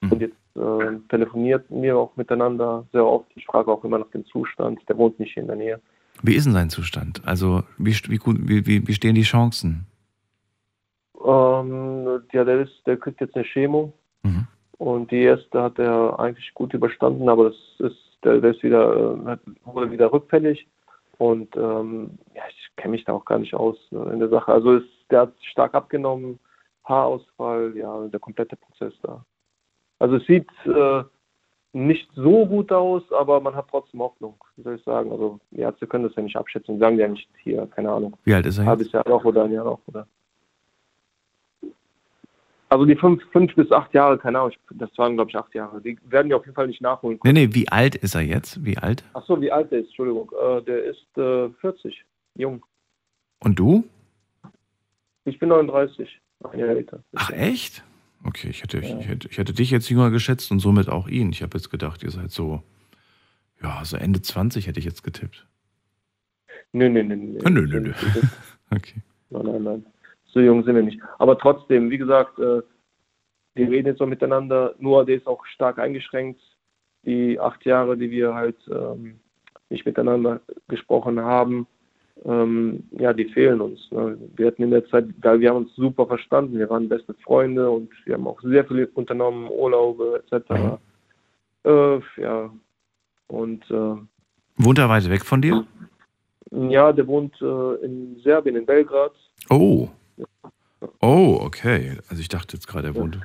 Mhm. 0.00 0.12
Und 0.12 0.20
jetzt 0.20 0.56
äh, 0.56 1.08
telefonieren 1.08 1.64
wir 1.68 1.96
auch 1.96 2.16
miteinander 2.16 2.84
sehr 2.92 3.04
oft. 3.04 3.30
Ich 3.34 3.46
frage 3.46 3.70
auch 3.70 3.84
immer 3.84 3.98
nach 3.98 4.10
dem 4.10 4.24
Zustand. 4.26 4.80
Der 4.88 4.96
wohnt 4.96 5.18
nicht 5.18 5.34
hier 5.34 5.42
in 5.42 5.48
der 5.48 5.56
Nähe. 5.56 5.80
Wie 6.22 6.34
ist 6.34 6.44
denn 6.44 6.52
sein 6.52 6.70
Zustand? 6.70 7.22
Also, 7.24 7.62
wie, 7.78 7.92
wie, 8.08 8.16
gut, 8.16 8.36
wie, 8.40 8.86
wie 8.86 8.94
stehen 8.94 9.14
die 9.14 9.22
Chancen? 9.22 9.86
Ähm, 11.24 12.22
ja, 12.32 12.44
der, 12.44 12.60
ist, 12.60 12.82
der 12.86 12.96
kriegt 12.96 13.20
jetzt 13.20 13.36
eine 13.36 13.44
Chemo. 13.44 13.92
Mhm. 14.22 14.46
Und 14.78 15.10
die 15.10 15.22
erste 15.22 15.62
hat 15.62 15.78
er 15.78 16.18
eigentlich 16.18 16.54
gut 16.54 16.72
überstanden, 16.72 17.28
aber 17.28 17.50
das 17.50 17.56
ist, 17.90 17.98
der, 18.24 18.42
ist 18.44 18.62
wieder, 18.62 19.38
wurde 19.64 19.90
wieder 19.90 20.12
rückfällig. 20.12 20.66
Und 21.18 21.56
ähm, 21.56 22.18
ja, 22.34 22.42
ich 22.48 22.76
kenne 22.76 22.92
mich 22.92 23.04
da 23.04 23.12
auch 23.12 23.24
gar 23.24 23.38
nicht 23.38 23.54
aus 23.54 23.76
äh, 23.90 24.12
in 24.12 24.20
der 24.20 24.28
Sache. 24.28 24.52
Also 24.52 24.76
es, 24.76 24.84
der 25.10 25.22
hat 25.22 25.32
stark 25.50 25.74
abgenommen, 25.74 26.38
Haarausfall, 26.84 27.76
ja, 27.76 28.06
der 28.06 28.20
komplette 28.20 28.56
Prozess 28.56 28.94
da. 29.02 29.24
Also 29.98 30.16
es 30.16 30.26
sieht 30.26 30.48
äh, 30.64 31.02
nicht 31.72 32.08
so 32.14 32.46
gut 32.46 32.72
aus, 32.72 33.02
aber 33.12 33.40
man 33.40 33.54
hat 33.54 33.66
trotzdem 33.68 34.00
Hoffnung, 34.00 34.36
wie 34.56 34.62
soll 34.62 34.76
ich 34.76 34.84
sagen. 34.84 35.10
Also 35.10 35.40
die 35.50 35.60
Ärzte 35.60 35.86
können 35.86 36.04
das 36.04 36.14
ja 36.14 36.22
nicht 36.22 36.36
abschätzen, 36.36 36.74
die 36.74 36.80
sagen 36.80 36.98
ja 36.98 37.08
nicht 37.08 37.28
hier, 37.42 37.66
keine 37.66 37.90
Ahnung, 37.90 38.16
Wie 38.24 38.34
alt 38.34 38.46
ist 38.46 38.58
er 38.58 38.62
jetzt? 38.62 38.68
halbes 38.68 38.92
Jahr 38.92 39.08
noch 39.08 39.24
oder 39.24 39.44
ein 39.44 39.52
Jahr 39.52 39.64
noch, 39.64 39.80
oder? 39.86 40.06
Also 42.70 42.84
die 42.84 42.96
fünf, 42.96 43.22
fünf 43.32 43.54
bis 43.54 43.72
acht 43.72 43.94
Jahre, 43.94 44.18
keine 44.18 44.40
Ahnung, 44.40 44.52
das 44.74 44.90
waren 44.98 45.14
glaube 45.14 45.30
ich 45.30 45.36
acht 45.36 45.54
Jahre. 45.54 45.80
Die 45.80 45.98
werden 46.04 46.28
wir 46.28 46.36
auf 46.36 46.44
jeden 46.44 46.54
Fall 46.54 46.66
nicht 46.66 46.82
nachholen 46.82 47.18
Nee, 47.24 47.32
können. 47.32 47.48
nee, 47.48 47.54
wie 47.54 47.68
alt 47.68 47.94
ist 47.94 48.14
er 48.14 48.20
jetzt? 48.20 48.62
Wie 48.64 48.76
alt? 48.76 49.02
Ach 49.14 49.24
so, 49.26 49.40
wie 49.40 49.50
alt 49.50 49.70
der 49.72 49.80
ist, 49.80 49.86
Entschuldigung. 49.86 50.30
Äh, 50.42 50.62
der 50.62 50.84
ist 50.84 51.06
äh, 51.16 51.48
40, 51.60 52.04
jung. 52.34 52.64
Und 53.40 53.58
du? 53.58 53.84
Ich 55.24 55.38
bin 55.38 55.48
39, 55.48 56.20
ein 56.44 56.58
Jahr 56.58 56.68
älter. 56.68 57.02
Ach, 57.14 57.30
echt? 57.30 57.82
Okay, 58.24 58.48
ich 58.50 58.62
hätte, 58.62 58.78
ich, 58.78 58.90
hätte, 59.08 59.28
ich 59.28 59.38
hätte 59.38 59.52
dich 59.54 59.70
jetzt 59.70 59.88
jünger 59.88 60.10
geschätzt 60.10 60.50
und 60.50 60.58
somit 60.58 60.88
auch 60.88 61.08
ihn. 61.08 61.30
Ich 61.30 61.42
habe 61.42 61.56
jetzt 61.56 61.70
gedacht, 61.70 62.02
ihr 62.02 62.10
seid 62.10 62.30
so, 62.32 62.62
ja, 63.62 63.82
so 63.84 63.96
Ende 63.96 64.20
20 64.20 64.66
hätte 64.66 64.78
ich 64.80 64.84
jetzt 64.84 65.02
getippt. 65.04 65.46
Nö, 66.72 66.88
nö, 66.88 67.02
nö, 67.02 67.16
nö. 67.16 67.38
Ah, 67.44 67.50
nö, 67.50 67.62
nö, 67.62 67.80
nö. 67.80 67.92
Okay. 68.70 69.00
Nein, 69.30 69.46
nein, 69.46 69.62
nein. 69.62 69.86
So 70.38 70.42
jung 70.44 70.62
sind 70.62 70.76
wir 70.76 70.84
nicht. 70.84 71.00
Aber 71.18 71.36
trotzdem, 71.36 71.90
wie 71.90 71.98
gesagt, 71.98 72.38
äh, 72.38 72.62
wir 73.54 73.70
reden 73.70 73.88
jetzt 73.88 73.98
noch 73.98 74.06
miteinander, 74.06 74.72
nur 74.78 75.04
der 75.04 75.16
ist 75.16 75.26
auch 75.26 75.44
stark 75.46 75.80
eingeschränkt. 75.80 76.40
Die 77.04 77.40
acht 77.40 77.64
Jahre, 77.64 77.96
die 77.96 78.08
wir 78.08 78.36
halt 78.36 78.54
ähm, 78.70 79.18
nicht 79.68 79.84
miteinander 79.84 80.40
gesprochen 80.68 81.18
haben, 81.18 81.66
ähm, 82.24 82.84
ja, 82.92 83.12
die 83.12 83.24
fehlen 83.24 83.60
uns. 83.60 83.90
Ne? 83.90 84.16
Wir 84.36 84.46
hatten 84.46 84.62
in 84.62 84.70
der 84.70 84.86
Zeit, 84.86 85.06
weil 85.22 85.40
wir 85.40 85.48
haben 85.48 85.64
uns 85.64 85.74
super 85.74 86.06
verstanden, 86.06 86.56
wir 86.56 86.70
waren 86.70 86.88
beste 86.88 87.14
Freunde 87.14 87.68
und 87.68 87.90
wir 88.04 88.14
haben 88.14 88.28
auch 88.28 88.40
sehr 88.42 88.64
viel 88.64 88.88
unternommen, 88.94 89.50
Urlaube 89.50 90.22
etc. 90.30 90.78
Äh, 91.64 92.00
ja, 92.22 92.48
und 93.26 93.68
äh, 93.72 93.96
Wohnt 94.56 94.78
er 94.78 94.88
weit 94.88 95.10
weg 95.10 95.24
von 95.24 95.42
dir? 95.42 95.66
ja, 96.52 96.92
der 96.92 97.08
wohnt 97.08 97.34
äh, 97.42 97.84
in 97.84 98.20
Serbien, 98.22 98.54
in 98.54 98.64
Belgrad. 98.64 99.12
Oh. 99.50 99.88
Oh, 101.00 101.38
okay. 101.40 101.98
Also 102.08 102.20
ich 102.20 102.28
dachte 102.28 102.56
jetzt 102.56 102.66
gerade, 102.66 102.88
er 102.88 102.94
wohnt 102.94 103.16
ein 103.16 103.22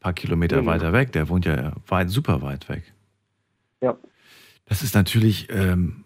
paar 0.00 0.12
Kilometer 0.12 0.56
Nee, 0.56 0.62
nee. 0.62 0.68
weiter 0.68 0.92
weg. 0.92 1.12
Der 1.12 1.28
wohnt 1.28 1.44
ja 1.44 1.72
weit, 1.88 2.10
super 2.10 2.42
weit 2.42 2.68
weg. 2.68 2.92
Ja. 3.80 3.96
Das 4.66 4.82
ist 4.82 4.94
natürlich 4.94 5.48
ähm, 5.50 6.04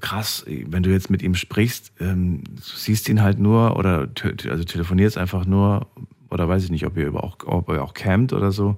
krass, 0.00 0.44
wenn 0.46 0.82
du 0.82 0.90
jetzt 0.90 1.10
mit 1.10 1.22
ihm 1.22 1.34
sprichst, 1.34 1.92
ähm, 2.00 2.44
du 2.44 2.62
siehst 2.62 3.08
ihn 3.08 3.22
halt 3.22 3.38
nur 3.38 3.76
oder 3.76 4.08
also 4.48 4.64
telefonierst 4.64 5.18
einfach 5.18 5.44
nur 5.44 5.86
oder 6.30 6.48
weiß 6.48 6.64
ich 6.64 6.70
nicht, 6.70 6.86
ob 6.86 6.96
ihr 6.96 7.06
über 7.06 7.24
auch, 7.24 7.36
ob 7.44 7.68
ihr 7.68 7.82
auch 7.82 7.92
campt 7.92 8.32
oder 8.32 8.52
so. 8.52 8.76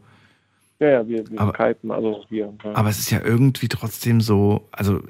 Ja, 0.81 0.89
ja, 0.89 1.07
wir, 1.09 1.31
wir 1.31 1.41
Aber- 1.41 1.53
skypen, 1.55 1.93
also 1.93 2.25
wir. 2.29 2.53
Ja. 2.65 2.75
Aber 2.75 2.89
es 2.89 2.99
ist 2.99 3.11
ja 3.11 3.21
irgendwie 3.23 3.69
trotzdem 3.69 4.21
so, 4.21 4.69
also 4.73 5.01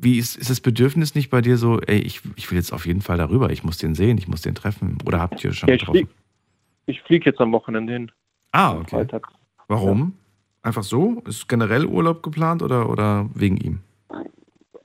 wie 0.00 0.18
ist, 0.18 0.36
ist 0.36 0.50
das 0.50 0.60
Bedürfnis 0.60 1.14
nicht 1.14 1.30
bei 1.30 1.40
dir 1.40 1.56
so, 1.56 1.80
ey, 1.80 1.98
ich, 1.98 2.20
ich 2.36 2.50
will 2.50 2.58
jetzt 2.58 2.72
auf 2.72 2.86
jeden 2.86 3.00
Fall 3.02 3.16
darüber, 3.18 3.50
ich 3.50 3.64
muss 3.64 3.78
den 3.78 3.94
sehen, 3.94 4.18
ich 4.18 4.28
muss 4.28 4.42
den 4.42 4.54
treffen 4.54 4.98
oder 5.06 5.20
habt 5.20 5.42
ihr 5.44 5.52
schon 5.52 5.68
Ja, 5.68 5.76
getroffen? 5.76 6.08
ich 6.86 7.00
flieg 7.02 7.26
jetzt 7.26 7.40
am 7.40 7.52
Wochenende 7.52 7.92
hin. 7.92 8.10
Ah, 8.52 8.76
okay. 8.78 9.06
Warum? 9.68 10.14
Einfach 10.62 10.82
so? 10.84 11.22
Ist 11.26 11.48
generell 11.48 11.86
Urlaub 11.86 12.22
geplant 12.22 12.62
oder, 12.62 12.88
oder 12.88 13.28
wegen 13.34 13.56
ihm? 13.56 13.80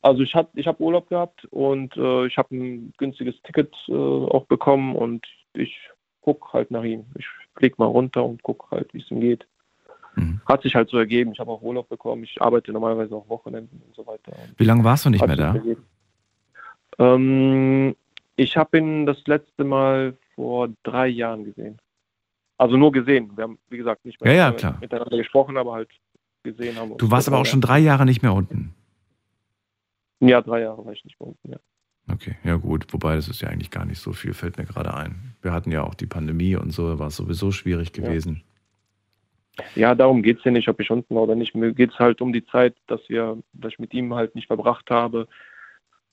Also 0.02 0.24
ich, 0.24 0.34
hab- 0.34 0.56
ich 0.58 0.66
habe 0.68 0.82
Urlaub 0.82 1.10
gehabt 1.10 1.46
und 1.46 1.96
äh, 1.96 2.26
ich 2.26 2.38
habe 2.38 2.56
ein 2.56 2.94
günstiges 2.98 3.36
Ticket 3.44 3.72
äh, 3.88 3.94
auch 3.94 4.46
bekommen 4.48 4.96
und 4.96 5.26
ich 5.54 5.76
guck 6.22 6.54
halt 6.54 6.72
nach 6.72 6.84
ihm. 6.84 7.06
Ich 7.18 7.26
flieg 7.56 7.78
mal 7.78 7.86
runter 7.86 8.24
und 8.26 8.42
guck 8.42 8.70
halt, 8.72 8.92
wie 8.94 9.00
es 9.02 9.12
ihm 9.12 9.22
geht. 9.22 9.46
Mhm. 10.16 10.42
Hat 10.46 10.64
sich 10.64 10.76
halt 10.76 10.90
so 10.90 10.98
ergeben. 10.98 11.32
Ich 11.34 11.40
habe 11.40 11.52
auch 11.52 11.62
Urlaub 11.62 11.90
bekommen. 11.90 12.24
Ich 12.24 12.42
arbeite 12.42 12.72
normalerweise 12.72 13.16
auch 13.16 13.28
Wochenenden 13.30 13.82
und 13.88 13.96
so 13.96 14.06
weiter. 14.06 14.34
Wie 14.58 14.66
lange 14.66 14.84
warst 14.84 15.06
du 15.06 15.10
nicht 15.10 15.26
mehr 15.26 15.36
da? 15.36 15.56
Ähm, 17.00 17.96
ich 18.36 18.58
habe 18.58 18.78
ihn 18.78 19.06
das 19.06 19.26
letzte 19.26 19.64
Mal 19.64 20.18
vor 20.36 20.70
drei 20.84 21.08
Jahren 21.08 21.46
gesehen. 21.46 21.78
Also 22.58 22.78
nur 22.78 22.92
gesehen. 22.92 23.32
Wir 23.36 23.46
haben, 23.46 23.58
wie 23.70 23.78
gesagt, 23.78 24.06
nicht 24.06 24.22
mehr 24.22 24.34
Ja, 24.34 24.56
ja, 24.56 24.78
miteinander 24.80 25.18
gesprochen, 25.18 25.58
aber 25.58 25.74
halt 25.74 25.90
gesehen 26.44 26.76
haben. 26.76 26.98
Du 26.98 27.10
warst 27.10 27.28
aber 27.28 27.40
auch 27.40 27.46
schon 27.46 27.62
drei 27.62 27.80
Jahre 27.80 28.06
nicht 28.06 28.22
mehr 28.22 28.34
unten. 28.34 28.74
Ja, 30.20 30.42
drei 30.42 30.62
Jahre 30.62 30.86
war 30.86 30.94
ich 30.94 31.04
nicht 31.04 31.20
mehr 31.20 31.30
unten, 31.30 31.52
ja. 31.52 31.58
Okay, 32.12 32.36
ja 32.44 32.56
gut, 32.56 32.86
wobei 32.92 33.16
das 33.16 33.28
ist 33.28 33.42
ja 33.42 33.50
eigentlich 33.50 33.72
gar 33.72 33.86
nicht 33.86 34.00
so 34.00 34.12
viel, 34.12 34.34
fällt 34.34 34.58
mir 34.58 34.66
gerade 34.66 34.94
ein. 34.94 35.36
Wir 35.42 35.54
hatten 35.54 35.72
ja 35.72 35.84
auch 35.84 35.96
die 35.96 36.08
Pandemie 36.08 36.56
und 36.56 36.72
so, 36.72 37.00
war 37.00 37.08
es 37.08 37.16
sowieso 37.16 37.52
schwierig 37.52 37.94
gewesen. 37.94 38.44
Ja, 39.76 39.96
darum 39.96 40.24
geht 40.24 40.40
es 40.40 40.44
ja 40.44 40.52
nicht, 40.52 40.68
ob 40.70 40.80
ich 40.80 40.92
unten 40.92 41.16
war 41.16 41.24
oder 41.24 41.36
nicht. 41.36 41.56
Mir 41.56 41.74
geht 41.74 41.92
es 41.92 42.00
halt 42.00 42.22
um 42.22 42.34
die 42.34 42.46
Zeit, 42.46 42.76
dass 42.88 43.02
wir, 43.10 43.38
dass 43.54 43.74
ich 43.74 43.80
mit 43.80 43.94
ihm 43.94 44.14
halt 44.14 44.36
nicht 44.36 44.48
verbracht 44.48 44.90
habe. 44.90 45.28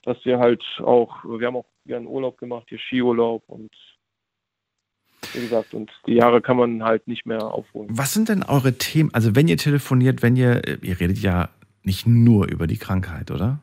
Dass 0.03 0.23
wir 0.25 0.39
halt 0.39 0.63
auch, 0.79 1.23
wir 1.23 1.47
haben 1.47 1.57
auch 1.57 1.65
gerne 1.85 2.07
Urlaub 2.07 2.37
gemacht, 2.37 2.67
hier 2.69 2.79
Skiurlaub 2.79 3.43
und 3.47 3.71
wie 5.33 5.41
gesagt, 5.41 5.73
und 5.73 5.91
die 6.07 6.13
Jahre 6.13 6.41
kann 6.41 6.57
man 6.57 6.83
halt 6.83 7.07
nicht 7.07 7.25
mehr 7.25 7.43
aufholen. 7.43 7.89
Was 7.91 8.13
sind 8.13 8.29
denn 8.29 8.43
eure 8.43 8.77
Themen? 8.77 9.13
Also 9.13 9.35
wenn 9.35 9.47
ihr 9.47 9.57
telefoniert, 9.57 10.23
wenn 10.23 10.35
ihr, 10.35 10.61
ihr 10.81 10.99
redet 10.99 11.17
ja 11.17 11.49
nicht 11.83 12.07
nur 12.07 12.47
über 12.47 12.67
die 12.67 12.77
Krankheit, 12.77 13.31
oder? 13.31 13.59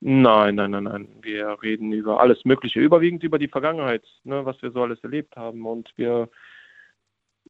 Nein, 0.00 0.56
nein, 0.56 0.72
nein, 0.72 0.84
nein. 0.84 1.08
Wir 1.22 1.56
reden 1.62 1.92
über 1.92 2.20
alles 2.20 2.44
Mögliche, 2.44 2.80
überwiegend 2.80 3.22
über 3.22 3.38
die 3.38 3.48
Vergangenheit, 3.48 4.02
ne, 4.24 4.44
was 4.44 4.60
wir 4.62 4.70
so 4.70 4.82
alles 4.82 5.02
erlebt 5.02 5.36
haben. 5.36 5.64
Und 5.64 5.90
wir 5.96 6.28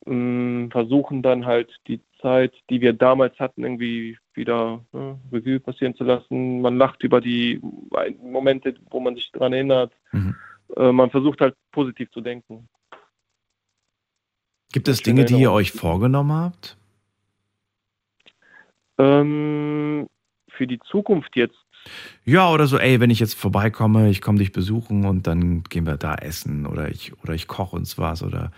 mh, 0.06 0.70
versuchen 0.70 1.22
dann 1.22 1.44
halt 1.44 1.70
die 1.86 2.00
Zeit, 2.20 2.54
die 2.70 2.80
wir 2.80 2.92
damals 2.92 3.38
hatten, 3.38 3.62
irgendwie 3.62 4.18
wieder 4.34 4.84
ne, 4.92 5.18
Revue 5.32 5.60
passieren 5.60 5.94
zu 5.94 6.04
lassen. 6.04 6.60
Man 6.60 6.76
lacht 6.76 7.02
über 7.02 7.20
die 7.20 7.60
Momente, 8.22 8.74
wo 8.90 9.00
man 9.00 9.14
sich 9.14 9.30
daran 9.32 9.52
erinnert. 9.52 9.92
Mhm. 10.12 10.34
Äh, 10.76 10.92
man 10.92 11.10
versucht 11.10 11.40
halt 11.40 11.54
positiv 11.72 12.10
zu 12.10 12.20
denken. 12.20 12.68
Gibt 14.72 14.88
es 14.88 15.02
Dinge, 15.02 15.24
die 15.24 15.40
ihr 15.40 15.52
euch 15.52 15.72
vorgenommen 15.72 16.32
habt? 16.32 16.76
Ähm, 18.98 20.08
für 20.48 20.66
die 20.66 20.80
Zukunft 20.80 21.36
jetzt. 21.36 21.56
Ja, 22.24 22.50
oder 22.50 22.66
so, 22.66 22.78
ey, 22.78 22.98
wenn 23.00 23.10
ich 23.10 23.20
jetzt 23.20 23.34
vorbeikomme, 23.34 24.10
ich 24.10 24.20
komme 24.20 24.38
dich 24.38 24.52
besuchen 24.52 25.04
und 25.04 25.26
dann 25.26 25.62
gehen 25.64 25.86
wir 25.86 25.96
da 25.96 26.16
essen 26.16 26.66
oder 26.66 26.88
ich, 26.88 27.12
oder 27.22 27.34
ich 27.34 27.46
koche 27.46 27.76
uns 27.76 27.96
was 27.96 28.22
oder, 28.22 28.50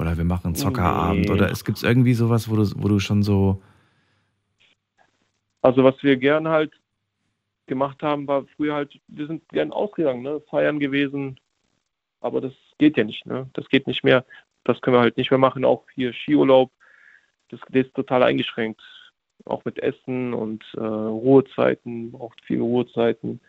oder 0.00 0.16
wir 0.16 0.24
machen 0.24 0.54
Zockerabend 0.54 1.26
Nee. 1.26 1.30
oder 1.30 1.50
es 1.50 1.64
gibt 1.64 1.82
irgendwie 1.82 2.14
sowas, 2.14 2.50
wo 2.50 2.56
du, 2.56 2.70
wo 2.76 2.88
du 2.88 2.98
schon 2.98 3.22
so, 3.22 3.62
Also 5.62 5.84
was 5.84 6.02
wir 6.02 6.16
gern 6.16 6.48
halt 6.48 6.72
gemacht 7.66 8.02
haben, 8.02 8.26
war 8.26 8.44
früher 8.56 8.74
halt, 8.74 8.98
wir 9.08 9.26
sind 9.26 9.46
gern 9.50 9.72
ausgegangen, 9.72 10.22
ne? 10.22 10.40
feiern 10.50 10.80
gewesen, 10.80 11.38
aber 12.20 12.40
das 12.40 12.52
geht 12.78 12.96
ja 12.96 13.04
nicht, 13.04 13.26
ne? 13.26 13.48
Das 13.52 13.68
geht 13.68 13.86
nicht 13.86 14.02
mehr. 14.02 14.24
Das 14.64 14.80
können 14.80 14.96
wir 14.96 15.00
halt 15.00 15.16
nicht 15.16 15.30
mehr 15.30 15.38
machen. 15.38 15.64
Auch 15.64 15.84
hier 15.94 16.12
Skiurlaub, 16.12 16.70
das, 17.50 17.60
das 17.68 17.86
ist 17.86 17.94
total 17.94 18.22
eingeschränkt. 18.22 18.82
Auch 19.46 19.64
mit 19.64 19.78
Essen 19.78 20.34
und 20.34 20.64
äh, 20.76 20.80
Ruhezeiten, 20.80 22.12
braucht 22.12 22.40
viele 22.44 22.62
Ruhezeiten. 22.62 23.40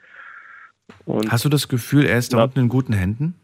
Und 1.06 1.32
hast 1.32 1.44
du 1.44 1.50
das 1.50 1.68
Gefühl, 1.68 2.06
er 2.06 2.18
ist 2.18 2.34
da 2.34 2.44
unten 2.44 2.60
in 2.60 2.70
guten 2.70 2.94
Händen? 2.94 3.36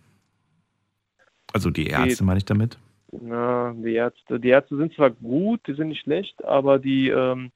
Also 1.53 1.69
die 1.69 1.88
Ärzte 1.88 2.23
meine 2.23 2.38
ich 2.38 2.45
damit. 2.45 2.77
Ja, 3.11 3.73
die 3.73 3.93
Ärzte, 3.93 4.39
die 4.39 4.49
Ärzte 4.49 4.77
sind 4.77 4.93
zwar 4.93 5.11
gut, 5.11 5.61
die 5.67 5.73
sind 5.73 5.89
nicht 5.89 6.01
schlecht, 6.01 6.43
aber 6.43 6.77
die, 6.77 7.09
ähm, 7.09 7.51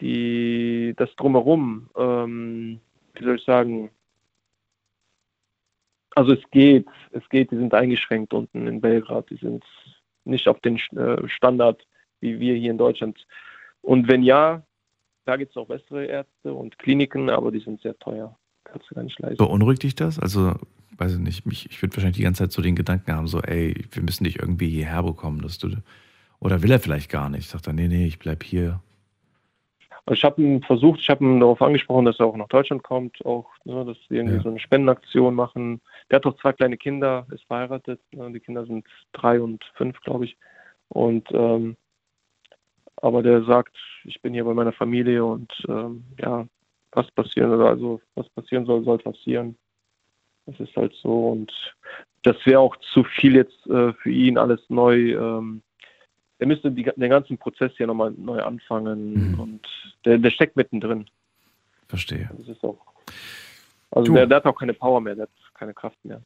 die, 0.00 0.94
das 0.96 1.14
drumherum, 1.16 1.88
ähm, 1.96 2.80
wie 3.14 3.24
soll 3.24 3.36
ich 3.36 3.44
sagen, 3.44 3.90
also 6.14 6.32
es 6.32 6.50
geht, 6.50 6.86
es 7.12 7.26
geht, 7.28 7.50
die 7.50 7.56
sind 7.56 7.74
eingeschränkt 7.74 8.34
unten 8.34 8.66
in 8.66 8.80
Belgrad, 8.80 9.30
die 9.30 9.36
sind 9.36 9.64
nicht 10.24 10.48
auf 10.48 10.60
den 10.60 10.76
äh, 10.96 11.28
Standard 11.28 11.86
wie 12.20 12.40
wir 12.40 12.54
hier 12.54 12.70
in 12.70 12.78
Deutschland. 12.78 13.26
Und 13.82 14.08
wenn 14.08 14.22
ja, 14.22 14.62
da 15.24 15.36
gibt 15.36 15.50
es 15.50 15.56
auch 15.56 15.68
bessere 15.68 16.06
Ärzte 16.06 16.52
und 16.52 16.78
Kliniken, 16.78 17.30
aber 17.30 17.50
die 17.50 17.60
sind 17.60 17.80
sehr 17.82 17.98
teuer. 17.98 18.36
Kannst 18.64 18.90
du 18.90 18.94
gar 18.94 19.04
nicht 19.04 19.18
leisten. 19.20 19.38
Beunruhigt 19.38 19.82
dich 19.82 19.94
das? 19.94 20.18
Also, 20.18 20.54
weiß 20.98 21.14
ich 21.14 21.18
nicht, 21.18 21.46
mich, 21.46 21.70
ich 21.70 21.82
würde 21.82 21.96
wahrscheinlich 21.96 22.16
die 22.16 22.22
ganze 22.22 22.44
Zeit 22.44 22.52
so 22.52 22.62
den 22.62 22.76
Gedanken 22.76 23.12
haben, 23.12 23.26
so, 23.28 23.40
ey, 23.42 23.74
wir 23.90 24.02
müssen 24.02 24.24
dich 24.24 24.38
irgendwie 24.38 24.68
hierher 24.68 25.02
bekommen, 25.02 25.42
dass 25.42 25.58
du, 25.58 25.70
oder 26.40 26.62
will 26.62 26.70
er 26.70 26.80
vielleicht 26.80 27.10
gar 27.10 27.28
nicht? 27.28 27.48
Sagt 27.48 27.66
er, 27.66 27.72
nee, 27.72 27.88
nee, 27.88 28.06
ich 28.06 28.18
bleib 28.18 28.42
hier. 28.42 28.80
Also 30.08 30.18
ich 30.18 30.24
habe 30.24 30.40
ihn 30.40 30.62
versucht, 30.62 31.00
ich 31.00 31.10
habe 31.10 31.24
ihn 31.24 31.40
darauf 31.40 31.60
angesprochen, 31.60 32.04
dass 32.04 32.20
er 32.20 32.26
auch 32.26 32.36
nach 32.36 32.46
Deutschland 32.48 32.84
kommt, 32.84 33.24
auch, 33.26 33.50
ne, 33.64 33.84
dass 33.84 33.96
wir 34.08 34.18
irgendwie 34.18 34.36
Ja. 34.36 34.42
so 34.42 34.50
eine 34.50 34.60
Spendenaktion 34.60 35.34
machen. 35.34 35.80
Der 36.10 36.16
hat 36.16 36.26
auch 36.26 36.36
zwei 36.40 36.52
kleine 36.52 36.76
Kinder, 36.76 37.26
ist 37.32 37.44
verheiratet. 37.44 38.00
Ne, 38.12 38.30
die 38.32 38.38
Kinder 38.40 38.64
sind 38.66 38.86
drei 39.12 39.40
und 39.40 39.64
fünf, 39.74 40.00
glaube 40.02 40.26
ich. 40.26 40.36
Und 40.88 41.26
ähm, 41.32 41.76
aber 43.02 43.22
der 43.22 43.42
sagt, 43.44 43.76
ich 44.04 44.22
bin 44.22 44.32
hier 44.32 44.44
bei 44.44 44.54
meiner 44.54 44.72
Familie 44.72 45.24
und 45.24 45.52
ähm, 45.68 46.04
ja, 46.20 46.46
was 46.92 47.10
passieren 47.10 47.50
soll, 47.50 47.66
also 47.66 48.00
was 48.14 48.28
passieren 48.30 48.64
soll, 48.64 48.84
soll 48.84 48.98
passieren. 48.98 49.56
Das 50.46 50.58
ist 50.60 50.74
halt 50.76 50.94
so 51.02 51.28
und 51.28 51.52
das 52.22 52.36
wäre 52.44 52.60
auch 52.60 52.76
zu 52.92 53.04
viel 53.04 53.34
jetzt 53.36 53.66
äh, 53.66 53.92
für 53.92 54.10
ihn 54.10 54.38
alles 54.38 54.60
neu. 54.68 55.12
Ähm, 55.12 55.62
er 56.38 56.46
müsste 56.46 56.70
die, 56.70 56.82
den 56.84 57.10
ganzen 57.10 57.38
Prozess 57.38 57.72
hier 57.76 57.86
nochmal 57.86 58.12
neu 58.16 58.40
anfangen 58.42 59.32
Mhm. 59.32 59.40
und 59.40 59.66
der, 60.04 60.18
der 60.18 60.30
steckt 60.30 60.56
mittendrin. 60.56 61.06
Verstehe. 61.88 62.30
Das 62.36 62.48
ist 62.48 62.62
auch. 62.64 62.78
Also 63.90 64.12
der, 64.12 64.26
der 64.26 64.38
hat 64.38 64.46
auch 64.46 64.58
keine 64.58 64.74
Power 64.74 65.00
mehr, 65.00 65.14
der 65.14 65.22
hat 65.24 65.30
keine 65.54 65.72
Kraft 65.72 66.04
mehr. 66.04 66.20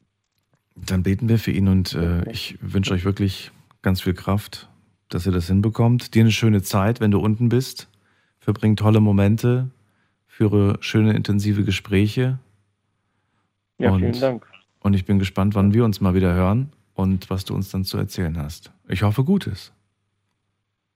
Dann 0.75 1.03
beten 1.03 1.29
wir 1.29 1.37
für 1.37 1.51
ihn 1.51 1.67
und 1.67 1.93
äh, 1.93 2.29
ich 2.31 2.57
wünsche 2.61 2.93
euch 2.93 3.05
wirklich 3.05 3.51
ganz 3.81 4.01
viel 4.01 4.13
Kraft, 4.13 4.69
dass 5.09 5.25
ihr 5.25 5.31
das 5.31 5.47
hinbekommt. 5.47 6.15
Dir 6.15 6.21
eine 6.21 6.31
schöne 6.31 6.61
Zeit, 6.61 6.99
wenn 6.99 7.11
du 7.11 7.19
unten 7.19 7.49
bist. 7.49 7.89
Verbring 8.39 8.75
tolle 8.75 8.99
Momente, 9.01 9.69
führe 10.27 10.77
schöne, 10.81 11.13
intensive 11.13 11.63
Gespräche. 11.63 12.39
Ja, 13.81 13.91
Und- 13.91 13.99
vielen 14.01 14.19
Dank. 14.19 14.47
Und 14.79 14.93
ich 14.93 15.05
bin 15.05 15.19
gespannt, 15.19 15.53
wann 15.55 15.73
wir 15.73 15.85
uns 15.85 16.01
mal 16.01 16.13
wieder 16.15 16.33
hören 16.33 16.71
und 16.93 17.29
was 17.29 17.45
du 17.45 17.53
uns 17.53 17.69
dann 17.69 17.83
zu 17.83 17.97
erzählen 17.97 18.37
hast. 18.37 18.71
Ich 18.87 19.03
hoffe 19.03 19.23
Gutes. 19.23 19.73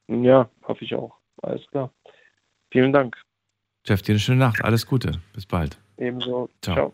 Ja, 0.08 0.50
hoffe 0.68 0.84
ich 0.86 0.94
auch. 0.96 1.16
Alles 1.42 1.66
klar. 1.68 1.92
Vielen 2.72 2.92
Dank. 2.94 3.16
Jeff, 3.86 4.02
dir 4.02 4.14
eine 4.14 4.20
schöne 4.20 4.40
Nacht. 4.40 4.64
Alles 4.64 4.86
Gute. 4.88 5.22
Bis 5.34 5.46
bald. 5.46 5.80
Ebenso. 5.98 6.50
Ciao. 6.62 6.76
Ciao. 6.76 6.94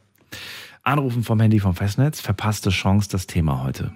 Anrufen 0.84 1.24
vom 1.24 1.40
Handy 1.40 1.60
vom 1.60 1.76
Festnetz. 1.76 2.20
Verpasste 2.22 2.70
Chance, 2.70 3.10
das 3.10 3.28
Thema 3.28 3.64
heute. 3.64 3.92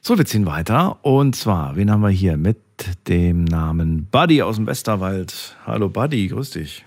So, 0.00 0.18
wir 0.18 0.26
ziehen 0.26 0.46
weiter. 0.46 0.98
Und 1.04 1.34
zwar, 1.36 1.76
wen 1.76 1.90
haben 1.90 2.02
wir 2.02 2.10
hier 2.10 2.36
mit 2.36 2.58
dem 3.06 3.44
Namen 3.44 4.06
Buddy 4.10 4.42
aus 4.42 4.56
dem 4.56 4.66
Westerwald? 4.66 5.56
Hallo 5.66 5.88
Buddy, 5.88 6.28
grüß 6.28 6.50
dich. 6.50 6.84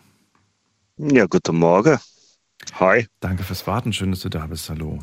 Ja, 0.98 1.26
guten 1.26 1.58
Morgen. 1.58 2.00
Hi. 2.80 3.08
Danke 3.20 3.44
fürs 3.44 3.66
Warten. 3.68 3.94
Schön, 3.94 4.12
dass 4.12 4.22
du 4.22 4.30
da 4.30 4.48
bist. 4.48 4.70
Hallo. 4.70 5.00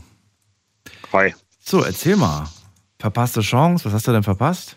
Hi. 1.12 1.35
So, 1.61 1.82
erzähl 1.82 2.16
mal. 2.16 2.48
Verpasste 2.98 3.40
Chance. 3.40 3.85
Was 3.85 3.93
hast 3.93 4.09
du 4.09 4.12
denn 4.12 4.23
verpasst? 4.23 4.77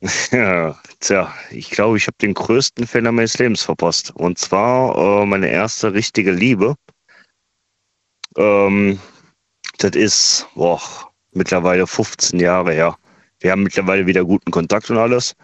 Ja, 0.30 0.78
tja, 1.00 1.34
ich 1.50 1.70
glaube, 1.70 1.96
ich 1.96 2.06
habe 2.06 2.16
den 2.20 2.32
größten 2.34 2.86
Fehler 2.86 3.10
meines 3.10 3.36
Lebens 3.38 3.62
verpasst. 3.62 4.12
Und 4.14 4.38
zwar 4.38 4.96
äh, 4.96 5.26
meine 5.26 5.48
erste 5.48 5.92
richtige 5.92 6.30
Liebe. 6.30 6.76
Ähm, 8.36 9.00
das 9.78 9.92
ist 9.92 10.46
boah, 10.54 10.80
mittlerweile 11.32 11.86
15 11.86 12.38
Jahre 12.40 12.72
her. 12.72 12.96
Wir 13.40 13.52
haben 13.52 13.62
mittlerweile 13.62 14.06
wieder 14.06 14.24
guten 14.24 14.50
Kontakt 14.50 14.90
und 14.90 14.98
alles. 14.98 15.34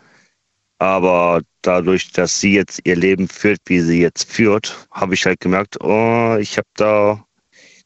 Aber 0.78 1.40
dadurch, 1.62 2.10
dass 2.12 2.40
sie 2.40 2.54
jetzt 2.54 2.80
ihr 2.84 2.96
Leben 2.96 3.28
führt, 3.28 3.60
wie 3.66 3.80
sie 3.80 4.00
jetzt 4.00 4.30
führt, 4.30 4.86
habe 4.90 5.14
ich 5.14 5.24
halt 5.24 5.40
gemerkt, 5.40 5.80
oh, 5.80 6.36
ich 6.38 6.56
habe 6.58 6.68
da, 6.74 7.24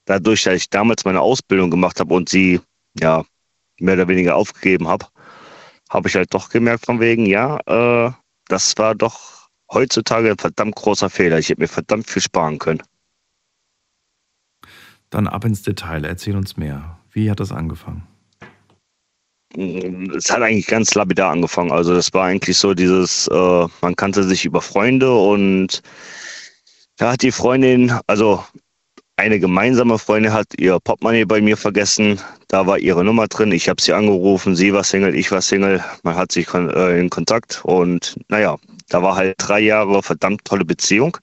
dadurch, 0.06 0.44
dass 0.44 0.54
ich 0.54 0.70
damals 0.70 1.04
meine 1.04 1.20
Ausbildung 1.20 1.70
gemacht 1.70 2.00
habe 2.00 2.14
und 2.14 2.28
sie 2.28 2.60
ja 2.98 3.24
mehr 3.78 3.94
oder 3.94 4.08
weniger 4.08 4.36
aufgegeben 4.36 4.88
habe, 4.88 5.06
habe 5.90 6.08
ich 6.08 6.14
halt 6.14 6.32
doch 6.34 6.48
gemerkt 6.48 6.86
von 6.86 7.00
wegen, 7.00 7.26
ja, 7.26 7.58
äh, 7.66 8.12
das 8.48 8.76
war 8.78 8.94
doch 8.94 9.48
heutzutage 9.70 10.30
ein 10.30 10.38
verdammt 10.38 10.74
großer 10.74 11.10
Fehler. 11.10 11.38
Ich 11.38 11.50
hätte 11.50 11.60
mir 11.60 11.68
verdammt 11.68 12.08
viel 12.08 12.22
sparen 12.22 12.58
können. 12.58 12.82
Dann 15.10 15.26
ab 15.26 15.44
ins 15.44 15.62
Detail. 15.62 16.04
Erzähl 16.04 16.36
uns 16.36 16.56
mehr. 16.56 16.98
Wie 17.10 17.30
hat 17.30 17.40
das 17.40 17.52
angefangen? 17.52 18.06
Es 19.56 20.30
hat 20.30 20.42
eigentlich 20.42 20.66
ganz 20.66 20.94
lapidar 20.94 21.30
angefangen. 21.30 21.72
Also 21.72 21.94
das 21.94 22.12
war 22.12 22.26
eigentlich 22.26 22.58
so 22.58 22.74
dieses, 22.74 23.28
äh, 23.28 23.66
man 23.80 23.96
kannte 23.96 24.22
sich 24.22 24.44
über 24.44 24.60
Freunde 24.60 25.12
und 25.12 25.82
da 26.96 27.12
hat 27.12 27.22
die 27.22 27.32
Freundin, 27.32 27.92
also 28.06 28.44
eine 29.16 29.40
gemeinsame 29.40 29.98
Freundin 29.98 30.32
hat 30.32 30.46
ihr 30.58 30.78
Portemonnaie 30.78 31.24
bei 31.24 31.40
mir 31.40 31.56
vergessen. 31.56 32.20
Da 32.46 32.66
war 32.66 32.78
ihre 32.78 33.04
Nummer 33.04 33.26
drin. 33.26 33.50
Ich 33.50 33.68
habe 33.68 33.82
sie 33.82 33.92
angerufen. 33.92 34.54
Sie 34.54 34.72
war 34.72 34.84
Single, 34.84 35.14
ich 35.14 35.30
war 35.32 35.42
Single. 35.42 35.82
Man 36.04 36.14
hat 36.14 36.30
sich 36.30 36.46
kon 36.46 36.70
äh, 36.70 36.98
in 36.98 37.10
Kontakt 37.10 37.64
und 37.64 38.16
naja, 38.28 38.56
da 38.88 39.02
war 39.02 39.16
halt 39.16 39.34
drei 39.38 39.60
Jahre 39.60 40.02
verdammt 40.02 40.44
tolle 40.44 40.64
Beziehung, 40.64 41.18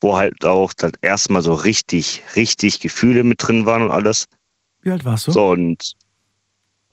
wo 0.00 0.16
halt 0.16 0.44
auch 0.44 0.72
das 0.74 0.92
erste 1.02 1.32
Mal 1.32 1.42
so 1.42 1.54
richtig, 1.54 2.22
richtig 2.36 2.78
Gefühle 2.80 3.24
mit 3.24 3.42
drin 3.42 3.66
waren 3.66 3.82
und 3.82 3.90
alles. 3.90 4.26
Wie 4.82 4.90
alt 4.90 5.04
warst 5.04 5.26
du? 5.26 5.32
So 5.32 5.48
und 5.48 5.94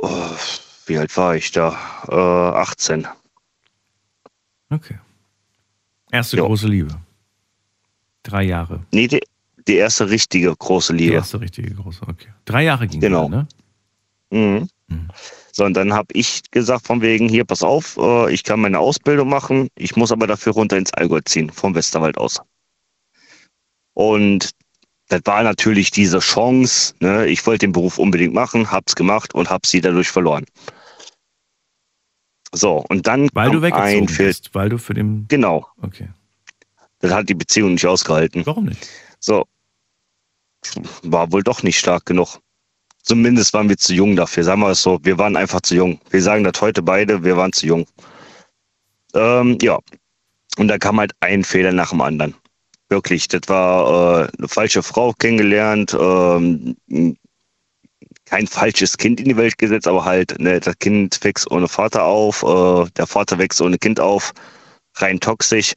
oh, 0.02 0.36
wie 0.86 0.98
alt 0.98 1.16
war 1.18 1.36
ich 1.36 1.52
da? 1.52 1.78
Äh, 2.10 2.58
18. 2.60 3.08
Okay. 4.70 5.00
Erste 6.12 6.38
Jo. 6.38 6.46
große 6.48 6.68
Liebe. 6.68 6.96
Drei 8.24 8.44
Jahre. 8.44 8.86
Nee, 8.92 9.08
die, 9.08 9.22
die 9.68 9.76
erste 9.76 10.10
richtige 10.10 10.56
große 10.56 10.94
Die 10.94 11.04
Liebe. 11.06 11.16
erste 11.16 11.40
richtige 11.40 11.74
große, 11.74 12.02
okay. 12.08 12.30
Drei 12.46 12.64
Jahre 12.64 12.88
ging 12.88 13.00
Genau. 13.02 13.30
dann, 13.30 13.48
ne? 14.32 14.60
Mhm. 14.60 14.70
Mhm. 14.88 15.08
So, 15.54 15.66
und 15.66 15.74
dann 15.74 15.94
habe 15.94 16.08
ich 16.14 16.42
gesagt, 16.52 16.86
von 16.88 17.02
wegen, 17.02 17.28
hier, 17.28 17.44
pass 17.46 17.64
auf, 17.64 17.98
äh, 17.98 18.34
ich 18.34 18.44
kann 18.44 18.62
meine 18.62 18.80
Ausbildung 18.80 19.28
machen, 19.30 19.68
ich 19.76 19.96
muss 19.96 20.12
aber 20.12 20.28
dafür 20.28 20.54
runter 20.54 20.78
ins 20.78 20.94
Allgäu 20.94 21.20
ziehen, 21.26 21.50
vom 21.50 21.76
Westerwald 21.76 22.18
aus. 22.18 22.40
Und 23.94 24.52
das 25.12 25.22
war 25.26 25.44
natürlich 25.44 25.92
diese 25.92 26.20
Chance. 26.20 26.94
Ne? 27.02 27.28
Ich 27.28 27.46
wollte 27.46 27.66
den 27.66 27.74
Beruf 27.74 27.98
unbedingt 27.98 28.34
machen, 28.34 28.72
hab's 28.72 28.96
gemacht 28.96 29.36
und 29.36 29.50
hab 29.50 29.66
sie 29.66 29.82
dadurch 29.82 30.10
verloren. 30.10 30.46
So, 32.54 32.86
und 32.88 33.08
dann 33.08 33.30
Weil 33.34 33.52
du 33.52 33.62
weggezogen 33.62 34.08
für, 34.08 34.24
bist, 34.24 34.56
weil 34.56 34.70
du 34.70 34.78
für 34.78 34.94
den... 34.94 35.26
Genau. 35.28 35.68
Okay. 35.82 36.10
Das 37.00 37.12
hat 37.12 37.28
die 37.28 37.34
Beziehung 37.34 37.74
nicht 37.74 37.86
ausgehalten. 37.86 38.46
Warum 38.46 38.66
nicht? 38.66 38.88
So. 39.20 39.46
War 41.04 41.32
wohl 41.32 41.44
doch 41.44 41.62
nicht 41.62 41.80
stark 41.80 42.06
genug. 42.06 42.40
Zumindest 43.04 43.54
waren 43.54 43.68
wir 43.68 43.78
zu 43.78 43.94
jung 43.94 44.16
dafür. 44.16 44.44
Sagen 44.44 44.62
wir 44.62 44.70
es 44.70 44.82
so, 44.82 44.98
wir 45.04 45.18
waren 45.18 45.36
einfach 45.36 45.62
zu 45.62 45.76
jung. 45.76 46.00
Wir 46.10 46.22
sagen 46.22 46.46
das 46.46 46.62
heute 46.62 46.82
beide, 46.82 47.24
wir 47.24 47.36
waren 47.36 47.52
zu 47.52 47.66
jung. 47.66 47.86
Ähm, 49.14 49.58
ja. 49.62 49.78
Und 50.58 50.68
da 50.70 50.78
kam 50.78 51.00
halt 51.00 51.12
ein 51.20 51.44
Fehler 51.44 51.74
nach 51.74 51.90
dem 51.90 52.02
anderen. 52.02 52.36
Wirklich, 52.92 53.30
das 53.30 53.44
war 53.48 54.26
äh, 54.26 54.32
eine 54.38 54.50
falsche 54.50 54.84
Frau 54.84 55.14
kennengelernt, 55.14 55.96
ähm, 55.98 56.76
kein 58.26 58.48
falsches 58.48 58.98
Kind 58.98 59.22
in 59.22 59.30
die 59.30 59.38
Welt 59.38 59.58
gesetzt, 59.58 59.88
aber 59.88 60.04
halt, 60.04 60.38
ne, 60.40 60.60
das 60.60 60.78
Kind 60.78 61.24
wächst 61.24 61.50
ohne 61.50 61.70
Vater 61.70 62.04
auf, 62.04 62.44
äh, 62.44 62.90
der 62.98 63.08
Vater 63.08 63.38
wächst 63.38 63.62
ohne 63.62 63.78
Kind 63.78 64.02
auf, 64.02 64.34
rein 64.96 65.22
toxisch. 65.22 65.74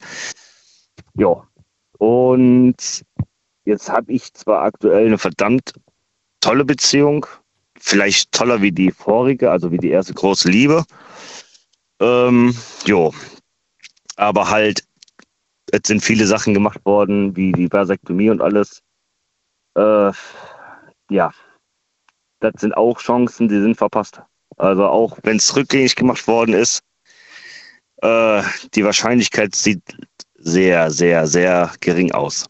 Ja. 1.13 1.47
Und 1.99 3.05
jetzt 3.63 3.89
habe 3.89 4.11
ich 4.11 4.33
zwar 4.33 4.63
aktuell 4.63 5.05
eine 5.05 5.17
verdammt 5.17 5.71
tolle 6.41 6.65
Beziehung, 6.65 7.25
vielleicht 7.79 8.33
toller 8.33 8.61
wie 8.61 8.73
die 8.73 8.91
vorige, 8.91 9.51
also 9.51 9.71
wie 9.71 9.77
die 9.77 9.91
erste 9.91 10.13
große 10.13 10.49
Liebe. 10.49 10.83
Ähm, 12.01 12.53
jo. 12.85 13.13
Aber 14.17 14.49
halt, 14.49 14.83
es 15.71 15.81
sind 15.85 16.03
viele 16.03 16.27
Sachen 16.27 16.53
gemacht 16.53 16.79
worden, 16.85 17.35
wie 17.35 17.51
die 17.51 17.71
Vasektomie 17.71 18.29
und 18.29 18.41
alles. 18.41 18.81
Äh, 19.75 20.11
ja, 21.09 21.31
das 22.39 22.53
sind 22.59 22.75
auch 22.75 22.99
Chancen, 22.99 23.47
die 23.47 23.59
sind 23.59 23.75
verpasst. 23.75 24.21
Also 24.57 24.85
auch 24.85 25.17
wenn 25.23 25.37
es 25.37 25.55
rückgängig 25.55 25.95
gemacht 25.95 26.27
worden 26.27 26.53
ist, 26.53 26.83
äh, 28.01 28.43
die 28.73 28.85
Wahrscheinlichkeit 28.85 29.55
sieht 29.55 29.81
sehr, 30.35 30.91
sehr, 30.91 31.27
sehr 31.27 31.73
gering 31.79 32.11
aus. 32.11 32.45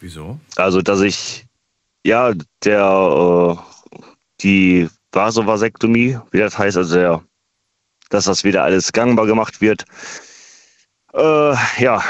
Wieso? 0.00 0.38
Also, 0.56 0.80
dass 0.80 1.00
ich, 1.00 1.46
ja, 2.04 2.32
der, 2.64 3.58
äh, 3.58 3.96
die 4.40 4.88
Vasovasektomie, 5.12 6.18
wie 6.30 6.38
das 6.38 6.56
heißt, 6.56 6.76
also 6.76 6.94
der, 6.94 7.24
dass 8.10 8.26
das 8.26 8.44
wieder 8.44 8.62
alles 8.62 8.92
gangbar 8.92 9.26
gemacht 9.26 9.60
wird. 9.60 9.84
Äh, 11.14 11.54
ja, 11.82 12.02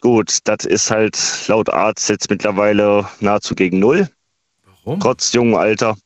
gut, 0.00 0.38
das 0.44 0.64
ist 0.64 0.90
halt 0.90 1.18
laut 1.48 1.68
Arzt 1.68 2.08
jetzt 2.08 2.30
mittlerweile 2.30 3.08
nahezu 3.20 3.54
gegen 3.54 3.78
Null. 3.78 4.08
Warum? 4.64 5.00
Trotz 5.00 5.32
jungen 5.32 5.54
Alter. 5.54 5.96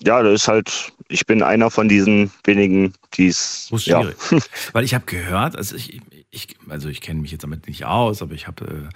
Ja, 0.00 0.22
das 0.22 0.42
ist 0.42 0.48
halt, 0.48 0.92
ich 1.08 1.24
bin 1.24 1.42
einer 1.42 1.70
von 1.70 1.88
diesen 1.88 2.30
wenigen, 2.44 2.92
die 3.14 3.28
es, 3.28 3.70
ja. 3.86 4.02
Weil 4.72 4.84
ich 4.84 4.94
habe 4.94 5.06
gehört, 5.06 5.56
also 5.56 5.74
ich, 5.74 6.00
ich, 6.30 6.56
also 6.68 6.88
ich 6.88 7.00
kenne 7.00 7.20
mich 7.20 7.32
jetzt 7.32 7.44
damit 7.44 7.66
nicht 7.66 7.86
aus, 7.86 8.20
aber 8.20 8.34
ich 8.34 8.46
habe, 8.46 8.64
äh, 8.66 8.88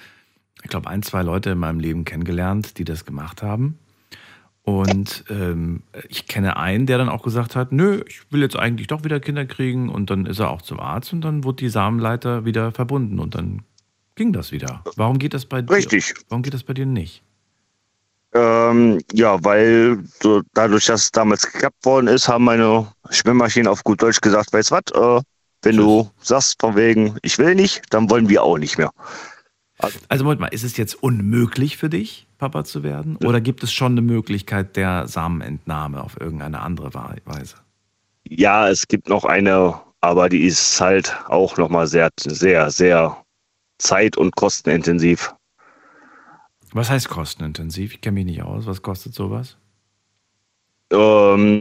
ich 0.62 0.68
glaube, 0.68 0.90
ein, 0.90 1.02
zwei 1.02 1.22
Leute 1.22 1.50
in 1.50 1.58
meinem 1.58 1.80
Leben 1.80 2.04
kennengelernt, 2.04 2.76
die 2.76 2.84
das 2.84 3.06
gemacht 3.06 3.42
haben. 3.42 3.78
Und 4.62 5.24
ähm, 5.30 5.82
ich 6.08 6.26
kenne 6.26 6.56
einen, 6.56 6.86
der 6.86 6.98
dann 6.98 7.08
auch 7.08 7.22
gesagt 7.22 7.56
hat, 7.56 7.72
nö, 7.72 8.02
ich 8.06 8.20
will 8.30 8.42
jetzt 8.42 8.56
eigentlich 8.56 8.86
doch 8.86 9.04
wieder 9.04 9.18
Kinder 9.18 9.46
kriegen. 9.46 9.88
Und 9.88 10.10
dann 10.10 10.26
ist 10.26 10.38
er 10.38 10.50
auch 10.50 10.62
zum 10.62 10.80
Arzt 10.80 11.12
und 11.12 11.22
dann 11.22 11.44
wurde 11.44 11.56
die 11.56 11.68
Samenleiter 11.68 12.44
wieder 12.44 12.72
verbunden 12.72 13.18
und 13.18 13.34
dann 13.34 13.62
ging 14.16 14.32
das 14.32 14.52
wieder. 14.52 14.84
Warum 14.96 15.18
geht 15.18 15.34
das 15.34 15.46
bei 15.46 15.62
dir? 15.62 15.74
Richtig. 15.74 16.14
Warum 16.28 16.42
geht 16.42 16.54
das 16.54 16.62
bei 16.62 16.74
dir 16.74 16.86
nicht? 16.86 17.22
Ähm, 18.32 19.00
ja, 19.12 19.42
weil 19.42 20.04
so, 20.22 20.42
dadurch, 20.54 20.86
dass 20.86 21.04
es 21.04 21.10
damals 21.10 21.50
geklappt 21.50 21.84
worden 21.84 22.06
ist, 22.06 22.28
haben 22.28 22.44
meine 22.44 22.86
Schwimmmaschinen 23.08 23.66
auf 23.66 23.82
gut 23.82 24.02
Deutsch 24.02 24.20
gesagt, 24.20 24.52
weißt 24.52 24.70
was, 24.70 24.82
äh, 24.94 25.22
wenn 25.62 25.76
du 25.76 26.10
sagst 26.20 26.60
von 26.60 26.76
wegen, 26.76 27.16
ich 27.22 27.38
will 27.38 27.54
nicht, 27.54 27.82
dann 27.90 28.08
wollen 28.08 28.28
wir 28.28 28.42
auch 28.42 28.56
nicht 28.56 28.78
mehr. 28.78 28.92
Also 30.08 30.24
Moment 30.24 30.40
mal, 30.40 30.48
ist 30.48 30.62
es 30.62 30.76
jetzt 30.76 30.94
unmöglich 31.02 31.76
für 31.76 31.88
dich, 31.88 32.26
Papa 32.40 32.64
zu 32.64 32.82
werden? 32.82 33.16
Oder 33.16 33.40
gibt 33.40 33.62
es 33.62 33.70
schon 33.70 33.92
eine 33.92 34.00
Möglichkeit 34.00 34.74
der 34.76 35.06
Samenentnahme 35.06 36.02
auf 36.02 36.18
irgendeine 36.18 36.60
andere 36.60 36.94
Weise? 36.94 37.56
Ja, 38.26 38.68
es 38.68 38.88
gibt 38.88 39.10
noch 39.10 39.26
eine, 39.26 39.78
aber 40.00 40.30
die 40.30 40.46
ist 40.46 40.80
halt 40.80 41.14
auch 41.28 41.58
nochmal 41.58 41.86
sehr, 41.86 42.08
sehr, 42.18 42.70
sehr 42.70 43.22
zeit- 43.78 44.16
und 44.16 44.34
kostenintensiv. 44.36 45.34
Was 46.72 46.88
heißt 46.88 47.10
kostenintensiv? 47.10 47.92
Ich 47.92 48.00
kenne 48.00 48.14
mich 48.14 48.24
nicht 48.24 48.42
aus. 48.42 48.66
Was 48.66 48.80
kostet 48.80 49.14
sowas? 49.14 49.58
Ähm, 50.92 51.60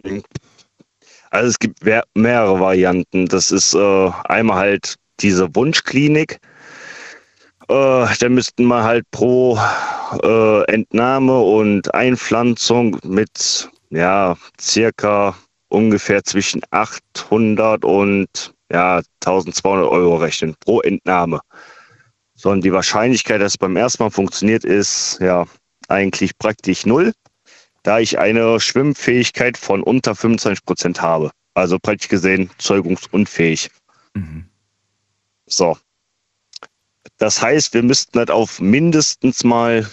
also 1.30 1.50
es 1.50 1.60
gibt 1.60 1.80
mehrere 1.84 2.60
Varianten. 2.60 3.26
Das 3.26 3.52
ist 3.52 3.74
äh, 3.74 4.12
einmal 4.26 4.58
halt 4.58 4.96
diese 5.20 5.54
Wunschklinik. 5.56 6.40
Äh, 7.70 8.08
da 8.20 8.30
müssten 8.30 8.66
wir 8.66 8.84
halt 8.84 9.10
pro 9.12 9.60
äh, 10.24 10.64
Entnahme 10.72 11.40
und 11.40 11.94
Einpflanzung 11.94 12.98
mit 13.04 13.70
ja 13.92 14.36
circa 14.60 15.36
ungefähr 15.70 16.24
zwischen 16.24 16.62
800 16.72 17.86
und 17.86 18.54
ja 18.72 19.02
1200 19.24 19.88
Euro 19.88 20.18
rechnen 20.18 20.56
pro 20.60 20.82
Entnahme. 20.82 21.42
So, 22.36 22.50
und 22.52 22.64
die 22.64 22.74
Wahrscheinlichkeit, 22.74 23.42
dass 23.42 23.54
es 23.54 23.58
beim 23.58 23.76
ersten 23.76 24.04
Mal 24.04 24.10
funktioniert, 24.10 24.64
ist 24.64 25.20
ja 25.22 25.46
eigentlich 25.88 26.38
praktisch 26.38 26.86
null 26.86 27.14
da 27.84 28.00
ich 28.00 28.20
eine 28.20 28.60
Schwimmfähigkeit 28.60 29.58
von 29.58 29.82
unter 29.84 30.16
25 30.16 30.66
Prozent 30.66 31.02
habe. 31.02 31.32
Also 31.54 31.80
praktisch 31.80 32.10
gesehen 32.10 32.50
zeugungsunfähig. 32.58 33.70
So. 35.48 35.78
Das 37.18 37.42
heißt, 37.42 37.74
wir 37.74 37.84
müssten 37.84 38.18
halt 38.18 38.32
auf 38.32 38.60
mindestens 38.60 39.44
mal 39.44 39.88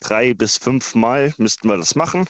drei 0.00 0.34
bis 0.34 0.56
fünf 0.56 0.94
Mal 0.94 1.34
müssten 1.38 1.68
wir 1.68 1.76
das 1.76 1.94
machen. 1.94 2.26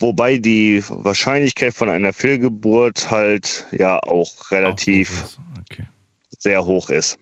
Wobei 0.00 0.38
die 0.38 0.82
Wahrscheinlichkeit 0.88 1.74
von 1.74 1.88
einer 1.88 2.12
Fehlgeburt 2.12 3.10
halt 3.10 3.66
ja 3.72 3.98
auch 4.00 4.50
relativ 4.50 5.38
sehr 6.38 6.64
hoch 6.64 6.90
ist. 6.90 7.18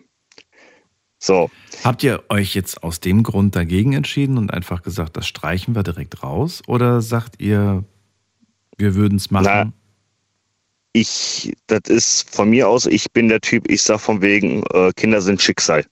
So. 1.19 1.51
Habt 1.85 2.03
ihr 2.03 2.25
euch 2.31 2.55
jetzt 2.55 2.83
aus 2.83 2.99
dem 2.99 3.23
Grund 3.23 3.55
dagegen 3.55 3.93
entschieden 3.93 4.39
und 4.39 4.53
einfach 4.53 4.83
gesagt, 4.83 5.17
das 5.17 5.27
streichen 5.27 5.75
wir 5.77 5.85
direkt 5.85 6.23
raus? 6.23 6.63
Oder 6.67 7.01
sagt 7.01 7.41
ihr, 7.41 7.85
wir 8.77 8.95
würden 8.97 9.17
es 9.17 9.31
machen? 9.31 9.45
Na, 9.47 9.73
ich, 10.93 11.53
das 11.67 11.83
ist 11.89 12.35
von 12.35 12.51
mir 12.51 12.69
aus, 12.69 12.87
ich 12.87 13.11
bin 13.13 13.29
der 13.29 13.41
Typ, 13.41 13.71
ich 13.71 13.83
sag 13.83 14.01
von 14.01 14.21
wegen, 14.23 14.63
äh, 14.75 14.93
Kinder 14.95 15.21
sind 15.23 15.41
Schicksal. 15.41 15.85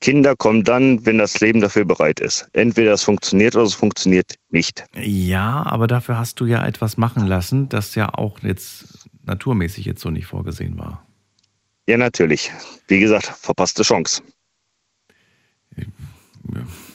Kinder 0.00 0.34
kommen 0.34 0.64
dann, 0.64 1.04
wenn 1.06 1.18
das 1.18 1.38
Leben 1.40 1.60
dafür 1.60 1.84
bereit 1.84 2.18
ist. 2.18 2.48
Entweder 2.54 2.92
es 2.92 3.04
funktioniert 3.04 3.54
oder 3.54 3.64
es 3.64 3.74
funktioniert 3.74 4.34
nicht. 4.50 4.84
Ja, 4.96 5.64
aber 5.66 5.86
dafür 5.86 6.18
hast 6.18 6.40
du 6.40 6.46
ja 6.46 6.66
etwas 6.66 6.96
machen 6.96 7.26
lassen, 7.26 7.68
das 7.68 7.94
ja 7.94 8.12
auch 8.12 8.40
jetzt 8.40 9.06
naturmäßig 9.24 9.84
jetzt 9.84 10.00
so 10.00 10.10
nicht 10.10 10.26
vorgesehen 10.26 10.76
war. 10.78 11.06
Ja, 11.86 11.96
natürlich. 11.98 12.50
Wie 12.88 12.98
gesagt, 12.98 13.26
verpasste 13.26 13.82
Chance. 13.84 14.22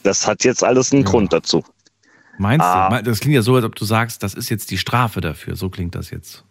Das 0.04 0.28
hat 0.28 0.44
jetzt 0.44 0.64
alles 0.64 0.92
einen 0.92 1.04
Grund 1.04 1.32
dazu. 1.34 1.64
Meinst 2.38 2.66
Ah. 2.66 2.90
du? 2.90 3.04
Das 3.04 3.20
klingt 3.20 3.36
ja 3.36 3.42
so, 3.42 3.56
als 3.56 3.66
ob 3.66 3.76
du 3.76 3.86
sagst, 3.86 4.22
das 4.22 4.34
ist 4.34 4.50
jetzt 4.50 4.70
die 4.72 4.78
Strafe 4.78 5.22
dafür. 5.22 5.56
So 5.56 5.70
klingt 5.70 5.96
das 5.96 6.10
jetzt. 6.12 6.44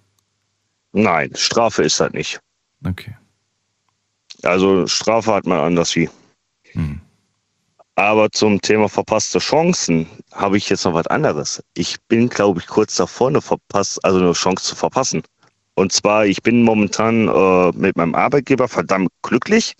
Nein, 0.96 1.30
Strafe 1.34 1.82
ist 1.82 2.00
das 2.00 2.10
nicht. 2.12 2.40
Okay. 2.82 3.14
Also 4.42 4.86
Strafe 4.86 5.34
hat 5.34 5.44
man 5.44 5.58
anders 5.58 5.94
wie. 5.94 6.08
Aber 7.96 8.30
zum 8.30 8.62
Thema 8.62 8.88
verpasste 8.88 9.38
Chancen 9.38 10.06
habe 10.32 10.56
ich 10.56 10.70
jetzt 10.70 10.86
noch 10.86 10.94
was 10.94 11.06
anderes. 11.08 11.62
Ich 11.74 11.96
bin, 12.08 12.30
glaube 12.30 12.60
ich, 12.60 12.66
kurz 12.66 12.96
davor, 12.96 13.28
eine, 13.28 13.42
verpass 13.42 13.98
also 14.04 14.20
eine 14.20 14.32
Chance 14.32 14.64
zu 14.64 14.74
verpassen. 14.74 15.22
Und 15.74 15.92
zwar, 15.92 16.24
ich 16.24 16.42
bin 16.42 16.62
momentan 16.62 17.28
äh, 17.28 17.72
mit 17.76 17.94
meinem 17.96 18.14
Arbeitgeber 18.14 18.66
verdammt 18.66 19.10
glücklich. 19.20 19.76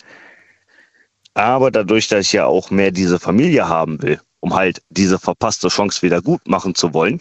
Aber 1.33 1.71
dadurch, 1.71 2.09
dass 2.09 2.27
ich 2.27 2.33
ja 2.35 2.45
auch 2.45 2.71
mehr 2.71 2.91
diese 2.91 3.19
Familie 3.19 3.67
haben 3.69 4.03
will, 4.03 4.21
um 4.41 4.55
halt 4.55 4.83
diese 4.91 5.19
verpasste 5.19 5.69
Chance 5.69 6.03
wieder 6.03 6.21
gut 6.21 6.47
machen 6.47 6.75
zu 6.75 6.93
wollen, 6.93 7.21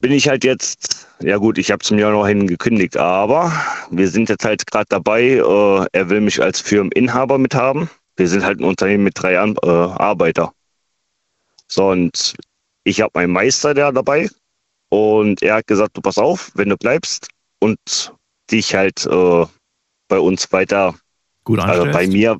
bin 0.00 0.12
ich 0.12 0.28
halt 0.28 0.44
jetzt, 0.44 1.06
ja 1.20 1.36
gut, 1.36 1.58
ich 1.58 1.70
habe 1.70 1.84
zum 1.84 1.98
Januar 1.98 2.26
hin 2.28 2.46
gekündigt, 2.46 2.96
aber 2.96 3.52
wir 3.90 4.08
sind 4.08 4.28
jetzt 4.28 4.44
halt 4.44 4.66
gerade 4.66 4.86
dabei, 4.88 5.22
äh, 5.22 5.86
er 5.92 6.08
will 6.08 6.20
mich 6.20 6.42
als 6.42 6.60
Firmeninhaber 6.60 7.38
mithaben. 7.38 7.88
Wir 8.16 8.28
sind 8.28 8.44
halt 8.44 8.60
ein 8.60 8.64
Unternehmen 8.64 9.04
mit 9.04 9.14
drei 9.16 9.38
An 9.38 9.56
äh, 9.62 9.68
Arbeiter. 9.68 10.52
So, 11.68 11.90
und 11.90 12.34
ich 12.84 13.00
habe 13.00 13.12
meinen 13.14 13.32
Meister 13.32 13.74
da 13.74 13.92
dabei 13.92 14.28
und 14.88 15.42
er 15.42 15.56
hat 15.56 15.66
gesagt, 15.66 15.96
du 15.96 16.00
pass 16.00 16.18
auf, 16.18 16.50
wenn 16.54 16.70
du 16.70 16.76
bleibst 16.76 17.28
und 17.60 17.78
dich 18.50 18.74
halt 18.74 19.06
äh, 19.06 19.46
bei 20.08 20.18
uns 20.18 20.50
weiter, 20.52 20.94
Gut 21.44 21.60
also 21.60 21.84
bei 21.90 22.06
mir, 22.06 22.38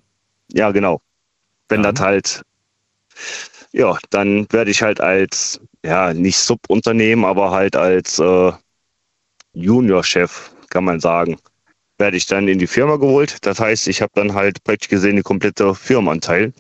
ja, 0.49 0.71
genau. 0.71 1.01
Wenn 1.69 1.83
das 1.83 2.01
halt, 2.01 2.43
ja, 3.73 3.97
dann 4.11 4.47
werde 4.51 4.73
ich 4.73 4.83
halt 4.83 5.01
als, 5.01 5.61
ja, 5.85 6.13
nicht 6.13 6.39
Subunternehmen, 6.39 7.25
aber 7.25 7.51
halt 7.51 7.77
als 7.77 8.19
äh, 8.19 8.53
Juniorchef, 9.53 10.53
kann 10.69 10.85
man 10.85 11.01
sagen, 11.01 11.39
werde 11.99 12.17
ich 12.17 12.27
dann 12.27 12.49
in 12.49 12.59
die 12.59 12.67
Firma 12.67 12.97
geholt. 12.97 13.45
Das 13.47 13.61
heißt, 13.61 13.89
ich 13.89 14.03
habe 14.03 14.13
dann 14.15 14.35
halt 14.35 14.63
praktisch 14.65 14.89
gesehen 14.89 15.17
den 15.17 15.25
komplette 15.25 15.75
Firmenanteil 15.75 16.53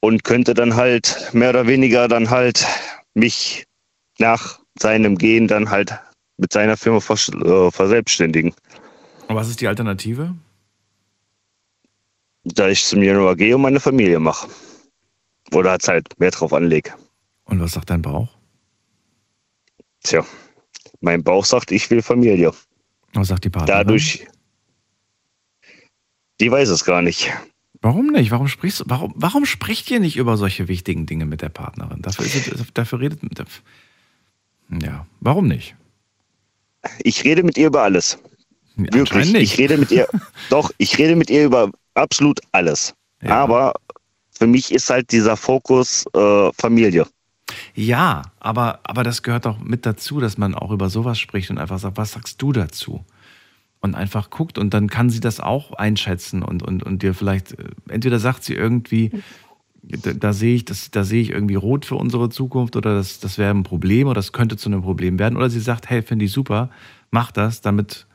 und 0.00 0.24
könnte 0.24 0.54
dann 0.54 0.76
halt 0.76 1.30
mehr 1.32 1.50
oder 1.50 1.66
weniger 1.66 2.08
dann 2.08 2.30
halt 2.30 2.66
mich 3.14 3.64
nach 4.18 4.60
seinem 4.78 5.16
Gehen 5.18 5.48
dann 5.48 5.70
halt 5.70 5.98
mit 6.36 6.52
seiner 6.52 6.76
Firma 6.76 7.00
vers 7.00 7.28
äh, 7.28 7.70
verselbstständigen. 7.70 8.54
Und 9.26 9.36
was 9.36 9.48
ist 9.48 9.60
die 9.60 9.68
Alternative? 9.68 10.34
Da 12.44 12.68
ich 12.68 12.84
zum 12.84 13.02
Januar 13.02 13.36
gehe 13.36 13.54
und 13.54 13.62
meine 13.62 13.80
Familie 13.80 14.20
mache. 14.20 14.48
Oder 15.52 15.72
halt 15.86 16.18
mehr 16.18 16.30
drauf 16.30 16.52
anlege. 16.52 16.94
Und 17.48 17.60
was 17.60 17.72
sagt 17.72 17.90
dein 17.90 18.02
Bauch? 18.02 18.28
Tja, 20.04 20.24
mein 21.00 21.24
Bauch 21.24 21.44
sagt, 21.44 21.72
ich 21.72 21.90
will 21.90 22.02
Familie. 22.02 22.52
Was 23.14 23.28
sagt 23.28 23.44
die 23.44 23.50
Partnerin? 23.50 23.86
Dadurch, 23.86 24.26
die 26.40 26.50
weiß 26.50 26.68
es 26.68 26.84
gar 26.84 27.02
nicht. 27.02 27.32
Warum 27.80 28.08
nicht? 28.08 28.30
Warum 28.30 28.48
sprichst 28.48 28.80
du, 28.80 28.84
warum, 28.86 29.14
warum 29.16 29.46
spricht 29.46 29.90
ihr 29.90 29.98
nicht 29.98 30.16
über 30.16 30.36
solche 30.36 30.68
wichtigen 30.68 31.06
Dinge 31.06 31.26
mit 31.26 31.42
der 31.42 31.48
Partnerin? 31.48 32.02
Dafür, 32.02 32.26
ist, 32.26 32.52
dafür 32.74 33.00
redet, 33.00 33.20
dafür, 33.38 33.62
ja, 34.82 35.06
warum 35.20 35.48
nicht? 35.48 35.74
Ich 37.00 37.24
rede 37.24 37.42
mit 37.42 37.56
ihr 37.56 37.68
über 37.68 37.82
alles. 37.82 38.18
Wirklich. 38.76 39.32
nicht. 39.32 39.42
Ich 39.42 39.58
rede 39.58 39.78
mit 39.78 39.90
ihr, 39.90 40.06
doch, 40.50 40.70
ich 40.78 40.98
rede 40.98 41.16
mit 41.16 41.30
ihr 41.30 41.44
über 41.44 41.70
absolut 41.94 42.40
alles. 42.52 42.94
Ja. 43.22 43.42
Aber 43.42 43.74
für 44.30 44.46
mich 44.46 44.70
ist 44.70 44.90
halt 44.90 45.10
dieser 45.10 45.36
Fokus 45.36 46.04
äh, 46.14 46.52
Familie. 46.52 47.06
Ja, 47.74 48.22
aber, 48.40 48.80
aber 48.84 49.02
das 49.04 49.22
gehört 49.22 49.46
doch 49.46 49.58
mit 49.58 49.86
dazu, 49.86 50.20
dass 50.20 50.38
man 50.38 50.54
auch 50.54 50.70
über 50.70 50.90
sowas 50.90 51.18
spricht 51.18 51.50
und 51.50 51.58
einfach 51.58 51.78
sagt, 51.78 51.96
was 51.96 52.12
sagst 52.12 52.40
du 52.42 52.52
dazu? 52.52 53.04
Und 53.80 53.94
einfach 53.94 54.30
guckt 54.30 54.58
und 54.58 54.74
dann 54.74 54.88
kann 54.88 55.08
sie 55.08 55.20
das 55.20 55.38
auch 55.38 55.72
einschätzen 55.72 56.42
und, 56.42 56.62
und, 56.62 56.82
und 56.82 57.02
dir 57.02 57.14
vielleicht, 57.14 57.52
äh, 57.52 57.64
entweder 57.88 58.18
sagt 58.18 58.42
sie 58.42 58.54
irgendwie, 58.54 59.12
da, 59.82 60.12
da 60.12 60.32
sehe 60.32 60.56
ich, 60.56 60.64
das, 60.64 60.90
da 60.90 61.04
sehe 61.04 61.22
ich 61.22 61.30
irgendwie 61.30 61.54
rot 61.54 61.86
für 61.86 61.94
unsere 61.94 62.28
Zukunft 62.28 62.76
oder 62.76 62.96
das, 62.96 63.20
das 63.20 63.38
wäre 63.38 63.50
ein 63.54 63.62
Problem 63.62 64.08
oder 64.08 64.16
das 64.16 64.32
könnte 64.32 64.56
zu 64.56 64.68
einem 64.68 64.82
Problem 64.82 65.18
werden. 65.18 65.36
Oder 65.36 65.48
sie 65.48 65.60
sagt, 65.60 65.88
hey, 65.88 66.02
finde 66.02 66.24
ich 66.24 66.32
super, 66.32 66.70
mach 67.10 67.30
das, 67.30 67.60
damit 67.60 68.06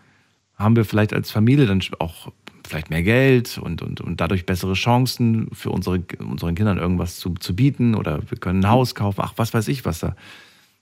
haben 0.55 0.75
wir 0.75 0.85
vielleicht 0.85 1.13
als 1.13 1.31
Familie 1.31 1.65
dann 1.65 1.81
auch 1.99 2.31
vielleicht 2.73 2.89
mehr 2.89 3.03
Geld 3.03 3.59
und, 3.59 3.81
und, 3.83 4.01
und 4.01 4.19
dadurch 4.19 4.45
bessere 4.47 4.73
Chancen 4.73 5.47
für 5.53 5.69
unsere, 5.69 6.03
unseren 6.19 6.55
Kindern 6.55 6.79
irgendwas 6.79 7.17
zu, 7.17 7.35
zu 7.35 7.55
bieten 7.55 7.93
oder 7.93 8.19
wir 8.29 8.37
können 8.39 8.65
ein 8.65 8.69
Haus 8.71 8.95
kaufen. 8.95 9.21
Ach, 9.23 9.33
was 9.35 9.53
weiß 9.53 9.67
ich, 9.67 9.85
was 9.85 9.99
da 9.99 10.15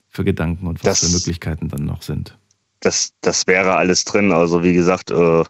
für 0.08 0.24
Gedanken 0.24 0.66
und 0.66 0.82
was 0.82 1.00
Das- 1.00 1.10
für 1.10 1.14
Möglichkeiten 1.16 1.68
dann 1.68 1.84
noch 1.84 2.00
sind. 2.02 2.36
Das, 2.80 3.12
das 3.20 3.46
wäre 3.46 3.76
alles 3.76 4.04
drin. 4.06 4.32
Also 4.32 4.64
wie 4.64 4.72
gesagt, 4.72 5.10
äh, 5.10 5.44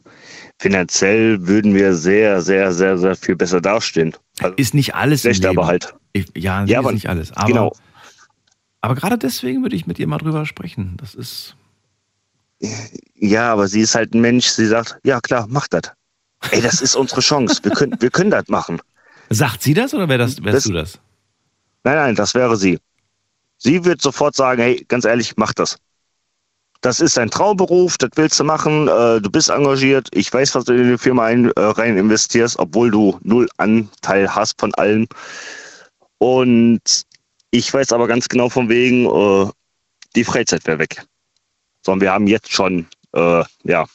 finanziell 0.59 1.47
würden 1.47 1.75
wir 1.75 1.95
sehr, 1.95 2.43
sehr, 2.43 2.73
sehr, 2.73 2.99
sehr 2.99 3.15
viel 3.17 3.37
besser 3.37 3.61
dastehen. 3.63 4.15
Also, 4.41 4.55
Ist 4.57 4.75
nicht 4.75 4.95
alles 4.97 5.21
schlecht, 5.23 5.47
aber 5.47 5.67
halt. 5.67 5.95
Ich, 6.13 6.27
ja, 6.37 6.65
Ja, 6.65 6.81
ist 6.81 6.85
aber- 6.85 6.93
nicht 6.93 7.09
alles. 7.09 7.33
Aber, 7.33 7.47
genau. 7.49 7.73
aber 8.83 8.95
gerade 8.97 9.17
deswegen 9.17 9.63
würde 9.63 9.77
ich 9.77 9.87
mit 9.87 9.99
ihr 10.01 10.07
mal 10.09 10.19
drüber 10.19 10.45
sprechen. 10.45 10.97
Das 10.99 11.15
ist, 11.15 11.57
Ja, 13.15 13.53
aber 13.53 13.67
sie 13.69 13.81
ist 13.81 13.95
halt 13.95 14.13
ein 14.15 14.21
Mensch, 14.21 14.47
sie 14.49 14.67
sagt, 14.67 14.99
ja 15.05 15.21
klar, 15.21 15.47
mach 15.49 15.69
das. 15.69 15.93
Ey, 16.51 16.61
das 16.61 16.81
ist 16.81 16.95
unsere 16.97 17.21
Chance. 17.21 17.61
Wir 17.63 17.71
können, 17.73 17.97
wir 18.01 18.11
können 18.11 18.31
das 18.31 18.49
machen. 18.49 18.81
sagt 19.31 19.63
sie 19.63 19.75
das 19.75 19.95
oder 19.95 20.09
wär 20.09 20.19
das, 20.19 20.43
wärst 20.43 20.57
Das- 20.57 20.65
du 20.65 20.73
das? 20.73 20.99
Nein, 21.85 21.97
nein, 21.97 22.15
das 22.15 22.35
wäre 22.35 22.57
sie. 22.57 22.79
Sie 23.59 23.85
wird 23.85 24.01
sofort 24.03 24.35
sagen, 24.37 24.61
hey, 24.63 24.85
ganz 24.89 25.05
ehrlich, 25.05 25.35
mach 25.37 25.53
das. 25.53 25.79
Das 26.81 27.01
ist 27.01 27.17
dein 27.17 27.31
Traumberuf, 27.31 27.97
das 27.97 28.11
willst 28.17 28.39
du 28.41 28.45
machen, 28.45 28.89
äh, 28.89 29.21
du 29.21 29.31
bist 29.31 29.51
engagiert, 29.51 30.09
ich 30.13 30.33
weiß, 30.33 30.55
was 30.57 30.65
du 30.65 30.73
in 30.75 30.91
die 30.91 30.99
Firma 30.99 31.27
ein, 31.27 31.51
äh, 31.53 31.61
rein 31.61 31.97
investierst, 31.97 32.59
obwohl 32.59 32.91
du 32.91 33.19
null 33.23 33.49
Anteil 33.57 34.35
hast 34.35 34.61
von 34.61 34.75
allem. 34.75 35.07
Und 36.19 36.81
ich 37.51 37.73
weiß 37.73 37.93
aber 37.93 38.07
ganz 38.09 38.29
genau 38.29 38.49
von 38.49 38.69
wegen, 38.69 39.07
äh, 39.07 39.51
die 40.17 40.25
Freizeit 40.25 40.67
wäre 40.67 40.79
weg. 40.81 41.05
Sondern 41.85 42.01
wir 42.01 42.13
haben 42.13 42.27
jetzt 42.27 42.53
schon, 42.53 42.87
äh, 43.13 43.45
ja, 43.65 43.87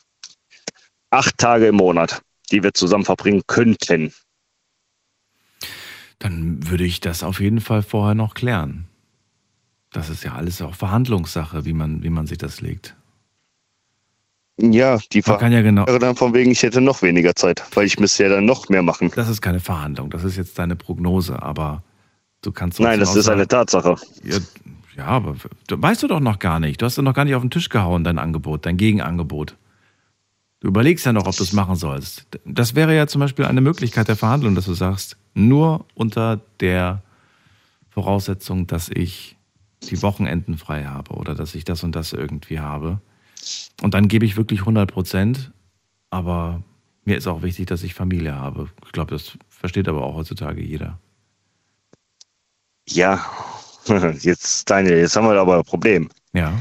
acht 1.10 1.38
Tage 1.38 1.68
im 1.68 1.76
Monat, 1.76 2.22
die 2.52 2.64
wir 2.64 2.74
zusammen 2.74 3.06
verbringen 3.06 3.44
könnten. 3.48 4.14
Dann 6.19 6.68
würde 6.69 6.84
ich 6.84 6.99
das 6.99 7.24
auf 7.24 7.40
jeden 7.40 7.61
Fall 7.61 7.84
vorher 7.84 8.15
noch 8.15 8.34
klären. 8.34 8.88
Das 9.91 10.10
ist 10.10 10.24
ja 10.24 10.34
alles 10.34 10.61
auch 10.61 10.76
Verhandlungssache, 10.76 11.65
wie 11.65 11.74
man, 11.74 12.03
wie 12.03 12.10
man 12.10 12.28
sich 12.28 12.38
das 12.38 12.61
legt. 12.61 12.95
Ja, 14.60 14.98
die 15.14 15.22
kann 15.22 15.52
ja 15.52 15.61
genau. 15.61 15.86
wäre 15.86 15.99
dann 15.99 16.15
von 16.15 16.34
wegen, 16.34 16.49
ich 16.49 16.64
hätte 16.64 16.82
noch 16.82 17.03
weniger 17.03 17.36
Zeit, 17.36 17.64
weil 17.76 17.86
ich 17.86 17.99
müsste 17.99 18.24
ja 18.24 18.30
dann 18.30 18.45
noch 18.45 18.69
mehr 18.69 18.82
machen. 18.82 19.11
Das 19.15 19.30
ist 19.30 19.41
keine 19.41 19.60
Verhandlung, 19.60 20.10
das 20.10 20.24
ist 20.24 20.36
jetzt 20.36 20.57
deine 20.57 20.76
Prognose, 20.76 21.41
aber 21.44 21.84
du 22.41 22.52
kannst 22.52 22.80
Nein, 22.80 22.99
das 22.99 23.15
ist 23.15 23.26
sagen- 23.26 23.40
eine 23.40 23.48
Tatsache. 23.48 23.95
Ja, 24.24 24.38
ja, 24.95 25.06
aber 25.06 25.36
weißt 25.69 26.02
du 26.02 26.07
doch 26.07 26.19
noch 26.19 26.40
gar 26.40 26.60
nicht. 26.60 26.82
Du 26.82 26.88
hast 26.88 26.98
doch 26.98 27.03
noch 27.03 27.14
gar 27.14 27.24
nicht 27.26 27.36
auf 27.36 27.44
den 27.44 27.52
Tisch 27.52 27.69
gehauen, 27.69 28.03
dein 28.03 28.18
Angebot, 28.18 28.65
dein 28.65 28.78
Gegenangebot. 28.78 29.56
Du 30.59 30.67
überlegst 30.69 31.05
ja 31.05 31.13
noch, 31.13 31.27
ob 31.27 31.35
du 31.35 31.43
es 31.43 31.53
machen 31.53 31.75
sollst. 31.75 32.25
Das 32.45 32.73
wäre 32.73 32.95
ja 32.95 33.05
zum 33.07 33.19
Beispiel 33.19 33.45
eine 33.45 33.61
Möglichkeit 33.61 34.07
der 34.07 34.15
Verhandlung, 34.15 34.55
dass 34.55 34.65
du 34.65 34.73
sagst, 34.73 35.17
nur 35.35 35.85
unter 35.93 36.41
der 36.59 37.03
Voraussetzung, 37.89 38.65
dass 38.65 38.89
ich 38.89 39.38
die 39.84 40.01
Wochenenden 40.01 40.57
frei 40.57 40.85
habe 40.85 41.13
oder 41.13 41.35
dass 41.35 41.53
ich 41.53 41.63
das 41.63 41.84
und 41.84 41.95
das 41.95 42.13
irgendwie 42.13 42.59
habe. 42.59 42.99
Und 43.81 43.93
dann 43.93 44.07
gebe 44.07 44.25
ich 44.25 44.35
wirklich 44.35 44.61
100 44.61 44.91
Prozent, 44.91 45.51
aber 46.09 46.63
mir 47.05 47.17
ist 47.17 47.27
auch 47.27 47.43
wichtig, 47.43 47.67
dass 47.67 47.84
ich 47.84 47.93
Familie 47.93 48.35
habe. 48.35 48.69
Ich 48.85 48.91
glaube, 48.91 49.11
das 49.11 49.38
versteht 49.49 49.88
aber 49.88 50.03
auch 50.03 50.15
heutzutage 50.15 50.61
jeder. 50.61 50.99
Ja, 52.89 53.23
jetzt 54.19 54.69
Daniel, 54.69 54.97
jetzt 54.97 55.15
haben 55.15 55.27
wir 55.27 55.39
aber 55.39 55.57
ein 55.57 55.63
Problem. 55.63 56.09
Ja. 56.34 56.53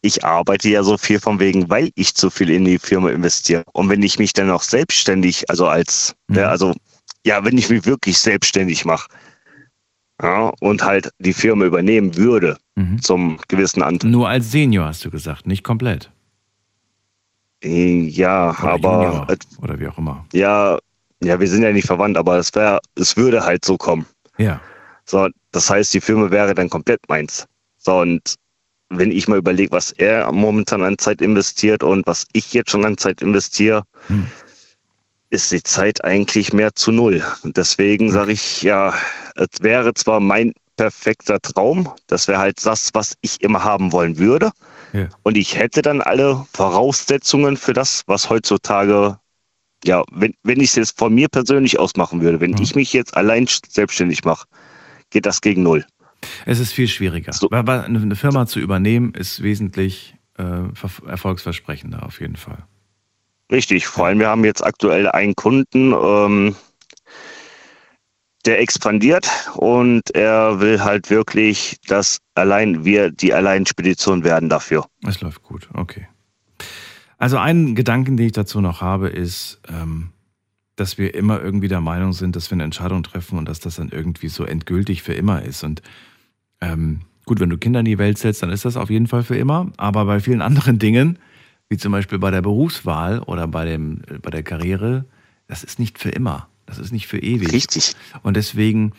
Ich 0.00 0.24
arbeite 0.24 0.68
ja 0.68 0.82
so 0.82 0.96
viel 0.96 1.18
von 1.18 1.40
wegen, 1.40 1.68
weil 1.68 1.90
ich 1.96 2.14
zu 2.14 2.30
viel 2.30 2.50
in 2.50 2.64
die 2.64 2.78
Firma 2.78 3.10
investiere. 3.10 3.64
Und 3.72 3.88
wenn 3.88 4.02
ich 4.02 4.18
mich 4.18 4.32
dann 4.32 4.50
auch 4.50 4.62
selbstständig, 4.62 5.50
also 5.50 5.66
als, 5.66 6.14
ne, 6.28 6.48
also 6.48 6.74
ja, 7.26 7.44
wenn 7.44 7.58
ich 7.58 7.68
mich 7.68 7.84
wirklich 7.84 8.18
selbstständig 8.18 8.84
mache 8.84 9.08
ja, 10.22 10.52
und 10.60 10.82
halt 10.84 11.10
die 11.18 11.32
Firma 11.32 11.64
übernehmen 11.64 12.16
würde 12.16 12.58
zum 13.00 13.38
gewissen 13.48 13.82
Anteil. 13.82 14.10
Nur 14.10 14.28
als 14.28 14.52
Senior 14.52 14.86
hast 14.86 15.04
du 15.04 15.10
gesagt, 15.10 15.46
nicht 15.48 15.64
komplett. 15.64 16.12
Ja, 17.64 18.50
Oder 18.50 18.70
aber 18.70 19.04
Junior, 19.04 19.26
oder 19.62 19.80
wie 19.80 19.88
auch 19.88 19.98
immer. 19.98 20.24
ja, 20.32 20.78
ja, 21.20 21.40
wir 21.40 21.48
sind 21.48 21.64
ja 21.64 21.72
nicht 21.72 21.86
verwandt, 21.86 22.16
aber 22.16 22.38
es 22.38 22.54
wäre, 22.54 22.78
es 22.94 23.16
würde 23.16 23.44
halt 23.44 23.64
so 23.64 23.76
kommen. 23.76 24.06
Ja. 24.36 24.60
So, 25.04 25.28
das 25.50 25.68
heißt, 25.68 25.92
die 25.92 26.00
Firma 26.00 26.30
wäre 26.30 26.54
dann 26.54 26.70
komplett 26.70 27.00
meins. 27.08 27.46
So, 27.78 27.98
und 27.98 28.36
wenn 28.90 29.10
ich 29.10 29.28
mal 29.28 29.38
überlege, 29.38 29.72
was 29.72 29.92
er 29.92 30.30
momentan 30.32 30.82
an 30.82 30.98
Zeit 30.98 31.20
investiert 31.20 31.82
und 31.82 32.06
was 32.06 32.26
ich 32.32 32.52
jetzt 32.52 32.70
schon 32.70 32.84
an 32.84 32.96
Zeit 32.96 33.20
investiere, 33.20 33.84
ist 35.30 35.52
die 35.52 35.62
Zeit 35.62 36.04
eigentlich 36.04 36.52
mehr 36.52 36.74
zu 36.74 36.90
null. 36.90 37.22
Und 37.42 37.56
deswegen 37.56 38.10
sage 38.10 38.32
ich, 38.32 38.62
ja, 38.62 38.94
es 39.36 39.60
wäre 39.60 39.92
zwar 39.94 40.20
mein 40.20 40.54
perfekter 40.76 41.40
Traum, 41.40 41.90
das 42.06 42.28
wäre 42.28 42.38
halt 42.38 42.64
das, 42.64 42.90
was 42.94 43.14
ich 43.20 43.42
immer 43.42 43.62
haben 43.64 43.92
wollen 43.92 44.16
würde. 44.16 44.52
Ja. 44.92 45.08
Und 45.22 45.36
ich 45.36 45.58
hätte 45.58 45.82
dann 45.82 46.00
alle 46.00 46.46
Voraussetzungen 46.54 47.56
für 47.56 47.74
das, 47.74 48.04
was 48.06 48.30
heutzutage, 48.30 49.18
ja, 49.84 50.02
wenn, 50.12 50.34
wenn 50.44 50.60
ich 50.60 50.70
es 50.70 50.76
jetzt 50.76 50.98
von 50.98 51.14
mir 51.14 51.28
persönlich 51.28 51.78
aus 51.78 51.96
machen 51.96 52.22
würde, 52.22 52.40
wenn 52.40 52.56
ich 52.62 52.74
mich 52.74 52.92
jetzt 52.92 53.16
allein 53.16 53.46
selbstständig 53.46 54.24
mache, 54.24 54.46
geht 55.10 55.26
das 55.26 55.40
gegen 55.40 55.62
null. 55.62 55.84
Es 56.46 56.58
ist 56.58 56.72
viel 56.72 56.88
schwieriger. 56.88 57.32
Weil 57.50 57.82
Eine 57.82 58.16
Firma 58.16 58.46
zu 58.46 58.60
übernehmen 58.60 59.14
ist 59.14 59.42
wesentlich 59.42 60.16
äh, 60.36 60.44
ver- 60.74 61.06
erfolgsversprechender 61.06 62.04
auf 62.04 62.20
jeden 62.20 62.36
Fall. 62.36 62.64
Richtig, 63.50 63.86
vor 63.86 64.06
allem 64.06 64.18
wir 64.18 64.28
haben 64.28 64.44
jetzt 64.44 64.64
aktuell 64.64 65.08
einen 65.08 65.34
Kunden, 65.34 65.92
ähm, 65.92 66.54
der 68.44 68.60
expandiert 68.60 69.28
und 69.54 70.14
er 70.14 70.60
will 70.60 70.82
halt 70.82 71.10
wirklich, 71.10 71.76
dass 71.86 72.18
allein 72.34 72.84
wir 72.84 73.10
die 73.10 73.34
Alleinspedition 73.34 74.24
werden 74.24 74.48
dafür. 74.48 74.86
Es 75.06 75.20
läuft 75.20 75.42
gut, 75.42 75.68
okay. 75.74 76.08
Also 77.18 77.36
einen 77.38 77.74
Gedanken, 77.74 78.16
den 78.16 78.26
ich 78.26 78.32
dazu 78.32 78.60
noch 78.60 78.80
habe, 78.80 79.08
ist, 79.08 79.60
ähm, 79.68 80.10
dass 80.76 80.98
wir 80.98 81.14
immer 81.14 81.42
irgendwie 81.42 81.68
der 81.68 81.80
Meinung 81.80 82.12
sind, 82.12 82.36
dass 82.36 82.50
wir 82.50 82.54
eine 82.54 82.62
Entscheidung 82.64 83.02
treffen 83.02 83.38
und 83.38 83.48
dass 83.48 83.58
das 83.58 83.76
dann 83.76 83.88
irgendwie 83.88 84.28
so 84.28 84.44
endgültig 84.44 85.02
für 85.02 85.14
immer 85.14 85.42
ist. 85.42 85.64
Und 85.64 85.82
ähm, 86.60 87.00
gut, 87.24 87.40
wenn 87.40 87.50
du 87.50 87.58
Kinder 87.58 87.80
in 87.80 87.86
die 87.86 87.98
Welt 87.98 88.18
setzt, 88.18 88.42
dann 88.42 88.50
ist 88.50 88.64
das 88.64 88.76
auf 88.76 88.90
jeden 88.90 89.06
Fall 89.06 89.22
für 89.22 89.36
immer. 89.36 89.70
Aber 89.76 90.04
bei 90.04 90.20
vielen 90.20 90.42
anderen 90.48 90.78
Dingen, 90.78 91.18
wie 91.68 91.76
zum 91.76 91.92
Beispiel 91.92 92.18
bei 92.18 92.30
der 92.30 92.42
Berufswahl 92.42 93.20
oder 93.20 93.46
bei, 93.46 93.64
dem, 93.64 94.02
bei 94.22 94.30
der 94.30 94.42
Karriere, 94.42 95.04
das 95.46 95.64
ist 95.64 95.78
nicht 95.78 95.98
für 95.98 96.10
immer. 96.10 96.48
Das 96.66 96.78
ist 96.78 96.92
nicht 96.92 97.06
für 97.06 97.18
ewig. 97.18 97.52
Richtig. 97.52 97.94
Und 98.22 98.36
deswegen 98.36 98.92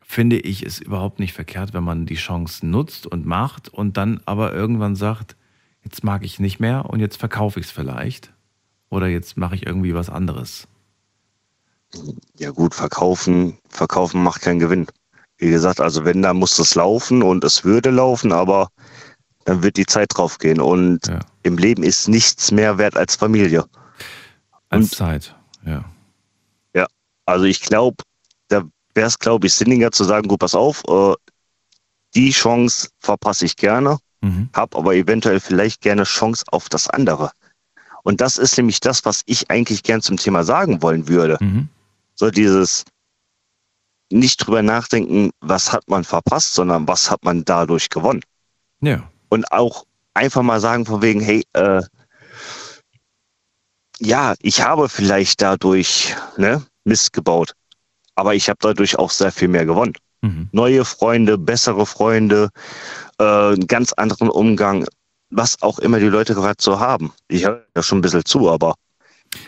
finde 0.00 0.38
ich 0.38 0.64
es 0.64 0.80
überhaupt 0.80 1.20
nicht 1.20 1.34
verkehrt, 1.34 1.72
wenn 1.72 1.84
man 1.84 2.06
die 2.06 2.16
Chance 2.16 2.66
nutzt 2.66 3.06
und 3.06 3.26
macht 3.26 3.68
und 3.68 3.96
dann 3.96 4.20
aber 4.24 4.52
irgendwann 4.52 4.96
sagt, 4.96 5.36
jetzt 5.84 6.02
mag 6.02 6.24
ich 6.24 6.40
nicht 6.40 6.58
mehr 6.58 6.86
und 6.86 7.00
jetzt 7.00 7.16
verkaufe 7.16 7.60
ich 7.60 7.66
es 7.66 7.72
vielleicht. 7.72 8.32
Oder 8.88 9.06
jetzt 9.06 9.36
mache 9.36 9.54
ich 9.54 9.66
irgendwie 9.66 9.94
was 9.94 10.10
anderes. 10.10 10.66
Ja 12.38 12.50
gut, 12.50 12.74
verkaufen, 12.74 13.58
verkaufen 13.68 14.22
macht 14.22 14.42
keinen 14.42 14.58
Gewinn. 14.58 14.86
Wie 15.40 15.50
gesagt, 15.50 15.80
also 15.80 16.04
wenn, 16.04 16.20
dann 16.22 16.36
muss 16.36 16.58
es 16.58 16.74
laufen 16.74 17.22
und 17.22 17.42
es 17.44 17.64
würde 17.64 17.90
laufen, 17.90 18.30
aber 18.32 18.68
dann 19.46 19.62
wird 19.62 19.76
die 19.78 19.86
Zeit 19.86 20.08
drauf 20.14 20.38
gehen. 20.38 20.60
Und 20.60 21.06
Ja. 21.08 21.20
im 21.42 21.56
Leben 21.56 21.82
ist 21.82 22.08
nichts 22.08 22.52
mehr 22.52 22.76
wert 22.78 22.96
als 22.96 23.16
Familie. 23.16 23.64
Als 24.68 24.84
Und- 24.84 24.94
Zeit, 24.94 25.34
ja. 25.64 25.84
Ja, 26.74 26.86
also 27.24 27.46
ich 27.46 27.60
glaube, 27.62 28.04
da 28.48 28.62
wäre 28.94 29.06
es, 29.08 29.18
glaube 29.18 29.46
ich, 29.46 29.54
sinniger 29.54 29.90
zu 29.92 30.04
sagen, 30.04 30.28
gut, 30.28 30.40
pass 30.40 30.54
auf, 30.54 30.82
äh, 30.86 31.14
die 32.14 32.30
Chance 32.32 32.88
verpasse 32.98 33.46
ich 33.46 33.56
gerne, 33.56 33.98
Mhm. 34.20 34.50
habe 34.52 34.76
aber 34.76 34.94
eventuell 34.94 35.40
vielleicht 35.40 35.80
gerne 35.80 36.04
Chance 36.04 36.44
auf 36.50 36.68
das 36.68 36.88
andere. 36.90 37.30
Und 38.02 38.20
das 38.20 38.36
ist 38.36 38.56
nämlich 38.58 38.80
das, 38.80 39.04
was 39.06 39.22
ich 39.24 39.50
eigentlich 39.50 39.82
gern 39.82 40.02
zum 40.02 40.16
Thema 40.18 40.44
sagen 40.44 40.82
wollen 40.82 41.08
würde. 41.08 41.38
Mhm. 41.40 41.68
So 42.14 42.30
dieses 42.30 42.84
nicht 44.10 44.38
drüber 44.38 44.62
nachdenken, 44.62 45.30
was 45.40 45.72
hat 45.72 45.88
man 45.88 46.04
verpasst, 46.04 46.54
sondern 46.54 46.86
was 46.88 47.10
hat 47.10 47.24
man 47.24 47.44
dadurch 47.44 47.88
gewonnen. 47.88 48.22
Ja. 48.80 49.08
Und 49.28 49.50
auch 49.52 49.84
einfach 50.14 50.42
mal 50.42 50.60
sagen 50.60 50.86
von 50.86 51.02
wegen, 51.02 51.20
hey, 51.20 51.44
äh, 51.52 51.82
ja, 54.00 54.34
ich 54.40 54.62
habe 54.62 54.88
vielleicht 54.88 55.42
dadurch 55.42 56.14
ne, 56.36 56.62
Mist 56.84 57.12
gebaut, 57.12 57.52
aber 58.14 58.34
ich 58.34 58.48
habe 58.48 58.58
dadurch 58.60 58.98
auch 58.98 59.10
sehr 59.10 59.30
viel 59.30 59.48
mehr 59.48 59.66
gewonnen. 59.66 59.94
Mhm. 60.22 60.48
Neue 60.52 60.84
Freunde, 60.84 61.38
bessere 61.38 61.86
Freunde, 61.86 62.50
äh, 63.18 63.24
einen 63.24 63.66
ganz 63.66 63.92
anderen 63.92 64.28
Umgang, 64.28 64.86
was 65.30 65.62
auch 65.62 65.78
immer 65.78 66.00
die 66.00 66.06
Leute 66.06 66.34
gerade 66.34 66.60
so 66.60 66.80
haben. 66.80 67.12
Ich 67.28 67.44
höre 67.44 67.64
ja 67.76 67.82
schon 67.82 67.98
ein 67.98 68.02
bisschen 68.02 68.24
zu, 68.24 68.50
aber 68.50 68.74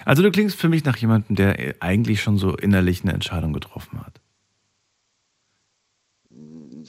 Also 0.04 0.22
du 0.22 0.30
klingst 0.30 0.56
für 0.56 0.68
mich 0.68 0.84
nach 0.84 0.96
jemandem, 0.96 1.36
der 1.36 1.74
eigentlich 1.80 2.22
schon 2.22 2.38
so 2.38 2.56
innerlich 2.56 3.02
eine 3.02 3.12
Entscheidung 3.12 3.52
getroffen 3.52 4.00
hat. 4.00 4.20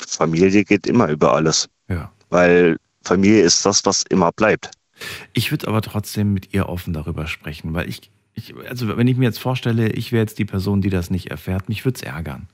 Familie 0.09 0.63
geht 0.63 0.87
immer 0.87 1.07
über 1.09 1.33
alles. 1.33 1.69
Ja. 1.87 2.11
Weil 2.29 2.77
Familie 3.03 3.41
ist 3.41 3.65
das, 3.65 3.85
was 3.85 4.03
immer 4.03 4.31
bleibt. 4.31 4.71
Ich 5.33 5.51
würde 5.51 5.67
aber 5.67 5.81
trotzdem 5.81 6.33
mit 6.33 6.53
ihr 6.53 6.69
offen 6.69 6.93
darüber 6.93 7.27
sprechen, 7.27 7.73
weil 7.73 7.89
ich, 7.89 8.09
ich 8.33 8.53
also 8.69 8.95
wenn 8.97 9.07
ich 9.07 9.17
mir 9.17 9.25
jetzt 9.25 9.39
vorstelle, 9.39 9.89
ich 9.89 10.11
wäre 10.11 10.21
jetzt 10.21 10.39
die 10.39 10.45
Person, 10.45 10.81
die 10.81 10.89
das 10.89 11.09
nicht 11.09 11.31
erfährt, 11.31 11.69
mich 11.69 11.85
würde 11.85 11.97
es 11.97 12.03
ärgern. 12.03 12.47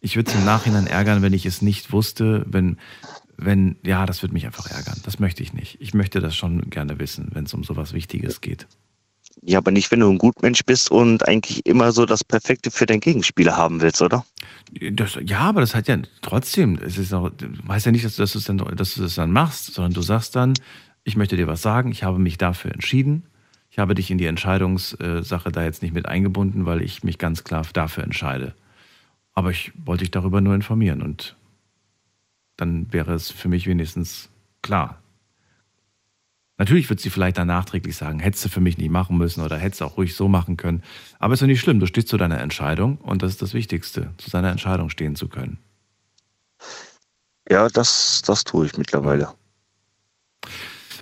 Ich 0.00 0.16
würde 0.16 0.30
es 0.30 0.36
im 0.36 0.44
Nachhinein 0.44 0.86
ärgern, 0.86 1.22
wenn 1.22 1.32
ich 1.32 1.46
es 1.46 1.62
nicht 1.62 1.92
wusste, 1.92 2.44
wenn, 2.48 2.78
wenn, 3.36 3.76
ja, 3.84 4.06
das 4.06 4.22
würde 4.22 4.34
mich 4.34 4.46
einfach 4.46 4.70
ärgern. 4.70 5.00
Das 5.04 5.18
möchte 5.18 5.42
ich 5.42 5.52
nicht. 5.52 5.80
Ich 5.80 5.94
möchte 5.94 6.20
das 6.20 6.36
schon 6.36 6.68
gerne 6.70 6.98
wissen, 6.98 7.28
wenn 7.32 7.44
es 7.44 7.54
um 7.54 7.64
sowas 7.64 7.92
Wichtiges 7.92 8.40
geht. 8.40 8.66
Ja, 9.48 9.58
aber 9.58 9.70
nicht, 9.70 9.92
wenn 9.92 10.00
du 10.00 10.10
ein 10.10 10.18
Gutmensch 10.18 10.64
bist 10.64 10.90
und 10.90 11.26
eigentlich 11.28 11.64
immer 11.66 11.92
so 11.92 12.04
das 12.04 12.24
Perfekte 12.24 12.72
für 12.72 12.84
deinen 12.84 12.98
Gegenspieler 13.00 13.56
haben 13.56 13.80
willst, 13.80 14.02
oder? 14.02 14.26
Das, 14.92 15.16
ja, 15.24 15.38
aber 15.38 15.60
das 15.60 15.76
hat 15.76 15.86
ja 15.86 15.98
trotzdem, 16.20 16.78
es 16.82 16.98
ist 16.98 17.12
noch, 17.12 17.30
weißt 17.64 17.86
ja 17.86 17.92
nicht, 17.92 18.04
dass, 18.04 18.16
du- 18.16 18.22
es 18.24 18.44
dann, 18.44 18.58
dass 18.58 18.94
du 18.94 19.02
das 19.02 19.14
dann 19.14 19.30
machst, 19.30 19.72
sondern 19.72 19.92
du 19.94 20.02
sagst 20.02 20.34
dann, 20.34 20.54
ich 21.04 21.16
möchte 21.16 21.36
dir 21.36 21.46
was 21.46 21.62
sagen, 21.62 21.92
ich 21.92 22.02
habe 22.02 22.18
mich 22.18 22.38
dafür 22.38 22.72
entschieden. 22.72 23.22
Ich 23.70 23.78
habe 23.78 23.94
dich 23.94 24.10
in 24.10 24.18
die 24.18 24.26
Entscheidungssache 24.26 25.52
da 25.52 25.62
jetzt 25.62 25.82
nicht 25.82 25.94
mit 25.94 26.06
eingebunden, 26.06 26.66
weil 26.66 26.82
ich 26.82 27.04
mich 27.04 27.18
ganz 27.18 27.44
klar 27.44 27.64
dafür 27.72 28.02
entscheide. 28.02 28.54
Aber 29.32 29.50
ich 29.52 29.70
wollte 29.84 30.02
dich 30.02 30.10
darüber 30.10 30.40
nur 30.40 30.54
informieren 30.56 31.02
und 31.02 31.36
dann 32.56 32.92
wäre 32.92 33.14
es 33.14 33.30
für 33.30 33.48
mich 33.48 33.66
wenigstens 33.68 34.28
klar. 34.62 35.00
Natürlich 36.58 36.88
wird 36.88 37.00
sie 37.00 37.10
vielleicht 37.10 37.36
dann 37.36 37.48
nachträglich 37.48 37.96
sagen, 37.96 38.18
hättest 38.18 38.46
du 38.46 38.48
für 38.48 38.60
mich 38.60 38.78
nicht 38.78 38.90
machen 38.90 39.18
müssen 39.18 39.42
oder 39.42 39.58
hättest 39.58 39.82
du 39.82 39.84
auch 39.84 39.96
ruhig 39.98 40.14
so 40.14 40.26
machen 40.28 40.56
können. 40.56 40.82
Aber 41.18 41.34
ist 41.34 41.42
doch 41.42 41.46
nicht 41.46 41.60
schlimm, 41.60 41.80
du 41.80 41.86
stehst 41.86 42.08
zu 42.08 42.16
deiner 42.16 42.40
Entscheidung 42.40 42.96
und 42.98 43.22
das 43.22 43.32
ist 43.32 43.42
das 43.42 43.52
Wichtigste, 43.52 44.10
zu 44.16 44.30
seiner 44.30 44.50
Entscheidung 44.50 44.88
stehen 44.88 45.16
zu 45.16 45.28
können. 45.28 45.58
Ja, 47.48 47.68
das, 47.68 48.22
das 48.26 48.44
tue 48.44 48.66
ich 48.66 48.78
mittlerweile. 48.78 49.34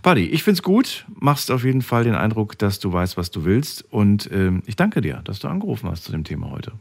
Buddy, 0.03 0.27
ich 0.27 0.43
find's 0.43 0.63
gut, 0.63 1.07
machst 1.09 1.51
auf 1.51 1.65
jeden 1.65 1.81
Fall 1.81 2.05
den 2.05 2.15
Eindruck, 2.15 2.59
dass 2.59 2.79
du 2.79 2.93
weißt, 2.93 3.17
was 3.17 3.31
du 3.31 3.45
willst 3.45 3.91
und 3.91 4.29
ähm, 4.33 4.63
ich 4.67 4.77
danke 4.77 5.01
dir, 5.01 5.23
dass 5.25 5.39
du 5.39 5.49
angerufen 5.49 5.89
hast 5.89 6.05
zu 6.05 6.13
dem 6.13 6.25
Thema 6.25 6.51
heute. 6.51 6.73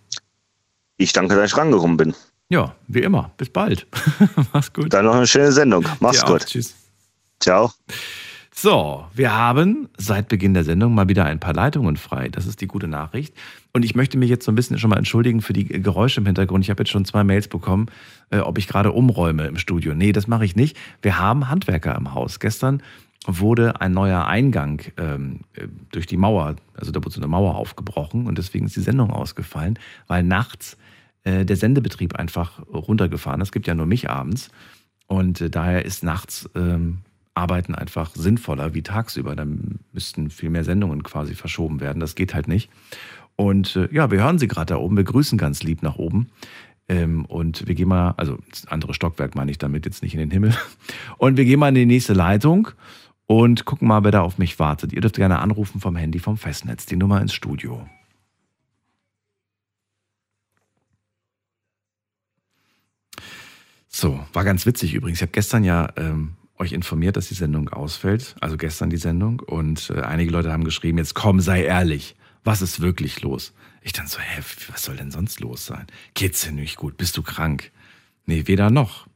Ich 0.97 1.13
danke, 1.13 1.35
dass 1.35 1.51
ich 1.51 1.57
rangekommen 1.57 1.95
bin. 1.95 2.13
Ja, 2.49 2.75
wie 2.87 3.01
immer. 3.01 3.31
Bis 3.37 3.49
bald. 3.49 3.87
Mach's 4.53 4.73
gut. 4.73 4.93
Dann 4.93 5.05
noch 5.05 5.15
eine 5.15 5.27
schöne 5.27 5.51
Sendung. 5.51 5.85
Mach's 5.99 6.23
gut. 6.23 6.45
Tschüss. 6.45 6.75
Ciao. 7.39 7.71
So, 8.63 9.03
wir 9.13 9.35
haben 9.35 9.89
seit 9.97 10.29
Beginn 10.29 10.53
der 10.53 10.63
Sendung 10.63 10.95
mal 10.95 11.09
wieder 11.09 11.25
ein 11.25 11.41
paar 11.41 11.53
Leitungen 11.53 11.97
frei. 11.97 12.29
Das 12.29 12.47
ist 12.47 12.61
die 12.61 12.67
gute 12.67 12.87
Nachricht. 12.87 13.35
Und 13.73 13.83
ich 13.83 13.93
möchte 13.93 14.17
mich 14.17 14.29
jetzt 14.29 14.45
so 14.45 14.53
ein 14.53 14.55
bisschen 14.55 14.79
schon 14.79 14.89
mal 14.89 14.95
entschuldigen 14.95 15.41
für 15.41 15.51
die 15.51 15.65
Geräusche 15.65 16.21
im 16.21 16.25
Hintergrund. 16.25 16.63
Ich 16.63 16.69
habe 16.69 16.83
jetzt 16.83 16.91
schon 16.91 17.03
zwei 17.03 17.25
Mails 17.25 17.49
bekommen, 17.49 17.87
äh, 18.29 18.37
ob 18.37 18.57
ich 18.57 18.69
gerade 18.69 18.93
umräume 18.93 19.47
im 19.47 19.57
Studio. 19.57 19.93
Nee, 19.93 20.13
das 20.13 20.29
mache 20.29 20.45
ich 20.45 20.55
nicht. 20.55 20.77
Wir 21.01 21.19
haben 21.19 21.49
Handwerker 21.49 21.93
im 21.97 22.13
Haus. 22.13 22.39
Gestern 22.39 22.81
wurde 23.27 23.81
ein 23.81 23.91
neuer 23.91 24.27
Eingang 24.27 24.81
ähm, 24.95 25.41
äh, 25.55 25.67
durch 25.91 26.05
die 26.05 26.15
Mauer, 26.15 26.55
also 26.73 26.93
da 26.93 27.03
wurde 27.03 27.15
so 27.15 27.19
eine 27.19 27.27
Mauer 27.27 27.55
aufgebrochen 27.55 28.27
und 28.27 28.37
deswegen 28.37 28.67
ist 28.67 28.77
die 28.77 28.79
Sendung 28.79 29.11
ausgefallen, 29.11 29.77
weil 30.07 30.23
nachts 30.23 30.77
äh, 31.25 31.43
der 31.43 31.57
Sendebetrieb 31.57 32.15
einfach 32.15 32.65
runtergefahren 32.69 33.41
ist. 33.41 33.49
Es 33.49 33.51
gibt 33.51 33.67
ja 33.67 33.75
nur 33.75 33.87
mich 33.87 34.09
abends. 34.09 34.51
Und 35.07 35.41
äh, 35.41 35.49
daher 35.49 35.83
ist 35.83 36.05
nachts 36.05 36.49
ähm, 36.55 36.99
Arbeiten 37.35 37.75
einfach 37.75 38.11
sinnvoller 38.13 38.73
wie 38.73 38.83
tagsüber. 38.83 39.35
Dann 39.35 39.79
müssten 39.91 40.29
viel 40.29 40.49
mehr 40.49 40.63
Sendungen 40.63 41.03
quasi 41.03 41.35
verschoben 41.35 41.79
werden. 41.79 41.99
Das 41.99 42.15
geht 42.15 42.33
halt 42.33 42.47
nicht. 42.47 42.69
Und 43.35 43.75
äh, 43.75 43.89
ja, 43.91 44.11
wir 44.11 44.23
hören 44.23 44.39
sie 44.39 44.47
gerade 44.47 44.73
da 44.73 44.77
oben. 44.77 44.97
Wir 44.97 45.03
grüßen 45.03 45.37
ganz 45.37 45.63
lieb 45.63 45.81
nach 45.81 45.95
oben. 45.95 46.29
Ähm, 46.87 47.25
und 47.25 47.67
wir 47.67 47.75
gehen 47.75 47.87
mal, 47.87 48.13
also 48.17 48.37
das 48.49 48.67
andere 48.67 48.93
Stockwerk 48.93 49.35
meine 49.35 49.51
ich 49.51 49.57
damit, 49.57 49.85
jetzt 49.85 50.03
nicht 50.03 50.13
in 50.13 50.19
den 50.19 50.31
Himmel. 50.31 50.53
Und 51.17 51.37
wir 51.37 51.45
gehen 51.45 51.59
mal 51.59 51.69
in 51.69 51.75
die 51.75 51.85
nächste 51.85 52.13
Leitung 52.13 52.69
und 53.25 53.63
gucken 53.63 53.87
mal, 53.87 54.03
wer 54.03 54.11
da 54.11 54.21
auf 54.21 54.37
mich 54.37 54.59
wartet. 54.59 54.91
Ihr 54.91 54.99
dürft 55.01 55.15
gerne 55.15 55.39
anrufen 55.39 55.79
vom 55.79 55.95
Handy 55.95 56.19
vom 56.19 56.37
Festnetz, 56.37 56.85
die 56.85 56.97
Nummer 56.97 57.21
ins 57.21 57.33
Studio. 57.33 57.87
So, 63.87 64.19
war 64.33 64.43
ganz 64.43 64.65
witzig 64.65 64.93
übrigens. 64.93 65.19
Ich 65.19 65.21
habe 65.21 65.31
gestern 65.31 65.63
ja 65.63 65.87
ähm, 65.95 66.33
euch 66.57 66.71
informiert, 66.71 67.17
dass 67.17 67.27
die 67.27 67.33
Sendung 67.33 67.69
ausfällt. 67.69 68.35
Also 68.39 68.57
gestern 68.57 68.89
die 68.89 68.97
Sendung. 68.97 69.39
Und 69.39 69.89
äh, 69.89 70.01
einige 70.01 70.31
Leute 70.31 70.51
haben 70.51 70.63
geschrieben, 70.63 70.97
jetzt 70.97 71.15
komm, 71.15 71.39
sei 71.39 71.63
ehrlich. 71.63 72.15
Was 72.43 72.61
ist 72.61 72.81
wirklich 72.81 73.21
los? 73.21 73.53
Ich 73.81 73.93
dann 73.93 74.07
so, 74.07 74.19
hä, 74.19 74.41
was 74.71 74.83
soll 74.83 74.95
denn 74.95 75.11
sonst 75.11 75.39
los 75.39 75.65
sein? 75.65 75.87
Geht's 76.13 76.41
dir 76.41 76.51
nicht 76.51 76.77
gut? 76.77 76.97
Bist 76.97 77.17
du 77.17 77.23
krank? 77.23 77.71
Nee, 78.25 78.43
weder 78.47 78.69
noch. 78.69 79.07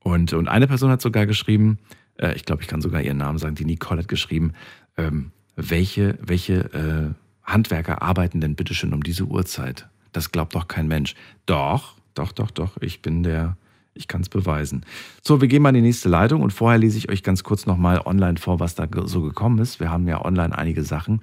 Und, 0.00 0.32
und 0.32 0.48
eine 0.48 0.66
Person 0.66 0.90
hat 0.90 1.02
sogar 1.02 1.26
geschrieben, 1.26 1.78
äh, 2.18 2.34
ich 2.34 2.44
glaube, 2.44 2.62
ich 2.62 2.68
kann 2.68 2.80
sogar 2.80 3.02
ihren 3.02 3.18
Namen 3.18 3.38
sagen, 3.38 3.54
die 3.54 3.64
Nicole 3.64 4.00
hat 4.00 4.08
geschrieben, 4.08 4.52
ähm, 4.96 5.32
welche, 5.56 6.18
welche 6.20 6.54
äh, 6.72 7.14
Handwerker 7.42 8.02
arbeiten 8.02 8.40
denn 8.40 8.54
bitteschön 8.54 8.92
um 8.92 9.02
diese 9.02 9.24
Uhrzeit? 9.24 9.88
Das 10.12 10.30
glaubt 10.30 10.54
doch 10.54 10.68
kein 10.68 10.88
Mensch. 10.88 11.14
Doch, 11.46 11.96
doch, 12.14 12.32
doch, 12.32 12.50
doch, 12.50 12.76
ich 12.80 13.02
bin 13.02 13.22
der, 13.22 13.56
ich 13.98 14.08
kann 14.08 14.22
es 14.22 14.28
beweisen. 14.28 14.84
So, 15.22 15.40
wir 15.40 15.48
gehen 15.48 15.62
mal 15.62 15.70
in 15.70 15.76
die 15.76 15.82
nächste 15.82 16.08
Leitung 16.08 16.42
und 16.42 16.52
vorher 16.52 16.78
lese 16.78 16.98
ich 16.98 17.10
euch 17.10 17.22
ganz 17.22 17.44
kurz 17.44 17.66
nochmal 17.66 18.00
online 18.04 18.38
vor, 18.38 18.60
was 18.60 18.74
da 18.74 18.86
so 19.04 19.22
gekommen 19.22 19.58
ist. 19.58 19.80
Wir 19.80 19.90
haben 19.90 20.08
ja 20.08 20.24
online 20.24 20.56
einige 20.56 20.82
Sachen 20.82 21.22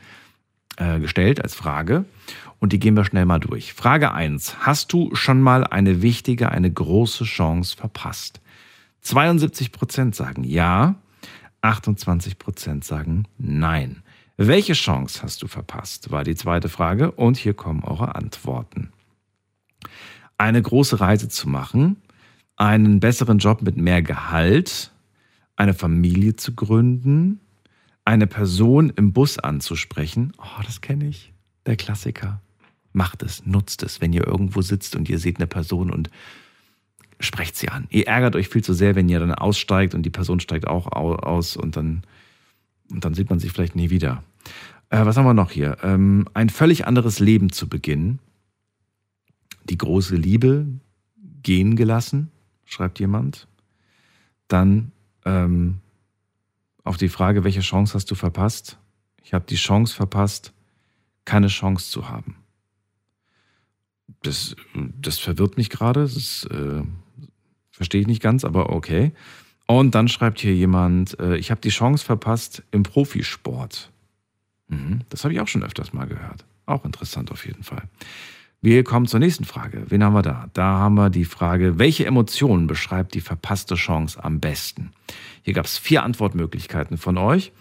äh, 0.77 0.99
gestellt 0.99 1.41
als 1.41 1.55
Frage 1.55 2.05
und 2.59 2.73
die 2.73 2.79
gehen 2.79 2.95
wir 2.95 3.05
schnell 3.05 3.25
mal 3.25 3.39
durch. 3.39 3.73
Frage 3.73 4.11
1. 4.11 4.57
Hast 4.59 4.91
du 4.93 5.13
schon 5.15 5.41
mal 5.41 5.65
eine 5.65 6.01
wichtige, 6.01 6.51
eine 6.51 6.71
große 6.71 7.23
Chance 7.23 7.77
verpasst? 7.77 8.41
72 9.01 9.71
Prozent 9.71 10.15
sagen 10.15 10.43
ja, 10.43 10.95
28 11.61 12.37
Prozent 12.37 12.83
sagen 12.83 13.27
nein. 13.37 14.03
Welche 14.37 14.73
Chance 14.73 15.21
hast 15.23 15.41
du 15.43 15.47
verpasst? 15.47 16.11
War 16.11 16.23
die 16.23 16.35
zweite 16.35 16.67
Frage 16.67 17.11
und 17.11 17.37
hier 17.37 17.53
kommen 17.53 17.83
eure 17.83 18.15
Antworten. 18.15 18.91
Eine 20.37 20.61
große 20.61 20.99
Reise 20.99 21.29
zu 21.29 21.47
machen, 21.47 22.01
einen 22.57 22.99
besseren 22.99 23.39
Job 23.39 23.61
mit 23.61 23.77
mehr 23.77 24.01
Gehalt, 24.01 24.91
eine 25.55 25.73
Familie 25.73 26.35
zu 26.35 26.53
gründen, 26.53 27.39
eine 28.05 28.27
Person 28.27 28.91
im 28.95 29.13
Bus 29.13 29.39
anzusprechen. 29.39 30.33
Oh, 30.37 30.61
das 30.65 30.81
kenne 30.81 31.07
ich. 31.07 31.33
Der 31.65 31.75
Klassiker. 31.75 32.41
Macht 32.93 33.23
es, 33.23 33.45
nutzt 33.45 33.83
es, 33.83 33.99
wenn 33.99 34.13
ihr 34.13 34.25
irgendwo 34.25 34.61
sitzt 34.61 34.95
und 34.95 35.09
ihr 35.09 35.19
seht 35.19 35.37
eine 35.37 35.47
Person 35.47 35.91
und 35.91 36.09
sprecht 37.19 37.55
sie 37.57 37.69
an. 37.69 37.87
Ihr 37.89 38.07
ärgert 38.07 38.35
euch 38.35 38.47
viel 38.47 38.63
zu 38.63 38.73
sehr, 38.73 38.95
wenn 38.95 39.09
ihr 39.09 39.19
dann 39.19 39.33
aussteigt 39.33 39.95
und 39.95 40.03
die 40.03 40.09
Person 40.09 40.39
steigt 40.39 40.67
auch 40.67 40.87
au- 40.87 41.15
aus 41.15 41.57
und 41.57 41.75
dann, 41.75 42.03
und 42.91 43.03
dann 43.03 43.13
sieht 43.13 43.29
man 43.29 43.39
sich 43.39 43.51
vielleicht 43.51 43.75
nie 43.75 43.89
wieder. 43.89 44.23
Äh, 44.89 45.05
was 45.05 45.17
haben 45.17 45.25
wir 45.25 45.33
noch 45.33 45.51
hier? 45.51 45.77
Ähm, 45.83 46.27
ein 46.33 46.49
völlig 46.49 46.87
anderes 46.87 47.19
Leben 47.19 47.51
zu 47.51 47.67
beginnen. 47.67 48.19
die 49.69 49.77
große 49.77 50.15
Liebe 50.15 50.67
gehen 51.43 51.75
gelassen, 51.75 52.31
schreibt 52.65 52.99
jemand. 52.99 53.47
Dann 54.47 54.91
ähm, 55.25 55.79
auf 56.83 56.97
die 56.97 57.09
Frage, 57.09 57.43
welche 57.43 57.61
Chance 57.61 57.93
hast 57.93 58.11
du 58.11 58.15
verpasst? 58.15 58.77
Ich 59.23 59.33
habe 59.33 59.45
die 59.45 59.55
Chance 59.55 59.95
verpasst, 59.95 60.53
keine 61.25 61.47
Chance 61.47 61.89
zu 61.89 62.09
haben. 62.09 62.35
Das, 64.21 64.55
das 64.73 65.17
verwirrt 65.17 65.57
mich 65.57 65.69
gerade. 65.69 66.01
Das 66.01 66.45
äh, 66.45 66.83
verstehe 67.71 68.01
ich 68.01 68.07
nicht 68.07 68.21
ganz, 68.21 68.45
aber 68.45 68.69
okay. 68.69 69.13
Und 69.67 69.95
dann 69.95 70.07
schreibt 70.07 70.39
hier 70.39 70.53
jemand, 70.53 71.19
äh, 71.19 71.37
ich 71.37 71.49
habe 71.49 71.61
die 71.61 71.69
Chance 71.69 72.05
verpasst 72.05 72.63
im 72.71 72.83
Profisport. 72.83 73.91
Mhm, 74.67 75.01
das 75.09 75.23
habe 75.23 75.33
ich 75.33 75.39
auch 75.39 75.47
schon 75.47 75.63
öfters 75.63 75.91
mal 75.91 76.05
gehört. 76.05 76.45
Auch 76.67 76.85
interessant 76.85 77.31
auf 77.31 77.45
jeden 77.45 77.63
Fall. 77.63 77.83
Wir 78.65 78.83
kommen 78.83 79.05
zur 79.05 79.19
nächsten 79.19 79.45
Frage. 79.45 79.83
Wen 79.91 80.03
haben 80.03 80.15
wir 80.15 80.23
da? 80.23 80.49
Da 80.53 80.63
haben 80.63 80.95
wir 80.95 81.11
die 81.11 81.25
Frage, 81.25 81.77
welche 81.77 82.07
Emotion 82.07 82.65
beschreibt 82.65 83.13
die 83.13 83.21
verpasste 83.21 83.75
Chance 83.75 84.23
am 84.23 84.39
besten? 84.39 84.91
Hier 85.43 85.53
gab 85.53 85.65
es 85.65 85.77
vier 85.77 86.01
Antwortmöglichkeiten 86.01 86.97
von 86.97 87.19
euch. 87.19 87.51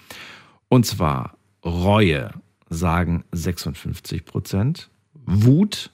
Und 0.70 0.86
zwar 0.86 1.36
Reue 1.62 2.30
sagen 2.70 3.22
56 3.32 4.24
Prozent, 4.24 4.88
Wut 5.12 5.90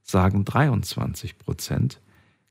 sagen 0.00 0.44
23 0.44 1.38
Prozent, 1.38 2.00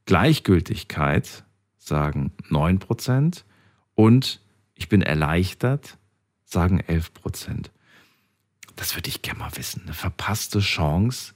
Gleichgültigkeit 0.03 1.45
sagen 1.77 2.33
9 2.49 2.79
Prozent 2.79 3.45
und 3.95 4.41
ich 4.75 4.89
bin 4.89 5.01
erleichtert 5.01 5.97
sagen 6.43 6.81
11 6.81 7.13
Prozent. 7.13 7.71
Das 8.75 8.97
würde 8.97 9.07
ich 9.07 9.21
gerne 9.21 9.39
mal 9.39 9.55
wissen. 9.55 9.83
Eine 9.85 9.93
verpasste 9.93 10.59
Chance, 10.59 11.35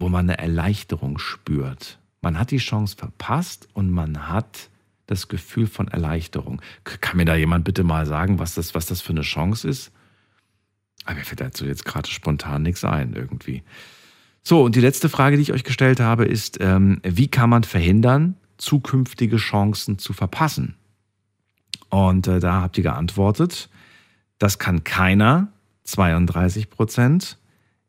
wo 0.00 0.08
man 0.08 0.28
eine 0.28 0.38
Erleichterung 0.38 1.18
spürt. 1.18 1.98
Man 2.20 2.38
hat 2.38 2.50
die 2.50 2.58
Chance 2.58 2.96
verpasst 2.96 3.68
und 3.74 3.90
man 3.90 4.28
hat 4.28 4.70
das 5.06 5.28
Gefühl 5.28 5.66
von 5.66 5.88
Erleichterung. 5.88 6.60
Kann 6.84 7.16
mir 7.16 7.24
da 7.24 7.36
jemand 7.36 7.64
bitte 7.64 7.84
mal 7.84 8.06
sagen, 8.06 8.38
was 8.38 8.54
das, 8.54 8.74
was 8.74 8.86
das 8.86 9.00
für 9.00 9.10
eine 9.10 9.22
Chance 9.22 9.68
ist? 9.68 9.92
Aber 11.04 11.16
mir 11.16 11.24
fällt 11.24 11.40
dazu 11.40 11.64
jetzt 11.64 11.84
gerade 11.84 12.08
spontan 12.08 12.62
nichts 12.62 12.84
ein 12.84 13.14
irgendwie. 13.14 13.62
So, 14.42 14.62
und 14.62 14.74
die 14.74 14.80
letzte 14.80 15.08
Frage, 15.08 15.36
die 15.36 15.42
ich 15.42 15.52
euch 15.52 15.64
gestellt 15.64 16.00
habe, 16.00 16.24
ist, 16.24 16.58
ähm, 16.60 17.00
wie 17.04 17.28
kann 17.28 17.50
man 17.50 17.64
verhindern, 17.64 18.36
zukünftige 18.56 19.36
Chancen 19.36 19.98
zu 19.98 20.12
verpassen? 20.12 20.76
Und 21.88 22.26
äh, 22.26 22.40
da 22.40 22.62
habt 22.62 22.78
ihr 22.78 22.84
geantwortet, 22.84 23.68
das 24.38 24.58
kann 24.58 24.84
keiner, 24.84 25.48
32 25.84 26.70
Prozent. 26.70 27.38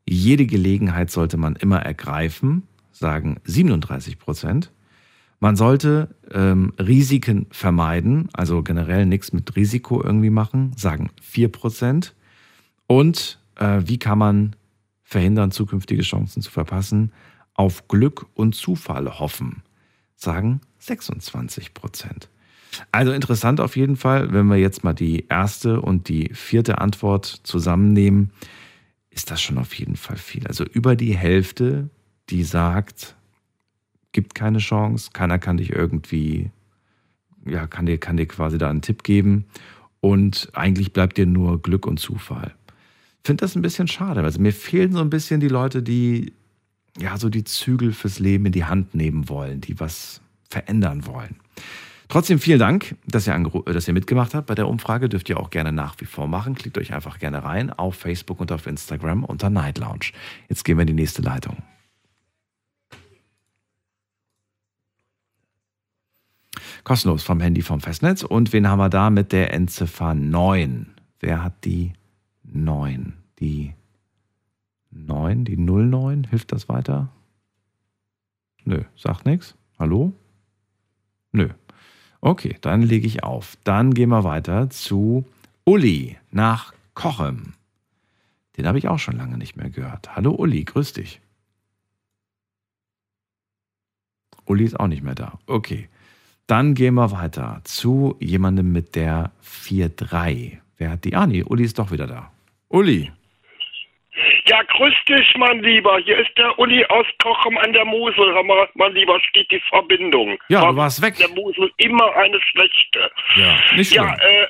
Jede 0.08 0.46
Gelegenheit 0.46 1.10
sollte 1.10 1.36
man 1.36 1.56
immer 1.56 1.80
ergreifen, 1.80 2.64
sagen 2.90 3.36
37 3.44 4.18
Prozent. 4.18 4.72
Man 5.40 5.56
sollte 5.56 6.14
ähm, 6.30 6.72
Risiken 6.78 7.46
vermeiden, 7.50 8.28
also 8.32 8.62
generell 8.62 9.06
nichts 9.06 9.32
mit 9.32 9.56
Risiko 9.56 10.02
irgendwie 10.02 10.30
machen, 10.30 10.72
sagen 10.76 11.10
4 11.20 11.48
Prozent. 11.48 12.14
Und 12.86 13.40
äh, 13.56 13.80
wie 13.84 13.98
kann 13.98 14.18
man 14.18 14.56
verhindern, 15.02 15.50
zukünftige 15.50 16.02
Chancen 16.02 16.42
zu 16.42 16.50
verpassen? 16.50 17.12
Auf 17.54 17.88
Glück 17.88 18.26
und 18.34 18.54
Zufall 18.54 19.18
hoffen, 19.18 19.62
sagen 20.14 20.60
26 20.78 21.74
Prozent. 21.74 22.28
Also 22.90 23.12
interessant 23.12 23.60
auf 23.60 23.76
jeden 23.76 23.96
Fall, 23.96 24.32
wenn 24.32 24.46
wir 24.46 24.56
jetzt 24.56 24.84
mal 24.84 24.94
die 24.94 25.26
erste 25.28 25.80
und 25.80 26.08
die 26.08 26.30
vierte 26.34 26.78
Antwort 26.78 27.26
zusammennehmen, 27.42 28.30
ist 29.12 29.30
das 29.30 29.40
schon 29.40 29.58
auf 29.58 29.74
jeden 29.74 29.96
Fall 29.96 30.16
viel. 30.16 30.46
Also 30.46 30.64
über 30.64 30.96
die 30.96 31.16
Hälfte, 31.16 31.90
die 32.30 32.44
sagt, 32.44 33.16
gibt 34.12 34.34
keine 34.34 34.58
Chance, 34.58 35.10
keiner 35.12 35.38
kann 35.38 35.58
dich 35.58 35.70
irgendwie, 35.70 36.50
ja, 37.46 37.66
kann 37.66 37.86
dir, 37.86 37.98
kann 37.98 38.16
dir 38.16 38.26
quasi 38.26 38.58
da 38.58 38.70
einen 38.70 38.82
Tipp 38.82 39.04
geben 39.04 39.46
und 40.00 40.48
eigentlich 40.54 40.92
bleibt 40.92 41.18
dir 41.18 41.26
nur 41.26 41.60
Glück 41.62 41.86
und 41.86 41.98
Zufall 41.98 42.54
finde 43.24 43.42
das 43.42 43.56
ein 43.56 43.62
bisschen 43.62 43.88
schade. 43.88 44.22
Also 44.22 44.40
mir 44.40 44.52
fehlen 44.52 44.92
so 44.92 45.00
ein 45.00 45.10
bisschen 45.10 45.40
die 45.40 45.48
Leute, 45.48 45.82
die 45.82 46.32
ja 46.98 47.16
so 47.16 47.28
die 47.28 47.44
Zügel 47.44 47.92
fürs 47.92 48.18
Leben 48.18 48.46
in 48.46 48.52
die 48.52 48.64
Hand 48.64 48.94
nehmen 48.94 49.28
wollen, 49.28 49.60
die 49.60 49.78
was 49.80 50.20
verändern 50.50 51.06
wollen. 51.06 51.36
Trotzdem 52.12 52.38
vielen 52.38 52.58
Dank, 52.58 52.94
dass 53.06 53.26
ihr, 53.26 53.38
dass 53.64 53.88
ihr 53.88 53.94
mitgemacht 53.94 54.34
habt 54.34 54.46
bei 54.46 54.54
der 54.54 54.68
Umfrage. 54.68 55.08
Dürft 55.08 55.30
ihr 55.30 55.40
auch 55.40 55.48
gerne 55.48 55.72
nach 55.72 55.98
wie 55.98 56.04
vor 56.04 56.28
machen. 56.28 56.54
Klickt 56.54 56.76
euch 56.76 56.92
einfach 56.92 57.18
gerne 57.18 57.42
rein 57.42 57.70
auf 57.70 57.94
Facebook 57.94 58.38
und 58.38 58.52
auf 58.52 58.66
Instagram 58.66 59.24
unter 59.24 59.48
Night 59.48 59.78
Lounge. 59.78 60.12
Jetzt 60.46 60.62
gehen 60.66 60.76
wir 60.76 60.82
in 60.82 60.88
die 60.88 60.92
nächste 60.92 61.22
Leitung. 61.22 61.62
Kostenlos 66.84 67.22
vom 67.22 67.40
Handy 67.40 67.62
vom 67.62 67.80
Festnetz. 67.80 68.22
Und 68.22 68.52
wen 68.52 68.68
haben 68.68 68.78
wir 68.78 68.90
da 68.90 69.08
mit 69.08 69.32
der 69.32 69.54
Endziffer 69.54 70.12
9? 70.12 70.88
Wer 71.18 71.42
hat 71.42 71.64
die 71.64 71.94
9. 72.42 73.14
Die 73.38 73.72
9, 74.90 75.46
die 75.46 75.56
09, 75.56 76.24
hilft 76.24 76.52
das 76.52 76.68
weiter? 76.68 77.08
Nö, 78.66 78.82
sagt 78.96 79.24
nichts. 79.24 79.56
Hallo? 79.78 80.12
Nö. 81.32 81.48
Okay, 82.24 82.56
dann 82.60 82.82
lege 82.82 83.06
ich 83.06 83.24
auf. 83.24 83.58
Dann 83.64 83.94
gehen 83.94 84.10
wir 84.10 84.22
weiter 84.22 84.70
zu 84.70 85.26
Uli 85.64 86.16
nach 86.30 86.72
Kochem. 86.94 87.54
Den 88.56 88.66
habe 88.68 88.78
ich 88.78 88.86
auch 88.86 89.00
schon 89.00 89.16
lange 89.16 89.36
nicht 89.36 89.56
mehr 89.56 89.70
gehört. 89.70 90.14
Hallo 90.14 90.30
Uli, 90.30 90.62
grüß 90.62 90.92
dich. 90.92 91.20
Uli 94.46 94.64
ist 94.64 94.78
auch 94.78 94.86
nicht 94.86 95.02
mehr 95.02 95.16
da. 95.16 95.40
Okay. 95.46 95.88
Dann 96.46 96.74
gehen 96.74 96.94
wir 96.94 97.10
weiter 97.10 97.60
zu 97.64 98.16
jemandem 98.20 98.70
mit 98.70 98.94
der 98.94 99.32
4-3. 99.44 100.58
Wer 100.76 100.90
hat 100.90 101.04
die? 101.04 101.16
Ah, 101.16 101.26
nee, 101.26 101.42
Uli 101.42 101.64
ist 101.64 101.80
doch 101.80 101.90
wieder 101.90 102.06
da. 102.06 102.30
Uli. 102.68 103.10
Ja, 104.46 104.62
grüß 104.62 104.94
dich, 105.08 105.34
mein 105.36 105.62
Lieber. 105.62 105.98
Hier 106.04 106.18
ist 106.18 106.36
der 106.36 106.58
Uli 106.58 106.84
aus 106.86 107.06
Kochem 107.22 107.56
an 107.58 107.72
der 107.72 107.84
Mosel. 107.84 108.32
Mal, 108.42 108.68
mein 108.74 108.92
Lieber, 108.92 109.18
steht 109.20 109.50
die 109.50 109.60
Verbindung. 109.68 110.38
Ja, 110.48 110.70
du 110.70 110.76
warst 110.76 111.00
weg. 111.00 111.16
Der 111.16 111.30
Mosel 111.30 111.70
immer 111.78 112.14
eine 112.16 112.40
schlechte. 112.40 113.10
Ja, 113.36 113.56
nicht 113.74 113.92
schlimm. 113.92 114.04
Ja, 114.04 114.14
äh, 114.14 114.46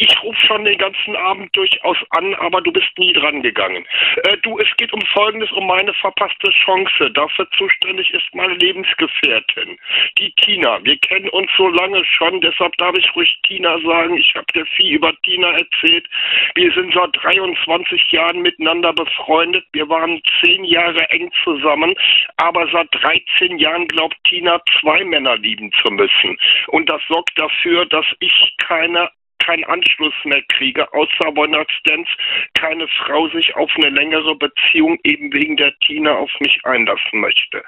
ich 0.00 0.22
rufe 0.22 0.46
schon 0.46 0.64
den 0.64 0.78
ganzen 0.78 1.14
Abend 1.14 1.54
durchaus 1.54 1.98
an, 2.10 2.34
aber 2.36 2.62
du 2.62 2.72
bist 2.72 2.88
nie 2.98 3.12
dran 3.12 3.42
gegangen. 3.42 3.84
Äh, 4.24 4.38
du, 4.38 4.58
es 4.58 4.74
geht 4.78 4.92
um 4.94 5.02
Folgendes, 5.12 5.52
um 5.52 5.66
meine 5.66 5.92
verpasste 5.94 6.50
Chance. 6.64 7.10
Dafür 7.10 7.46
zuständig 7.58 8.10
ist 8.14 8.34
meine 8.34 8.54
Lebensgefährtin, 8.54 9.78
die 10.18 10.32
Tina. 10.40 10.82
Wir 10.84 10.96
kennen 10.98 11.28
uns 11.28 11.50
so 11.56 11.68
lange 11.68 12.02
schon, 12.04 12.40
deshalb 12.40 12.74
darf 12.78 12.96
ich 12.96 13.14
ruhig 13.14 13.38
Tina 13.46 13.78
sagen. 13.80 14.16
Ich 14.16 14.34
habe 14.34 14.46
dir 14.54 14.64
viel 14.76 14.94
über 14.94 15.12
Tina 15.22 15.50
erzählt. 15.52 16.08
Wir 16.54 16.72
sind 16.72 16.94
seit 16.94 17.10
23 17.22 18.10
Jahren 18.10 18.40
miteinander 18.40 18.94
befreundet. 18.94 19.66
Wir 19.72 19.88
waren 19.88 20.22
zehn 20.42 20.64
Jahre 20.64 21.08
eng 21.10 21.30
zusammen, 21.44 21.94
aber 22.38 22.66
seit 22.72 22.88
13 22.92 23.58
Jahren 23.58 23.86
glaubt 23.88 24.16
Tina, 24.24 24.60
zwei 24.80 25.04
Männer 25.04 25.36
lieben 25.36 25.70
zu 25.82 25.92
müssen. 25.92 26.38
Und 26.68 26.88
das 26.88 27.02
sorgt 27.08 27.38
dafür, 27.38 27.84
dass 27.84 28.06
ich 28.20 28.54
keine 28.58 29.10
keinen 29.44 29.64
Anschluss 29.64 30.14
mehr 30.24 30.42
kriege, 30.48 30.92
außer 30.92 31.36
One-Night-Stands, 31.36 32.08
keine 32.54 32.86
Frau 32.88 33.28
sich 33.28 33.54
auf 33.56 33.70
eine 33.76 33.90
längere 33.90 34.34
Beziehung 34.36 34.98
eben 35.04 35.32
wegen 35.32 35.56
der 35.56 35.72
Tina 35.80 36.12
auf 36.12 36.30
mich 36.40 36.58
einlassen 36.64 37.20
möchte. 37.20 37.62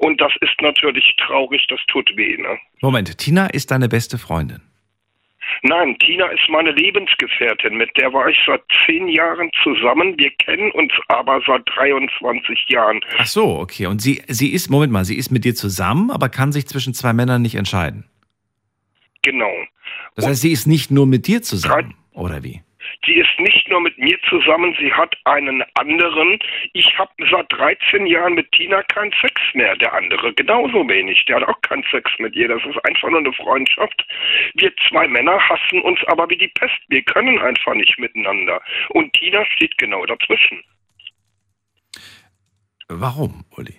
Und 0.00 0.20
das 0.20 0.32
ist 0.40 0.60
natürlich 0.60 1.14
traurig, 1.18 1.66
das 1.68 1.80
tut 1.88 2.10
weh. 2.16 2.36
Ne? 2.36 2.58
Moment, 2.80 3.18
Tina 3.18 3.46
ist 3.46 3.70
deine 3.70 3.88
beste 3.88 4.18
Freundin? 4.18 4.62
Nein, 5.62 5.96
Tina 5.98 6.26
ist 6.26 6.48
meine 6.48 6.72
Lebensgefährtin. 6.72 7.76
Mit 7.76 7.96
der 7.96 8.12
war 8.12 8.28
ich 8.28 8.38
seit 8.46 8.62
zehn 8.84 9.08
Jahren 9.08 9.50
zusammen. 9.62 10.18
Wir 10.18 10.30
kennen 10.30 10.70
uns 10.72 10.92
aber 11.08 11.40
seit 11.46 11.62
23 11.74 12.66
Jahren. 12.68 13.00
Ach 13.18 13.26
so, 13.26 13.58
okay. 13.58 13.86
Und 13.86 14.02
sie, 14.02 14.22
sie 14.26 14.52
ist, 14.52 14.70
Moment 14.70 14.92
mal, 14.92 15.04
sie 15.04 15.16
ist 15.16 15.30
mit 15.30 15.44
dir 15.44 15.54
zusammen, 15.54 16.10
aber 16.10 16.28
kann 16.28 16.52
sich 16.52 16.66
zwischen 16.66 16.94
zwei 16.94 17.12
Männern 17.12 17.42
nicht 17.42 17.54
entscheiden. 17.54 18.04
Genau. 19.22 19.52
Das 20.16 20.26
heißt, 20.26 20.40
sie 20.40 20.52
ist 20.52 20.66
nicht 20.66 20.90
nur 20.90 21.06
mit 21.06 21.26
dir 21.26 21.42
zusammen, 21.42 21.94
oder 22.14 22.42
wie? 22.42 22.62
Sie 23.04 23.14
ist 23.14 23.38
nicht 23.38 23.68
nur 23.68 23.80
mit 23.80 23.98
mir 23.98 24.18
zusammen, 24.28 24.74
sie 24.80 24.92
hat 24.92 25.14
einen 25.24 25.62
anderen. 25.74 26.38
Ich 26.72 26.98
habe 26.98 27.12
seit 27.30 27.52
13 27.52 28.06
Jahren 28.06 28.34
mit 28.34 28.50
Tina 28.52 28.82
keinen 28.84 29.12
Sex 29.20 29.40
mehr. 29.54 29.76
Der 29.76 29.92
andere 29.92 30.32
genauso 30.34 30.88
wenig. 30.88 31.24
Der 31.26 31.36
hat 31.36 31.48
auch 31.48 31.60
keinen 31.60 31.84
Sex 31.90 32.10
mit 32.18 32.34
ihr. 32.34 32.48
Das 32.48 32.62
ist 32.64 32.82
einfach 32.84 33.10
nur 33.10 33.20
eine 33.20 33.32
Freundschaft. 33.34 34.06
Wir 34.54 34.72
zwei 34.88 35.06
Männer 35.06 35.38
hassen 35.38 35.82
uns 35.82 35.98
aber 36.06 36.28
wie 36.30 36.38
die 36.38 36.48
Pest. 36.48 36.78
Wir 36.88 37.02
können 37.02 37.38
einfach 37.38 37.74
nicht 37.74 37.98
miteinander. 37.98 38.60
Und 38.90 39.12
Tina 39.12 39.44
steht 39.46 39.76
genau 39.78 40.06
dazwischen. 40.06 40.62
Warum, 42.88 43.44
Uli? 43.56 43.74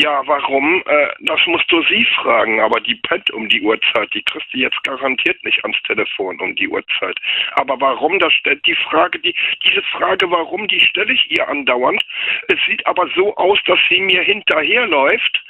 Ja, 0.00 0.22
warum? 0.26 0.80
Äh, 0.86 1.08
das 1.22 1.40
musst 1.46 1.68
du 1.72 1.82
sie 1.82 2.06
fragen, 2.22 2.60
aber 2.60 2.78
die 2.78 2.94
pennt 2.94 3.32
um 3.32 3.48
die 3.48 3.60
Uhrzeit. 3.60 4.08
Die 4.14 4.22
kriegst 4.22 4.46
du 4.54 4.58
jetzt 4.58 4.80
garantiert 4.84 5.42
nicht 5.44 5.60
ans 5.64 5.76
Telefon 5.82 6.38
um 6.40 6.54
die 6.54 6.68
Uhrzeit. 6.68 7.18
Aber 7.54 7.80
warum, 7.80 8.16
das 8.20 8.32
stellt 8.32 8.64
die 8.64 8.76
Frage, 8.76 9.18
die, 9.18 9.34
diese 9.64 9.82
Frage, 9.82 10.30
warum, 10.30 10.68
die 10.68 10.78
stelle 10.78 11.12
ich 11.12 11.28
ihr 11.32 11.48
andauernd. 11.48 12.00
Es 12.46 12.60
sieht 12.68 12.86
aber 12.86 13.08
so 13.16 13.34
aus, 13.34 13.58
dass 13.66 13.80
sie 13.88 14.00
mir 14.00 14.22
hinterherläuft, 14.22 15.42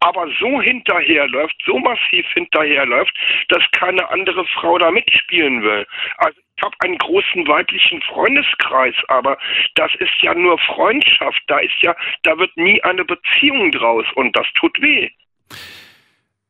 aber 0.00 0.28
so 0.40 0.60
hinterherläuft, 0.60 1.56
so 1.64 1.78
massiv 1.78 2.26
hinterherläuft, 2.34 3.16
dass 3.48 3.62
keine 3.72 4.08
andere 4.10 4.44
Frau 4.46 4.78
da 4.78 4.90
mitspielen 4.90 5.62
will. 5.62 5.86
Also 6.18 6.38
ich 6.56 6.62
habe 6.62 6.76
einen 6.80 6.98
großen 6.98 7.46
weiblichen 7.46 8.00
Freundeskreis, 8.02 8.94
aber 9.08 9.36
das 9.74 9.94
ist 9.96 10.22
ja 10.22 10.34
nur 10.34 10.58
Freundschaft. 10.58 11.42
Da 11.48 11.58
ist 11.58 11.82
ja, 11.82 11.94
da 12.22 12.38
wird 12.38 12.56
nie 12.56 12.82
eine 12.82 13.04
Beziehung 13.04 13.70
draus 13.72 14.06
und 14.14 14.34
das 14.34 14.46
tut 14.54 14.80
weh. 14.80 15.10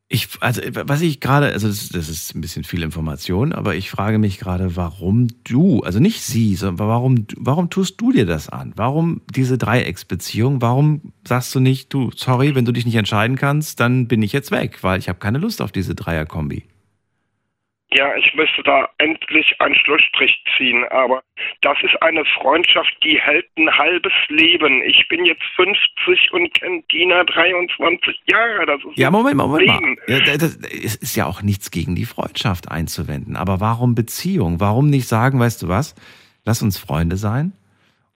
Ich, 0.09 0.29
also, 0.41 0.63
was 0.73 1.01
ich 1.01 1.19
gerade, 1.19 1.47
also 1.53 1.67
das, 1.67 1.89
das, 1.89 2.09
ist 2.09 2.33
ein 2.35 2.41
bisschen 2.41 2.63
viel 2.63 2.85
Information, 2.85 3.53
aber 3.53 3.75
ich 3.75 3.91
frage 3.91 4.19
mich 4.19 4.39
gerade, 4.39 4.77
warum 4.77 5.27
du, 5.43 5.81
also 5.81 5.99
nicht 5.99 6.23
sie, 6.23 6.55
sondern 6.55 6.87
warum, 6.87 7.27
warum 7.37 7.71
tust 7.71 8.01
du 8.01 8.13
dir 8.13 8.25
das 8.25 8.49
an? 8.49 8.73
Warum 8.77 9.23
diese 9.35 9.59
Dreiecksbeziehung? 9.59 10.63
Warum 10.63 11.13
sagst 11.27 11.53
du 11.57 11.61
nicht, 11.61 11.93
du, 11.93 12.13
sorry, 12.15 12.55
wenn 12.55 12.65
du 12.65 12.71
dich 12.71 12.87
nicht 12.87 12.95
entscheiden 12.95 13.37
kannst, 13.37 13.81
dann 13.81 14.07
bin 14.07 14.23
ich 14.23 14.33
jetzt 14.33 14.53
weg, 14.53 14.85
weil 14.85 15.01
ich 15.01 15.09
habe 15.09 15.19
keine 15.19 15.39
Lust 15.39 15.61
auf 15.61 15.73
diese 15.73 15.97
Dreierkombi? 15.97 16.67
Ja, 17.93 18.17
ich 18.17 18.35
müsste 18.35 18.65
da 18.65 18.89
endlich 18.99 19.55
einen 19.61 19.77
Schlussstrich 19.77 20.43
ziehen, 20.57 20.85
aber 20.91 21.23
das 21.61 21.79
ist 21.85 21.95
eine 22.03 22.25
Freundschaft, 22.25 22.93
die 23.05 23.21
hält 23.21 23.47
ein 23.57 23.71
halbes 23.71 24.13
Leben. 24.29 24.83
Ich 24.83 25.07
bin 25.09 25.25
jetzt 25.25 25.45
50 25.55 26.33
und 26.33 26.53
kenne 26.55 26.83
Dina 26.93 27.23
23 27.23 28.23
Jahre. 28.29 28.67
Das 28.67 28.81
ist 28.85 28.99
ja, 28.99 29.11
Moment, 29.13 29.37
Moment 29.37 29.63
Leben. 29.63 29.99
mal. 30.09 30.19
Ja, 30.27 30.37
das 30.37 30.57
ist 30.57 31.15
ja 31.15 31.27
auch 31.27 31.43
nichts 31.43 31.71
gegen 31.71 31.95
die 31.95 32.07
Freundschaft 32.07 32.69
einzuwenden. 32.71 33.37
Aber 33.37 33.61
warum 33.61 33.95
Beziehung? 33.95 34.59
Warum 34.59 34.91
nicht 34.91 35.07
sagen, 35.07 35.39
weißt 35.39 35.63
du 35.63 35.69
was, 35.69 35.95
lass 36.45 36.63
uns 36.63 36.79
Freunde 36.79 37.17
sein? 37.17 37.53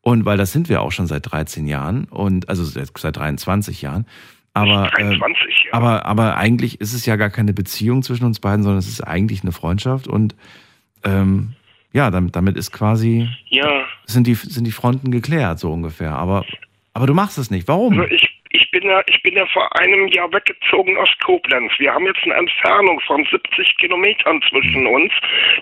Und 0.02 0.24
weil 0.24 0.36
das 0.36 0.50
sind 0.50 0.68
wir 0.68 0.82
auch 0.82 0.92
schon 0.92 1.06
seit 1.06 1.30
13 1.30 1.68
Jahren 1.68 2.06
und 2.06 2.48
also 2.48 2.64
seit 2.64 3.16
23 3.16 3.82
Jahren. 3.82 4.06
Aber, 4.52 4.90
23, 4.94 5.20
äh, 5.20 5.68
ja. 5.68 5.74
aber, 5.74 6.06
aber 6.06 6.36
eigentlich 6.36 6.80
ist 6.80 6.92
es 6.92 7.06
ja 7.06 7.16
gar 7.16 7.30
keine 7.30 7.52
Beziehung 7.52 8.02
zwischen 8.02 8.24
uns 8.24 8.40
beiden, 8.40 8.62
sondern 8.64 8.78
es 8.78 8.88
ist 8.88 9.00
eigentlich 9.00 9.42
eine 9.42 9.52
Freundschaft 9.52 10.08
und 10.08 10.34
ähm, 11.04 11.54
ja, 11.92 12.10
damit, 12.10 12.36
damit 12.36 12.56
ist 12.56 12.72
quasi 12.72 13.28
ja. 13.48 13.84
sind 14.06 14.26
die 14.26 14.34
sind 14.34 14.64
die 14.64 14.72
Fronten 14.72 15.10
geklärt 15.10 15.58
so 15.58 15.72
ungefähr. 15.72 16.12
Aber 16.12 16.44
aber 16.92 17.06
du 17.06 17.14
machst 17.14 17.38
es 17.38 17.50
nicht. 17.50 17.68
Warum? 17.68 17.98
Also 17.98 18.12
ich 18.12 18.39
ich 18.72 18.80
bin 18.80 18.88
ja, 18.88 19.02
ich 19.06 19.20
bin 19.22 19.34
ja 19.34 19.44
vor 19.46 19.68
einem 19.80 20.06
Jahr 20.08 20.32
weggezogen 20.32 20.96
aus 20.98 21.08
Koblenz. 21.24 21.72
Wir 21.78 21.92
haben 21.92 22.06
jetzt 22.06 22.22
eine 22.22 22.34
Entfernung 22.34 23.00
von 23.00 23.26
70 23.28 23.76
Kilometern 23.78 24.40
zwischen 24.48 24.86
uns. 24.86 25.12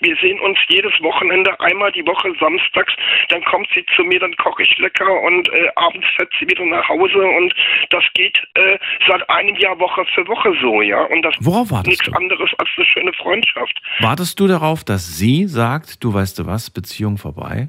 Wir 0.02 0.14
sehen 0.16 0.38
uns 0.40 0.58
jedes 0.68 0.92
Wochenende 1.00 1.58
einmal 1.60 1.90
die 1.92 2.06
Woche 2.06 2.30
samstags. 2.38 2.92
Dann 3.30 3.42
kommt 3.44 3.66
sie 3.74 3.84
zu 3.96 4.04
mir, 4.04 4.20
dann 4.20 4.36
koche 4.36 4.62
ich 4.62 4.76
lecker 4.78 5.10
und 5.22 5.48
äh, 5.48 5.68
abends 5.76 6.06
fährt 6.16 6.30
sie 6.38 6.46
wieder 6.48 6.66
nach 6.66 6.86
Hause 6.86 7.18
und 7.18 7.54
das 7.88 8.04
geht 8.12 8.38
äh, 8.54 8.78
seit 9.08 9.28
einem 9.30 9.56
Jahr 9.56 9.78
Woche 9.78 10.04
für 10.14 10.26
Woche 10.28 10.52
so, 10.60 10.82
ja. 10.82 11.00
Und 11.04 11.22
das 11.22 11.34
Worauf 11.40 11.70
wartest 11.70 11.92
ist 11.92 12.00
nichts 12.00 12.12
du? 12.12 12.12
anderes 12.12 12.50
als 12.58 12.68
eine 12.76 12.86
schöne 12.86 13.12
Freundschaft. 13.14 13.80
Wartest 14.00 14.38
du 14.38 14.46
darauf, 14.46 14.84
dass 14.84 15.16
sie 15.16 15.46
sagt, 15.46 16.04
du 16.04 16.12
weißt 16.12 16.38
du 16.38 16.46
was, 16.46 16.70
Beziehung 16.70 17.16
vorbei? 17.16 17.68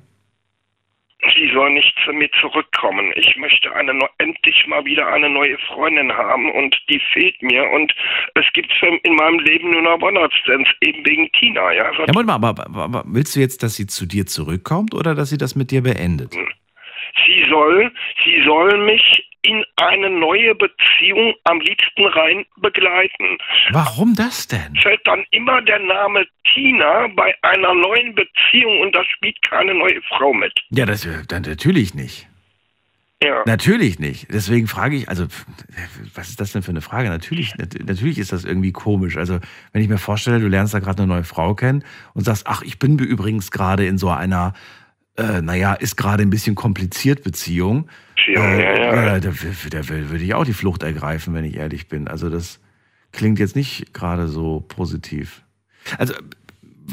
Sie 1.21 1.51
soll 1.53 1.71
nicht 1.71 1.93
zu 2.05 2.13
mir 2.13 2.29
zurückkommen. 2.39 3.11
Ich 3.15 3.35
möchte 3.37 3.73
eine 3.75 3.93
endlich 4.17 4.65
mal 4.67 4.83
wieder 4.85 5.07
eine 5.07 5.29
neue 5.29 5.57
Freundin 5.67 6.11
haben 6.13 6.51
und 6.51 6.75
die 6.89 7.01
fehlt 7.13 7.41
mir 7.41 7.69
und 7.71 7.93
es 8.35 8.45
gibt 8.53 8.71
in 9.03 9.15
meinem 9.15 9.39
Leben 9.39 9.71
nur 9.71 9.81
noch 9.81 10.01
One-Night-Stands, 10.01 10.69
eben 10.81 11.05
wegen 11.05 11.29
Tina. 11.33 11.73
Ja, 11.73 11.91
ja 11.91 12.05
Moment 12.07 12.27
mal, 12.27 12.35
aber, 12.35 12.49
aber, 12.49 12.83
aber, 12.83 13.03
willst 13.07 13.35
du 13.35 13.39
jetzt, 13.39 13.63
dass 13.63 13.75
sie 13.75 13.87
zu 13.87 14.05
dir 14.05 14.25
zurückkommt 14.25 14.93
oder 14.93 15.15
dass 15.15 15.29
sie 15.29 15.37
das 15.37 15.55
mit 15.55 15.71
dir 15.71 15.81
beendet? 15.81 16.35
Sie 17.25 17.45
soll, 17.49 17.91
sie 18.23 18.43
soll 18.45 18.77
mich 18.85 19.25
in 19.41 19.63
eine 19.77 20.09
neue 20.09 20.53
Beziehung 20.55 21.33
am 21.45 21.59
liebsten 21.61 22.05
rein 22.05 22.45
begleiten. 22.57 23.37
Warum 23.71 24.13
das 24.15 24.47
denn? 24.47 24.75
Fällt 24.81 25.05
dann 25.05 25.23
immer 25.31 25.61
der 25.61 25.79
Name 25.79 26.25
Tina 26.51 27.07
bei 27.15 27.33
einer 27.41 27.73
neuen 27.73 28.15
Beziehung 28.15 28.81
und 28.81 28.93
da 28.93 29.03
spielt 29.05 29.41
keine 29.43 29.73
neue 29.73 30.01
Frau 30.09 30.33
mit. 30.33 30.53
Ja, 30.71 30.85
das 30.85 31.07
dann 31.27 31.43
natürlich 31.43 31.93
nicht. 31.93 32.27
Ja. 33.21 33.43
Natürlich 33.45 33.99
nicht. 33.99 34.27
Deswegen 34.31 34.67
frage 34.67 34.95
ich, 34.95 35.09
also, 35.09 35.25
was 36.15 36.29
ist 36.29 36.39
das 36.39 36.53
denn 36.53 36.61
für 36.61 36.71
eine 36.71 36.79
Frage? 36.79 37.09
Natürlich, 37.09 37.53
natürlich 37.57 38.17
ist 38.17 38.31
das 38.31 38.45
irgendwie 38.45 38.71
komisch. 38.71 39.17
Also, 39.17 39.39
wenn 39.73 39.81
ich 39.81 39.89
mir 39.89 39.97
vorstelle, 39.97 40.39
du 40.39 40.47
lernst 40.47 40.73
da 40.73 40.79
gerade 40.79 41.03
eine 41.03 41.13
neue 41.13 41.25
Frau 41.25 41.53
kennen 41.53 41.83
und 42.13 42.23
sagst, 42.23 42.47
ach, 42.47 42.61
ich 42.61 42.79
bin 42.79 42.97
übrigens 42.97 43.51
gerade 43.51 43.85
in 43.85 43.97
so 43.97 44.09
einer, 44.09 44.53
äh, 45.19 45.41
naja, 45.41 45.73
ist 45.73 45.97
gerade 45.97 46.23
ein 46.23 46.29
bisschen 46.29 46.55
kompliziert 46.55 47.23
Beziehung. 47.23 47.89
Ja, 48.27 48.41
äh, 48.41 48.63
ja, 48.63 48.95
ja. 48.95 49.19
da, 49.19 49.31
da, 49.31 49.31
da 49.69 49.89
würde 49.89 50.23
ich 50.23 50.33
auch 50.33 50.45
die 50.45 50.53
Flucht 50.53 50.83
ergreifen, 50.83 51.33
wenn 51.33 51.45
ich 51.45 51.57
ehrlich 51.57 51.87
bin. 51.87 52.07
Also, 52.07 52.29
das 52.29 52.59
klingt 53.11 53.39
jetzt 53.39 53.55
nicht 53.55 53.93
gerade 53.93 54.27
so 54.27 54.63
positiv. 54.67 55.43
Also, 55.97 56.13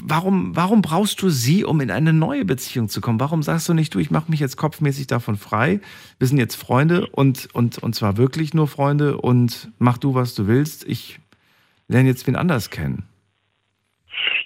warum, 0.03 0.57
warum 0.57 0.82
brauchst 0.82 1.23
du 1.23 1.31
sie, 1.31 1.65
um 1.65 1.81
in 1.81 1.90
eine 1.90 2.12
neue 2.12 2.44
Beziehung 2.44 2.89
zu 2.89 3.01
kommen? 3.01 3.20
Warum 3.20 3.43
sagst 3.43 3.69
du 3.69 3.74
nicht, 3.74 3.94
du, 3.94 3.98
ich 3.98 4.11
mache 4.11 4.31
mich 4.31 4.40
jetzt 4.40 4.57
kopfmäßig 4.57 5.07
davon 5.07 5.36
frei, 5.36 5.81
wir 6.19 6.27
sind 6.27 6.39
jetzt 6.39 6.57
Freunde 6.57 7.07
und, 7.09 7.48
und, 7.55 7.78
und 7.78 7.94
zwar 7.94 8.16
wirklich 8.16 8.55
nur 8.55 8.69
Freunde 8.69 9.19
und 9.19 9.70
mach 9.78 9.98
du, 9.98 10.15
was 10.15 10.35
du 10.35 10.47
willst, 10.47 10.85
ich 10.85 11.20
lerne 11.89 12.09
jetzt 12.09 12.27
wen 12.27 12.36
anders 12.36 12.70
kennen? 12.70 13.05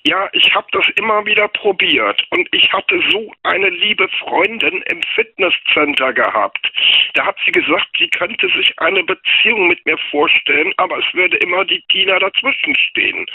Ja, 0.04 0.30
ich 0.32 0.54
habe 0.54 0.66
das 0.72 0.84
immer 0.96 1.26
wieder 1.26 1.46
probiert 1.48 2.24
und 2.30 2.48
ich 2.52 2.72
hatte 2.72 2.98
so 3.10 3.32
eine 3.42 3.68
liebe 3.68 4.08
Freundin 4.20 4.82
im 4.90 5.02
Fitnesscenter 5.14 6.14
gehabt. 6.14 6.72
Da 7.12 7.26
hat 7.26 7.36
sie 7.44 7.52
gesagt, 7.52 7.88
sie 7.98 8.08
könnte 8.08 8.48
sich 8.48 8.72
eine 8.78 9.04
Beziehung 9.04 9.68
mit 9.68 9.84
mir 9.84 9.98
vorstellen, 10.10 10.72
aber 10.78 10.98
es 10.98 11.04
würde 11.12 11.36
immer 11.38 11.66
die 11.66 11.82
Tina 11.90 12.18
dazwischen 12.18 12.74
stehen. 12.76 13.26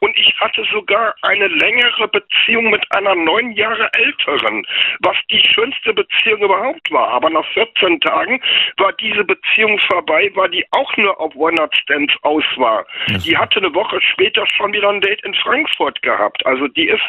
Und 0.00 0.16
ich 0.16 0.34
hatte 0.40 0.64
sogar 0.72 1.14
eine 1.22 1.48
längere 1.48 2.08
Beziehung 2.08 2.70
mit 2.70 2.86
einer 2.92 3.14
neun 3.14 3.52
Jahre 3.52 3.90
älteren, 3.92 4.66
was 5.00 5.16
die 5.30 5.40
schönste 5.40 5.92
Beziehung 5.92 6.40
überhaupt 6.40 6.90
war. 6.90 7.08
Aber 7.08 7.28
nach 7.28 7.46
14 7.52 8.00
Tagen 8.00 8.40
war 8.78 8.94
diese 8.94 9.24
Beziehung 9.24 9.78
vorbei, 9.90 10.30
weil 10.34 10.48
die 10.50 10.64
auch 10.70 10.96
nur 10.96 11.20
auf 11.20 11.34
One-Night-Stands 11.36 12.14
aus 12.22 12.44
war. 12.56 12.86
Die 13.08 13.36
hatte 13.36 13.58
eine 13.58 13.74
Woche 13.74 14.00
später 14.00 14.46
schon 14.46 14.72
wieder 14.72 14.88
ein 14.88 15.02
Date 15.02 15.22
in 15.22 15.34
Frankfurt 15.34 16.00
gehabt 16.00 16.13
gehabt. 16.16 16.44
Also 16.46 16.68
die 16.68 16.88
ist, 16.88 17.02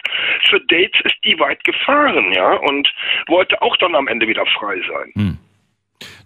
für 0.49 0.59
Dates 0.61 0.99
ist 1.03 1.15
die 1.23 1.39
weit 1.39 1.63
gefahren, 1.63 2.31
ja, 2.33 2.53
und 2.53 2.87
wollte 3.27 3.61
auch 3.61 3.77
dann 3.77 3.95
am 3.95 4.07
Ende 4.07 4.27
wieder 4.27 4.45
frei 4.57 4.81
sein. 4.87 5.11
Hm. 5.15 5.37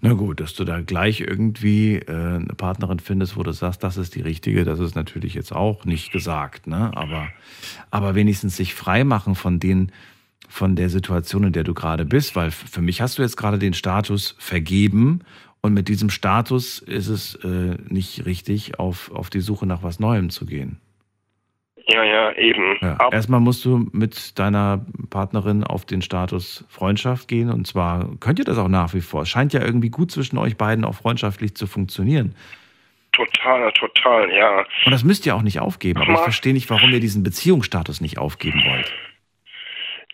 Na 0.02 0.14
gut, 0.14 0.40
dass 0.40 0.56
du 0.56 0.64
da 0.64 0.82
gleich 0.82 1.22
irgendwie 1.22 1.98
äh, 1.98 2.12
eine 2.12 2.56
Partnerin 2.58 3.00
findest, 3.00 3.38
wo 3.38 3.44
du 3.44 3.52
sagst, 3.52 3.84
das 3.84 3.98
ist 3.98 4.16
die 4.16 4.22
richtige, 4.22 4.64
das 4.64 4.80
ist 4.80 4.96
natürlich 4.96 5.34
jetzt 5.36 5.52
auch 5.52 5.86
nicht 5.86 6.12
gesagt, 6.12 6.68
ne? 6.68 6.92
Aber, 6.96 7.28
aber 7.92 8.16
wenigstens 8.16 8.58
sich 8.58 8.74
frei 8.74 9.04
machen 9.04 9.36
von 9.36 9.60
den, 9.60 9.92
von 10.48 10.76
der 10.76 10.90
Situation, 10.90 11.44
in 11.44 11.54
der 11.54 11.64
du 11.64 11.74
gerade 11.74 12.06
bist, 12.06 12.36
weil 12.36 12.50
für 12.50 12.82
mich 12.82 13.02
hast 13.02 13.18
du 13.18 13.22
jetzt 13.22 13.38
gerade 13.38 13.60
den 13.60 13.74
Status 13.74 14.36
vergeben 14.40 15.22
und 15.62 15.74
mit 15.74 15.88
diesem 15.88 16.10
Status 16.10 16.80
ist 16.80 17.08
es 17.08 17.36
äh, 17.36 17.78
nicht 17.88 18.26
richtig, 18.26 18.80
auf, 18.80 19.12
auf 19.12 19.30
die 19.30 19.42
Suche 19.42 19.66
nach 19.66 19.84
was 19.84 20.00
Neuem 20.00 20.30
zu 20.30 20.46
gehen. 20.46 20.80
Ja, 21.92 22.04
ja, 22.04 22.32
eben. 22.34 22.78
Ja. 22.82 22.98
Erstmal 23.12 23.40
musst 23.40 23.66
du 23.66 23.90
mit 23.92 24.38
deiner 24.38 24.86
Partnerin 25.10 25.64
auf 25.64 25.86
den 25.86 26.02
Status 26.02 26.66
Freundschaft 26.70 27.28
gehen. 27.28 27.50
Und 27.50 27.66
zwar 27.66 28.10
könnt 28.20 28.40
ihr 28.40 28.46
das 28.46 28.58
auch 28.58 28.68
nach 28.68 28.94
wie 28.94 29.02
vor. 29.02 29.24
Es 29.24 29.30
scheint 29.30 29.54
ja 29.54 29.62
irgendwie 29.62 29.90
gut 29.90 30.12
zwischen 30.12 30.38
euch 30.38 30.58
beiden 30.58 30.86
auch 30.86 30.96
freundschaftlich 30.96 31.56
zu 31.56 31.68
funktionieren. 31.68 32.36
Total, 33.12 33.72
total, 33.74 34.32
ja. 34.32 34.66
Und 34.86 34.92
das 34.92 35.04
müsst 35.04 35.26
ihr 35.26 35.36
auch 35.36 35.42
nicht 35.42 35.60
aufgeben. 35.60 36.00
Aber 36.02 36.14
ich 36.14 36.20
verstehe 36.20 36.54
nicht, 36.54 36.70
warum 36.70 36.92
ihr 36.92 37.00
diesen 37.00 37.24
Beziehungsstatus 37.24 38.02
nicht 38.02 38.18
aufgeben 38.20 38.64
wollt. 38.66 38.94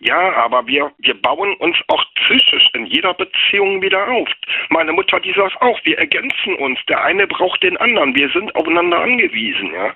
Ja, 0.00 0.34
aber 0.34 0.66
wir, 0.66 0.92
wir 0.98 1.14
bauen 1.20 1.54
uns 1.56 1.76
auch 1.88 2.04
psychisch 2.16 2.68
in 2.74 2.86
jeder 2.86 3.14
Beziehung 3.14 3.80
wieder 3.80 4.06
auf. 4.08 4.28
Meine 4.68 4.92
Mutter, 4.92 5.20
die 5.20 5.32
sagt 5.32 5.60
auch, 5.62 5.78
wir 5.84 5.98
ergänzen 5.98 6.54
uns. 6.56 6.78
Der 6.88 7.02
eine 7.02 7.26
braucht 7.26 7.62
den 7.62 7.76
anderen. 7.78 8.14
Wir 8.14 8.28
sind 8.30 8.54
aufeinander 8.54 9.00
angewiesen, 9.00 9.72
ja. 9.72 9.94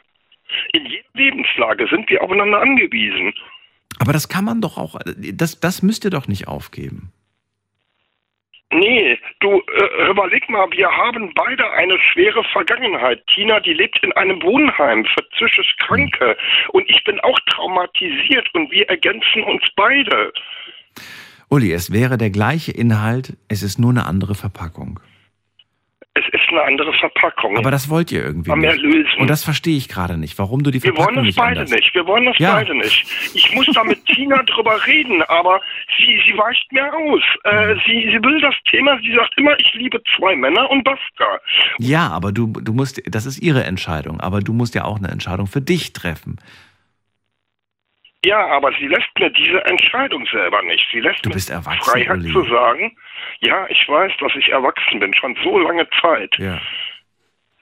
In 0.72 0.86
jeder 0.86 1.04
Lebenslage 1.14 1.86
sind 1.88 2.08
wir 2.10 2.22
aufeinander 2.22 2.60
angewiesen. 2.60 3.32
Aber 3.98 4.12
das 4.12 4.28
kann 4.28 4.44
man 4.44 4.60
doch 4.60 4.78
auch, 4.78 4.98
das, 5.04 5.60
das 5.60 5.82
müsst 5.82 6.04
ihr 6.04 6.10
doch 6.10 6.28
nicht 6.28 6.48
aufgeben. 6.48 7.12
Nee, 8.72 9.18
du 9.40 9.60
äh, 9.60 10.10
überleg 10.10 10.48
mal, 10.48 10.70
wir 10.70 10.88
haben 10.88 11.32
beide 11.34 11.68
eine 11.72 11.98
schwere 11.98 12.44
Vergangenheit. 12.52 13.20
Tina, 13.34 13.58
die 13.58 13.72
lebt 13.72 13.98
in 14.04 14.12
einem 14.12 14.40
Wohnheim 14.42 15.04
für 15.06 15.22
psychisch 15.32 15.74
Kranke 15.78 16.36
und 16.72 16.88
ich 16.88 17.02
bin 17.02 17.18
auch 17.20 17.38
traumatisiert 17.46 18.48
und 18.54 18.70
wir 18.70 18.88
ergänzen 18.88 19.42
uns 19.42 19.64
beide. 19.74 20.32
Uli, 21.48 21.72
es 21.72 21.92
wäre 21.92 22.16
der 22.16 22.30
gleiche 22.30 22.70
Inhalt, 22.70 23.36
es 23.48 23.64
ist 23.64 23.80
nur 23.80 23.90
eine 23.90 24.06
andere 24.06 24.36
Verpackung. 24.36 25.00
Es 26.20 26.34
ist 26.34 26.48
eine 26.50 26.62
andere 26.62 26.92
Verpackung. 26.94 27.56
Aber 27.56 27.70
das 27.70 27.88
wollt 27.88 28.12
ihr 28.12 28.22
irgendwie 28.24 28.50
mehr 28.54 28.72
nicht. 28.72 28.82
lösen. 28.82 29.20
Und 29.20 29.30
das 29.30 29.42
verstehe 29.44 29.76
ich 29.76 29.88
gerade 29.88 30.16
nicht, 30.18 30.38
warum 30.38 30.62
du 30.62 30.70
die 30.70 30.82
wir 30.82 30.92
Verpackung 30.92 31.16
wollen 31.16 31.26
das 31.26 31.34
beide 31.36 31.60
anders. 31.60 31.70
nicht. 31.70 31.94
Wir 31.94 32.06
wollen 32.06 32.24
das 32.26 32.38
Ja. 32.38 32.54
beide 32.54 32.76
nicht. 32.76 33.06
Ich 33.34 33.54
muss 33.54 33.66
da 33.74 33.84
mit 33.84 34.04
Tina 34.06 34.42
drüber 34.46 34.78
reden, 34.86 35.22
aber 35.24 35.60
sie, 35.96 36.20
sie 36.26 36.36
weicht 36.36 36.70
mir 36.72 36.92
aus. 36.92 37.22
Äh, 37.44 37.74
sie, 37.86 38.10
sie 38.12 38.22
will 38.22 38.40
das 38.40 38.54
Thema, 38.70 38.98
sie 39.02 39.14
sagt 39.14 39.32
immer, 39.36 39.58
ich 39.58 39.72
liebe 39.74 40.00
zwei 40.16 40.36
Männer 40.36 40.70
und 40.70 40.84
basta. 40.84 41.38
Ja, 41.78 42.08
aber 42.08 42.32
du, 42.32 42.48
du 42.48 42.72
musst, 42.72 43.00
das 43.06 43.26
ist 43.26 43.38
ihre 43.40 43.64
Entscheidung, 43.64 44.20
aber 44.20 44.40
du 44.40 44.52
musst 44.52 44.74
ja 44.74 44.84
auch 44.84 44.98
eine 44.98 45.08
Entscheidung 45.08 45.46
für 45.46 45.60
dich 45.62 45.92
treffen. 45.92 46.36
Ja, 48.24 48.46
aber 48.48 48.70
sie 48.78 48.86
lässt 48.86 49.08
mir 49.18 49.30
diese 49.30 49.64
Entscheidung 49.64 50.26
selber 50.30 50.62
nicht. 50.62 50.86
Sie 50.92 51.00
lässt 51.00 51.24
Du 51.24 51.30
mir 51.30 51.34
bist 51.36 51.48
erwachsen, 51.50 51.90
Freiheit 51.90 52.18
Uli. 52.18 52.32
zu 52.32 52.44
sagen, 52.44 52.94
ja, 53.40 53.66
ich 53.68 53.88
weiß, 53.88 54.12
dass 54.20 54.32
ich 54.36 54.48
erwachsen 54.50 55.00
bin, 55.00 55.14
schon 55.14 55.36
so 55.42 55.58
lange 55.58 55.88
Zeit. 56.02 56.36
Ja. 56.38 56.60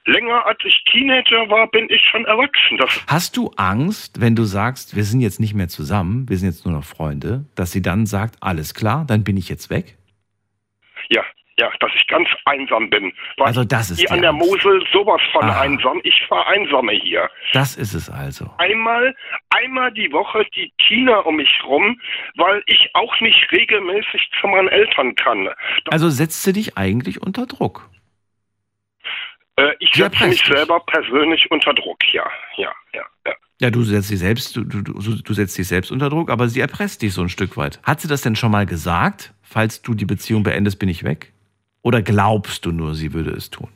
Länger 0.05 0.45
als 0.45 0.59
ich 0.65 0.83
Teenager 0.91 1.49
war, 1.49 1.67
bin 1.67 1.87
ich 1.89 2.01
schon 2.09 2.25
erwachsen. 2.25 2.77
Das 2.77 3.05
Hast 3.07 3.37
du 3.37 3.51
Angst, 3.57 4.19
wenn 4.19 4.35
du 4.35 4.43
sagst, 4.43 4.95
wir 4.95 5.03
sind 5.03 5.21
jetzt 5.21 5.39
nicht 5.39 5.53
mehr 5.53 5.67
zusammen, 5.69 6.27
wir 6.27 6.37
sind 6.37 6.49
jetzt 6.49 6.65
nur 6.65 6.73
noch 6.73 6.83
Freunde, 6.83 7.45
dass 7.55 7.71
sie 7.71 7.81
dann 7.81 8.05
sagt, 8.05 8.35
alles 8.41 8.73
klar, 8.73 9.05
dann 9.07 9.23
bin 9.23 9.37
ich 9.37 9.49
jetzt 9.49 9.69
weg? 9.69 9.97
Ja, 11.09 11.23
ja, 11.59 11.69
dass 11.79 11.91
ich 11.95 12.07
ganz 12.07 12.27
einsam 12.45 12.89
bin. 12.89 13.11
Weil 13.37 13.47
Also 13.47 13.63
das 13.63 13.91
ist 13.91 13.99
hier 13.99 14.11
an 14.11 14.21
der 14.21 14.29
Angst. 14.31 14.47
Mosel 14.47 14.81
sowas 14.93 15.21
von 15.31 15.43
Ah. 15.43 15.61
einsam. 15.61 15.99
Ich 16.03 16.21
vereinsame 16.27 16.93
hier. 16.93 17.29
Das 17.53 17.75
ist 17.75 17.93
es 17.93 18.09
also. 18.09 18.49
Einmal, 18.57 19.15
einmal 19.49 19.91
die 19.91 20.11
Woche 20.11 20.45
die 20.55 20.71
Tina 20.87 21.19
um 21.19 21.35
mich 21.35 21.51
rum, 21.65 21.99
weil 22.37 22.63
ich 22.67 22.89
auch 22.93 23.19
nicht 23.21 23.51
regelmäßig 23.51 24.29
zu 24.39 24.47
meinen 24.47 24.69
Eltern 24.69 25.15
kann. 25.15 25.49
Also 25.91 26.09
setzt 26.09 26.43
sie 26.43 26.53
dich 26.53 26.77
eigentlich 26.77 27.21
unter 27.21 27.45
Druck. 27.45 27.89
Äh, 29.57 29.73
ich 29.79 29.91
Sie 29.93 30.01
setze 30.01 30.27
mich 30.27 30.41
selber 30.45 30.79
persönlich 30.85 31.49
unter 31.51 31.73
Druck, 31.73 31.99
ja, 32.13 32.23
ja, 32.57 32.71
ja, 32.93 33.03
ja. 33.27 33.33
Ja, 33.61 33.69
du 33.69 33.83
setzt 33.83 34.09
dich 34.09 34.19
selbst, 34.19 34.55
du, 34.55 34.63
du, 34.63 34.81
du 34.81 35.33
setzt 35.33 35.57
dich 35.57 35.67
selbst 35.67 35.91
unter 35.91 36.09
Druck, 36.09 36.29
aber 36.31 36.47
sie 36.47 36.61
erpresst 36.61 37.01
dich 37.01 37.13
so 37.13 37.21
ein 37.21 37.27
Stück 37.27 37.57
weit. 37.57 37.81
Hat 37.83 37.99
sie 37.99 38.07
das 38.07 38.21
denn 38.21 38.37
schon 38.37 38.51
mal 38.51 38.65
gesagt? 38.65 39.33
Falls 39.43 39.81
du 39.81 39.93
die 39.95 40.05
Beziehung 40.05 40.43
beendest, 40.43 40.79
bin 40.79 40.87
ich 40.87 41.03
weg? 41.03 41.33
Oder 41.81 42.01
glaubst 42.01 42.65
du 42.65 42.71
nur, 42.71 42.93
sie 42.93 43.13
würde 43.13 43.31
es 43.31 43.49
tun? 43.49 43.69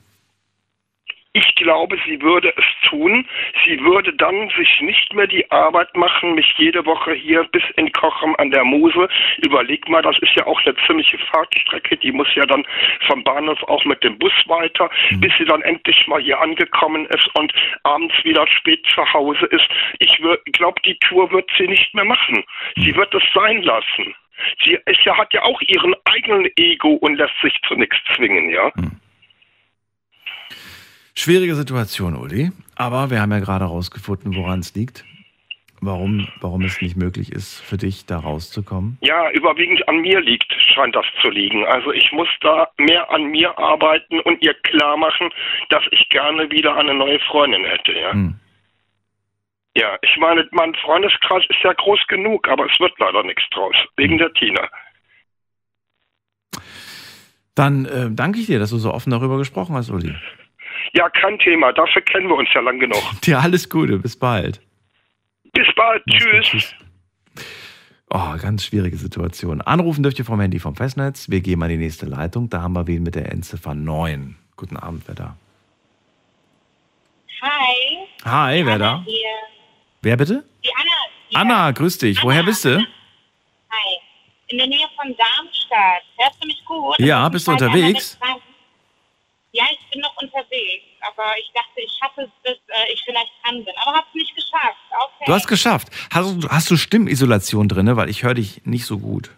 Ich 1.35 1.55
glaube, 1.55 1.97
sie 2.05 2.21
würde 2.21 2.53
es 2.55 2.89
tun. 2.89 3.25
Sie 3.65 3.79
würde 3.79 4.13
dann 4.13 4.51
sich 4.55 4.81
nicht 4.81 5.15
mehr 5.15 5.25
die 5.25 5.49
Arbeit 5.49 5.95
machen, 5.97 6.35
mich 6.35 6.53
jede 6.57 6.85
Woche 6.85 7.13
hier 7.13 7.43
bis 7.45 7.63
in 7.75 7.91
Kochem 7.91 8.35
an 8.37 8.51
der 8.51 8.63
Mosel. 8.63 9.09
Überleg 9.43 9.89
mal, 9.89 10.03
das 10.03 10.15
ist 10.19 10.35
ja 10.35 10.45
auch 10.45 10.61
eine 10.63 10.75
ziemliche 10.85 11.17
Fahrtstrecke. 11.17 11.97
Die 11.97 12.11
muss 12.11 12.27
ja 12.35 12.45
dann 12.45 12.63
vom 13.07 13.23
Bahnhof 13.23 13.63
auch 13.63 13.83
mit 13.85 14.03
dem 14.03 14.19
Bus 14.19 14.33
weiter, 14.45 14.91
bis 15.13 15.31
sie 15.39 15.45
dann 15.45 15.63
endlich 15.63 16.05
mal 16.05 16.21
hier 16.21 16.39
angekommen 16.39 17.07
ist 17.07 17.27
und 17.33 17.51
abends 17.81 18.13
wieder 18.23 18.45
spät 18.45 18.85
zu 18.93 19.01
Hause 19.13 19.47
ist. 19.47 19.67
Ich 19.97 20.21
glaube, 20.51 20.79
die 20.85 20.99
Tour 20.99 21.31
wird 21.31 21.49
sie 21.57 21.67
nicht 21.67 21.95
mehr 21.95 22.05
machen. 22.05 22.43
Sie 22.75 22.95
wird 22.95 23.11
es 23.15 23.23
sein 23.33 23.63
lassen. 23.63 24.13
Sie 24.63 24.77
ja, 25.03 25.17
hat 25.17 25.33
ja 25.33 25.43
auch 25.43 25.61
ihren 25.61 25.93
eigenen 26.05 26.49
Ego 26.55 26.93
und 26.93 27.15
lässt 27.15 27.33
sich 27.41 27.53
zu 27.67 27.75
nichts 27.75 27.97
zwingen, 28.15 28.49
ja. 28.49 28.71
Schwierige 31.15 31.55
Situation, 31.55 32.15
Uli. 32.15 32.51
Aber 32.75 33.09
wir 33.11 33.21
haben 33.21 33.31
ja 33.31 33.39
gerade 33.39 33.65
herausgefunden, 33.65 34.35
woran 34.35 34.59
es 34.59 34.73
liegt. 34.73 35.05
Warum, 35.85 36.29
warum 36.39 36.63
es 36.63 36.81
nicht 36.81 36.95
möglich 36.95 37.33
ist, 37.33 37.59
für 37.59 37.75
dich 37.75 38.05
da 38.05 38.17
rauszukommen. 38.17 38.97
Ja, 39.01 39.29
überwiegend 39.31 39.85
an 39.89 39.97
mir 39.97 40.21
liegt, 40.21 40.49
scheint 40.73 40.95
das 40.95 41.05
zu 41.21 41.29
liegen. 41.29 41.65
Also 41.65 41.91
ich 41.91 42.09
muss 42.13 42.29
da 42.39 42.69
mehr 42.77 43.11
an 43.11 43.25
mir 43.25 43.57
arbeiten 43.59 44.21
und 44.21 44.41
ihr 44.41 44.53
klar 44.53 44.95
machen, 44.95 45.29
dass 45.69 45.83
ich 45.91 46.07
gerne 46.07 46.49
wieder 46.49 46.77
eine 46.77 46.93
neue 46.93 47.19
Freundin 47.19 47.65
hätte, 47.65 47.91
ja. 47.91 48.13
Hm. 48.13 48.35
Ja, 49.75 49.97
ich 50.01 50.17
meine, 50.17 50.47
mein 50.51 50.75
Freundeskreis 50.75 51.43
ist 51.49 51.63
ja 51.63 51.73
groß 51.73 51.99
genug, 52.07 52.47
aber 52.47 52.65
es 52.71 52.79
wird 52.79 52.93
leider 52.99 53.23
nichts 53.23 53.43
draus, 53.51 53.75
wegen 53.97 54.17
der 54.19 54.31
Tina. 54.33 54.69
Dann 57.55 57.85
äh, 57.85 58.09
danke 58.11 58.39
ich 58.39 58.45
dir, 58.47 58.59
dass 58.59 58.69
du 58.69 58.77
so 58.77 58.93
offen 58.93 59.11
darüber 59.11 59.37
gesprochen 59.37 59.75
hast, 59.75 59.89
Uli. 59.89 60.15
Ja, 60.93 61.09
kein 61.09 61.39
Thema, 61.39 61.71
dafür 61.71 62.01
kennen 62.03 62.27
wir 62.27 62.35
uns 62.35 62.49
ja 62.53 62.61
lang 62.61 62.79
genug. 62.79 63.01
Dir 63.23 63.39
alles 63.39 63.69
Gute, 63.69 63.97
bis 63.97 64.17
bald. 64.17 64.61
Bis 65.53 65.67
bald, 65.75 66.03
tschüss. 66.09 66.75
Oh, 68.09 68.37
ganz 68.39 68.65
schwierige 68.65 68.97
Situation. 68.97 69.61
Anrufen 69.61 70.03
dürft 70.03 70.19
ihr 70.19 70.25
vom 70.25 70.39
Handy 70.39 70.59
vom 70.59 70.75
Festnetz. 70.75 71.31
Wir 71.31 71.41
gehen 71.41 71.57
mal 71.57 71.71
in 71.71 71.79
die 71.79 71.85
nächste 71.85 72.05
Leitung. 72.05 72.47
Da 72.49 72.61
haben 72.61 72.73
wir 72.73 72.85
wen 72.85 73.01
mit 73.01 73.15
der 73.15 73.31
Endziffer 73.31 73.73
9. 73.73 74.35
Guten 74.55 74.77
Abend, 74.77 75.03
wer 75.07 75.15
da? 75.15 75.37
Hi. 77.41 78.07
Hi, 78.23 78.65
wer 78.65 78.77
da? 78.77 79.03
Hier. 79.05 79.52
Wer 80.03 80.17
bitte? 80.17 80.43
Die 80.63 80.69
Anna. 80.75 81.41
Anna, 81.41 81.71
grüß 81.71 81.97
dich. 81.97 82.21
Woher 82.23 82.43
bist 82.43 82.65
du? 82.65 82.77
Hi. 82.77 83.97
In 84.49 84.57
der 84.57 84.67
Nähe 84.67 84.85
von 84.95 85.15
Darmstadt. 85.15 86.03
Hörst 86.17 86.43
du 86.43 86.47
mich 86.47 86.63
gut? 86.65 86.99
Ja, 86.99 87.27
bist 87.29 87.47
du 87.47 87.51
unterwegs? 87.53 88.17
Ja, 89.53 89.63
ich 89.71 89.79
bin 89.91 90.01
noch 90.01 90.15
unterwegs. 90.21 90.83
Aber 91.01 91.23
ich 91.39 91.49
dachte, 91.53 91.79
ich 91.81 91.91
schaffe 91.99 92.21
es, 92.23 92.29
bis 92.43 92.57
äh, 92.67 92.91
ich 92.93 93.01
vielleicht 93.05 93.31
dran 93.43 93.63
bin. 93.63 93.73
Aber 93.77 93.97
hab's 93.97 94.13
nicht 94.13 94.35
geschafft. 94.35 94.77
Okay. 94.91 95.23
Du 95.25 95.33
hast 95.33 95.47
geschafft. 95.47 95.87
Hast, 96.13 96.43
du- 96.43 96.49
hast 96.49 96.69
du 96.69 96.75
Stimmisolation 96.77 97.69
drin? 97.69 97.95
Weil 97.95 98.09
ich 98.09 98.23
höre 98.23 98.33
dich 98.33 98.65
nicht 98.65 98.85
so 98.85 98.99
gut. 98.99 99.29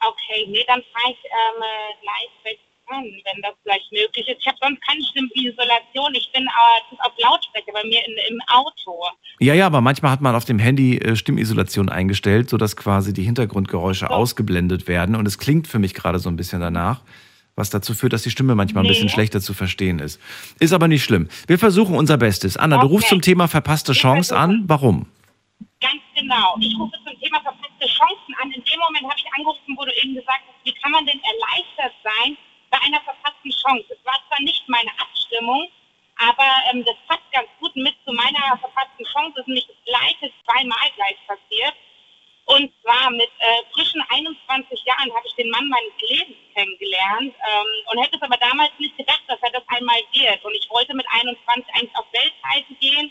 Okay, 0.00 0.46
nee, 0.48 0.64
dann 0.66 0.82
fahre 0.92 1.12
ich 1.12 1.18
ähm, 1.24 1.62
äh, 1.62 1.94
gleich 2.02 2.30
weg 2.44 2.58
dran, 2.88 3.04
wenn 3.04 3.42
das 3.42 3.54
gleich 3.64 3.82
möglich 3.90 4.28
ist. 4.28 4.38
Ich 4.40 4.46
habe 4.46 4.58
sonst 4.60 4.80
keine 4.86 5.02
Stimmisolation. 5.02 6.14
Ich 6.14 6.30
bin 6.32 6.44
äh, 6.44 6.96
auf 7.06 7.12
Lautsprecher 7.18 7.72
bei 7.72 7.84
mir 7.84 8.00
in, 8.06 8.14
im 8.30 8.40
Auto. 8.48 9.04
Ja, 9.40 9.54
ja, 9.54 9.66
aber 9.66 9.80
manchmal 9.80 10.12
hat 10.12 10.20
man 10.20 10.34
auf 10.34 10.44
dem 10.44 10.58
Handy 10.58 10.98
äh, 10.98 11.16
Stimmisolation 11.16 11.88
eingestellt, 11.88 12.50
sodass 12.50 12.76
quasi 12.76 13.12
die 13.12 13.22
Hintergrundgeräusche 13.22 14.10
ausgeblendet 14.10 14.88
werden. 14.88 15.16
Und 15.16 15.26
es 15.26 15.38
klingt 15.38 15.68
für 15.68 15.78
mich 15.78 15.94
gerade 15.94 16.18
so 16.18 16.28
ein 16.28 16.36
bisschen 16.36 16.60
danach, 16.60 17.02
was 17.54 17.70
dazu 17.70 17.94
führt, 17.94 18.12
dass 18.12 18.22
die 18.22 18.30
Stimme 18.30 18.54
manchmal 18.54 18.84
ein 18.84 18.88
bisschen 18.88 19.08
schlechter 19.08 19.40
zu 19.40 19.54
verstehen 19.54 19.98
ist. 19.98 20.20
Ist 20.58 20.72
aber 20.72 20.88
nicht 20.88 21.04
schlimm. 21.04 21.28
Wir 21.46 21.58
versuchen 21.58 21.96
unser 21.96 22.18
Bestes. 22.18 22.56
Anna, 22.56 22.78
du 22.78 22.86
rufst 22.86 23.08
zum 23.08 23.22
Thema 23.22 23.48
verpasste 23.48 23.92
Chance 23.92 24.36
an. 24.36 24.64
Warum? 24.66 25.06
Ganz 25.80 26.02
genau. 26.14 26.56
Ich 26.60 26.74
rufe 26.78 26.96
zum 27.04 27.18
Thema 27.20 27.40
verpasste 27.40 27.86
Chancen 27.86 28.34
an. 28.42 28.50
In 28.52 28.62
dem 28.62 28.80
Moment 28.80 29.04
habe 29.04 29.16
ich 29.16 29.26
angerufen, 29.36 29.76
wo 29.76 29.84
du 29.84 29.92
eben 30.02 30.14
gesagt 30.14 30.40
hast, 30.46 30.64
wie 30.64 30.72
kann 30.82 30.92
man 30.92 31.06
denn 31.06 31.20
erleichtert 31.20 31.94
sein 32.04 32.36
bei 32.76 32.86
einer 32.86 33.00
verpassten 33.02 33.50
Chance? 33.50 33.86
Es 33.88 34.04
war 34.04 34.20
zwar 34.28 34.40
nicht 34.42 34.68
meine 34.68 34.90
Abstimmung, 34.98 35.68
aber 36.18 36.48
ähm, 36.72 36.84
das 36.84 36.96
passt 37.08 37.30
ganz 37.32 37.48
gut 37.60 37.74
mit 37.76 37.94
zu 38.04 38.12
meiner 38.12 38.56
verpassten 38.58 39.04
Chance. 39.04 39.32
Es 39.36 39.40
ist 39.40 39.48
nämlich 39.48 39.66
das 39.66 39.84
Gleiche 39.84 40.32
zweimal 40.44 40.88
gleich 40.96 41.16
passiert. 41.26 41.74
Und 42.46 42.72
zwar 42.80 43.10
mit 43.10 43.30
äh, 43.40 43.62
frischen 43.72 44.00
21 44.08 44.80
Jahren 44.84 45.10
habe 45.12 45.26
ich 45.26 45.34
den 45.34 45.50
Mann 45.50 45.68
meines 45.68 45.92
Lebens 46.08 46.38
kennengelernt 46.54 47.34
ähm, 47.34 47.66
und 47.90 47.98
hätte 47.98 48.16
es 48.16 48.22
aber 48.22 48.36
damals 48.36 48.70
nicht 48.78 48.96
gedacht, 48.96 49.22
dass 49.26 49.42
er 49.42 49.50
das 49.50 49.64
einmal 49.66 49.98
wird. 50.12 50.44
Und 50.44 50.54
ich 50.54 50.70
wollte 50.70 50.94
mit 50.94 51.06
21 51.10 51.66
eigentlich 51.74 51.96
auf 51.96 52.06
Weltreise 52.12 52.74
gehen, 52.78 53.10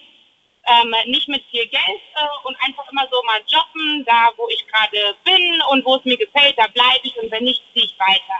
ähm, 0.68 0.96
nicht 1.12 1.28
mit 1.28 1.44
viel 1.52 1.68
Geld 1.68 2.02
äh, 2.16 2.48
und 2.48 2.56
einfach 2.62 2.90
immer 2.90 3.06
so 3.12 3.22
mal 3.24 3.42
jobben, 3.46 4.06
da 4.06 4.32
wo 4.38 4.48
ich 4.48 4.66
gerade 4.68 5.16
bin 5.26 5.62
und 5.70 5.86
wo 5.86 5.98
es 5.98 6.06
mir 6.06 6.18
gefällt, 6.18 6.58
da 6.58 6.68
bleibe 6.68 7.04
ich 7.04 7.18
und 7.18 7.30
wenn 7.30 7.44
nicht, 7.44 7.62
ziehe 7.74 7.86
ich 7.86 8.00
weiter. 8.00 8.40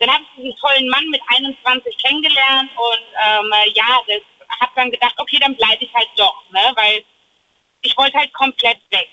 Dann 0.00 0.10
habe 0.10 0.24
ich 0.24 0.42
diesen 0.42 0.56
tollen 0.56 0.88
Mann 0.88 1.06
mit 1.10 1.20
21 1.28 1.96
kennengelernt 1.98 2.70
und 2.74 3.04
ähm, 3.22 3.52
äh, 3.52 3.70
ja, 3.74 4.00
das 4.08 4.22
habe 4.60 4.72
dann 4.74 4.90
gedacht, 4.90 5.14
okay, 5.18 5.38
dann 5.38 5.54
bleibe 5.54 5.84
ich 5.84 5.92
halt 5.94 6.08
doch, 6.16 6.42
ne, 6.50 6.72
weil 6.74 7.04
ich 7.82 7.96
wollte 7.98 8.16
halt 8.16 8.32
komplett 8.32 8.78
weg. 8.90 9.08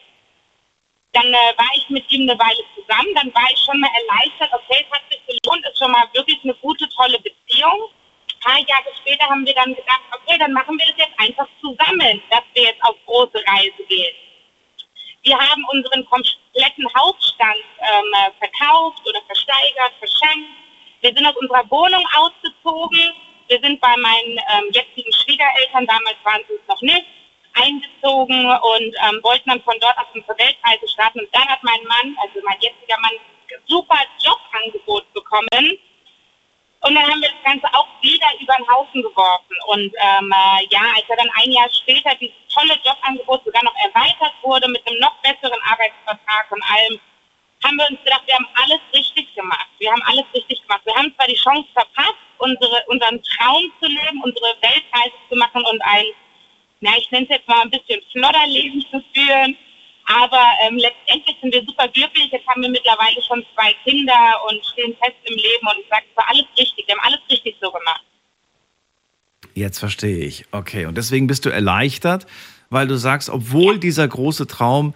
Dann 1.12 1.28
äh, 1.28 1.58
war 1.58 1.70
ich 1.76 1.90
mit 1.90 2.10
ihm 2.12 2.30
eine 2.30 2.40
Weile 2.40 2.64
zusammen, 2.74 3.14
dann 3.16 3.34
war 3.36 3.50
ich 3.52 3.60
schon 3.60 3.80
mal 3.82 3.90
erleichtert, 3.94 4.50
okay, 4.54 4.86
es 4.86 4.92
hat 4.92 5.04
sich 5.12 5.22
gelohnt, 5.28 5.66
ist 5.66 5.78
schon 5.78 5.92
mal 5.92 6.08
wirklich 6.14 6.40
eine 6.44 6.56
gute, 6.56 6.88
tolle 6.90 7.20
Beziehung. 7.20 7.90
Ein 8.34 8.40
paar 8.40 8.60
Jahre 8.60 8.96
später 9.02 9.26
haben 9.26 9.46
wir 9.46 9.56
dann 9.56 9.76
gedacht, 9.76 10.04
okay, 10.14 10.38
dann 10.38 10.54
machen 10.54 10.78
wir 10.80 10.86
das 10.86 11.06
jetzt 11.06 11.20
einfach 11.20 11.48
zusammen, 11.60 12.22
dass 12.30 12.44
wir 12.54 12.64
jetzt 12.64 12.82
auf 12.84 12.96
große 13.06 13.44
Reise 13.46 13.84
gehen. 13.90 14.16
Wir 15.24 15.38
haben 15.38 15.66
unseren 15.74 16.06
kompletten 16.06 16.88
Hausstand 16.96 17.60
ähm, 17.82 18.06
äh, 18.14 18.32
verkauft 18.40 19.02
oder 19.06 19.22
versteigert, 19.28 19.94
verschenkt. 20.00 20.67
Wir 21.08 21.16
sind 21.16 21.26
aus 21.26 21.38
unserer 21.38 21.64
Wohnung 21.72 22.04
ausgezogen. 22.18 23.00
Wir 23.48 23.60
sind 23.64 23.80
bei 23.80 23.96
meinen 23.96 24.36
ähm, 24.52 24.68
jetzigen 24.74 25.08
Schwiegereltern, 25.14 25.88
damals 25.88 26.18
waren 26.26 26.42
sie 26.50 26.56
es 26.56 26.68
noch 26.68 26.82
nicht, 26.82 27.06
eingezogen 27.54 28.44
und 28.44 28.92
ähm, 29.08 29.24
wollten 29.24 29.50
dann 29.50 29.64
von 29.64 29.80
dort 29.80 29.98
aus 29.98 30.12
unsere 30.14 30.38
Weltreise 30.38 30.86
starten. 30.92 31.22
Und 31.22 31.30
dann 31.32 31.48
hat 31.48 31.64
mein 31.64 31.82
Mann, 31.88 32.18
also 32.20 32.42
mein 32.44 32.60
jetziger 32.60 33.00
Mann, 33.00 33.14
ein 33.16 33.62
super 33.68 33.96
Jobangebot 34.20 35.14
bekommen. 35.14 35.80
Und 36.82 36.96
dann 36.96 37.08
haben 37.08 37.22
wir 37.22 37.32
das 37.32 37.44
Ganze 37.56 37.68
auch 37.72 37.88
wieder 38.02 38.28
über 38.42 38.56
den 38.60 38.68
Haufen 38.68 39.02
geworfen. 39.02 39.56
Und 39.68 39.88
ähm, 40.04 40.28
äh, 40.28 40.68
ja, 40.70 40.92
als 40.92 41.08
er 41.08 41.16
dann 41.16 41.32
ein 41.40 41.52
Jahr 41.54 41.70
später 41.72 42.12
dieses 42.20 42.36
tolle 42.52 42.76
Jobangebot 42.84 43.46
sogar 43.46 43.64
noch 43.64 43.76
erweitert 43.80 44.36
wurde 44.44 44.68
mit 44.68 44.86
einem 44.86 45.00
noch 45.00 45.16
besseren 45.24 45.62
Arbeitsvertrag 45.72 46.52
und 46.52 46.64
allem, 46.68 47.00
haben 47.64 47.78
wir 47.78 47.88
uns 47.90 48.00
gedacht, 48.04 48.24
wir 48.26 48.36
haben 48.36 48.48
alles 48.64 48.80
richtig 48.94 49.34
gemacht. 49.36 49.68
Wir 49.80 49.92
haben 49.92 50.02
alles 50.04 50.26
richtig 50.34 50.62
gemacht. 50.62 50.82
Wir 50.86 50.96
haben 50.96 51.14
zwar 51.16 51.28
die 51.28 51.36
Chance 51.36 51.68
verpasst, 51.74 52.22
unsere, 52.38 52.84
unseren 52.88 53.22
Traum 53.24 53.72
zu 53.82 53.88
leben, 53.88 54.22
unsere 54.24 54.54
Weltreise 54.62 55.16
zu 55.30 55.36
machen 55.36 55.64
und 55.64 55.82
ein, 55.82 56.06
na, 56.82 56.92
ich 56.98 57.10
nenne 57.12 57.26
es 57.26 57.36
jetzt 57.38 57.48
mal 57.48 57.62
ein 57.62 57.72
bisschen 57.72 58.02
Flodderleben 58.12 58.82
zu 58.92 59.04
führen. 59.14 59.58
Aber 60.08 60.44
ähm, 60.62 60.78
letztendlich 60.78 61.36
sind 61.42 61.54
wir 61.54 61.64
super 61.66 61.88
glücklich. 61.90 62.30
Jetzt 62.32 62.48
haben 62.48 62.62
wir 62.62 62.70
mittlerweile 62.70 63.22
schon 63.24 63.46
zwei 63.54 63.74
Kinder 63.84 64.42
und 64.48 64.64
stehen 64.66 64.96
fest 65.02 65.18
im 65.26 65.36
Leben 65.36 65.68
und 65.68 65.80
ich 65.82 65.90
sage, 65.90 66.06
es 66.10 66.18
war 66.18 66.30
alles 66.30 66.46
richtig. 66.58 66.88
Wir 66.88 66.96
haben 66.96 67.06
alles 67.06 67.20
richtig 67.30 67.56
so 67.60 67.70
gemacht. 67.70 68.04
Jetzt 69.54 69.80
verstehe 69.80 70.20
ich. 70.20 70.46
Okay, 70.52 70.86
und 70.86 70.98
deswegen 70.98 71.28
bist 71.28 71.46
du 71.46 71.50
erleichtert, 71.50 72.26
weil 72.70 72.88
du 72.88 72.96
sagst, 72.96 73.30
obwohl 73.30 73.80
dieser 73.80 74.08
große 74.08 74.48
Traum 74.48 74.94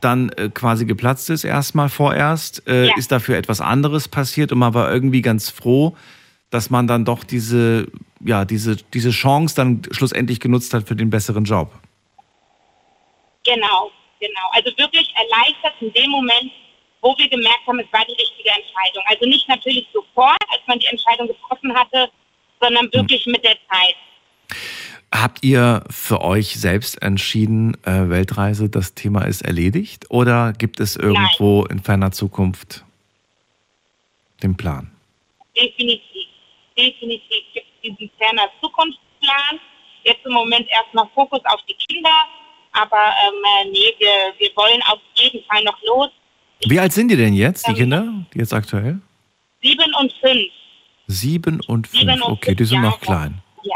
dann 0.00 0.30
äh, 0.30 0.48
quasi 0.52 0.84
geplatzt 0.86 1.30
ist, 1.30 1.44
erstmal 1.44 1.88
vorerst, 1.88 2.66
äh, 2.68 2.86
Ja. 2.86 2.96
ist 2.96 3.10
dafür 3.12 3.36
etwas 3.36 3.60
anderes 3.60 4.08
passiert 4.08 4.52
und 4.52 4.58
man 4.58 4.74
war 4.74 4.92
irgendwie 4.92 5.22
ganz 5.22 5.50
froh, 5.50 5.96
dass 6.50 6.70
man 6.70 6.86
dann 6.86 7.04
doch 7.04 7.24
diese, 7.24 7.88
ja, 8.20 8.44
diese, 8.44 8.76
diese 8.76 9.10
Chance 9.10 9.54
dann 9.56 9.82
schlussendlich 9.90 10.40
genutzt 10.40 10.74
hat 10.74 10.86
für 10.86 10.96
den 10.96 11.10
besseren 11.10 11.44
Job. 11.44 11.70
Genau, 13.44 13.90
genau. 14.20 14.46
Also 14.52 14.70
wirklich 14.76 15.12
erleichtert 15.14 15.74
in 15.80 15.92
dem 15.92 16.10
Moment, 16.10 16.50
wo 17.00 17.16
wir 17.18 17.28
gemerkt 17.28 17.66
haben, 17.66 17.78
es 17.78 17.92
war 17.92 18.04
die 18.04 18.12
richtige 18.20 18.48
Entscheidung. 18.50 19.02
Also 19.06 19.26
nicht 19.26 19.48
natürlich 19.48 19.86
sofort, 19.92 20.40
als 20.50 20.60
man 20.66 20.78
die 20.78 20.86
Entscheidung 20.86 21.28
getroffen 21.28 21.74
hatte, 21.74 22.08
sondern 22.60 22.92
wirklich 22.92 23.24
mit 23.26 23.44
der 23.44 23.56
Zeit. 23.70 23.94
Habt 25.14 25.44
ihr 25.44 25.84
für 25.88 26.20
euch 26.20 26.58
selbst 26.58 27.00
entschieden, 27.00 27.76
äh, 27.84 28.08
Weltreise, 28.08 28.68
das 28.68 28.94
Thema 28.94 29.22
ist 29.24 29.42
erledigt? 29.42 30.10
Oder 30.10 30.52
gibt 30.52 30.80
es 30.80 30.96
irgendwo 30.96 31.64
in 31.64 31.78
ferner 31.80 32.10
Zukunft 32.10 32.84
den 34.42 34.56
Plan? 34.56 34.90
Definitiv. 35.56 36.02
Definitiv 36.76 37.44
gibt 37.54 37.66
es 37.66 37.82
diesen 37.82 38.10
ferner 38.18 38.48
Zukunftsplan. 38.60 39.60
Jetzt 40.04 40.26
im 40.26 40.32
Moment 40.32 40.66
erstmal 40.68 41.08
Fokus 41.14 41.40
auf 41.44 41.60
die 41.68 41.74
Kinder. 41.74 42.10
Aber 42.72 42.96
ähm, 42.96 43.34
äh, 43.66 43.70
nee, 43.70 43.94
wir, 43.98 44.34
wir 44.38 44.50
wollen 44.56 44.82
auf 44.90 44.98
jeden 45.14 45.42
Fall 45.44 45.62
noch 45.64 45.80
los. 45.82 46.10
Wie 46.66 46.78
alt 46.78 46.92
sind 46.92 47.08
die 47.08 47.16
denn 47.16 47.32
jetzt, 47.32 47.66
die 47.66 47.70
Ähm, 47.70 47.76
Kinder, 47.76 48.12
die 48.34 48.38
jetzt 48.38 48.52
aktuell? 48.52 49.00
Sieben 49.62 49.94
und 50.00 50.12
fünf. 50.20 50.52
Sieben 51.06 51.60
und 51.68 51.86
fünf. 51.86 52.22
Okay, 52.22 52.54
die 52.54 52.64
sind 52.64 52.82
noch 52.82 53.00
klein. 53.00 53.40
Ja. 53.62 53.74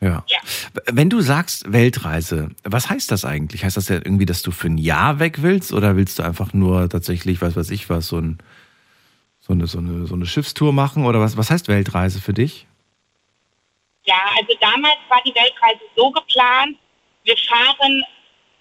Ja. 0.00 0.24
Ja. 0.28 0.38
Wenn 0.86 1.10
du 1.10 1.20
sagst 1.20 1.72
Weltreise, 1.72 2.50
was 2.62 2.88
heißt 2.88 3.10
das 3.10 3.24
eigentlich? 3.24 3.64
Heißt 3.64 3.76
das 3.76 3.88
ja 3.88 3.96
irgendwie, 3.96 4.26
dass 4.26 4.42
du 4.42 4.52
für 4.52 4.68
ein 4.68 4.78
Jahr 4.78 5.18
weg 5.18 5.42
willst 5.42 5.72
oder 5.72 5.96
willst 5.96 6.18
du 6.18 6.22
einfach 6.22 6.52
nur 6.52 6.88
tatsächlich, 6.88 7.40
was 7.40 7.56
weiß 7.56 7.70
ich 7.70 7.90
was, 7.90 8.06
so, 8.06 8.18
ein, 8.18 8.38
so, 9.40 9.52
eine, 9.52 9.66
so, 9.66 9.78
eine, 9.78 10.06
so 10.06 10.14
eine 10.14 10.26
Schiffstour 10.26 10.72
machen 10.72 11.04
oder 11.04 11.20
was, 11.20 11.36
was 11.36 11.50
heißt 11.50 11.68
Weltreise 11.68 12.20
für 12.20 12.32
dich? 12.32 12.66
Ja, 14.04 14.20
also 14.36 14.54
damals 14.60 14.98
war 15.08 15.20
die 15.24 15.34
Weltreise 15.34 15.80
so 15.96 16.10
geplant, 16.10 16.76
wir 17.24 17.36
fahren 17.36 18.04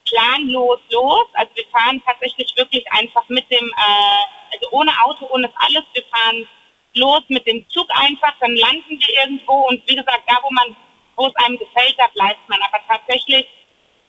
planlos 0.07 0.79
los. 0.91 1.27
Also 1.33 1.51
wir 1.55 1.65
fahren 1.71 2.01
tatsächlich 2.05 2.51
wirklich 2.55 2.85
einfach 2.91 3.27
mit 3.29 3.49
dem, 3.51 3.67
äh, 3.67 4.53
also 4.53 4.67
ohne 4.71 4.91
Auto, 5.03 5.27
ohne 5.31 5.49
alles. 5.55 5.83
Wir 5.93 6.03
fahren 6.11 6.47
los 6.95 7.21
mit 7.27 7.45
dem 7.45 7.67
Zug 7.69 7.87
einfach, 7.91 8.33
dann 8.39 8.55
landen 8.55 8.99
wir 8.99 9.21
irgendwo 9.23 9.67
und 9.67 9.81
wie 9.87 9.95
gesagt, 9.95 10.23
da 10.27 10.37
wo 10.41 10.49
man, 10.51 10.75
wo 11.17 11.27
es 11.27 11.35
einem 11.35 11.57
gefällt, 11.57 11.95
da 11.97 12.07
bleibt 12.13 12.47
man. 12.47 12.59
Aber 12.61 12.79
tatsächlich 12.87 13.45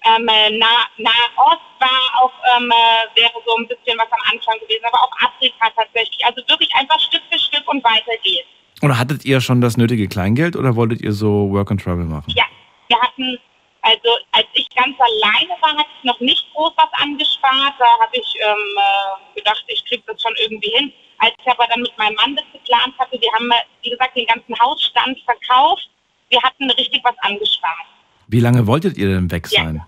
ähm, 0.06 0.28
äh, 0.28 0.51
nah, 0.59 0.86
Nahost 0.98 1.66
war 1.80 2.22
auch, 2.22 2.32
ähm, 2.56 2.70
äh, 2.70 3.20
wäre 3.20 3.32
so 3.44 3.56
ein 3.56 3.66
bisschen 3.66 3.98
was 3.98 4.10
am 4.10 4.20
Anfang 4.32 4.59
gewesen, 4.60 4.85
aber 4.85 5.02
auch 5.02 5.12
Afrika 5.20 5.70
tatsächlich. 5.74 6.24
Also 6.24 6.40
wirklich 6.48 6.72
einfach 6.74 7.01
Stück 7.01 7.22
für 7.30 7.39
Stück 7.39 7.66
und 7.68 7.82
weiter 7.82 8.16
geht's. 8.22 8.47
Oder 8.82 8.98
hattet 8.98 9.24
ihr 9.24 9.40
schon 9.40 9.60
das 9.60 9.76
nötige 9.76 10.06
Kleingeld 10.06 10.55
oder 10.55 10.76
wolltet 10.76 11.02
ihr 11.02 11.12
so 11.12 11.51
Work 11.51 11.72
and 11.72 11.82
Travel 11.82 12.05
machen? 12.05 12.32
Ja, 12.36 12.44
wir 12.86 13.01
hatten, 13.01 13.39
also 13.82 14.09
als 14.32 14.47
ich 14.55 14.68
ganz 14.70 14.97
alleine 15.01 15.60
war, 15.60 15.76
hatte 15.76 15.90
ich 15.98 16.05
noch 16.05 16.20
nicht 16.20 16.47
groß 16.55 16.72
was 16.76 17.02
angespart. 17.02 17.74
Da 17.78 17.98
habe 18.01 18.16
ich 18.16 18.35
ähm, 18.40 18.78
äh, 18.78 19.39
gedacht, 19.39 19.64
ich 19.66 19.85
kriege 19.85 20.02
das 20.06 20.22
schon 20.22 20.35
irgendwie 20.40 20.70
hin. 20.70 20.93
Als 21.18 21.32
ich 21.40 21.51
aber 21.51 21.66
dann 21.66 21.82
mit 21.82 21.98
meinem 21.98 22.14
Mann 22.14 22.36
das 22.36 22.44
geplant 22.52 22.94
hatte, 22.98 23.20
wir 23.20 23.32
haben, 23.32 23.51
wie 23.82 23.90
gesagt, 23.90 24.16
den 24.16 24.26
ganzen 24.26 24.56
Hausstand 24.60 25.18
verkauft. 25.24 25.90
Wir 26.30 26.42
hatten 26.42 26.70
richtig 26.70 27.02
was 27.05 27.14
angespart. 27.20 27.86
Wie 28.28 28.40
lange 28.40 28.66
wolltet 28.66 28.98
ihr 28.98 29.09
denn 29.09 29.30
weg 29.30 29.46
sein? 29.46 29.82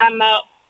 Ähm, 0.00 0.20
äh, 0.20 0.24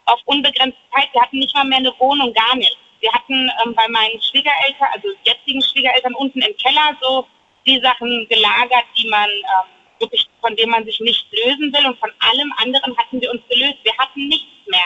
auf 0.06 0.20
unbegrenzte 0.26 0.80
Zeit. 0.94 1.08
Wir 1.12 1.22
hatten 1.22 1.38
nicht 1.38 1.54
mal 1.54 1.64
mehr 1.64 1.78
eine 1.78 1.92
Wohnung, 1.98 2.32
gar 2.34 2.56
nichts. 2.56 2.76
Wir 3.00 3.12
hatten 3.12 3.50
ähm, 3.64 3.74
bei 3.74 3.88
meinen 3.88 4.20
Schwiegereltern, 4.20 4.88
also 4.92 5.08
jetzigen 5.24 5.62
Schwiegereltern, 5.62 6.14
unten 6.14 6.40
im 6.40 6.56
Keller 6.56 6.96
so 7.00 7.26
die 7.66 7.80
Sachen 7.80 8.26
gelagert, 8.28 8.84
die 8.96 9.08
man 9.08 9.28
ähm, 9.28 9.68
wirklich, 9.98 10.28
von 10.40 10.54
denen 10.56 10.70
man 10.70 10.84
sich 10.84 11.00
nicht 11.00 11.26
lösen 11.32 11.72
will. 11.72 11.86
Und 11.86 11.98
von 11.98 12.10
allem 12.18 12.52
anderen 12.58 12.96
hatten 12.96 13.20
wir 13.20 13.30
uns 13.30 13.42
gelöst. 13.48 13.78
Wir 13.82 13.96
hatten 13.98 14.28
nichts 14.28 14.66
mehr. 14.66 14.80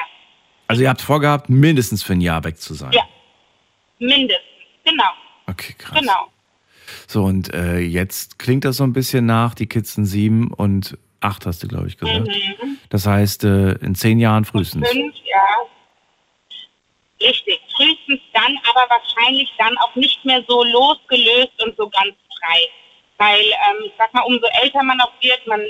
Also 0.69 0.83
ihr 0.83 0.89
habt 0.89 1.01
vorgehabt, 1.01 1.49
mindestens 1.49 2.03
für 2.03 2.13
ein 2.13 2.21
Jahr 2.21 2.45
weg 2.45 2.59
zu 2.59 2.75
sein. 2.75 2.93
Ja. 2.93 3.03
Mindestens. 3.99 4.45
Genau. 4.85 5.11
Okay, 5.47 5.75
krass. 5.77 5.99
Genau. 5.99 6.31
So, 7.07 7.25
und 7.25 7.53
äh, 7.53 7.79
jetzt 7.79 8.39
klingt 8.39 8.65
das 8.65 8.77
so 8.77 8.85
ein 8.85 8.93
bisschen 8.93 9.27
nach, 9.27 9.55
die 9.55 9.67
Kids 9.67 9.95
sind 9.95 10.07
sieben 10.07 10.53
und 10.53 10.97
acht, 11.21 11.47
hast 11.47 11.63
du, 11.63 11.69
glaube 11.69 11.89
ich, 11.89 11.99
gesagt. 11.99 12.29
Mhm. 12.29 12.79
Das 12.91 13.07
heißt, 13.07 13.45
äh, 13.45 13.73
in 13.73 13.95
zehn 13.95 14.19
Jahren 14.19 14.45
frühestens. 14.45 14.89
Fünf, 14.89 15.15
ja. 15.25 17.27
Richtig. 17.27 17.61
Frühestens 17.77 18.21
dann, 18.33 18.57
aber 18.71 18.87
wahrscheinlich 18.89 19.53
dann 19.59 19.77
auch 19.79 19.95
nicht 19.97 20.25
mehr 20.25 20.43
so 20.47 20.63
losgelöst 20.65 21.63
und 21.65 21.77
so 21.77 21.89
ganz 21.89 22.15
frei. 22.41 22.61
Weil, 23.19 23.41
ähm, 23.41 23.85
ich 23.87 23.93
sag 23.99 24.15
mal, 24.15 24.23
umso 24.23 24.47
älter 24.63 24.83
man 24.83 25.01
auch 25.01 25.13
wird, 25.21 25.45
man, 25.47 25.61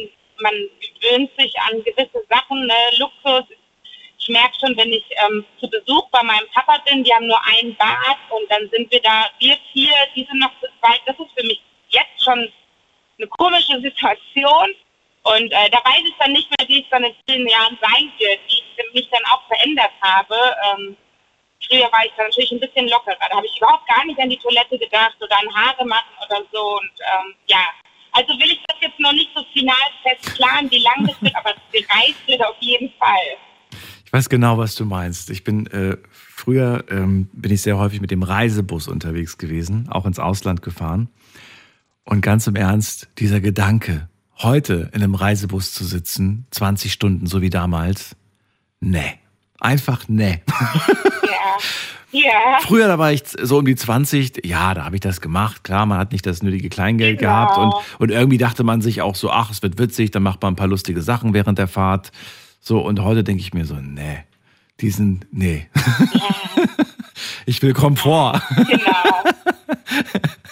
man 0.40 0.53
gewöhnt 1.01 1.31
sich 1.39 1.53
an 1.61 1.82
gewisse 1.82 2.23
Sachen, 2.28 2.66
ne? 2.66 2.74
Luxus. 2.99 3.45
Ich 4.19 4.28
merke 4.28 4.55
schon, 4.61 4.77
wenn 4.77 4.93
ich 4.93 5.05
ähm, 5.24 5.45
zu 5.61 5.69
Besuch 5.70 6.09
bei 6.11 6.23
meinem 6.23 6.49
Papa 6.53 6.78
bin, 6.86 7.05
die 7.05 7.15
haben 7.15 7.27
nur 7.27 7.40
ein 7.47 7.74
Bad 7.77 8.19
und 8.31 8.51
dann 8.51 8.69
sind 8.70 8.90
wir 8.90 9.01
da, 9.01 9.27
wir 9.39 9.57
vier, 9.73 9.93
die 10.15 10.24
sind 10.24 10.40
noch 10.40 10.53
zu 10.61 10.66
zweit. 10.81 11.01
Das 11.07 11.19
ist 11.19 11.32
für 11.36 11.47
mich 11.47 11.62
jetzt 11.89 12.23
schon 12.23 12.53
eine 13.19 13.28
komische 13.28 13.81
Situation. 13.81 14.74
Und 15.23 15.53
äh, 15.53 15.70
da 15.70 15.78
weiß 15.78 16.03
ich 16.05 16.15
dann 16.19 16.32
nicht 16.32 16.49
mehr, 16.57 16.69
wie 16.69 16.82
es 16.82 16.89
dann 16.90 17.05
in 17.05 17.15
vielen 17.28 17.47
Jahren 17.49 17.78
sein 17.81 18.11
wird, 18.19 18.40
wie 18.49 18.62
ich 18.82 18.95
mich 18.95 19.09
dann 19.11 19.24
auch 19.27 19.47
verändert 19.47 19.93
habe. 20.01 20.36
Ähm, 20.70 20.97
früher 21.69 21.90
war 21.93 22.05
ich 22.05 22.12
dann 22.16 22.27
natürlich 22.27 22.53
ein 22.53 22.61
bisschen 22.61 22.89
lockerer. 22.89 23.16
Da 23.28 23.36
habe 23.36 23.47
ich 23.47 23.57
überhaupt 23.57 23.86
gar 23.89 24.05
nicht 24.05 24.19
an 24.19 24.31
die 24.31 24.39
Toilette 24.39 24.78
gedacht 24.78 25.16
oder 25.20 25.39
an 25.39 25.55
Haare 25.55 25.85
machen 25.85 26.15
oder 26.24 26.43
so. 26.53 26.78
Und 26.78 26.90
ähm, 27.01 27.35
ja, 27.47 27.65
also 28.12 28.32
will 28.39 28.51
ich 28.51 28.62
das 28.66 28.78
jetzt 28.81 28.99
noch 28.99 29.12
nicht 29.12 29.31
so 29.35 29.45
final 29.53 29.74
fest 30.03 30.36
planen, 30.36 30.70
wie 30.70 30.82
lange 30.82 31.09
das 31.09 31.23
wird, 31.23 31.36
aber 31.36 31.55
gereist 31.73 32.27
wird 32.27 32.45
auf 32.45 32.57
jeden 32.61 32.93
Fall. 32.99 33.36
Ich 34.09 34.12
weiß 34.14 34.30
genau, 34.30 34.56
was 34.56 34.74
du 34.74 34.86
meinst. 34.86 35.28
Ich 35.28 35.44
bin 35.44 35.66
äh, 35.66 35.98
früher 36.10 36.82
ähm, 36.89 37.28
bin 37.35 37.52
ich 37.52 37.60
sehr 37.60 37.76
häufig 37.76 38.01
mit 38.01 38.10
dem 38.10 38.22
Reisebus 38.22 38.89
unterwegs 38.89 39.36
gewesen, 39.36 39.86
auch 39.90 40.06
ins 40.06 40.18
Ausland 40.18 40.62
gefahren. 40.62 41.10
Und 42.05 42.22
ganz 42.22 42.47
im 42.47 42.56
Ernst, 42.56 43.09
dieser 43.18 43.43
Gedanke, 43.43 44.09
heute 44.39 44.89
in 44.94 45.02
einem 45.02 45.14
Reisebus 45.14 45.74
zu 45.74 45.85
sitzen, 45.85 46.47
20 46.52 46.90
Stunden, 46.90 47.26
so 47.26 47.43
wie 47.43 47.51
damals, 47.51 48.16
nee. 48.80 49.12
Einfach 49.60 50.05
nee. 50.09 50.40
Ja. 52.10 52.20
Ja. 52.22 52.59
Früher, 52.62 52.89
da 52.89 52.98
war 52.98 53.12
ich 53.12 53.24
so 53.43 53.59
um 53.59 53.66
die 53.66 53.76
20, 53.76 54.47
ja, 54.47 54.72
da 54.72 54.86
habe 54.86 54.97
ich 54.97 55.02
das 55.02 55.20
gemacht. 55.20 55.64
Klar, 55.64 55.85
man 55.85 55.98
hat 55.98 56.12
nicht 56.12 56.24
das 56.24 56.43
nötige 56.43 56.70
Kleingeld 56.70 57.18
Genau. 57.18 57.30
gehabt 57.30 57.59
und, 57.59 57.74
und 57.98 58.10
irgendwie 58.10 58.39
dachte 58.39 58.64
man 58.64 58.80
sich 58.80 59.02
auch 59.02 59.16
so, 59.16 59.30
ach, 59.30 59.51
es 59.51 59.62
wird 59.62 59.78
witzig, 59.78 60.12
dann 60.12 60.22
macht 60.22 60.40
man 60.40 60.55
ein 60.55 60.56
paar 60.56 60.66
lustige 60.68 61.02
Sachen 61.02 61.35
während 61.35 61.59
der 61.59 61.68
Fahrt. 61.68 62.10
So, 62.60 62.80
und 62.80 63.01
heute 63.02 63.24
denke 63.24 63.40
ich 63.43 63.55
mir 63.55 63.64
so, 63.64 63.74
nee, 63.76 64.24
diesen, 64.80 65.24
nee. 65.32 65.68
ich 67.47 67.62
will 67.62 67.72
Komfort. 67.72 68.40
Genau. 68.56 69.24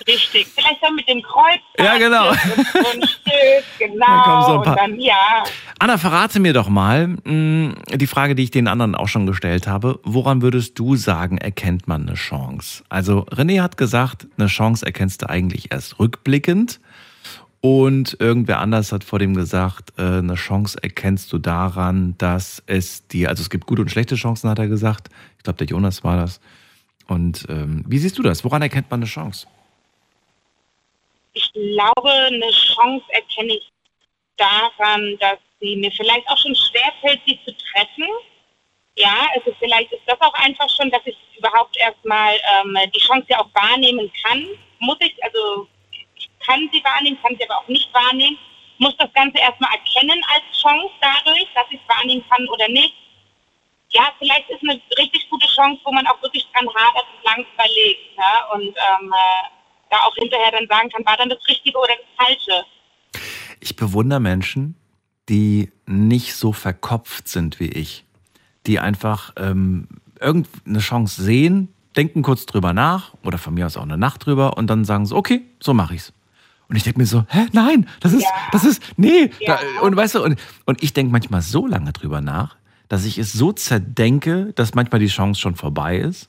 Richtig. 0.09 0.47
Vielleicht 0.55 0.83
dann 0.83 0.95
mit 0.95 1.09
dem 1.09 1.21
Kreuz. 1.23 1.61
Ja, 1.79 1.99
genau. 1.99 2.31
Ein 2.31 3.03
Stück, 3.07 3.65
genau. 3.79 4.07
Dann 4.25 4.43
so 4.45 4.53
ein 4.59 4.63
paar- 4.63 4.73
Und 4.85 4.93
dann, 4.93 5.01
ja. 5.01 5.45
Anna, 5.79 5.99
verrate 5.99 6.39
mir 6.41 6.53
doch 6.53 6.69
mal 6.69 7.09
mh, 7.25 7.75
die 7.97 8.07
Frage, 8.07 8.35
die 8.35 8.45
ich 8.45 8.51
den 8.51 8.69
anderen 8.69 8.95
auch 8.95 9.09
schon 9.09 9.27
gestellt 9.27 9.67
habe. 9.67 9.99
Woran 10.05 10.43
würdest 10.43 10.79
du 10.79 10.95
sagen, 10.97 11.39
erkennt 11.39 11.89
man 11.89 12.03
eine 12.07 12.15
Chance? 12.15 12.85
Also 12.89 13.27
René 13.27 13.61
hat 13.63 13.77
gesagt, 13.77 14.27
eine 14.39 14.47
Chance 14.47 14.87
erkennst 14.87 15.23
du 15.23 15.29
eigentlich 15.29 15.73
erst 15.73 15.99
rückblickend. 15.99 16.81
Und 17.61 18.17
irgendwer 18.21 18.61
anders 18.61 18.93
hat 18.93 19.03
vor 19.03 19.19
dem 19.19 19.35
gesagt, 19.35 19.93
äh, 19.99 20.19
eine 20.19 20.35
Chance 20.35 20.79
erkennst 20.83 21.33
du 21.33 21.39
daran, 21.39 22.15
dass 22.19 22.63
es 22.67 23.07
dir, 23.09 23.29
also 23.29 23.41
es 23.41 23.51
gibt 23.51 23.67
gute 23.67 23.83
und 23.83 23.91
schlechte 23.91 24.15
Chancen, 24.15 24.51
hat 24.51 24.59
er 24.59 24.69
gesagt. 24.69 25.09
Ich 25.39 25.45
glaube, 25.45 25.59
der 25.59 25.67
Jonas 25.67 26.05
war 26.05 26.17
das. 26.17 26.41
Und 27.09 27.47
ähm, 27.49 27.85
wie 27.87 27.99
siehst 27.99 28.19
du 28.19 28.23
das? 28.23 28.45
Woran 28.45 28.63
erkennt 28.63 28.91
man 28.91 29.01
eine 29.01 29.09
Chance? 29.09 29.47
Ich 31.33 31.53
glaube, 31.53 32.11
eine 32.11 32.51
Chance 32.51 33.05
erkenne 33.11 33.55
ich 33.55 33.71
daran, 34.37 35.17
dass 35.21 35.39
sie 35.61 35.77
mir 35.77 35.91
vielleicht 35.93 36.29
auch 36.29 36.39
schon 36.39 36.55
schwerfällt, 36.55 37.21
sie 37.27 37.39
zu 37.45 37.53
treffen. 37.73 38.05
Ja, 38.97 39.29
also 39.35 39.55
vielleicht 39.59 39.93
ist 39.93 40.03
das 40.07 40.21
auch 40.21 40.35
einfach 40.35 40.69
schon, 40.71 40.91
dass 40.91 41.03
ich 41.05 41.17
überhaupt 41.37 41.77
erstmal 41.77 42.35
ähm, 42.35 42.77
die 42.95 43.01
Chance 43.01 43.27
ja 43.29 43.41
auch 43.41 43.51
wahrnehmen 43.55 44.11
kann. 44.25 44.47
muss 44.79 44.97
ich, 45.01 45.15
also 45.23 45.69
kann 46.47 46.69
sie 46.73 46.83
wahrnehmen, 46.85 47.19
kann 47.23 47.37
sie 47.37 47.45
aber 47.49 47.59
auch 47.59 47.69
nicht 47.69 47.93
wahrnehmen, 47.93 48.39
muss 48.79 48.97
das 48.99 49.13
Ganze 49.15 49.39
erstmal 49.39 49.71
erkennen 49.73 50.21
als 50.35 50.45
Chance 50.61 50.93
dadurch, 51.01 51.49
dass 51.55 51.65
ich 51.71 51.81
es 51.81 51.97
wahrnehmen 51.97 52.25
kann 52.31 52.47
oder 52.49 52.69
nicht. 52.69 52.95
Ja, 53.91 54.13
vielleicht 54.19 54.49
ist 54.51 54.63
eine 54.63 54.81
richtig 54.99 55.29
gute 55.31 55.47
Chance, 55.47 55.81
wo 55.85 55.93
man 55.93 56.07
auch 56.07 56.21
wirklich 56.23 56.47
dran 56.53 56.69
hadert 56.69 57.07
und 57.17 57.25
lang 57.25 57.47
überlegt. 57.55 58.17
Ne? 58.17 58.25
Und 58.53 58.69
ähm, 58.69 59.13
äh, 59.13 59.49
da 59.91 59.99
auch 59.99 60.15
hinterher 60.17 60.51
dann 60.51 60.67
sagen 60.69 60.91
kann, 60.91 61.07
war 61.07 61.17
dann 61.17 61.31
das 61.31 61.39
Richtige 61.49 61.79
oder 61.79 61.95
das 61.95 62.27
Falsche. 62.27 62.65
Ich 63.61 63.77
bewundere 63.77 64.21
Menschen, 64.21 64.77
die 65.29 65.71
nicht 65.87 66.35
so 66.35 66.53
verkopft 66.53 67.29
sind 67.29 67.61
wie 67.61 67.69
ich, 67.69 68.05
die 68.67 68.81
einfach 68.81 69.33
ähm, 69.37 69.89
irgendeine 70.21 70.81
Chance 70.81 71.23
sehen, 71.23 71.73
denken 71.97 72.23
kurz 72.23 72.47
drüber 72.47 72.73
nach 72.73 73.15
oder 73.25 73.39
von 73.39 73.55
mir 73.55 73.67
aus 73.67 73.77
auch 73.77 73.83
eine 73.83 73.97
Nacht 73.97 74.27
drüber 74.27 74.57
und 74.57 74.69
dann 74.69 74.85
sagen 74.85 75.07
sie, 75.07 75.15
okay, 75.15 75.43
so 75.61 75.73
mache 75.75 75.95
ich's. 75.95 76.13
Und 76.69 76.77
ich 76.77 76.83
denke 76.83 76.99
mir 76.99 77.07
so, 77.07 77.25
hä, 77.29 77.47
nein, 77.53 77.89
das 78.01 78.13
ist, 78.13 78.23
ja. 78.23 78.31
das 78.53 78.65
ist, 78.65 78.83
nee. 78.97 79.31
Ja. 79.41 79.59
Da, 79.59 79.83
und 79.83 79.97
weißt 79.97 80.17
du, 80.17 80.25
und, 80.25 80.39
und 80.65 80.83
ich 80.83 80.93
denke 80.93 81.13
manchmal 81.13 81.43
so 81.43 81.67
lange 81.67 81.93
drüber 81.93 82.21
nach, 82.21 82.57
dass 82.89 83.05
ich 83.05 83.19
es 83.19 83.33
so 83.33 83.53
zerdenke, 83.53 84.53
dass 84.55 84.75
manchmal 84.75 85.01
die 85.01 85.07
Chance 85.07 85.41
schon 85.41 85.55
vorbei 85.55 85.99
ist. 85.99 86.29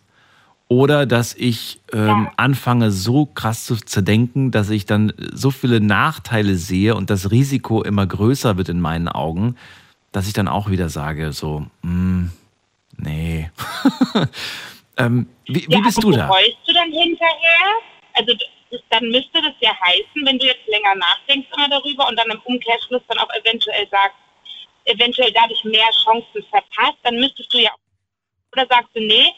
Oder 0.69 1.05
dass 1.05 1.33
ich 1.33 1.79
ähm, 1.93 2.07
ja. 2.07 2.31
anfange, 2.35 2.91
so 2.91 3.25
krass 3.25 3.65
zu 3.65 3.77
zerdenken, 3.77 4.51
dass 4.51 4.69
ich 4.69 4.85
dann 4.85 5.13
so 5.31 5.49
viele 5.49 5.79
Nachteile 5.79 6.55
sehe 6.55 6.93
und 6.93 7.09
das 7.09 7.31
Risiko 7.31 7.83
immer 7.83 8.05
größer 8.05 8.57
wird 8.57 8.67
in 8.67 8.81
meinen 8.81 9.07
Augen, 9.07 9.55
dass 10.11 10.27
ich 10.27 10.33
dann 10.33 10.49
auch 10.49 10.69
wieder 10.69 10.89
sage, 10.89 11.31
so, 11.31 11.65
mm, 11.83 12.25
nee. 12.97 13.49
ähm, 14.97 15.27
wie, 15.45 15.65
wie 15.69 15.81
bist 15.81 16.03
du 16.03 16.11
da? 16.11 16.27
Bereust 16.27 16.57
du 16.67 16.73
dann 16.73 16.91
hinterher? 16.91 17.69
Also 18.13 18.33
dann 18.89 19.09
müsste 19.09 19.41
das 19.41 19.53
ja 19.59 19.71
heißen, 19.79 20.25
wenn 20.25 20.39
du 20.39 20.45
jetzt 20.45 20.67
länger 20.67 20.95
nachdenkst 20.95 21.47
immer 21.55 21.69
darüber 21.69 22.07
und 22.07 22.17
dann 22.17 22.29
im 22.29 22.41
Umkehrschluss 22.43 23.01
dann 23.07 23.19
auch 23.19 23.29
eventuell 23.41 23.87
sagst, 23.89 24.17
eventuell 24.85 25.31
dadurch 25.31 25.63
mehr 25.63 25.89
Chancen 26.03 26.43
verpasst, 26.49 26.97
dann 27.03 27.15
müsstest 27.15 27.53
du 27.53 27.59
ja 27.59 27.71
oder 28.53 28.65
sagst 28.69 28.89
du, 28.95 28.99
nee, 28.99 29.31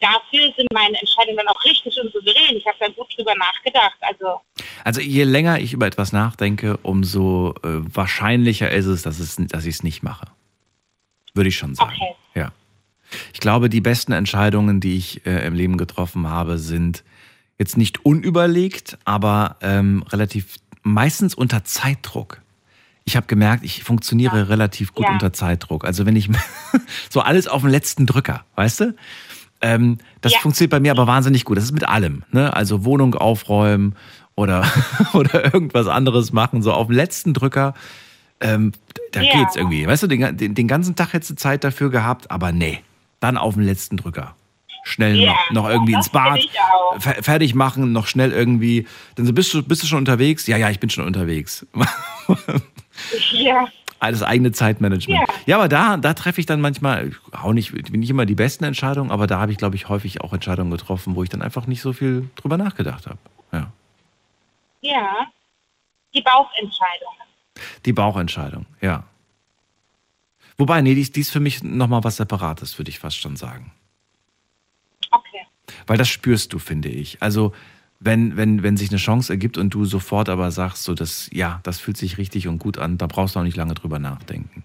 dafür 0.00 0.52
sind 0.56 0.68
meine 0.72 0.98
Entscheidungen 0.98 1.38
dann 1.38 1.48
auch 1.48 1.64
richtig 1.64 1.96
und 2.00 2.12
souverän. 2.12 2.56
Ich 2.56 2.66
habe 2.66 2.76
da 2.80 2.88
gut 2.88 3.06
drüber 3.16 3.34
nachgedacht. 3.34 3.96
Also, 4.00 4.40
also 4.84 5.00
je 5.00 5.24
länger 5.24 5.60
ich 5.60 5.72
über 5.72 5.86
etwas 5.86 6.12
nachdenke, 6.12 6.76
umso 6.78 7.54
äh, 7.62 7.80
wahrscheinlicher 7.94 8.70
ist 8.70 8.86
es, 8.86 9.02
dass, 9.02 9.18
es, 9.18 9.36
dass 9.36 9.64
ich 9.64 9.76
es 9.76 9.82
nicht 9.82 10.02
mache. 10.02 10.26
Würde 11.34 11.48
ich 11.48 11.56
schon 11.56 11.74
sagen. 11.74 11.92
Okay. 11.94 12.14
Ja. 12.34 12.52
Ich 13.32 13.40
glaube, 13.40 13.68
die 13.68 13.80
besten 13.80 14.12
Entscheidungen, 14.12 14.80
die 14.80 14.96
ich 14.96 15.26
äh, 15.26 15.46
im 15.46 15.54
Leben 15.54 15.76
getroffen 15.76 16.28
habe, 16.28 16.58
sind 16.58 17.04
jetzt 17.58 17.76
nicht 17.76 18.04
unüberlegt, 18.04 18.98
aber 19.04 19.56
ähm, 19.60 20.04
relativ 20.08 20.56
meistens 20.82 21.34
unter 21.34 21.64
Zeitdruck. 21.64 22.42
Ich 23.04 23.16
habe 23.16 23.26
gemerkt, 23.26 23.64
ich 23.64 23.84
funktioniere 23.84 24.38
ja. 24.38 24.44
relativ 24.44 24.92
gut 24.92 25.06
ja. 25.06 25.12
unter 25.12 25.32
Zeitdruck. 25.32 25.84
Also 25.84 26.06
wenn 26.06 26.16
ich 26.16 26.28
so 27.10 27.20
alles 27.20 27.46
auf 27.46 27.62
den 27.62 27.70
letzten 27.70 28.06
Drücker, 28.06 28.44
weißt 28.56 28.80
du? 28.80 28.94
Ähm, 29.62 29.98
das 30.20 30.32
ja. 30.32 30.38
funktioniert 30.40 30.70
bei 30.70 30.80
mir 30.80 30.90
aber 30.90 31.06
wahnsinnig 31.06 31.44
gut. 31.44 31.56
Das 31.56 31.64
ist 31.64 31.72
mit 31.72 31.88
allem. 31.88 32.24
Ne? 32.30 32.52
Also 32.52 32.84
Wohnung 32.84 33.14
aufräumen 33.14 33.94
oder, 34.34 34.70
oder 35.14 35.54
irgendwas 35.54 35.86
anderes 35.86 36.32
machen, 36.32 36.62
so 36.62 36.72
auf 36.72 36.88
den 36.88 36.96
letzten 36.96 37.32
Drücker. 37.32 37.74
Ähm, 38.40 38.72
da 39.12 39.20
geht's 39.20 39.56
irgendwie. 39.56 39.86
Weißt 39.86 40.02
du, 40.02 40.08
den, 40.08 40.36
den, 40.36 40.54
den 40.54 40.68
ganzen 40.68 40.94
Tag 40.94 41.14
hättest 41.14 41.30
du 41.30 41.34
Zeit 41.36 41.64
dafür 41.64 41.90
gehabt, 41.90 42.30
aber 42.30 42.52
nee, 42.52 42.80
dann 43.18 43.38
auf 43.38 43.54
den 43.54 43.62
letzten 43.62 43.96
Drücker 43.96 44.34
schnell 44.86 45.16
ja, 45.16 45.32
noch, 45.50 45.64
noch, 45.64 45.68
irgendwie 45.68 45.94
ins 45.94 46.08
Bad 46.08 46.38
fertig 47.00 47.54
machen, 47.54 47.92
noch 47.92 48.06
schnell 48.06 48.32
irgendwie. 48.32 48.86
Dann 49.16 49.26
so, 49.26 49.32
bist 49.32 49.52
du, 49.52 49.62
bist 49.62 49.82
du 49.82 49.86
schon 49.86 49.98
unterwegs? 49.98 50.46
Ja, 50.46 50.56
ja, 50.56 50.70
ich 50.70 50.78
bin 50.78 50.90
schon 50.90 51.04
unterwegs. 51.04 51.66
ja. 53.32 53.66
Alles 53.98 54.22
eigene 54.22 54.52
Zeitmanagement. 54.52 55.20
Ja, 55.28 55.34
ja 55.46 55.56
aber 55.56 55.68
da, 55.68 55.96
da 55.96 56.14
treffe 56.14 56.40
ich 56.40 56.46
dann 56.46 56.60
manchmal, 56.60 57.10
auch 57.32 57.52
nicht, 57.52 57.72
nicht 57.90 58.10
immer 58.10 58.26
die 58.26 58.34
besten 58.36 58.62
Entscheidungen, 58.64 59.10
aber 59.10 59.26
da 59.26 59.40
habe 59.40 59.50
ich, 59.50 59.58
glaube 59.58 59.74
ich, 59.74 59.88
häufig 59.88 60.20
auch 60.20 60.32
Entscheidungen 60.32 60.70
getroffen, 60.70 61.16
wo 61.16 61.22
ich 61.24 61.30
dann 61.30 61.42
einfach 61.42 61.66
nicht 61.66 61.80
so 61.80 61.92
viel 61.92 62.30
drüber 62.36 62.56
nachgedacht 62.56 63.06
habe. 63.06 63.18
Ja. 63.52 63.72
Ja. 64.82 65.26
Die 66.14 66.22
Bauchentscheidungen. 66.22 67.16
Die 67.84 67.92
Bauchentscheidung, 67.92 68.66
ja. 68.80 69.02
Wobei, 70.58 70.80
nee, 70.80 70.94
die, 70.94 71.10
die 71.10 71.20
ist 71.20 71.30
für 71.30 71.40
mich 71.40 71.62
nochmal 71.64 72.04
was 72.04 72.16
Separates, 72.16 72.78
würde 72.78 72.90
ich 72.90 72.98
fast 72.98 73.18
schon 73.18 73.36
sagen. 73.36 73.72
Weil 75.86 75.98
das 75.98 76.08
spürst 76.08 76.52
du, 76.52 76.58
finde 76.58 76.88
ich. 76.88 77.18
Also, 77.20 77.52
wenn, 78.00 78.36
wenn, 78.36 78.62
wenn 78.62 78.76
sich 78.76 78.90
eine 78.90 78.98
Chance 78.98 79.32
ergibt 79.32 79.56
und 79.58 79.70
du 79.70 79.84
sofort 79.84 80.28
aber 80.28 80.50
sagst, 80.50 80.84
so 80.84 80.94
das, 80.94 81.30
ja, 81.32 81.60
das 81.62 81.80
fühlt 81.80 81.96
sich 81.96 82.18
richtig 82.18 82.48
und 82.48 82.58
gut 82.58 82.78
an, 82.78 82.98
da 82.98 83.06
brauchst 83.06 83.34
du 83.34 83.40
auch 83.40 83.44
nicht 83.44 83.56
lange 83.56 83.74
drüber 83.74 83.98
nachdenken. 83.98 84.64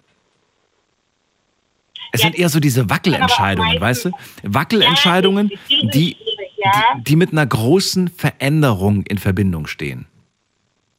Es 2.11 2.21
ja, 2.21 2.27
sind 2.27 2.37
eher 2.37 2.49
so 2.49 2.59
diese 2.59 2.89
Wackelentscheidungen, 2.89 3.79
weißt 3.79 4.05
du? 4.05 4.11
Wackelentscheidungen, 4.43 5.49
ja, 5.49 5.89
die, 5.89 6.17
ja. 6.57 6.71
die, 6.97 7.03
die 7.03 7.15
mit 7.15 7.31
einer 7.31 7.45
großen 7.45 8.09
Veränderung 8.09 9.03
in 9.03 9.17
Verbindung 9.17 9.65
stehen. 9.67 10.07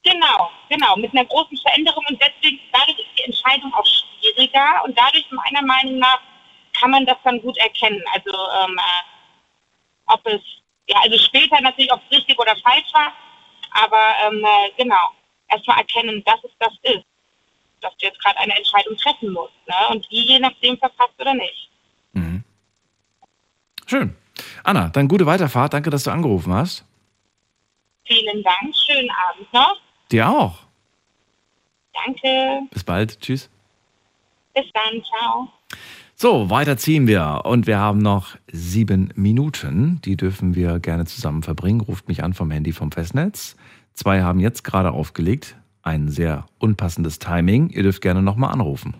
Genau, 0.04 0.50
genau, 0.68 0.96
mit 0.96 1.12
einer 1.12 1.24
großen 1.26 1.56
Veränderung 1.58 2.04
und 2.08 2.18
deswegen, 2.20 2.58
dadurch 2.72 2.98
ist 2.98 3.18
die 3.18 3.24
Entscheidung 3.24 3.72
auch 3.74 3.86
schwieriger 3.86 4.82
und 4.84 4.98
dadurch 4.98 5.24
meiner 5.30 5.64
Meinung 5.64 5.98
nach 5.98 6.18
kann 6.80 6.90
man 6.90 7.04
das 7.06 7.16
dann 7.22 7.40
gut 7.42 7.56
erkennen. 7.58 8.02
Also 8.14 8.30
ähm, 8.30 8.76
äh, 8.78 9.11
ob 10.12 10.26
es, 10.26 10.40
ja, 10.88 10.98
also 11.02 11.18
später 11.18 11.60
natürlich, 11.60 11.92
ob 11.92 12.00
es 12.08 12.18
richtig 12.18 12.38
oder 12.38 12.56
falsch 12.56 12.92
war, 12.92 13.12
aber 13.72 14.14
ähm, 14.26 14.44
äh, 14.44 14.70
genau, 14.76 15.10
erstmal 15.48 15.78
erkennen, 15.78 16.22
dass 16.24 16.42
es 16.44 16.50
das 16.58 16.72
ist, 16.82 17.04
dass 17.80 17.96
du 17.96 18.06
jetzt 18.06 18.20
gerade 18.22 18.38
eine 18.38 18.56
Entscheidung 18.56 18.96
treffen 18.96 19.32
musst 19.32 19.54
ne? 19.66 19.74
und 19.90 20.06
die 20.10 20.24
je 20.24 20.38
nachdem 20.38 20.78
verpasst 20.78 21.14
oder 21.18 21.34
nicht. 21.34 21.70
Mhm. 22.12 22.44
Schön. 23.86 24.16
Anna, 24.64 24.88
dann 24.88 25.08
gute 25.08 25.26
Weiterfahrt. 25.26 25.74
Danke, 25.74 25.90
dass 25.90 26.04
du 26.04 26.10
angerufen 26.10 26.52
hast. 26.52 26.84
Vielen 28.04 28.42
Dank. 28.42 28.74
Schönen 28.74 29.10
Abend 29.10 29.52
noch. 29.52 29.80
Dir 30.10 30.28
auch. 30.28 30.58
Danke. 31.92 32.62
Bis 32.70 32.84
bald. 32.84 33.20
Tschüss. 33.20 33.50
Bis 34.54 34.66
dann. 34.72 35.02
Ciao. 35.04 35.48
So, 36.22 36.50
weiter 36.50 36.76
ziehen 36.76 37.08
wir. 37.08 37.40
Und 37.46 37.66
wir 37.66 37.80
haben 37.80 37.98
noch 37.98 38.36
sieben 38.46 39.12
Minuten. 39.16 40.00
Die 40.02 40.16
dürfen 40.16 40.54
wir 40.54 40.78
gerne 40.78 41.04
zusammen 41.04 41.42
verbringen. 41.42 41.80
Ruft 41.80 42.06
mich 42.06 42.22
an 42.22 42.32
vom 42.32 42.48
Handy 42.52 42.70
vom 42.70 42.92
Festnetz. 42.92 43.56
Zwei 43.92 44.22
haben 44.22 44.38
jetzt 44.38 44.62
gerade 44.62 44.92
aufgelegt. 44.92 45.56
Ein 45.82 46.08
sehr 46.08 46.46
unpassendes 46.60 47.18
Timing. 47.18 47.70
Ihr 47.70 47.82
dürft 47.82 48.02
gerne 48.02 48.22
nochmal 48.22 48.52
anrufen. 48.52 48.94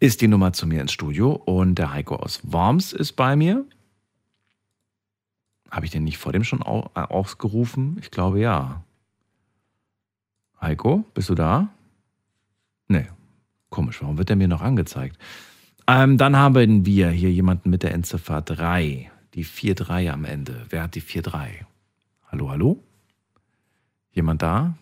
Ist 0.00 0.20
die 0.20 0.28
Nummer 0.28 0.52
zu 0.52 0.66
mir 0.66 0.82
ins 0.82 0.92
Studio 0.92 1.32
und 1.32 1.76
der 1.76 1.94
Heiko 1.94 2.16
aus 2.16 2.42
Worms 2.42 2.92
ist 2.92 3.14
bei 3.14 3.36
mir. 3.36 3.64
Habe 5.70 5.86
ich 5.86 5.92
den 5.92 6.04
nicht 6.04 6.18
vor 6.18 6.32
dem 6.32 6.44
schon 6.44 6.62
ausgerufen? 6.62 7.96
Ich 8.02 8.10
glaube 8.10 8.38
ja. 8.38 8.84
Heiko, 10.60 11.04
bist 11.14 11.28
du 11.30 11.34
da? 11.34 11.68
Nee. 12.88 13.06
Komisch, 13.70 14.02
warum 14.02 14.18
wird 14.18 14.28
der 14.28 14.36
mir 14.36 14.48
noch 14.48 14.62
angezeigt? 14.62 15.16
Ähm, 15.86 16.18
dann 16.18 16.36
haben 16.36 16.84
wir 16.84 17.10
hier 17.10 17.32
jemanden 17.32 17.70
mit 17.70 17.82
der 17.82 17.94
Endziffer 17.94 18.42
3. 18.42 19.10
Die 19.34 19.44
4-3 19.44 20.10
am 20.10 20.24
Ende. 20.24 20.66
Wer 20.68 20.82
hat 20.82 20.94
die 20.94 21.02
4-3? 21.02 21.48
Hallo, 22.26 22.50
hallo? 22.50 22.82
Jemand 24.12 24.42
da? 24.42 24.76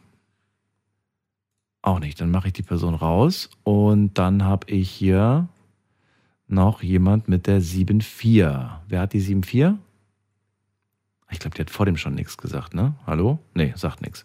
Auch 1.83 2.01
nicht. 2.01 2.21
Dann 2.21 2.31
mache 2.31 2.49
ich 2.49 2.55
die 2.55 2.63
Person 2.63 2.95
raus. 2.95 3.51
Und 3.63 4.15
dann 4.19 4.45
habe 4.45 4.71
ich 4.71 4.91
hier 4.91 5.49
noch 6.47 6.83
jemand 6.83 7.29
mit 7.29 7.47
der 7.47 7.61
7-4. 7.61 8.81
Wer 8.89 9.01
hat 9.01 9.13
die 9.13 9.23
7-4? 9.23 9.77
Ich 11.31 11.39
glaube, 11.39 11.55
die 11.57 11.61
hat 11.61 11.71
vor 11.71 11.87
dem 11.87 11.99
schon 11.99 12.15
nichts 12.15 12.39
gesagt, 12.39 12.75
ne? 12.75 12.95
Hallo? 13.07 13.39
Nee, 13.55 13.75
sagt 13.77 14.01
nichts. 14.01 14.25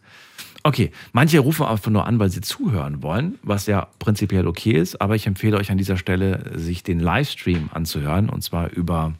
Okay, 0.65 0.91
manche 1.11 1.39
rufen 1.39 1.65
einfach 1.65 1.91
nur 1.91 2.07
an, 2.07 2.19
weil 2.19 2.29
sie 2.29 2.39
zuhören 2.39 3.03
wollen, 3.03 3.37
was 3.43 3.65
ja 3.67 3.89
prinzipiell 3.99 4.47
okay 4.47 4.71
ist, 4.71 5.01
aber 5.01 5.15
ich 5.15 5.27
empfehle 5.27 5.57
euch 5.57 5.71
an 5.71 5.77
dieser 5.77 5.97
Stelle, 5.97 6.57
sich 6.57 6.83
den 6.83 7.01
Livestream 7.01 7.69
anzuhören 7.73 8.29
und 8.29 8.43
zwar 8.43 8.71
über 8.71 9.13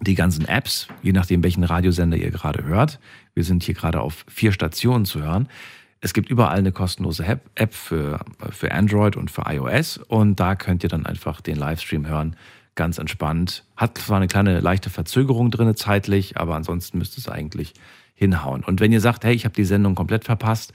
die 0.00 0.16
ganzen 0.16 0.46
Apps, 0.46 0.88
je 1.00 1.12
nachdem, 1.12 1.44
welchen 1.44 1.62
Radiosender 1.62 2.16
ihr 2.16 2.32
gerade 2.32 2.64
hört. 2.64 2.98
Wir 3.34 3.44
sind 3.44 3.62
hier 3.62 3.74
gerade 3.74 4.00
auf 4.00 4.26
vier 4.28 4.50
Stationen 4.50 5.04
zu 5.04 5.22
hören. 5.22 5.48
Es 6.00 6.12
gibt 6.12 6.28
überall 6.28 6.58
eine 6.58 6.72
kostenlose 6.72 7.24
App 7.24 7.72
für, 7.72 8.18
für 8.50 8.72
Android 8.72 9.16
und 9.16 9.30
für 9.30 9.44
iOS 9.46 9.98
und 9.98 10.40
da 10.40 10.56
könnt 10.56 10.82
ihr 10.82 10.88
dann 10.88 11.06
einfach 11.06 11.40
den 11.40 11.56
Livestream 11.56 12.08
hören, 12.08 12.34
ganz 12.74 12.98
entspannt. 12.98 13.64
Hat 13.76 13.96
zwar 13.98 14.16
eine 14.16 14.26
kleine 14.26 14.58
leichte 14.58 14.90
Verzögerung 14.90 15.52
drin 15.52 15.74
zeitlich, 15.76 16.36
aber 16.36 16.56
ansonsten 16.56 16.98
müsste 16.98 17.20
es 17.20 17.28
eigentlich 17.28 17.74
hinhauen. 18.14 18.64
Und 18.64 18.80
wenn 18.80 18.92
ihr 18.92 19.00
sagt, 19.00 19.24
hey, 19.24 19.34
ich 19.34 19.44
habe 19.44 19.54
die 19.54 19.64
Sendung 19.64 19.94
komplett 19.94 20.24
verpasst, 20.24 20.72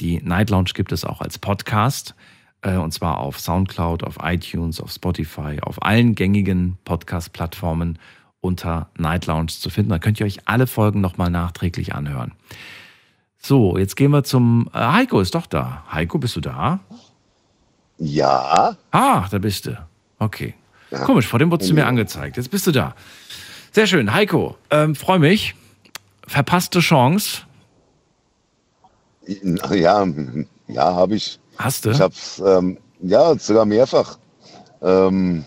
die 0.00 0.20
Night 0.22 0.50
Lounge 0.50 0.70
gibt 0.74 0.92
es 0.92 1.04
auch 1.04 1.20
als 1.20 1.38
Podcast. 1.38 2.14
Äh, 2.62 2.76
und 2.76 2.92
zwar 2.92 3.18
auf 3.18 3.38
Soundcloud, 3.38 4.02
auf 4.04 4.16
iTunes, 4.22 4.80
auf 4.80 4.90
Spotify, 4.90 5.58
auf 5.60 5.82
allen 5.82 6.14
gängigen 6.14 6.78
Podcast-Plattformen. 6.84 7.98
unter 8.40 8.88
Night 8.96 9.26
Lounge 9.26 9.48
zu 9.48 9.68
finden. 9.68 9.90
Da 9.90 9.98
könnt 9.98 10.20
ihr 10.20 10.26
euch 10.26 10.38
alle 10.44 10.68
Folgen 10.68 11.00
nochmal 11.00 11.28
nachträglich 11.28 11.94
anhören. 11.94 12.32
So, 13.40 13.76
jetzt 13.76 13.96
gehen 13.96 14.12
wir 14.12 14.22
zum. 14.22 14.70
Äh, 14.72 14.78
Heiko 14.78 15.20
ist 15.20 15.34
doch 15.34 15.46
da. 15.46 15.82
Heiko, 15.92 16.18
bist 16.18 16.36
du 16.36 16.40
da? 16.40 16.78
Ja. 17.98 18.76
Ah, 18.92 19.26
da 19.28 19.38
bist 19.38 19.66
du. 19.66 19.76
Okay. 20.20 20.54
Komisch, 21.04 21.26
vor 21.26 21.38
dem 21.40 21.50
wurdest 21.50 21.70
du 21.70 21.74
mir 21.74 21.86
angezeigt. 21.86 22.36
Jetzt 22.36 22.50
bist 22.50 22.66
du 22.66 22.70
da. 22.72 22.94
Sehr 23.72 23.86
schön. 23.88 24.12
Heiko, 24.12 24.56
ähm, 24.70 24.94
freue 24.94 25.18
mich. 25.18 25.54
Verpasste 26.28 26.80
Chance. 26.80 27.42
Ja, 29.26 30.06
ja, 30.68 30.94
habe 30.94 31.16
ich. 31.16 31.40
Hast 31.56 31.86
du? 31.86 31.90
Ich 31.90 32.00
hab's, 32.00 32.40
ähm, 32.44 32.78
ja, 33.00 33.34
sogar 33.38 33.64
mehrfach. 33.64 34.18
Ähm, 34.82 35.44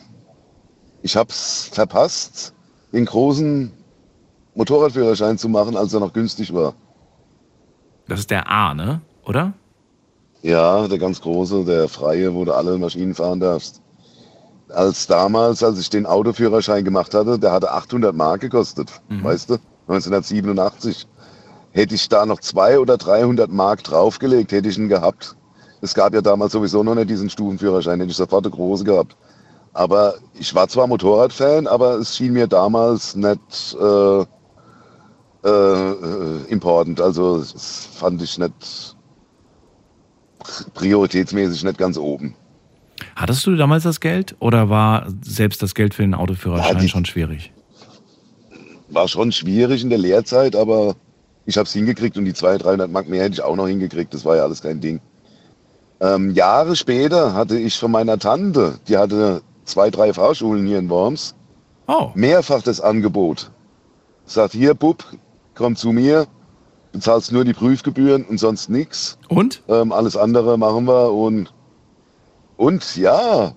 ich 1.03 1.15
hab's 1.15 1.69
verpasst, 1.71 2.53
den 2.91 3.05
großen 3.05 3.71
Motorradführerschein 4.55 5.37
zu 5.37 5.49
machen, 5.49 5.77
als 5.77 5.93
er 5.93 5.99
noch 5.99 6.13
günstig 6.13 6.53
war. 6.53 6.73
Das 8.07 8.19
ist 8.19 8.31
der 8.31 8.49
A, 8.49 8.73
ne? 8.73 9.01
Oder? 9.25 9.53
Ja, 10.41 10.87
der 10.87 10.97
ganz 10.97 11.21
große, 11.21 11.63
der 11.63 11.87
freie, 11.89 12.33
wo 12.33 12.43
du 12.43 12.53
alle 12.53 12.77
Maschinen 12.79 13.13
fahren 13.13 13.39
darfst. 13.39 13.81
Als 14.69 15.05
damals, 15.05 15.63
als 15.63 15.79
ich 15.79 15.89
den 15.91 16.07
Autoführerschein 16.07 16.83
gemacht 16.83 17.13
hatte, 17.13 17.37
der 17.37 17.51
hatte 17.51 17.71
800 17.71 18.15
Mark 18.15 18.41
gekostet, 18.41 18.89
weißt 19.23 19.51
du, 19.51 19.57
1987. 19.87 21.07
Hätte 21.73 21.95
ich 21.95 22.09
da 22.09 22.25
noch 22.25 22.39
200 22.41 22.79
oder 22.79 22.97
300 22.97 23.49
Mark 23.49 23.83
draufgelegt, 23.83 24.51
hätte 24.51 24.67
ich 24.69 24.77
ihn 24.77 24.89
gehabt. 24.89 25.35
Es 25.81 25.93
gab 25.93 26.13
ja 26.13 26.21
damals 26.21 26.51
sowieso 26.51 26.83
noch 26.83 26.95
nicht 26.95 27.09
diesen 27.09 27.29
Stufenführerschein, 27.29 27.99
hätte 27.99 28.11
ich 28.11 28.17
sofort 28.17 28.45
eine 28.45 28.53
große 28.53 28.83
gehabt. 28.83 29.15
Aber 29.73 30.15
ich 30.33 30.53
war 30.53 30.67
zwar 30.67 30.85
Motorradfan, 30.87 31.65
aber 31.67 31.95
es 31.95 32.17
schien 32.17 32.33
mir 32.33 32.45
damals 32.47 33.15
nicht 33.15 33.77
äh, 33.79 34.21
äh, 35.43 35.47
äh, 35.47 36.43
important. 36.49 36.99
Also 36.99 37.37
das 37.39 37.87
fand 37.95 38.21
ich 38.21 38.37
nicht 38.37 38.95
prioritätsmäßig 40.73 41.63
nicht 41.63 41.77
ganz 41.77 41.97
oben. 41.97 42.35
Hattest 43.15 43.45
du 43.47 43.55
damals 43.55 43.83
das 43.83 43.99
Geld 43.99 44.35
oder 44.39 44.69
war 44.69 45.07
selbst 45.23 45.63
das 45.63 45.73
Geld 45.73 45.93
für 45.93 46.01
den 46.03 46.13
Autoführerschein 46.13 46.75
Ja, 46.75 46.81
die- 46.81 46.89
schon 46.89 47.05
schwierig? 47.05 47.53
War 48.91 49.07
schon 49.07 49.31
schwierig 49.31 49.83
in 49.83 49.89
der 49.89 49.99
Lehrzeit, 49.99 50.55
aber 50.55 50.95
ich 51.45 51.57
habe 51.57 51.65
es 51.65 51.73
hingekriegt 51.73 52.17
und 52.17 52.25
die 52.25 52.33
200, 52.33 52.65
300 52.65 52.91
Mark 52.91 53.09
mehr 53.09 53.23
hätte 53.23 53.33
ich 53.33 53.41
auch 53.41 53.55
noch 53.55 53.67
hingekriegt. 53.67 54.13
Das 54.13 54.25
war 54.25 54.35
ja 54.35 54.43
alles 54.43 54.61
kein 54.61 54.81
Ding. 54.81 54.99
Ähm, 56.01 56.31
Jahre 56.31 56.75
später 56.75 57.33
hatte 57.33 57.57
ich 57.57 57.77
von 57.77 57.91
meiner 57.91 58.17
Tante, 58.17 58.79
die 58.87 58.97
hatte 58.97 59.41
zwei, 59.65 59.89
drei 59.89 60.13
Fahrschulen 60.13 60.65
hier 60.65 60.79
in 60.79 60.89
Worms, 60.89 61.35
mehrfach 62.15 62.61
das 62.61 62.81
Angebot. 62.81 63.51
Sagt, 64.25 64.53
hier, 64.53 64.73
Bub, 64.73 65.03
komm 65.55 65.75
zu 65.75 65.91
mir, 65.91 66.27
bezahlst 66.91 67.31
nur 67.31 67.45
die 67.45 67.53
Prüfgebühren 67.53 68.25
und 68.25 68.39
sonst 68.39 68.69
nichts. 68.69 69.17
Und? 69.29 69.61
Ähm, 69.67 69.91
alles 69.91 70.17
andere 70.17 70.57
machen 70.57 70.85
wir 70.85 71.11
und, 71.11 71.53
und 72.57 72.95
ja, 72.95 73.53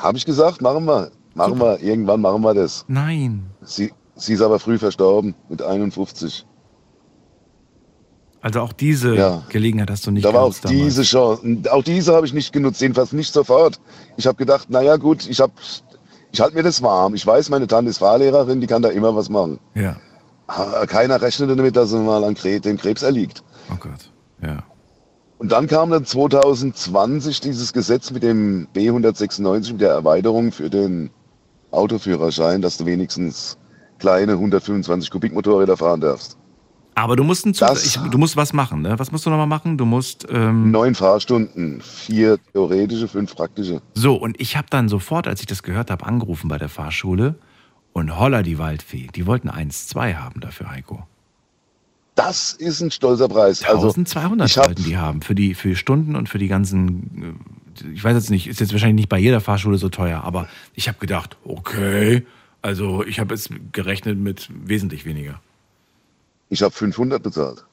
habe 0.00 0.18
ich 0.18 0.24
gesagt, 0.24 0.60
machen 0.62 0.84
wir. 0.86 1.10
Machen 1.34 1.58
wir, 1.58 1.80
irgendwann 1.80 2.20
machen 2.20 2.42
wir 2.42 2.54
das. 2.54 2.84
Nein. 2.88 3.46
Sie, 3.62 3.92
sie 4.16 4.34
ist 4.34 4.42
aber 4.42 4.58
früh 4.58 4.78
verstorben, 4.78 5.34
mit 5.48 5.62
51. 5.62 6.46
Also 8.40 8.60
auch 8.60 8.72
diese 8.72 9.14
Ja. 9.14 9.42
Gelegenheit 9.50 9.88
hast 9.90 10.06
du 10.06 10.10
nicht 10.10 10.24
da 10.24 10.32
war 10.34 10.40
auch 10.42 10.46
genutzt 10.46 10.64
damals. 10.64 10.78
diese 10.84 11.02
Chance. 11.02 11.62
Auch 11.70 11.84
diese 11.84 12.14
habe 12.14 12.26
ich 12.26 12.32
nicht 12.34 12.52
genutzt, 12.52 12.80
jedenfalls 12.80 13.12
nicht 13.12 13.32
sofort. 13.32 13.80
Ich 14.16 14.26
habe 14.26 14.36
gedacht, 14.36 14.68
naja 14.68 14.96
gut, 14.96 15.28
ich 15.28 15.40
habe, 15.40 15.52
ich 16.32 16.40
halte 16.40 16.56
mir 16.56 16.64
das 16.64 16.82
warm. 16.82 17.14
Ich 17.14 17.24
weiß, 17.26 17.50
meine 17.50 17.68
Tante 17.68 17.90
ist 17.90 17.98
Fahrlehrerin, 17.98 18.60
die 18.60 18.66
kann 18.66 18.82
da 18.82 18.88
immer 18.88 19.14
was 19.14 19.28
machen. 19.28 19.60
Ja. 19.74 19.96
Keiner 20.88 21.22
rechnete 21.22 21.54
damit, 21.54 21.76
dass 21.76 21.90
sie 21.90 21.98
mal 21.98 22.24
an 22.24 22.34
Krebs, 22.34 22.62
dem 22.62 22.76
Krebs 22.76 23.02
erliegt. 23.02 23.42
Oh 23.72 23.76
Gott, 23.78 24.10
ja. 24.42 24.64
Und 25.38 25.50
dann 25.50 25.66
kam 25.66 25.90
dann 25.90 26.04
2020 26.04 27.40
dieses 27.40 27.72
Gesetz 27.72 28.10
mit 28.10 28.22
dem 28.22 28.68
B196, 28.74 29.72
mit 29.72 29.80
der 29.80 29.90
Erweiterung 29.90 30.52
für 30.52 30.68
den 30.68 31.10
Autoführerschein, 31.72 32.62
dass 32.62 32.76
du 32.76 32.86
wenigstens 32.86 33.58
kleine 33.98 34.32
125 34.32 35.10
Kubik 35.10 35.32
Motorräder 35.32 35.76
fahren 35.76 36.00
darfst. 36.00 36.36
Aber 36.94 37.16
du 37.16 37.24
musst, 37.24 37.46
Das- 37.60 37.86
ich, 37.86 37.96
du 37.96 38.18
musst 38.18 38.36
was 38.36 38.52
machen, 38.52 38.82
ne? 38.82 38.98
Was 38.98 39.10
musst 39.12 39.24
du 39.24 39.30
nochmal 39.30 39.46
machen? 39.46 39.78
Du 39.78 39.86
musst. 39.86 40.26
Ähm, 40.28 40.70
Neun 40.70 40.94
Fahrstunden, 40.94 41.80
vier 41.80 42.38
theoretische, 42.52 43.08
fünf 43.08 43.34
praktische. 43.34 43.80
so, 43.94 44.14
und 44.16 44.38
ich 44.40 44.56
habe 44.58 44.66
dann 44.68 44.88
sofort, 44.90 45.26
als 45.26 45.40
ich 45.40 45.46
das 45.46 45.62
gehört 45.62 45.90
habe, 45.90 46.04
angerufen 46.04 46.48
bei 46.48 46.58
der 46.58 46.68
Fahrschule 46.68 47.36
und 47.94 48.18
holla 48.18 48.42
die 48.42 48.58
Waldfee. 48.58 49.08
Die 49.14 49.26
wollten 49.26 49.48
1,2 49.48 50.16
haben 50.16 50.40
dafür, 50.40 50.70
Heiko. 50.70 51.02
Das 52.14 52.52
ist 52.52 52.82
ein 52.82 52.90
stolzer 52.90 53.28
Preis. 53.28 53.64
Also, 53.64 53.88
1200 53.88 54.50
ich 54.50 54.58
hab- 54.58 54.66
wollten 54.66 54.84
die 54.84 54.98
haben 54.98 55.22
für 55.22 55.34
die 55.34 55.54
für 55.54 55.74
Stunden 55.76 56.14
und 56.14 56.28
für 56.28 56.38
die 56.38 56.48
ganzen. 56.48 57.38
Ich 57.94 58.02
weiß 58.04 58.14
jetzt 58.14 58.30
nicht, 58.30 58.46
ist 58.46 58.60
jetzt 58.60 58.72
wahrscheinlich 58.72 58.96
nicht 58.96 59.08
bei 59.08 59.18
jeder 59.18 59.40
Fahrschule 59.40 59.78
so 59.78 59.88
teuer, 59.88 60.22
aber 60.24 60.48
ich 60.74 60.88
habe 60.88 60.98
gedacht, 60.98 61.36
okay, 61.44 62.26
also 62.60 63.04
ich 63.04 63.18
habe 63.18 63.34
jetzt 63.34 63.50
gerechnet 63.72 64.18
mit 64.18 64.48
wesentlich 64.52 65.04
weniger. 65.04 65.40
Ich 66.48 66.62
habe 66.62 66.72
500 66.72 67.22
bezahlt. 67.22 67.64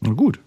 Na 0.00 0.10
gut. 0.12 0.40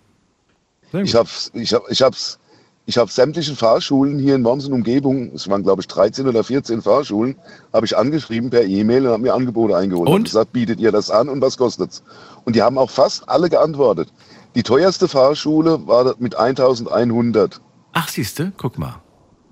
Ich 0.91 1.15
habe 1.15 1.29
ich 1.53 1.73
hab, 1.73 1.89
ich 1.89 2.01
hab's, 2.01 2.39
ich 2.85 2.97
hab 2.97 3.11
sämtliche 3.11 3.55
Fahrschulen 3.55 4.17
hier 4.17 4.35
in 4.35 4.43
Worms 4.45 4.65
und 4.65 4.73
Umgebung, 4.73 5.31
es 5.33 5.49
waren 5.49 5.63
glaube 5.63 5.81
ich 5.81 5.87
13 5.87 6.27
oder 6.27 6.43
14 6.43 6.81
Fahrschulen, 6.81 7.35
habe 7.73 7.85
ich 7.85 7.97
angeschrieben 7.97 8.49
per 8.49 8.63
E-Mail 8.63 9.05
und 9.05 9.11
habe 9.11 9.23
mir 9.23 9.33
Angebote 9.33 9.75
eingeholt. 9.75 10.09
Und? 10.09 10.23
gesagt, 10.23 10.53
bietet 10.53 10.79
ihr 10.79 10.91
das 10.91 11.11
an 11.11 11.27
und 11.27 11.41
was 11.41 11.57
kostet's? 11.57 12.01
Und 12.45 12.55
die 12.55 12.61
haben 12.61 12.77
auch 12.77 12.89
fast 12.89 13.27
alle 13.27 13.49
geantwortet. 13.49 14.09
Die 14.57 14.63
teuerste 14.63 15.07
Fahrschule 15.07 15.85
war 15.85 16.15
mit 16.17 16.33
1100. 16.35 17.61
Ach, 17.93 18.07
siehste, 18.09 18.51
guck 18.57 18.79
mal. 18.79 18.95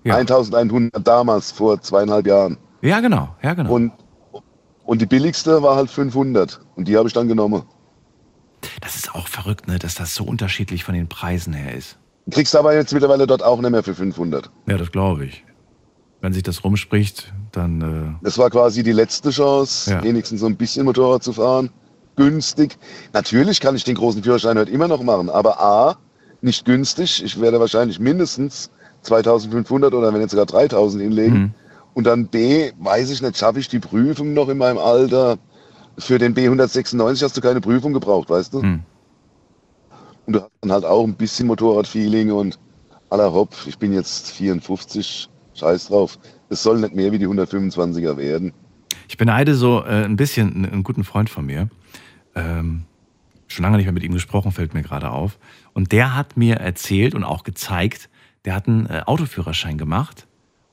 1100 0.04 1.08
damals, 1.08 1.52
vor 1.52 1.80
zweieinhalb 1.80 2.26
Jahren. 2.26 2.58
Ja, 2.82 3.00
genau, 3.02 3.30
ja, 3.44 3.54
genau. 3.54 3.72
Und, 3.72 3.92
und 4.84 5.02
die 5.04 5.06
billigste 5.06 5.62
war 5.62 5.76
halt 5.76 5.92
500. 5.92 6.60
Und 6.76 6.88
die 6.88 6.98
habe 6.98 7.08
ich 7.08 7.14
dann 7.14 7.28
genommen. 7.28 7.62
Das 8.82 8.96
ist 8.96 9.14
auch 9.14 9.28
verrückt, 9.28 9.68
ne, 9.68 9.78
dass 9.78 9.94
das 9.94 10.16
so 10.16 10.24
unterschiedlich 10.24 10.84
von 10.84 10.96
den 10.96 11.08
Preisen 11.08 11.54
her 11.54 11.76
ist. 11.76 12.00
Kriegst 12.32 12.56
aber 12.56 12.74
jetzt 12.74 12.92
mittlerweile 12.92 13.28
dort 13.28 13.44
auch 13.44 13.62
nicht 13.62 13.70
mehr 13.70 13.84
für 13.84 13.94
500. 13.94 14.50
Ja, 14.68 14.78
das 14.80 14.92
glaube 14.92 15.26
ich. 15.26 15.46
Wenn 16.20 16.34
sich 16.34 16.42
das 16.42 16.64
rumspricht, 16.64 17.32
dann. 17.52 18.18
Äh, 18.22 18.24
Das 18.26 18.40
war 18.40 18.50
quasi 18.50 18.82
die 18.82 18.92
letzte 18.92 19.30
Chance, 19.30 19.92
Ja. 19.92 20.04
wenigstens 20.04 20.40
so 20.40 20.48
ein 20.48 20.58
bisschen 20.58 20.86
Motorrad 20.86 21.22
zu 21.24 21.32
fahren. 21.34 21.70
Günstig. 22.16 22.78
Natürlich 23.14 23.60
kann 23.60 23.76
ich 23.76 23.84
den 23.84 23.96
großen 23.96 24.24
Führerschein 24.24 24.58
heute 24.58 24.72
immer 24.72 24.88
noch 24.88 25.04
machen, 25.04 25.30
aber 25.30 25.60
A, 25.60 25.98
nicht 26.42 26.66
günstig. 26.66 27.24
Ich 27.24 27.40
werde 27.42 27.60
wahrscheinlich 27.60 28.00
mindestens 28.00 28.70
2500 29.02 29.94
oder 29.94 30.14
wenn 30.14 30.20
nicht 30.22 30.32
sogar 30.32 30.46
3000 30.46 31.04
hinlegen. 31.04 31.54
Und 31.94 32.06
dann 32.06 32.28
B, 32.28 32.72
weiß 32.80 33.10
ich 33.10 33.22
nicht, 33.22 33.38
schaffe 33.38 33.60
ich 33.60 33.68
die 33.70 33.80
Prüfung 33.80 34.34
noch 34.34 34.50
in 34.50 34.58
meinem 34.58 34.78
Alter. 34.78 35.38
Für 35.98 36.18
den 36.18 36.36
B196 36.36 37.24
hast 37.24 37.38
du 37.38 37.42
keine 37.42 37.62
Prüfung 37.62 37.94
gebraucht, 37.94 38.30
weißt 38.30 38.54
du? 38.54 38.62
Und 40.26 40.34
du 40.34 40.42
hast 40.42 40.52
dann 40.62 40.72
halt 40.72 40.86
auch 40.86 41.04
ein 41.04 41.16
bisschen 41.16 41.48
Motorradfeeling 41.48 42.32
und 42.32 42.60
aller 43.10 43.32
Hopp, 43.32 43.56
ich 43.66 43.78
bin 43.78 43.94
jetzt 43.94 44.32
54, 44.32 45.30
scheiß 45.54 45.88
drauf. 45.88 46.20
Es 46.50 46.64
soll 46.64 46.80
nicht 46.80 46.96
mehr 46.96 47.12
wie 47.12 47.20
die 47.20 47.28
125er 47.28 48.18
werden. 48.18 48.52
Ich 49.08 49.18
beneide 49.18 49.56
so 49.56 49.84
äh, 49.84 50.04
ein 50.04 50.16
bisschen 50.16 50.54
einen, 50.54 50.66
einen 50.66 50.84
guten 50.84 51.04
Freund 51.04 51.30
von 51.30 51.46
mir. 51.46 51.70
Ähm, 52.36 52.84
schon 53.48 53.64
lange 53.64 53.78
nicht 53.78 53.86
mehr 53.86 53.94
mit 53.94 54.04
ihm 54.04 54.14
gesprochen, 54.14 54.52
fällt 54.52 54.74
mir 54.74 54.82
gerade 54.84 55.12
auf. 55.12 55.38
Und 55.74 55.92
der 55.92 56.16
hat 56.16 56.36
mir 56.38 56.56
erzählt 56.58 57.16
und 57.16 57.24
auch 57.24 57.44
gezeigt, 57.44 58.10
der 58.46 58.56
hat 58.56 58.68
einen 58.68 58.86
äh, 58.88 59.02
Autoführerschein 59.06 59.78
gemacht. 59.78 60.28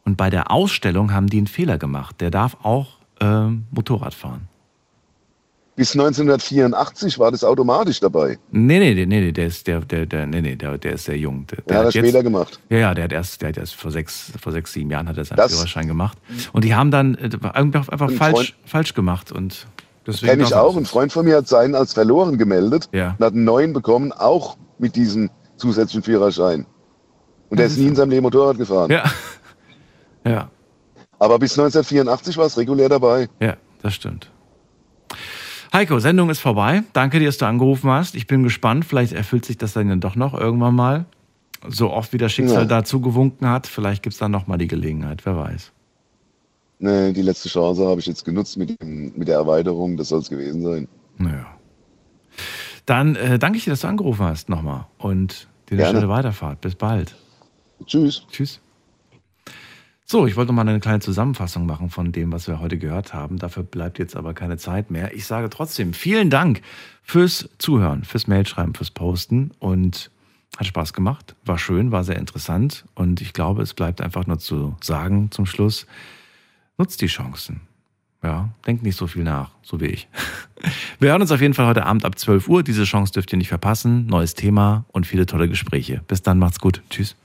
Und 0.05 0.17
bei 0.17 0.31
der 0.31 0.51
Ausstellung 0.51 1.13
haben 1.13 1.29
die 1.29 1.39
einen 1.39 1.47
Fehler 1.47 1.79
gemacht. 1.79 2.21
Der 2.21 2.31
darf 2.31 2.57
auch 2.63 2.99
ähm, 3.21 3.65
Motorrad 3.71 4.15
fahren. 4.15 4.49
Bis 5.75 5.93
1984 5.93 7.19
war 7.19 7.31
das 7.31 7.43
automatisch 7.45 7.99
dabei. 7.99 8.39
Nee, 8.51 8.79
nee, 8.79 8.95
nee, 8.95 9.07
nee, 9.07 9.33
der 9.33 9.47
ist 9.47 9.67
der, 9.67 9.81
der, 9.81 10.05
der, 10.05 10.27
nee, 10.27 10.43
nee, 10.43 10.55
der, 10.55 10.77
der 10.77 10.93
ist 10.95 11.05
sehr 11.07 11.17
jung. 11.17 11.47
Der, 11.47 11.63
Der 11.63 11.79
hat 11.79 11.87
das 11.87 11.95
jetzt- 11.95 12.05
später 12.09 12.23
gemacht. 12.23 12.61
Ja, 12.69 12.77
ja, 12.79 12.95
der 12.95 13.05
hat 13.05 13.13
erst, 13.13 13.41
der 13.41 13.49
hat 13.51 13.57
erst 13.57 13.75
vor 13.77 13.91
sechs, 13.91 14.33
vor 14.39 14.53
sechs, 14.53 14.75
sieben 14.75 14.91
Jahren 14.91 15.09
hat 15.09 15.17
er 15.17 15.25
seinen 15.25 15.39
Das- 15.39 15.55
Führerschein 15.55 15.87
gemacht. 15.87 16.19
Und 16.53 16.65
die 16.65 16.75
haben 16.75 16.91
dann 16.91 17.15
äh, 17.15 17.31
einfach, 17.55 17.89
einfach 17.89 18.09
Ein 18.11 18.17
falsch, 18.17 18.35
Freund- 18.35 18.55
falsch 18.67 18.93
gemacht. 18.93 19.33
Und 19.33 19.67
deswegen 20.07 20.31
Kenne 20.33 20.43
ich 20.45 20.55
auch. 20.55 20.77
Ein 20.77 20.85
Freund 20.87 21.13
von 21.13 21.25
mir 21.25 21.37
hat 21.37 21.49
seinen 21.49 21.75
als 21.75 21.93
verloren 21.95 22.39
gemeldet 22.39 22.89
Ja. 22.93 23.17
und 23.19 23.25
hat 23.25 23.35
einen 23.35 23.45
neuen 23.45 23.73
bekommen, 23.73 24.13
auch 24.13 24.57
mit 24.79 24.97
diesem 24.97 25.31
zusätzlichen 25.57 26.03
Führerschein. 26.03 26.67
Und 27.51 27.59
der 27.59 27.67
ist 27.67 27.77
nie 27.79 27.87
in 27.89 27.95
seinem 27.97 28.11
Leben 28.11 28.23
Motorrad 28.23 28.59
gefahren. 28.59 28.91
Ja. 28.91 29.05
Ja. 30.25 30.51
Aber 31.19 31.39
bis 31.41 31.59
1984 31.59 32.37
war 32.37 32.47
es 32.47 32.57
regulär 32.57 32.89
dabei. 32.89 33.29
Ja, 33.41 33.57
das 33.83 33.93
stimmt. 33.95 34.31
Heiko, 35.73 35.99
Sendung 35.99 36.31
ist 36.31 36.39
vorbei. 36.39 36.85
Danke 36.93 37.19
dir, 37.19 37.27
dass 37.27 37.39
du 37.39 37.47
angerufen 37.47 37.91
hast. 37.91 38.15
Ich 38.15 38.29
bin 38.29 38.43
gespannt. 38.45 38.85
Vielleicht 38.85 39.13
erfüllt 39.13 39.45
sich 39.45 39.59
das 39.59 39.73
dann 39.73 40.01
doch 40.01 40.15
noch 40.15 40.35
irgendwann 40.39 40.77
mal. 40.77 41.07
So 41.69 41.91
oft 41.91 42.13
wie 42.13 42.19
das 42.19 42.33
Schicksal 42.33 42.63
Ja. 42.63 42.65
dazu 42.69 43.01
gewunken 43.01 43.49
hat. 43.49 43.67
Vielleicht 43.67 44.03
gibt 44.05 44.13
es 44.13 44.19
dann 44.21 44.31
noch 44.31 44.47
mal 44.47 44.59
die 44.59 44.69
Gelegenheit. 44.69 45.25
Wer 45.27 45.37
weiß. 45.37 45.73
Nee, 46.83 47.13
die 47.13 47.23
letzte 47.23 47.49
Chance 47.49 47.87
habe 47.87 48.01
ich 48.01 48.07
jetzt 48.07 48.25
genutzt 48.25 48.57
mit, 48.57 48.81
dem, 48.83 49.13
mit 49.15 49.29
der 49.29 49.37
Erweiterung. 49.37 49.97
Das 49.97 50.09
soll 50.09 50.19
es 50.19 50.29
gewesen 50.29 50.63
sein. 50.65 50.89
Naja. 51.17 51.47
Dann 52.87 53.15
äh, 53.15 53.39
danke 53.39 53.57
ich 53.57 53.65
dir, 53.65 53.71
dass 53.71 53.83
du 53.83 53.87
angerufen 53.87 54.25
hast 54.25 54.49
nochmal. 54.49 54.87
Und 54.99 55.47
dir 55.71 55.79
eine 55.79 55.97
schöne 55.97 56.09
Weiterfahrt. 56.09 56.61
Bis 56.61 56.75
bald. 56.75 57.15
Tschüss. 57.87 58.27
Tschüss. 58.33 58.61
So, 60.05 60.27
ich 60.27 60.35
wollte 60.35 60.53
noch 60.53 60.57
mal 60.57 60.69
eine 60.69 60.81
kleine 60.81 60.99
Zusammenfassung 60.99 61.67
machen 61.67 61.89
von 61.89 62.11
dem, 62.11 62.33
was 62.33 62.49
wir 62.49 62.59
heute 62.59 62.77
gehört 62.79 63.15
haben. 63.15 63.39
Dafür 63.39 63.63
bleibt 63.63 64.01
jetzt 64.01 64.17
aber 64.17 64.35
keine 64.35 64.57
Zeit 64.57 64.91
mehr. 64.91 65.15
Ich 65.15 65.27
sage 65.27 65.51
trotzdem 65.51 65.95
vielen 65.95 66.31
Dank 66.31 66.63
fürs 67.05 67.49
Zuhören, 67.59 68.03
fürs 68.03 68.27
Mailschreiben, 68.27 68.75
fürs 68.75 68.91
Posten 68.91 69.53
und 69.61 70.11
hat 70.59 70.67
Spaß 70.67 70.93
gemacht, 70.95 71.37
war 71.45 71.59
schön, 71.59 71.93
war 71.93 72.03
sehr 72.03 72.19
interessant 72.19 72.85
und 72.95 73.21
ich 73.21 73.33
glaube, 73.33 73.63
es 73.63 73.73
bleibt 73.73 74.01
einfach 74.01 74.27
nur 74.27 74.39
zu 74.39 74.77
sagen 74.83 75.31
zum 75.31 75.47
Schluss, 75.47 75.87
nutzt 76.79 77.01
die 77.01 77.07
Chancen. 77.07 77.63
Ja, 78.23 78.51
denkt 78.67 78.85
nicht 78.85 78.97
so 78.97 79.09
viel 79.09 79.25
nach, 79.25 79.51
so 79.63 79.81
wie 79.81 79.87
ich. 79.87 80.09
Wir 81.01 81.11
hören 81.11 81.23
uns 81.23 81.33
auf 81.33 81.41
jeden 81.41 81.55
Fall 81.55 81.67
heute 81.67 81.87
Abend 81.87 82.05
ab 82.05 82.17
12 82.17 82.49
Uhr. 82.49 82.63
Diese 82.63 82.85
Chance 82.85 83.13
dürft 83.13 83.33
ihr 83.33 83.39
nicht 83.39 83.49
verpassen. 83.49 84.07
Neues 84.07 84.35
Thema 84.35 84.85
und 84.93 85.07
viele 85.07 85.27
tolle 85.27 85.49
Gespräche. 85.49 86.03
Bis 86.07 86.23
dann, 86.23 86.39
macht's 86.39 86.61
gut. 86.61 86.83
Tschüss. 86.89 87.17